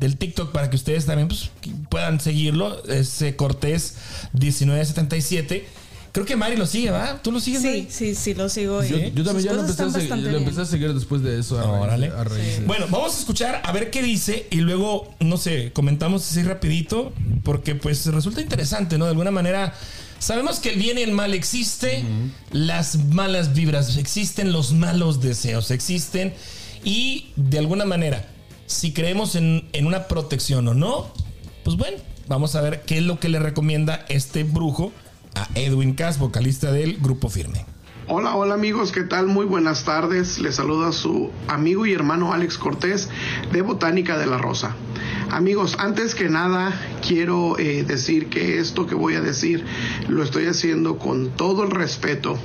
del 0.00 0.16
TikTok 0.16 0.50
para 0.52 0.70
que 0.70 0.76
ustedes 0.76 1.04
también 1.06 1.28
pues, 1.28 1.50
puedan 1.90 2.20
seguirlo. 2.20 2.82
Es 2.86 3.20
eh, 3.22 3.36
Cortés 3.36 3.96
1977. 4.32 5.66
Creo 6.12 6.26
que 6.26 6.34
Mari 6.34 6.56
lo 6.56 6.66
sigue, 6.66 6.90
¿va? 6.90 7.22
¿Tú 7.22 7.30
lo 7.30 7.38
sigues? 7.38 7.62
Sí, 7.62 7.68
Mari? 7.68 7.86
sí, 7.90 8.14
sí, 8.16 8.34
lo 8.34 8.48
sigo. 8.48 8.82
Yo, 8.82 8.96
y 8.98 9.12
yo 9.12 9.22
también 9.24 9.46
ya 9.46 9.52
lo 9.52 9.60
empecé, 9.60 9.82
a 9.84 9.90
seguir, 9.90 10.16
lo 10.16 10.38
empecé 10.38 10.60
a 10.62 10.64
seguir 10.64 10.92
después 10.92 11.22
de 11.22 11.38
eso. 11.38 11.58
A 11.58 11.62
raíz, 11.62 11.82
Órale. 11.82 12.06
a 12.08 12.24
raíz 12.24 12.58
de- 12.60 12.64
Bueno, 12.66 12.86
vamos 12.90 13.14
a 13.14 13.18
escuchar 13.20 13.62
a 13.64 13.70
ver 13.72 13.90
qué 13.90 14.02
dice 14.02 14.46
y 14.50 14.56
luego, 14.56 15.14
no 15.20 15.36
sé, 15.36 15.72
comentamos 15.72 16.28
así 16.28 16.42
rapidito 16.42 17.12
porque 17.44 17.76
pues 17.76 18.04
resulta 18.06 18.40
interesante, 18.40 18.98
¿no? 18.98 19.04
De 19.04 19.10
alguna 19.12 19.30
manera 19.30 19.72
sabemos 20.18 20.58
que 20.58 20.70
el 20.70 20.78
bien 20.80 20.98
y 20.98 21.02
el 21.02 21.12
mal 21.12 21.32
existe, 21.32 22.04
las 22.50 22.96
malas 22.96 23.54
vibras 23.54 23.96
existen, 23.96 24.52
los 24.52 24.72
malos 24.72 25.20
deseos 25.20 25.70
existen 25.70 26.34
y 26.84 27.28
de 27.36 27.58
alguna 27.60 27.84
manera, 27.84 28.26
si 28.66 28.92
creemos 28.92 29.36
en, 29.36 29.68
en 29.72 29.86
una 29.86 30.08
protección 30.08 30.66
o 30.66 30.74
no, 30.74 31.12
pues 31.62 31.76
bueno, 31.76 31.98
vamos 32.26 32.56
a 32.56 32.60
ver 32.62 32.82
qué 32.82 32.98
es 32.98 33.04
lo 33.04 33.20
que 33.20 33.28
le 33.28 33.38
recomienda 33.38 34.04
este 34.08 34.42
brujo 34.44 34.92
a 35.34 35.48
Edwin 35.54 35.94
Cass, 35.94 36.18
vocalista 36.18 36.72
del 36.72 36.98
grupo 36.98 37.28
Firme. 37.28 37.66
Hola, 38.08 38.34
hola 38.34 38.54
amigos, 38.54 38.90
¿qué 38.90 39.02
tal? 39.02 39.26
Muy 39.26 39.46
buenas 39.46 39.84
tardes. 39.84 40.40
Les 40.40 40.56
saluda 40.56 40.90
su 40.90 41.30
amigo 41.46 41.86
y 41.86 41.92
hermano 41.92 42.32
Alex 42.32 42.58
Cortés 42.58 43.08
de 43.52 43.62
Botánica 43.62 44.18
de 44.18 44.26
la 44.26 44.36
Rosa. 44.36 44.74
Amigos, 45.30 45.76
antes 45.78 46.16
que 46.16 46.28
nada 46.28 46.72
quiero 47.06 47.56
eh, 47.58 47.84
decir 47.84 48.28
que 48.28 48.58
esto 48.58 48.88
que 48.88 48.96
voy 48.96 49.14
a 49.14 49.20
decir 49.20 49.64
lo 50.08 50.24
estoy 50.24 50.46
haciendo 50.46 50.98
con 50.98 51.30
todo 51.36 51.62
el 51.62 51.70
respeto 51.70 52.36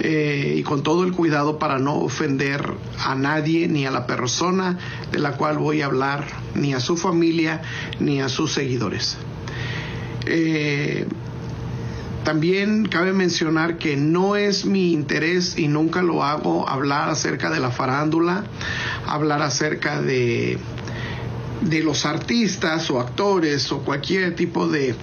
eh, 0.00 0.56
y 0.58 0.64
con 0.64 0.82
todo 0.82 1.04
el 1.04 1.12
cuidado 1.12 1.60
para 1.60 1.78
no 1.78 2.00
ofender 2.00 2.74
a 2.98 3.14
nadie 3.14 3.68
ni 3.68 3.86
a 3.86 3.92
la 3.92 4.04
persona 4.04 4.78
de 5.12 5.20
la 5.20 5.36
cual 5.36 5.58
voy 5.58 5.82
a 5.82 5.86
hablar, 5.86 6.26
ni 6.56 6.74
a 6.74 6.80
su 6.80 6.96
familia, 6.96 7.62
ni 8.00 8.20
a 8.20 8.28
sus 8.28 8.52
seguidores. 8.52 9.16
Eh, 10.26 11.06
también 12.24 12.86
cabe 12.86 13.12
mencionar 13.12 13.78
que 13.78 13.96
no 13.96 14.36
es 14.36 14.64
mi 14.64 14.92
interés 14.92 15.58
y 15.58 15.68
nunca 15.68 16.02
lo 16.02 16.22
hago 16.22 16.68
hablar 16.68 17.10
acerca 17.10 17.50
de 17.50 17.60
la 17.60 17.70
farándula, 17.70 18.44
hablar 19.06 19.42
acerca 19.42 20.00
de, 20.00 20.58
de 21.62 21.82
los 21.82 22.06
artistas 22.06 22.90
o 22.90 23.00
actores 23.00 23.70
o 23.72 23.80
cualquier 23.80 24.36
tipo 24.36 24.68
de, 24.68 24.94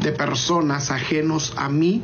de 0.00 0.12
personas 0.12 0.90
ajenos 0.90 1.52
a 1.56 1.68
mí, 1.68 2.02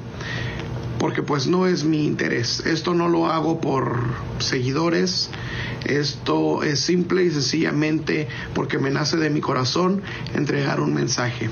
porque 0.99 1.23
pues 1.23 1.47
no 1.47 1.67
es 1.67 1.85
mi 1.85 2.07
interés. 2.07 2.61
Esto 2.67 2.95
no 2.95 3.09
lo 3.09 3.27
hago 3.27 3.61
por 3.61 4.01
seguidores, 4.39 5.31
esto 5.85 6.63
es 6.63 6.81
simple 6.81 7.25
y 7.25 7.31
sencillamente 7.31 8.29
porque 8.55 8.79
me 8.79 8.91
nace 8.91 9.17
de 9.17 9.31
mi 9.31 9.41
corazón 9.41 10.03
entregar 10.35 10.81
un 10.81 10.95
mensaje. 10.95 11.51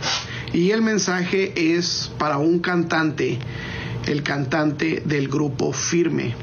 Y 0.53 0.71
el 0.71 0.83
mensaje 0.83 1.77
es 1.77 2.11
para 2.19 2.39
un 2.39 2.61
cantante, 2.61 3.39
el 4.07 4.23
cantante 4.23 5.03
del 5.05 5.29
grupo 5.29 5.73
Firme. 5.73 6.35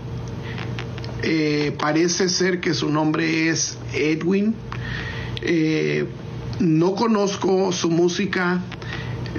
Eh, 1.23 1.75
parece 1.77 2.29
ser 2.29 2.59
que 2.59 2.73
su 2.73 2.89
nombre 2.89 3.49
es 3.49 3.77
Edwin. 3.93 4.55
Eh, 5.41 6.05
no 6.59 6.93
conozco 6.93 7.71
su 7.71 7.89
música, 7.89 8.61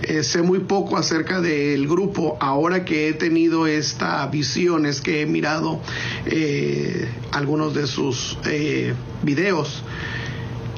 eh, 0.01 0.23
sé 0.23 0.43
muy 0.43 0.61
poco 0.61 0.97
acerca 0.97 1.41
del 1.41 1.87
grupo. 1.87 2.39
Ahora 2.41 2.85
que 2.85 3.09
he 3.09 3.13
tenido 3.13 3.67
esta 3.67 4.27
visión 4.27 4.87
es 4.87 5.01
que 5.01 5.23
he 5.23 5.27
mirado 5.27 5.81
eh, 6.27 7.09
algunos 7.31 7.75
de 7.75 7.87
sus 7.87 8.39
eh, 8.47 8.95
videos 9.23 9.85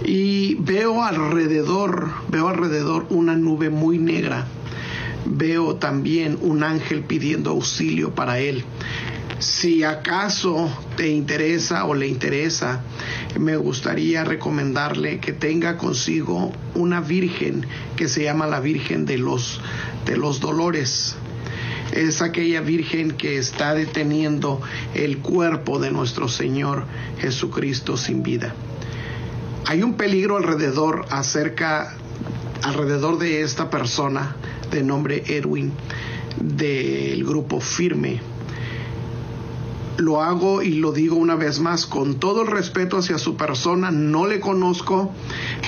y 0.05 0.57
veo 0.57 1.03
alrededor, 1.03 2.11
veo 2.29 2.49
alrededor 2.49 3.07
una 3.11 3.37
nube 3.37 3.71
muy 3.71 3.99
negra. 3.99 4.47
Veo 5.27 5.77
también 5.77 6.37
un 6.43 6.63
ángel 6.63 7.03
pidiendo 7.03 7.51
auxilio 7.51 8.15
para 8.15 8.41
él. 8.41 8.65
Si 9.39 9.83
acaso 9.83 10.71
te 10.97 11.09
interesa 11.09 11.85
o 11.87 11.95
le 11.95 12.07
interesa, 12.07 12.83
me 13.39 13.57
gustaría 13.57 14.25
recomendarle 14.25 15.19
que 15.19 15.33
tenga 15.33 15.77
consigo 15.77 16.53
una 16.75 17.01
virgen 17.01 17.67
que 17.97 18.09
se 18.09 18.23
llama 18.23 18.47
la 18.47 18.61
Virgen 18.61 19.07
de 19.07 19.19
los, 19.19 19.61
de 20.07 20.17
los 20.17 20.41
Dolores. 20.41 21.17
Es 21.93 22.23
aquella 22.23 22.61
virgen 22.61 23.11
que 23.11 23.37
está 23.39 23.75
deteniendo 23.75 24.61
el 24.95 25.19
cuerpo 25.19 25.81
de 25.81 25.91
nuestro 25.91 26.29
Señor 26.29 26.87
Jesucristo 27.19 27.97
sin 27.97 28.23
vida. 28.23 28.55
Hay 29.67 29.83
un 29.83 29.95
peligro 29.95 30.37
alrededor 30.37 31.07
acerca 31.11 31.97
alrededor 32.63 33.19
de 33.19 33.43
esta 33.43 33.69
persona 33.69 34.37
de 34.71 34.83
nombre 34.83 35.25
Edwin 35.27 35.73
del 36.41 37.25
grupo 37.25 37.61
Firme 37.61 38.34
lo 39.97 40.23
hago 40.23 40.63
y 40.63 40.75
lo 40.75 40.93
digo 40.93 41.17
una 41.17 41.37
vez 41.37 41.61
más 41.61 41.87
con 41.87 42.19
todo 42.19 42.43
el 42.43 42.49
respeto 42.49 42.99
hacia 42.99 43.19
su 43.19 43.37
persona, 43.37 43.91
no 43.91 44.27
le 44.27 44.41
conozco, 44.41 45.13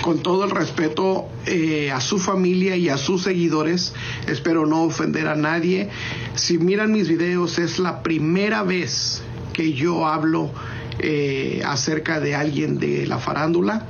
con 0.02 0.22
todo 0.22 0.44
el 0.44 0.50
respeto 0.50 1.26
eh, 1.46 1.90
a 1.90 2.00
su 2.00 2.18
familia 2.18 2.76
y 2.76 2.88
a 2.88 2.98
sus 2.98 3.22
seguidores, 3.22 3.92
espero 4.26 4.66
no 4.66 4.82
ofender 4.82 5.28
a 5.28 5.36
nadie. 5.36 5.90
Si 6.34 6.58
miran 6.58 6.92
mis 6.92 7.08
videos 7.08 7.58
es 7.58 7.78
la 7.78 8.02
primera 8.02 8.62
vez 8.62 9.22
que 9.52 9.72
yo 9.72 10.06
hablo 10.06 10.50
eh, 10.98 11.62
acerca 11.64 12.20
de 12.20 12.34
alguien 12.34 12.78
de 12.78 13.06
la 13.06 13.18
farándula 13.18 13.86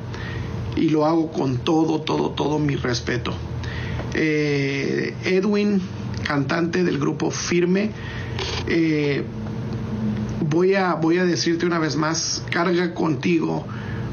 y 0.76 0.90
lo 0.90 1.06
hago 1.06 1.32
con 1.32 1.58
todo, 1.58 2.00
todo, 2.00 2.30
todo 2.30 2.58
mi 2.58 2.76
respeto. 2.76 3.32
Eh, 4.14 5.14
Edwin, 5.24 5.80
cantante 6.24 6.84
del 6.84 6.98
grupo 6.98 7.30
Firme, 7.30 7.90
eh, 8.68 9.24
voy 10.40 10.74
a, 10.74 10.94
voy 10.94 11.18
a 11.18 11.24
decirte 11.24 11.66
una 11.66 11.78
vez 11.78 11.96
más, 11.96 12.42
carga 12.50 12.94
contigo 12.94 13.66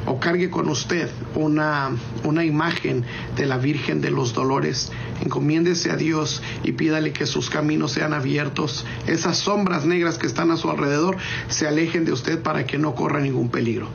o 0.05 0.19
cargue 0.19 0.49
con 0.49 0.67
usted 0.69 1.09
una, 1.35 1.91
una 2.23 2.43
imagen 2.43 3.05
de 3.35 3.45
la 3.45 3.57
Virgen 3.57 4.01
de 4.01 4.11
los 4.11 4.33
Dolores. 4.33 4.91
Encomiéndese 5.21 5.91
a 5.91 5.95
Dios 5.95 6.41
y 6.63 6.73
pídale 6.73 7.13
que 7.13 7.25
sus 7.25 7.49
caminos 7.49 7.93
sean 7.93 8.13
abiertos. 8.13 8.85
Esas 9.07 9.37
sombras 9.37 9.85
negras 9.85 10.17
que 10.17 10.27
están 10.27 10.51
a 10.51 10.57
su 10.57 10.69
alrededor 10.69 11.17
se 11.47 11.67
alejen 11.67 12.05
de 12.05 12.11
usted 12.11 12.41
para 12.41 12.65
que 12.65 12.77
no 12.77 12.95
corra 12.95 13.21
ningún 13.21 13.49
peligro. 13.49 13.87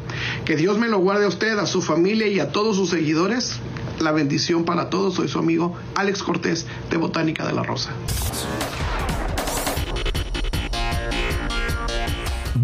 Que 0.45 0.57
Dios 0.57 0.79
me 0.79 0.89
lo 0.89 0.99
guarde 0.99 1.27
a 1.27 1.29
usted, 1.29 1.59
a 1.59 1.67
su 1.67 1.83
familia 1.83 2.29
y 2.29 2.41
a 2.41 2.53
todos 2.53 2.77
sus 2.77 2.91
seguidores. 2.91 3.59
La 4.01 4.13
bendición 4.13 4.65
para 4.65 4.91
todos. 4.91 5.15
Soy 5.15 5.29
su 5.29 5.39
amigo 5.39 5.77
Alex 5.95 6.23
Cortés 6.23 6.67
de 6.91 6.97
Botánica 6.97 7.47
de 7.47 7.53
la 7.53 7.63
Rosa. 7.63 7.91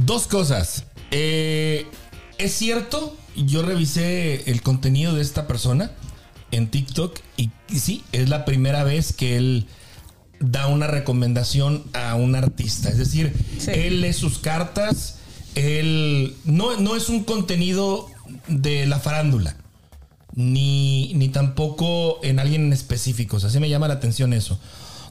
Dos 0.01 0.27
cosas. 0.27 0.85
Eh, 1.11 1.87
es 2.39 2.53
cierto, 2.53 3.17
yo 3.37 3.63
revisé 3.63 4.51
el 4.51 4.63
contenido 4.63 5.15
de 5.15 5.23
esta 5.23 5.47
persona 5.47 5.93
en 6.51 6.69
TikTok 6.69 7.19
y, 7.37 7.51
y 7.69 7.79
sí, 7.79 8.05
es 8.13 8.29
la 8.29 8.45
primera 8.45 8.85
vez 8.85 9.13
que 9.13 9.37
él 9.37 9.67
da 10.41 10.67
una 10.67 10.87
recomendación 10.87 11.85
a 11.93 12.17
un 12.17 12.35
artista. 12.35 12.89
Es 12.89 12.99
decir, 12.99 13.33
él 13.69 14.01
lee 14.01 14.13
sus 14.13 14.39
cartas, 14.39 15.19
él 15.55 16.35
no, 16.45 16.77
no 16.81 16.97
es 16.97 17.09
un 17.09 17.25
contenido 17.25 18.09
de 18.49 18.87
la 18.87 18.99
farándula. 18.99 19.57
Ni, 20.37 21.15
ni 21.15 21.29
tampoco 21.29 22.19
en 22.25 22.41
alguien 22.41 22.67
en 22.67 22.73
específico. 22.73 23.37
O 23.37 23.41
sea, 23.41 23.51
sí 23.51 23.61
me 23.61 23.69
llama 23.69 23.87
la 23.87 23.95
atención 23.95 24.33
eso. 24.33 24.59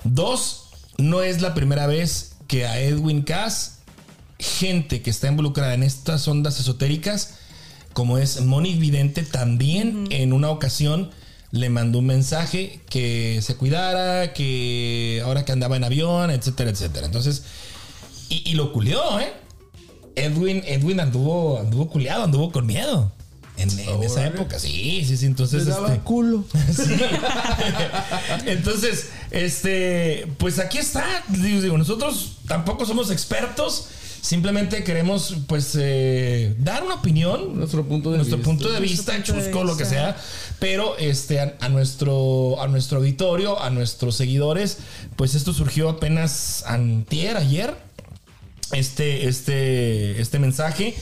Dos, 0.04 0.66
no 0.98 1.22
es 1.22 1.42
la 1.42 1.54
primera 1.54 1.88
vez 1.88 2.36
que 2.48 2.66
a 2.66 2.82
Edwin 2.82 3.22
Cass 3.22 3.73
gente 4.44 5.02
que 5.02 5.10
está 5.10 5.28
involucrada 5.28 5.74
en 5.74 5.84
estas 5.84 6.28
ondas 6.28 6.60
esotéricas, 6.60 7.36
como 7.94 8.18
es 8.18 8.42
Monique 8.42 8.80
Vidente, 8.80 9.24
también 9.24 10.08
en 10.12 10.34
una 10.34 10.50
ocasión 10.50 11.12
le 11.52 11.70
mandó 11.70 12.00
un 12.00 12.08
mensaje 12.08 12.82
que 12.90 13.40
se 13.42 13.56
cuidara, 13.56 14.34
que 14.34 15.22
ahora 15.24 15.46
que 15.46 15.52
andaba 15.52 15.78
en 15.78 15.84
avión, 15.84 16.32
etcétera, 16.32 16.72
etcétera. 16.72 17.06
Entonces, 17.06 17.44
y, 18.30 18.50
y 18.50 18.54
lo 18.56 18.74
culió, 18.74 19.20
¿eh? 19.20 19.32
Edwin, 20.16 20.64
Edwin 20.66 21.00
anduvo, 21.00 21.60
anduvo 21.60 21.90
culiado, 21.90 22.24
anduvo 22.24 22.52
con 22.52 22.66
miedo. 22.66 23.12
En, 23.56 23.70
en 23.80 24.04
esa 24.04 24.26
época, 24.26 24.58
sí, 24.58 25.06
sí, 25.06 25.16
sí. 25.16 25.28
Entonces, 25.28 25.68
daba 25.68 25.90
este, 25.90 26.04
culo. 26.04 26.44
Sí. 26.74 26.96
Entonces, 28.48 29.10
este, 29.30 30.28
pues 30.40 30.58
aquí 30.58 30.80
está. 30.80 31.06
Digo, 31.28 31.78
nosotros 31.78 32.38
tampoco 32.48 32.86
somos 32.86 33.12
expertos. 33.12 33.90
Simplemente 34.24 34.86
queremos, 34.86 35.36
pues, 35.48 35.78
eh, 35.78 36.56
dar 36.58 36.82
una 36.82 36.96
opinión, 36.96 37.60
Nuestro 37.60 37.86
punto 37.86 38.10
de 38.10 38.16
nuestro 38.16 38.38
vista. 38.38 38.50
punto 38.50 38.72
de 38.72 38.80
vista, 38.80 39.12
punto 39.12 39.34
de 39.34 39.42
chusco, 39.44 39.66
lo 39.66 39.76
que 39.76 39.84
sea. 39.84 40.16
Pero, 40.60 40.98
este, 40.98 41.42
a, 41.42 41.58
a 41.60 41.68
nuestro, 41.68 42.62
a 42.62 42.70
nuestro 42.70 43.00
auditorio, 43.00 43.62
a 43.62 43.70
nuestros 43.70 44.16
seguidores, 44.16 44.78
pues 45.18 45.36
esto 45.36 45.52
surgió 45.52 45.90
apenas 45.90 46.64
antier, 46.66 47.36
ayer. 47.36 47.76
Este, 48.72 49.28
este, 49.28 50.22
este 50.22 50.40
mensaje. 50.40 50.96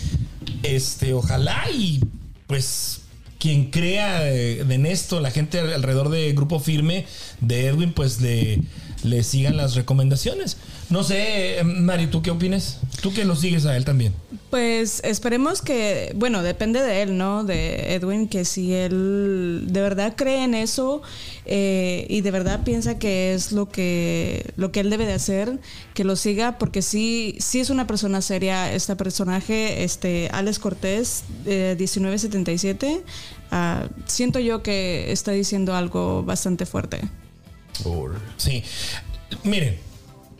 Este, 0.63 1.13
ojalá 1.13 1.69
y 1.71 2.01
pues 2.47 3.01
quien 3.37 3.71
crea 3.71 4.27
eh, 4.27 4.63
de 4.63 4.75
en 4.75 4.85
esto, 4.87 5.19
la 5.19 5.29
gente 5.31 5.59
alrededor 5.59 6.09
de 6.09 6.33
Grupo 6.33 6.59
Firme 6.59 7.05
de 7.39 7.67
Edwin, 7.67 7.93
pues 7.93 8.19
le, 8.19 8.61
le 9.03 9.23
sigan 9.23 9.57
las 9.57 9.75
recomendaciones. 9.75 10.57
No 10.89 11.03
sé, 11.03 11.57
Mari, 11.63 12.07
¿tú 12.07 12.21
qué 12.21 12.31
opinas? 12.31 12.79
Tú 13.01 13.13
que 13.13 13.25
lo 13.25 13.35
sigues 13.35 13.65
a 13.65 13.77
él 13.77 13.85
también. 13.85 14.13
Pues 14.49 15.01
esperemos 15.05 15.61
que, 15.61 16.11
bueno, 16.15 16.43
depende 16.43 16.81
de 16.81 17.03
él, 17.03 17.17
¿no? 17.17 17.45
De 17.45 17.93
Edwin, 17.95 18.27
que 18.27 18.43
si 18.43 18.73
él 18.73 19.63
de 19.67 19.81
verdad 19.81 20.13
cree 20.17 20.43
en 20.43 20.53
eso 20.53 21.01
eh, 21.45 22.05
y 22.09 22.19
de 22.19 22.31
verdad 22.31 22.61
piensa 22.65 22.99
que 22.99 23.33
es 23.33 23.53
lo 23.53 23.69
que, 23.69 24.51
lo 24.57 24.73
que 24.73 24.81
él 24.81 24.89
debe 24.89 25.05
de 25.05 25.13
hacer, 25.13 25.57
que 25.93 26.03
lo 26.03 26.17
siga, 26.17 26.57
porque 26.57 26.81
sí, 26.81 27.37
sí 27.39 27.61
es 27.61 27.69
una 27.69 27.87
persona 27.87 28.21
seria 28.21 28.73
este 28.73 28.95
personaje, 28.97 29.85
este 29.85 30.29
Alex 30.33 30.59
Cortés, 30.59 31.23
eh, 31.45 31.75
1977. 31.79 33.03
ah, 33.51 33.87
siento 34.05 34.39
yo 34.39 34.63
que 34.63 35.13
está 35.13 35.31
diciendo 35.31 35.75
algo 35.75 36.23
bastante 36.23 36.65
fuerte. 36.65 36.99
Sí. 38.37 38.63
Miren, 39.43 39.77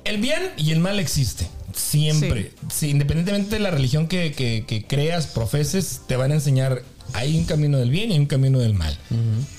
el 0.04 0.18
bien 0.20 0.52
y 0.58 0.72
el 0.72 0.80
mal 0.80 1.00
existe. 1.00 1.48
Siempre. 1.76 2.52
Sí, 2.74 2.90
independientemente 2.90 3.56
de 3.56 3.60
la 3.62 3.72
religión 3.72 4.08
que, 4.08 4.34
que- 4.34 4.66
que 4.68 4.86
creas, 4.86 5.28
profeses, 5.28 6.02
te 6.08 6.16
van 6.18 6.32
a 6.32 6.36
enseñar. 6.36 6.84
Hay 7.14 7.38
un 7.38 7.46
camino 7.46 7.78
del 7.78 7.90
bien 7.90 8.10
y 8.10 8.14
hay 8.14 8.20
un 8.20 8.26
camino 8.26 8.60
del 8.60 8.74
mal. 8.74 8.98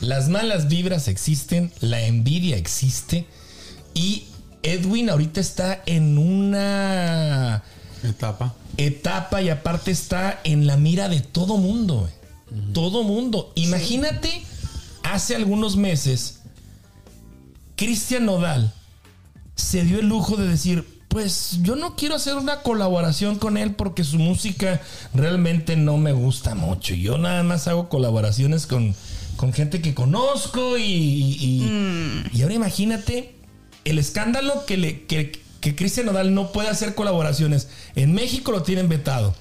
Las 0.00 0.28
malas 0.28 0.68
vibras 0.68 1.08
existen, 1.08 1.70
la 1.80 2.00
envidia 2.02 2.56
existe. 2.56 3.26
Y 3.94 4.24
Edwin 4.62 5.10
ahorita 5.10 5.40
está 5.40 5.82
en 5.86 6.16
una 6.18 7.62
Etapa. 8.02 8.54
etapa 8.76 9.42
y 9.42 9.48
aparte 9.50 9.90
está 9.90 10.40
en 10.44 10.66
la 10.66 10.76
mira 10.76 11.08
de 11.08 11.20
todo 11.20 11.56
mundo. 11.58 12.08
Todo 12.74 13.02
mundo. 13.02 13.52
Imagínate 13.54 14.42
hace 15.02 15.34
algunos 15.36 15.76
meses, 15.76 16.40
Cristian 17.76 18.26
Nodal 18.26 18.72
se 19.54 19.84
dio 19.84 19.98
el 20.00 20.08
lujo 20.08 20.36
de 20.36 20.46
decir, 20.48 20.86
pues 21.08 21.58
yo 21.62 21.76
no 21.76 21.94
quiero 21.96 22.14
hacer 22.14 22.36
una 22.36 22.60
colaboración 22.62 23.38
con 23.38 23.56
él 23.56 23.74
porque 23.74 24.02
su 24.04 24.18
música 24.18 24.80
realmente 25.14 25.76
no 25.76 25.96
me 25.98 26.12
gusta 26.12 26.54
mucho. 26.54 26.94
Yo 26.94 27.18
nada 27.18 27.42
más 27.42 27.68
hago 27.68 27.88
colaboraciones 27.88 28.66
con, 28.66 28.94
con 29.36 29.52
gente 29.52 29.80
que 29.82 29.94
conozco 29.94 30.78
y, 30.78 30.82
y, 30.84 32.22
y 32.32 32.42
ahora 32.42 32.54
imagínate 32.54 33.34
el 33.84 33.98
escándalo 33.98 34.64
que, 34.64 34.76
le, 34.78 35.02
que, 35.06 35.32
que 35.60 35.74
Cristian 35.76 36.06
Nodal 36.06 36.34
no 36.34 36.50
puede 36.52 36.68
hacer 36.68 36.94
colaboraciones. 36.94 37.68
En 37.94 38.14
México 38.14 38.52
lo 38.52 38.62
tienen 38.62 38.88
vetado. 38.88 39.34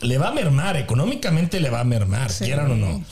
Le 0.00 0.16
va 0.18 0.28
a 0.28 0.32
mermar, 0.32 0.76
económicamente 0.76 1.60
le 1.60 1.68
va 1.70 1.80
a 1.80 1.84
mermar, 1.84 2.32
Sí. 2.32 2.44
quieran 2.46 2.70
o 2.72 2.76
no. 2.76 3.04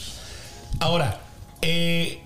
Ahora, 0.81 1.21
eh, 1.61 2.23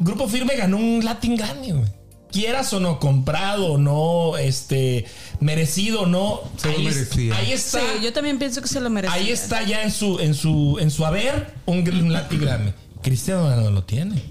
Grupo 0.00 0.26
Firme 0.28 0.56
ganó 0.56 0.76
un 0.78 1.04
Latin 1.04 1.36
Grammy, 1.36 1.72
güey. 1.72 1.84
Quieras 2.32 2.72
o 2.72 2.80
no, 2.80 2.98
comprado 3.00 3.72
o 3.72 3.78
no, 3.78 4.36
este, 4.36 5.04
merecido 5.40 6.02
o 6.02 6.06
no. 6.06 6.40
Se 6.56 6.68
lo 6.70 6.78
ahí, 6.78 6.86
es- 6.86 6.94
merecía. 6.96 7.36
ahí 7.36 7.52
está. 7.52 7.80
Sí, 7.80 7.86
yo 8.04 8.12
también 8.12 8.38
pienso 8.38 8.62
que 8.62 8.68
se 8.68 8.80
lo 8.80 8.88
merece. 8.88 9.12
Ahí 9.12 9.30
está 9.30 9.62
ya 9.64 9.82
en 9.82 9.90
su, 9.90 10.18
en 10.20 10.34
su, 10.34 10.78
en 10.80 10.90
su 10.90 11.04
haber 11.04 11.52
un 11.66 12.12
Latin 12.12 12.40
Grammy. 12.40 12.72
Cristiano 13.02 13.54
no 13.56 13.70
lo 13.70 13.82
tiene. 13.84 14.22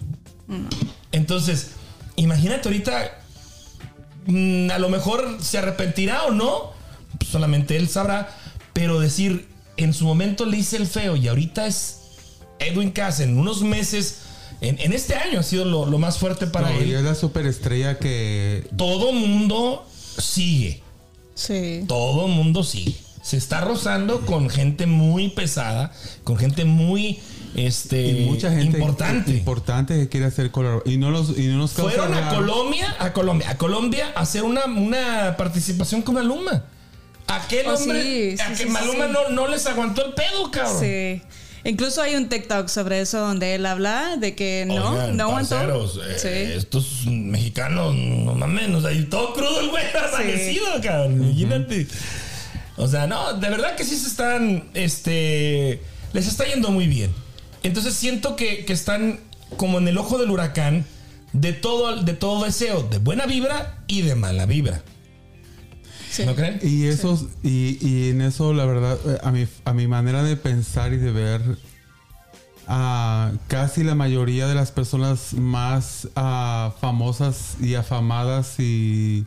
Entonces, 1.11 1.71
imagínate 2.15 2.67
ahorita, 2.69 3.19
mm, 4.27 4.71
a 4.71 4.79
lo 4.79 4.89
mejor 4.89 5.37
se 5.41 5.57
arrepentirá 5.57 6.23
o 6.23 6.31
no, 6.31 6.71
pues 7.17 7.29
solamente 7.31 7.75
él 7.75 7.89
sabrá, 7.89 8.29
pero 8.73 8.99
decir, 8.99 9.47
en 9.77 9.93
su 9.93 10.05
momento 10.05 10.45
le 10.45 10.57
hice 10.57 10.77
el 10.77 10.87
feo 10.87 11.15
y 11.15 11.27
ahorita 11.27 11.67
es 11.67 11.99
Edwin 12.59 12.91
Cass 12.91 13.19
en 13.19 13.37
unos 13.37 13.61
meses, 13.61 14.19
en, 14.61 14.79
en 14.79 14.93
este 14.93 15.15
año 15.15 15.39
ha 15.39 15.43
sido 15.43 15.65
lo, 15.65 15.85
lo 15.85 15.97
más 15.99 16.17
fuerte 16.17 16.47
para 16.47 16.69
No, 16.69 16.79
y 16.81 16.91
él. 16.91 16.95
es 16.97 17.03
la 17.03 17.15
superestrella 17.15 17.97
que 17.99 18.67
Todo 18.77 19.11
mundo 19.13 19.85
sigue. 20.17 20.81
Sí. 21.35 21.85
Todo 21.87 22.27
mundo 22.27 22.63
sigue. 22.63 22.95
Se 23.21 23.37
está 23.37 23.61
rozando 23.61 24.25
con 24.25 24.49
gente 24.49 24.85
muy 24.87 25.29
pesada, 25.29 25.91
con 26.23 26.37
gente 26.37 26.65
muy 26.65 27.19
este, 27.55 28.07
y 28.07 28.25
mucha 28.25 28.49
gente 28.51 28.77
importante. 28.77 29.31
importante 29.31 29.93
que 29.97 30.09
quiere 30.09 30.25
hacer 30.27 30.51
color 30.51 30.83
y 30.85 30.97
no 30.97 31.11
los 31.11 31.37
y 31.37 31.47
no 31.47 31.57
nos 31.57 31.73
causa 31.73 31.95
Fueron 31.97 32.13
a. 32.15 32.29
Colombia, 32.29 32.95
a 32.99 33.11
Colombia, 33.13 33.49
a 33.49 33.57
Colombia 33.57 34.11
a 34.15 34.21
hacer 34.21 34.43
una, 34.43 34.65
una 34.65 35.35
participación 35.37 36.01
con 36.01 36.15
Maluma. 36.15 36.63
Aquel 37.27 37.67
Oh, 37.67 37.75
hombre, 37.75 38.01
sí, 38.03 38.37
sí, 38.37 38.43
a 38.43 38.49
que 38.49 38.55
sí, 38.55 38.65
Maluma 38.69 39.05
sí. 39.07 39.11
No, 39.13 39.29
no 39.29 39.47
les 39.47 39.65
aguantó 39.67 40.05
el 40.05 40.13
pedo, 40.13 40.49
cabrón. 40.51 40.79
Sí. 40.79 41.21
Incluso 41.63 42.01
hay 42.01 42.15
un 42.15 42.29
TikTok 42.29 42.67
sobre 42.67 43.01
eso 43.01 43.19
donde 43.19 43.55
él 43.55 43.65
habla 43.65 44.15
de 44.17 44.33
que 44.35 44.65
no, 44.67 44.91
Oigan, 44.91 45.17
no 45.17 45.23
aguantó. 45.25 45.55
eh, 46.07 46.17
Sí. 46.17 46.27
Estos 46.57 47.05
mexicanos, 47.07 47.93
no 47.95 48.33
mames, 48.35 48.69
o 48.69 48.81
sea, 48.81 48.91
y 48.93 49.03
todo 49.05 49.33
crudo 49.33 49.59
el 49.59 49.69
güey, 49.69 49.83
amanecido, 50.13 50.65
cabrón. 50.81 51.21
Imagínate. 51.23 51.87
O 52.77 52.87
sea, 52.87 53.07
no, 53.07 53.33
de 53.33 53.49
verdad 53.49 53.75
que 53.75 53.83
sí 53.83 53.97
se 53.97 54.07
están, 54.07 54.69
este, 54.73 55.81
les 56.13 56.27
está 56.27 56.45
yendo 56.45 56.71
muy 56.71 56.87
bien. 56.87 57.11
Entonces 57.61 57.93
siento 57.93 58.35
que, 58.37 58.63
que 58.63 58.71
están 58.71 59.19
como 59.57 59.79
en 59.79 59.87
el 59.89 59.97
ojo 59.97 60.17
del 60.17 60.29
huracán 60.31 60.85
de 61.33 61.51
todo, 61.53 61.97
de 62.01 62.13
todo 62.13 62.45
deseo, 62.45 62.83
de 62.83 62.99
buena 62.99 63.25
vibra 63.25 63.79
y 63.87 64.01
de 64.03 64.15
mala 64.15 64.45
vibra. 64.45 64.81
¿No 66.25 66.35
creen? 66.35 66.59
Y 66.63 66.85
esos, 66.85 67.25
y, 67.43 67.77
y 67.85 68.09
en 68.09 68.21
eso, 68.21 68.53
la 68.53 68.65
verdad, 68.65 68.97
eh, 69.05 69.17
a 69.23 69.31
mi, 69.31 69.47
a 69.65 69.73
mi 69.73 69.87
manera 69.87 70.23
de 70.23 70.35
pensar 70.35 70.91
y 70.93 70.97
de 70.97 71.11
ver, 71.11 71.41
ah, 72.67 73.31
casi 73.47 73.83
la 73.83 73.95
mayoría 73.95 74.47
de 74.47 74.55
las 74.55 74.71
personas 74.71 75.33
más 75.33 76.07
ah, 76.15 76.73
famosas 76.81 77.55
y 77.61 77.75
afamadas 77.75 78.59
y 78.59 79.25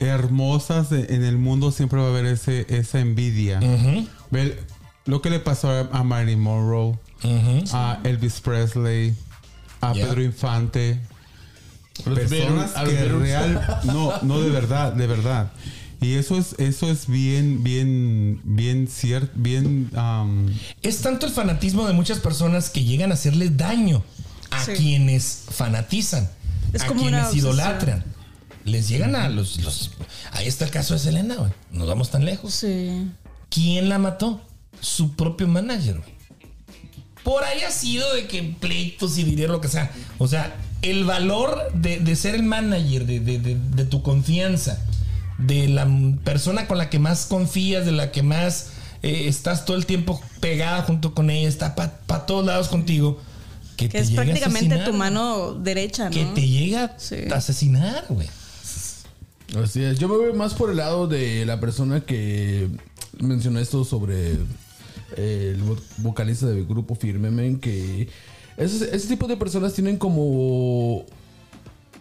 hermosas 0.00 0.90
de- 0.90 1.14
en 1.14 1.22
el 1.24 1.38
mundo 1.38 1.70
siempre 1.70 2.00
va 2.00 2.06
a 2.06 2.10
haber 2.10 2.26
ese, 2.26 2.66
esa 2.68 3.00
envidia. 3.00 3.60
Ve 4.30 4.58
lo 5.04 5.22
que 5.22 5.30
le 5.30 5.38
pasó 5.38 5.70
a, 5.70 5.80
a 5.92 6.02
Marilyn 6.02 6.40
Monroe, 6.40 6.98
a 7.72 8.00
Elvis 8.04 8.40
Presley, 8.40 9.14
a 9.80 9.92
Yeah. 9.92 10.06
Pedro 10.06 10.22
Infante. 10.22 11.00
Personas 12.04 12.72
que 12.72 13.04
real, 13.04 13.80
no, 13.84 14.12
no 14.22 14.40
de 14.40 14.50
verdad, 14.50 14.92
de 14.92 15.06
verdad. 15.06 15.50
Y 16.00 16.14
eso 16.14 16.36
es, 16.36 16.56
eso 16.58 16.90
es 16.90 17.06
bien, 17.06 17.62
bien, 17.62 18.40
bien 18.44 18.88
cierto, 18.88 19.30
bien. 19.36 19.88
um, 19.96 20.46
Es 20.82 21.00
tanto 21.00 21.26
el 21.26 21.32
fanatismo 21.32 21.86
de 21.86 21.92
muchas 21.92 22.18
personas 22.18 22.70
que 22.70 22.82
llegan 22.84 23.12
a 23.12 23.14
hacerle 23.14 23.50
daño 23.50 24.02
a 24.50 24.64
Sí. 24.64 24.72
quienes 24.72 25.44
fanatizan, 25.50 26.28
Es 26.72 26.82
a 26.82 26.86
como 26.88 27.02
quienes 27.02 27.32
idolatran. 27.34 28.04
Les 28.64 28.88
llegan 28.88 29.14
a 29.16 29.28
los, 29.28 29.60
los- 29.60 29.92
Ahí 30.32 30.46
está 30.48 30.64
el 30.64 30.70
caso 30.72 30.94
de 30.94 31.00
Selena, 31.00 31.36
güey. 31.36 31.52
Nos 31.70 31.86
vamos 31.88 32.10
tan 32.10 32.24
lejos. 32.24 32.52
Sí. 32.54 33.08
¿Quién 33.48 33.88
la 33.88 33.98
mató? 33.98 34.40
Su 34.80 35.12
propio 35.14 35.46
manager, 35.46 35.98
güey. 35.98 36.10
Por 37.22 37.44
ahí 37.44 37.60
ha 37.62 37.70
sido 37.70 38.12
de 38.14 38.26
que 38.26 38.42
pleitos 38.42 39.16
y 39.18 39.22
dinero, 39.22 39.52
lo 39.52 39.60
que 39.60 39.68
sea. 39.68 39.92
O 40.18 40.26
sea, 40.26 40.54
el 40.82 41.04
valor 41.04 41.58
de, 41.74 41.98
de 42.00 42.16
ser 42.16 42.34
el 42.34 42.42
manager, 42.42 43.06
de, 43.06 43.20
de- 43.20 43.38
de- 43.38 43.56
de 43.74 43.84
tu 43.84 44.02
confianza, 44.02 44.78
de 45.38 45.68
la 45.68 45.88
persona 46.24 46.66
con 46.66 46.78
la 46.78 46.90
que 46.90 46.98
más 46.98 47.26
confías, 47.26 47.84
de 47.86 47.92
la 47.92 48.10
que 48.12 48.22
más 48.22 48.68
eh, 49.02 49.26
estás 49.28 49.64
todo 49.64 49.76
el 49.76 49.86
tiempo 49.86 50.20
pegada 50.40 50.82
junto 50.82 51.14
con 51.14 51.30
ella, 51.30 51.48
está 51.48 51.74
para 51.74 52.26
todos 52.26 52.44
lados 52.46 52.68
contigo. 52.68 53.20
Que, 53.76 53.86
Que 53.88 53.92
te 53.92 53.98
es 54.00 54.08
llegue 54.10 54.22
prácticamente 54.22 54.76
tu 54.78 54.92
mano 54.92 55.54
derecha, 55.54 56.04
¿no? 56.04 56.10
Que 56.10 56.24
te 56.26 56.46
llega 56.46 56.94
Sí. 56.98 57.16
a 57.32 57.36
asesinar, 57.36 58.04
güey. 58.10 58.28
Así 59.62 59.82
es. 59.82 59.98
Yo 59.98 60.08
me 60.08 60.16
voy 60.16 60.32
más 60.32 60.54
por 60.54 60.70
el 60.70 60.76
lado 60.76 61.06
de 61.08 61.44
la 61.46 61.58
persona 61.60 62.00
que 62.00 62.68
mencionó 63.18 63.58
esto 63.60 63.84
sobre 63.84 64.32
eh, 65.16 65.52
el 65.54 65.62
vo- 65.64 65.78
vocalista 65.98 66.46
del 66.46 66.64
grupo 66.66 66.94
Firmemen, 66.94 67.58
que 67.60 68.08
ese, 68.56 68.94
ese 68.94 69.08
tipo 69.08 69.26
de 69.26 69.36
personas 69.36 69.72
tienen 69.74 69.96
como 69.96 71.04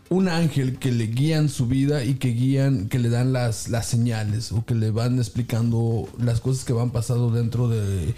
un 0.10 0.28
ángel 0.28 0.78
que 0.78 0.92
le 0.92 1.08
guían 1.08 1.48
su 1.50 1.68
vida 1.68 2.04
y 2.04 2.16
que 2.16 2.30
guían, 2.30 2.90
que 2.90 3.00
le 3.00 3.10
dan 3.10 3.32
las, 3.34 3.70
las 3.70 3.86
señales 3.88 4.52
o 4.52 4.66
que 4.66 4.76
le 4.76 4.92
van 4.92 5.18
explicando 5.20 6.08
las 6.20 6.42
cosas 6.42 6.66
que 6.66 6.74
van 6.74 6.90
pasando 6.92 7.30
dentro 7.32 7.70
de, 7.70 8.14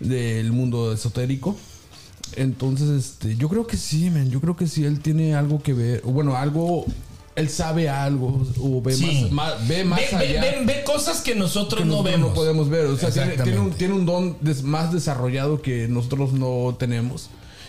del 0.00 0.52
mundo 0.52 0.92
esotérico. 0.94 1.54
Entonces, 2.34 2.88
este, 2.88 3.36
yo 3.36 3.48
creo 3.48 3.66
que 3.66 3.76
sí, 3.76 4.10
man. 4.10 4.30
Yo 4.30 4.40
creo 4.40 4.56
que 4.56 4.66
sí, 4.66 4.84
él 4.84 5.00
tiene 5.00 5.34
algo 5.34 5.62
que 5.62 5.74
ver. 5.74 6.02
Bueno, 6.02 6.36
algo. 6.36 6.84
Él 7.36 7.50
sabe 7.50 7.88
algo. 7.90 8.46
O 8.58 8.80
ve 8.80 8.94
Sí. 8.94 9.28
más, 9.30 9.32
más- 9.58 9.68
ve 9.68 9.84
más 9.84 10.00
Ve- 10.00 10.16
allá. 10.16 10.40
ve- 10.40 10.62
ve 10.64 10.84
cosas 10.84 11.20
que 11.20 11.34
nosotros 11.34 11.82
que 11.82 11.86
no 11.86 11.92
nosotros 11.96 12.14
vemos. 12.14 12.28
no 12.30 12.34
podemos 12.34 12.68
ver. 12.70 12.86
O 12.86 12.96
sea, 12.96 13.10
tiene, 13.10 13.36
tiene 13.42 13.58
un, 13.60 13.70
tiene 13.72 13.94
un 13.94 14.06
don 14.06 14.36
des- 14.40 14.62
más 14.62 14.90
desarrollado 14.92 15.60
que 15.60 15.86
nosotros 15.86 16.32
no 16.32 16.74
tenemos. 16.78 17.28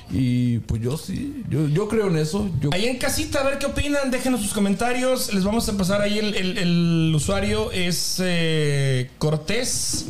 Y 0.10 0.60
pues 0.60 0.82
yo 0.82 0.98
sí, 0.98 1.44
yo, 1.50 1.68
yo 1.68 1.88
creo 1.90 2.08
en 2.08 2.18
eso. 2.18 2.50
Yo, 2.62 2.70
Ahí 2.72 2.86
en 2.86 2.98
casita, 2.98 3.42
a 3.42 3.44
ver 3.44 3.58
qué 3.60 3.66
opinan, 3.66 4.10
déjenos 4.10 4.42
sus 4.42 4.54
comentarios. 4.54 5.34
Les 5.34 5.44
vamos 5.44 5.68
a 5.68 5.76
pasar 5.78 6.02
ahí 6.02 6.18
el, 6.20 6.34
el- 6.36 6.58
el 6.58 7.12
usuario 7.16 7.72
es 7.74 8.18
eh, 8.24 9.10
Cortés 9.18 10.06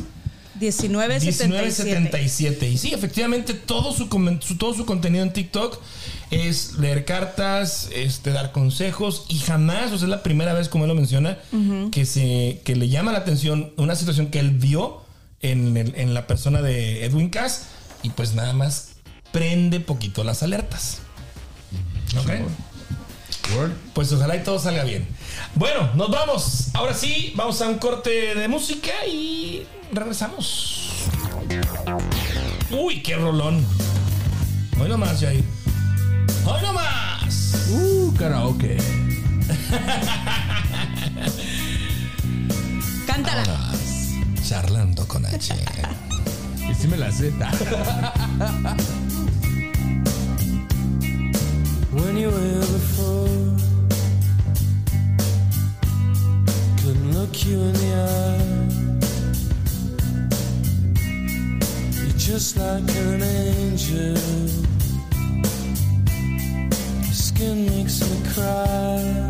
1977. 0.88 1.48
1977. 1.48 2.68
Y 2.68 2.78
sí, 2.78 2.92
efectivamente, 2.94 3.54
todo 3.54 3.92
su, 3.92 4.06
todo 4.56 4.74
su 4.74 4.84
contenido 4.86 5.22
en 5.24 5.32
TikTok 5.32 5.78
es 6.30 6.74
leer 6.78 7.04
cartas, 7.04 7.88
este, 7.94 8.30
dar 8.30 8.52
consejos 8.52 9.24
y 9.28 9.38
jamás, 9.38 9.92
o 9.92 9.98
sea, 9.98 10.06
es 10.06 10.10
la 10.10 10.22
primera 10.22 10.52
vez, 10.54 10.68
como 10.68 10.84
él 10.84 10.88
lo 10.88 10.94
menciona, 10.94 11.38
que, 11.90 12.04
se, 12.04 12.60
que 12.64 12.76
le 12.76 12.88
llama 12.88 13.12
la 13.12 13.18
atención 13.18 13.72
una 13.76 13.94
situación 13.96 14.28
que 14.28 14.38
él 14.40 14.50
vio 14.50 15.02
en, 15.42 15.76
el- 15.76 15.94
en 15.96 16.12
la 16.14 16.26
persona 16.26 16.60
de 16.62 17.04
Edwin 17.04 17.30
Cass 17.30 17.62
y 18.02 18.10
pues 18.10 18.34
nada 18.34 18.52
más 18.52 18.87
prende 19.32 19.80
poquito 19.80 20.24
las 20.24 20.42
alertas. 20.42 20.98
¿Ok? 22.18 22.30
Pues 23.94 24.12
ojalá 24.12 24.36
y 24.36 24.42
todo 24.42 24.58
salga 24.58 24.84
bien. 24.84 25.08
Bueno, 25.54 25.90
nos 25.94 26.10
vamos. 26.10 26.68
Ahora 26.74 26.94
sí, 26.94 27.32
vamos 27.34 27.60
a 27.62 27.68
un 27.68 27.78
corte 27.78 28.34
de 28.34 28.48
música 28.48 29.06
y 29.06 29.66
regresamos. 29.92 31.04
Uy, 32.70 33.02
qué 33.02 33.16
rolón. 33.16 33.64
Hoy 34.80 34.88
nomás, 34.88 35.20
Jair. 35.20 35.44
Hoy 36.44 36.62
nomás. 36.62 37.68
Uh, 37.70 38.14
karaoke. 38.14 38.78
Cántala. 43.06 43.72
Charlando 44.46 45.06
con 45.08 45.26
H. 45.26 45.54
y 46.70 46.74
sí 46.74 46.86
me 46.86 46.96
la 46.96 47.10
sé. 47.10 47.32
when 52.00 52.16
you 52.16 52.30
were 52.30 52.66
before. 52.78 53.28
Couldn't 56.80 57.12
look 57.18 57.34
you 57.46 57.58
in 57.68 57.74
the 57.82 57.90
eye. 58.10 58.68
You're 61.96 62.18
just 62.30 62.56
like 62.56 62.88
an 63.06 63.22
angel. 63.22 64.16
Your 67.06 67.18
skin 67.26 67.56
makes 67.66 67.96
me 68.08 68.16
cry. 68.34 69.28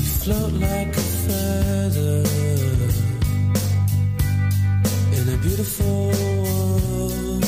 You 0.00 0.08
float 0.22 0.52
like 0.68 0.92
a 1.04 1.06
feather 1.24 2.22
in 5.16 5.24
a 5.34 5.36
beautiful 5.46 6.08
world. 6.08 7.47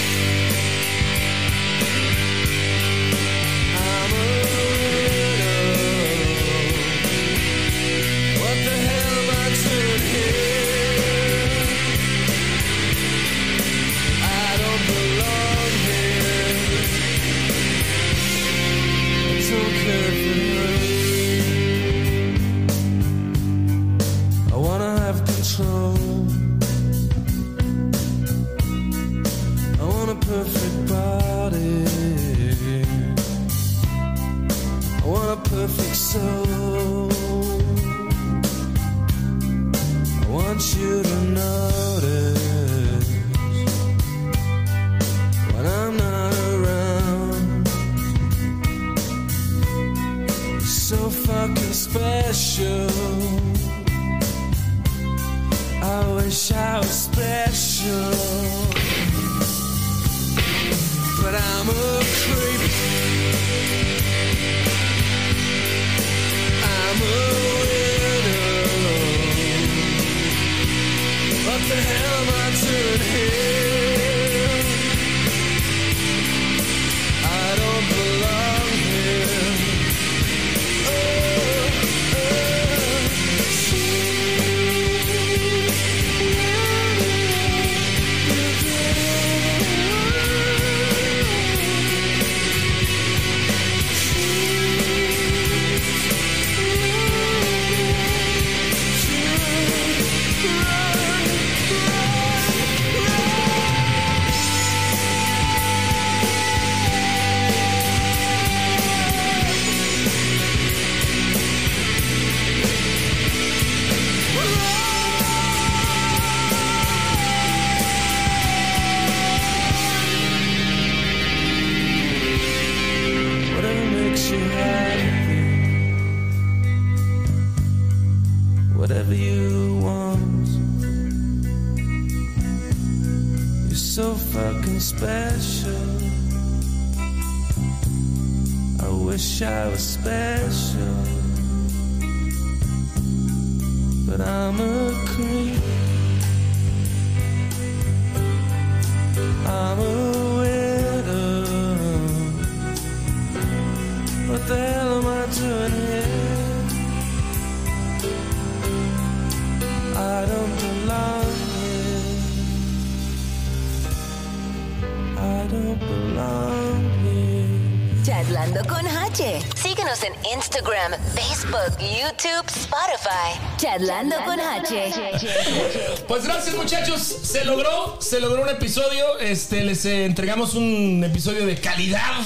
Spotify. 173.81 173.87
Chatlando 173.87 174.15
con 174.25 174.39
H. 174.39 176.05
Pues 176.07 176.23
gracias 176.23 176.55
muchachos, 176.55 177.01
se 177.01 177.45
logró, 177.45 177.97
se 177.99 178.19
logró 178.19 178.43
un 178.43 178.49
episodio, 178.49 179.19
este 179.19 179.63
les 179.63 179.85
eh, 179.85 180.05
entregamos 180.05 180.55
un 180.55 181.03
episodio 181.03 181.45
de 181.45 181.55
calidad. 181.55 182.21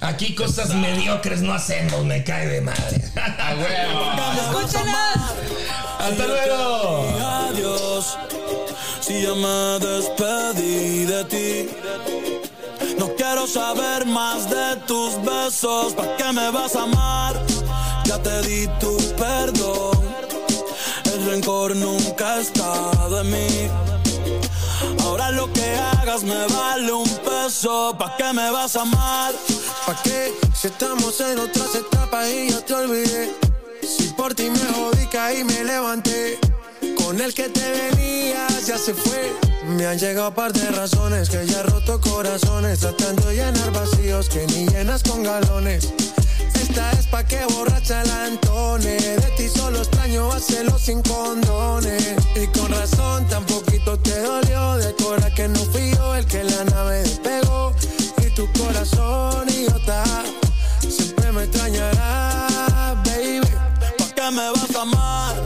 Aquí 0.00 0.34
cosas 0.34 0.74
mediocres 0.74 1.42
no 1.42 1.52
hacemos, 1.52 2.04
me 2.04 2.22
cae 2.22 2.46
de 2.46 2.60
madre. 2.60 3.02
Hasta 5.98 6.26
luego. 6.26 7.18
Adiós. 7.20 8.16
Si 9.00 9.22
ya 9.22 9.34
me 9.34 9.78
despedí 9.80 11.04
de 11.04 11.24
ti. 11.24 11.68
No 12.98 13.14
quiero 13.16 13.46
saber 13.46 14.06
más 14.06 14.48
de 14.48 14.76
tus 14.86 15.20
besos. 15.22 15.94
¿Para 15.94 16.16
qué 16.16 16.32
me 16.32 16.50
vas 16.50 16.76
a 16.76 16.82
amar? 16.82 17.42
Ya 18.04 18.22
te 18.22 18.42
di 18.42 18.68
tu 18.80 18.96
perdón. 19.16 20.07
El 21.28 21.34
rencor 21.34 21.76
nunca 21.76 22.36
ha 22.36 22.40
estado 22.40 23.20
en 23.20 23.30
mí. 23.30 23.68
Ahora 25.02 25.30
lo 25.30 25.52
que 25.52 25.76
hagas 25.76 26.22
me 26.22 26.46
vale 26.46 26.90
un 26.90 27.08
peso. 27.18 27.94
¿Para 27.98 28.16
qué 28.16 28.32
me 28.32 28.50
vas 28.50 28.76
a 28.76 28.82
amar? 28.82 29.34
¿Pa' 29.86 30.02
qué? 30.02 30.32
Si 30.54 30.68
estamos 30.68 31.20
en 31.20 31.38
otras 31.38 31.74
etapas 31.74 32.30
y 32.30 32.48
ya 32.48 32.64
te 32.64 32.72
olvidé. 32.72 33.34
Si 33.82 34.04
por 34.16 34.34
ti 34.34 34.48
me 34.48 34.72
jodí, 34.72 35.06
caí, 35.08 35.44
me 35.44 35.64
levanté. 35.64 36.38
Con 36.96 37.20
el 37.20 37.34
que 37.34 37.50
te 37.50 37.72
venías 37.72 38.66
ya 38.66 38.78
se 38.78 38.94
fue. 38.94 39.30
Me 39.66 39.86
han 39.86 39.98
llegado 39.98 40.34
par 40.34 40.54
de 40.54 40.70
razones 40.70 41.28
que 41.28 41.46
ya 41.46 41.60
he 41.60 41.62
roto 41.64 42.00
corazones. 42.00 42.80
Tratando 42.80 43.28
de 43.28 43.34
llenar 43.34 43.70
vacíos 43.72 44.30
que 44.30 44.46
ni 44.46 44.66
llenas 44.68 45.02
con 45.02 45.22
galones. 45.22 45.92
Esta 46.54 46.90
es 46.92 47.06
pa' 47.06 47.24
que 47.24 47.44
borracha 47.46 48.02
la 48.04 48.28
entone. 48.28 48.96
De 48.96 49.30
ti 49.36 49.48
solo 49.48 49.78
extraño 49.78 50.32
hacerlo 50.32 50.78
sin 50.78 51.02
condones. 51.02 52.14
Y 52.36 52.46
con 52.48 52.70
razón 52.70 53.26
tan 53.28 53.44
poquito 53.46 53.98
te 53.98 54.20
dolió. 54.20 54.76
De 54.76 54.94
cora 54.94 55.32
que 55.34 55.48
no 55.48 55.58
fui 55.72 55.92
yo 55.94 56.14
el 56.14 56.26
que 56.26 56.44
la 56.44 56.64
nave 56.64 57.02
despegó. 57.02 57.72
Y 58.24 58.30
tu 58.30 58.50
corazón 58.52 59.48
idiota 59.48 60.04
siempre 60.80 61.32
me 61.32 61.44
extrañará, 61.44 62.94
baby. 63.04 63.46
¿Para 63.98 64.14
qué 64.14 64.30
me 64.30 64.50
vas 64.50 64.76
a 64.76 64.82
amar? 64.82 65.36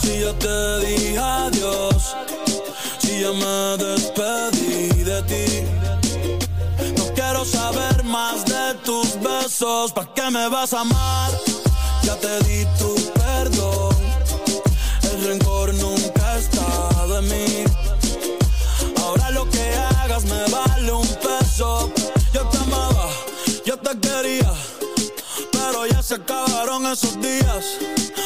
Si 0.00 0.20
yo 0.20 0.34
te 0.34 0.86
dije 0.86 1.18
adiós. 1.18 2.14
Si 2.98 3.20
ya 3.20 3.32
me 3.32 3.76
despedí 3.84 5.04
de 5.04 5.22
ti. 5.22 5.64
No 6.96 7.04
quiero 7.14 7.44
saber 7.44 7.95
tus 8.84 9.20
besos. 9.20 9.92
¿Para 9.92 10.12
qué 10.14 10.30
me 10.30 10.48
vas 10.48 10.72
a 10.72 10.80
amar? 10.80 11.30
Ya 12.02 12.16
te 12.16 12.38
di 12.44 12.64
tu 12.78 12.94
perdón. 13.12 13.96
El 15.02 15.26
rencor 15.26 15.74
nunca 15.74 16.32
ha 16.32 16.38
estado 16.38 17.18
en 17.18 17.28
mí. 17.28 17.64
Ahora 19.02 19.30
lo 19.30 19.48
que 19.50 19.74
hagas 19.74 20.24
me 20.24 20.42
vale 20.50 20.92
un 20.92 21.06
peso. 21.06 21.92
Yo 22.32 22.46
te 22.48 22.58
amaba, 22.58 23.08
yo 23.64 23.76
te 23.78 23.98
quería. 23.98 24.52
Pero 25.52 25.86
ya 25.86 26.02
se 26.02 26.14
acabaron 26.14 26.86
esos 26.86 27.20
días. 27.20 27.64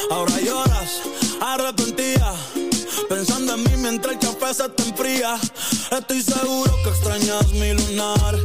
Ahora 0.09 0.39
lloras, 0.41 1.01
arrepentida. 1.41 2.33
Pensando 3.09 3.55
en 3.55 3.63
mí 3.63 3.77
mientras 3.77 4.13
el 4.13 4.19
café 4.19 4.53
se 4.53 4.69
te 4.69 4.83
enfría. 4.83 5.37
Estoy 5.91 6.21
seguro 6.21 6.71
que 6.83 6.89
extrañas 6.89 7.51
mi 7.53 7.73
lunar 7.73 8.40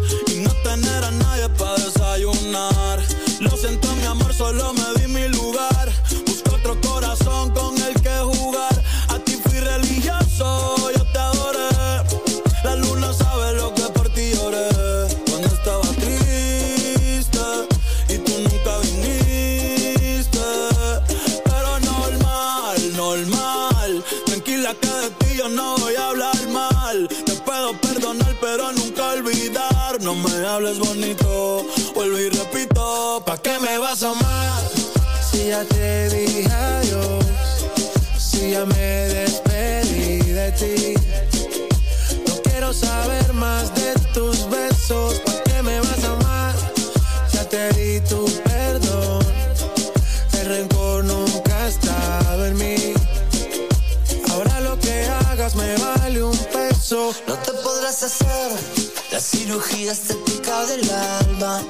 cirugía 59.46 59.92
estética 59.92 60.66
del 60.66 60.90
alma 60.90 61.62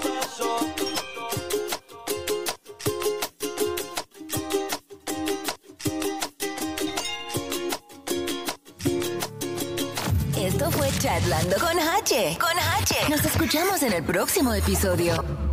Esto 10.38 10.72
fue 10.72 10.90
Chatlando 11.00 11.56
con 11.58 11.80
H. 11.80 12.38
Con 12.40 12.60
H. 12.60 13.10
Nos 13.10 13.24
escuchamos 13.24 13.82
en 13.84 13.94
el 13.94 14.04
próximo 14.04 14.54
episodio. 14.54 15.51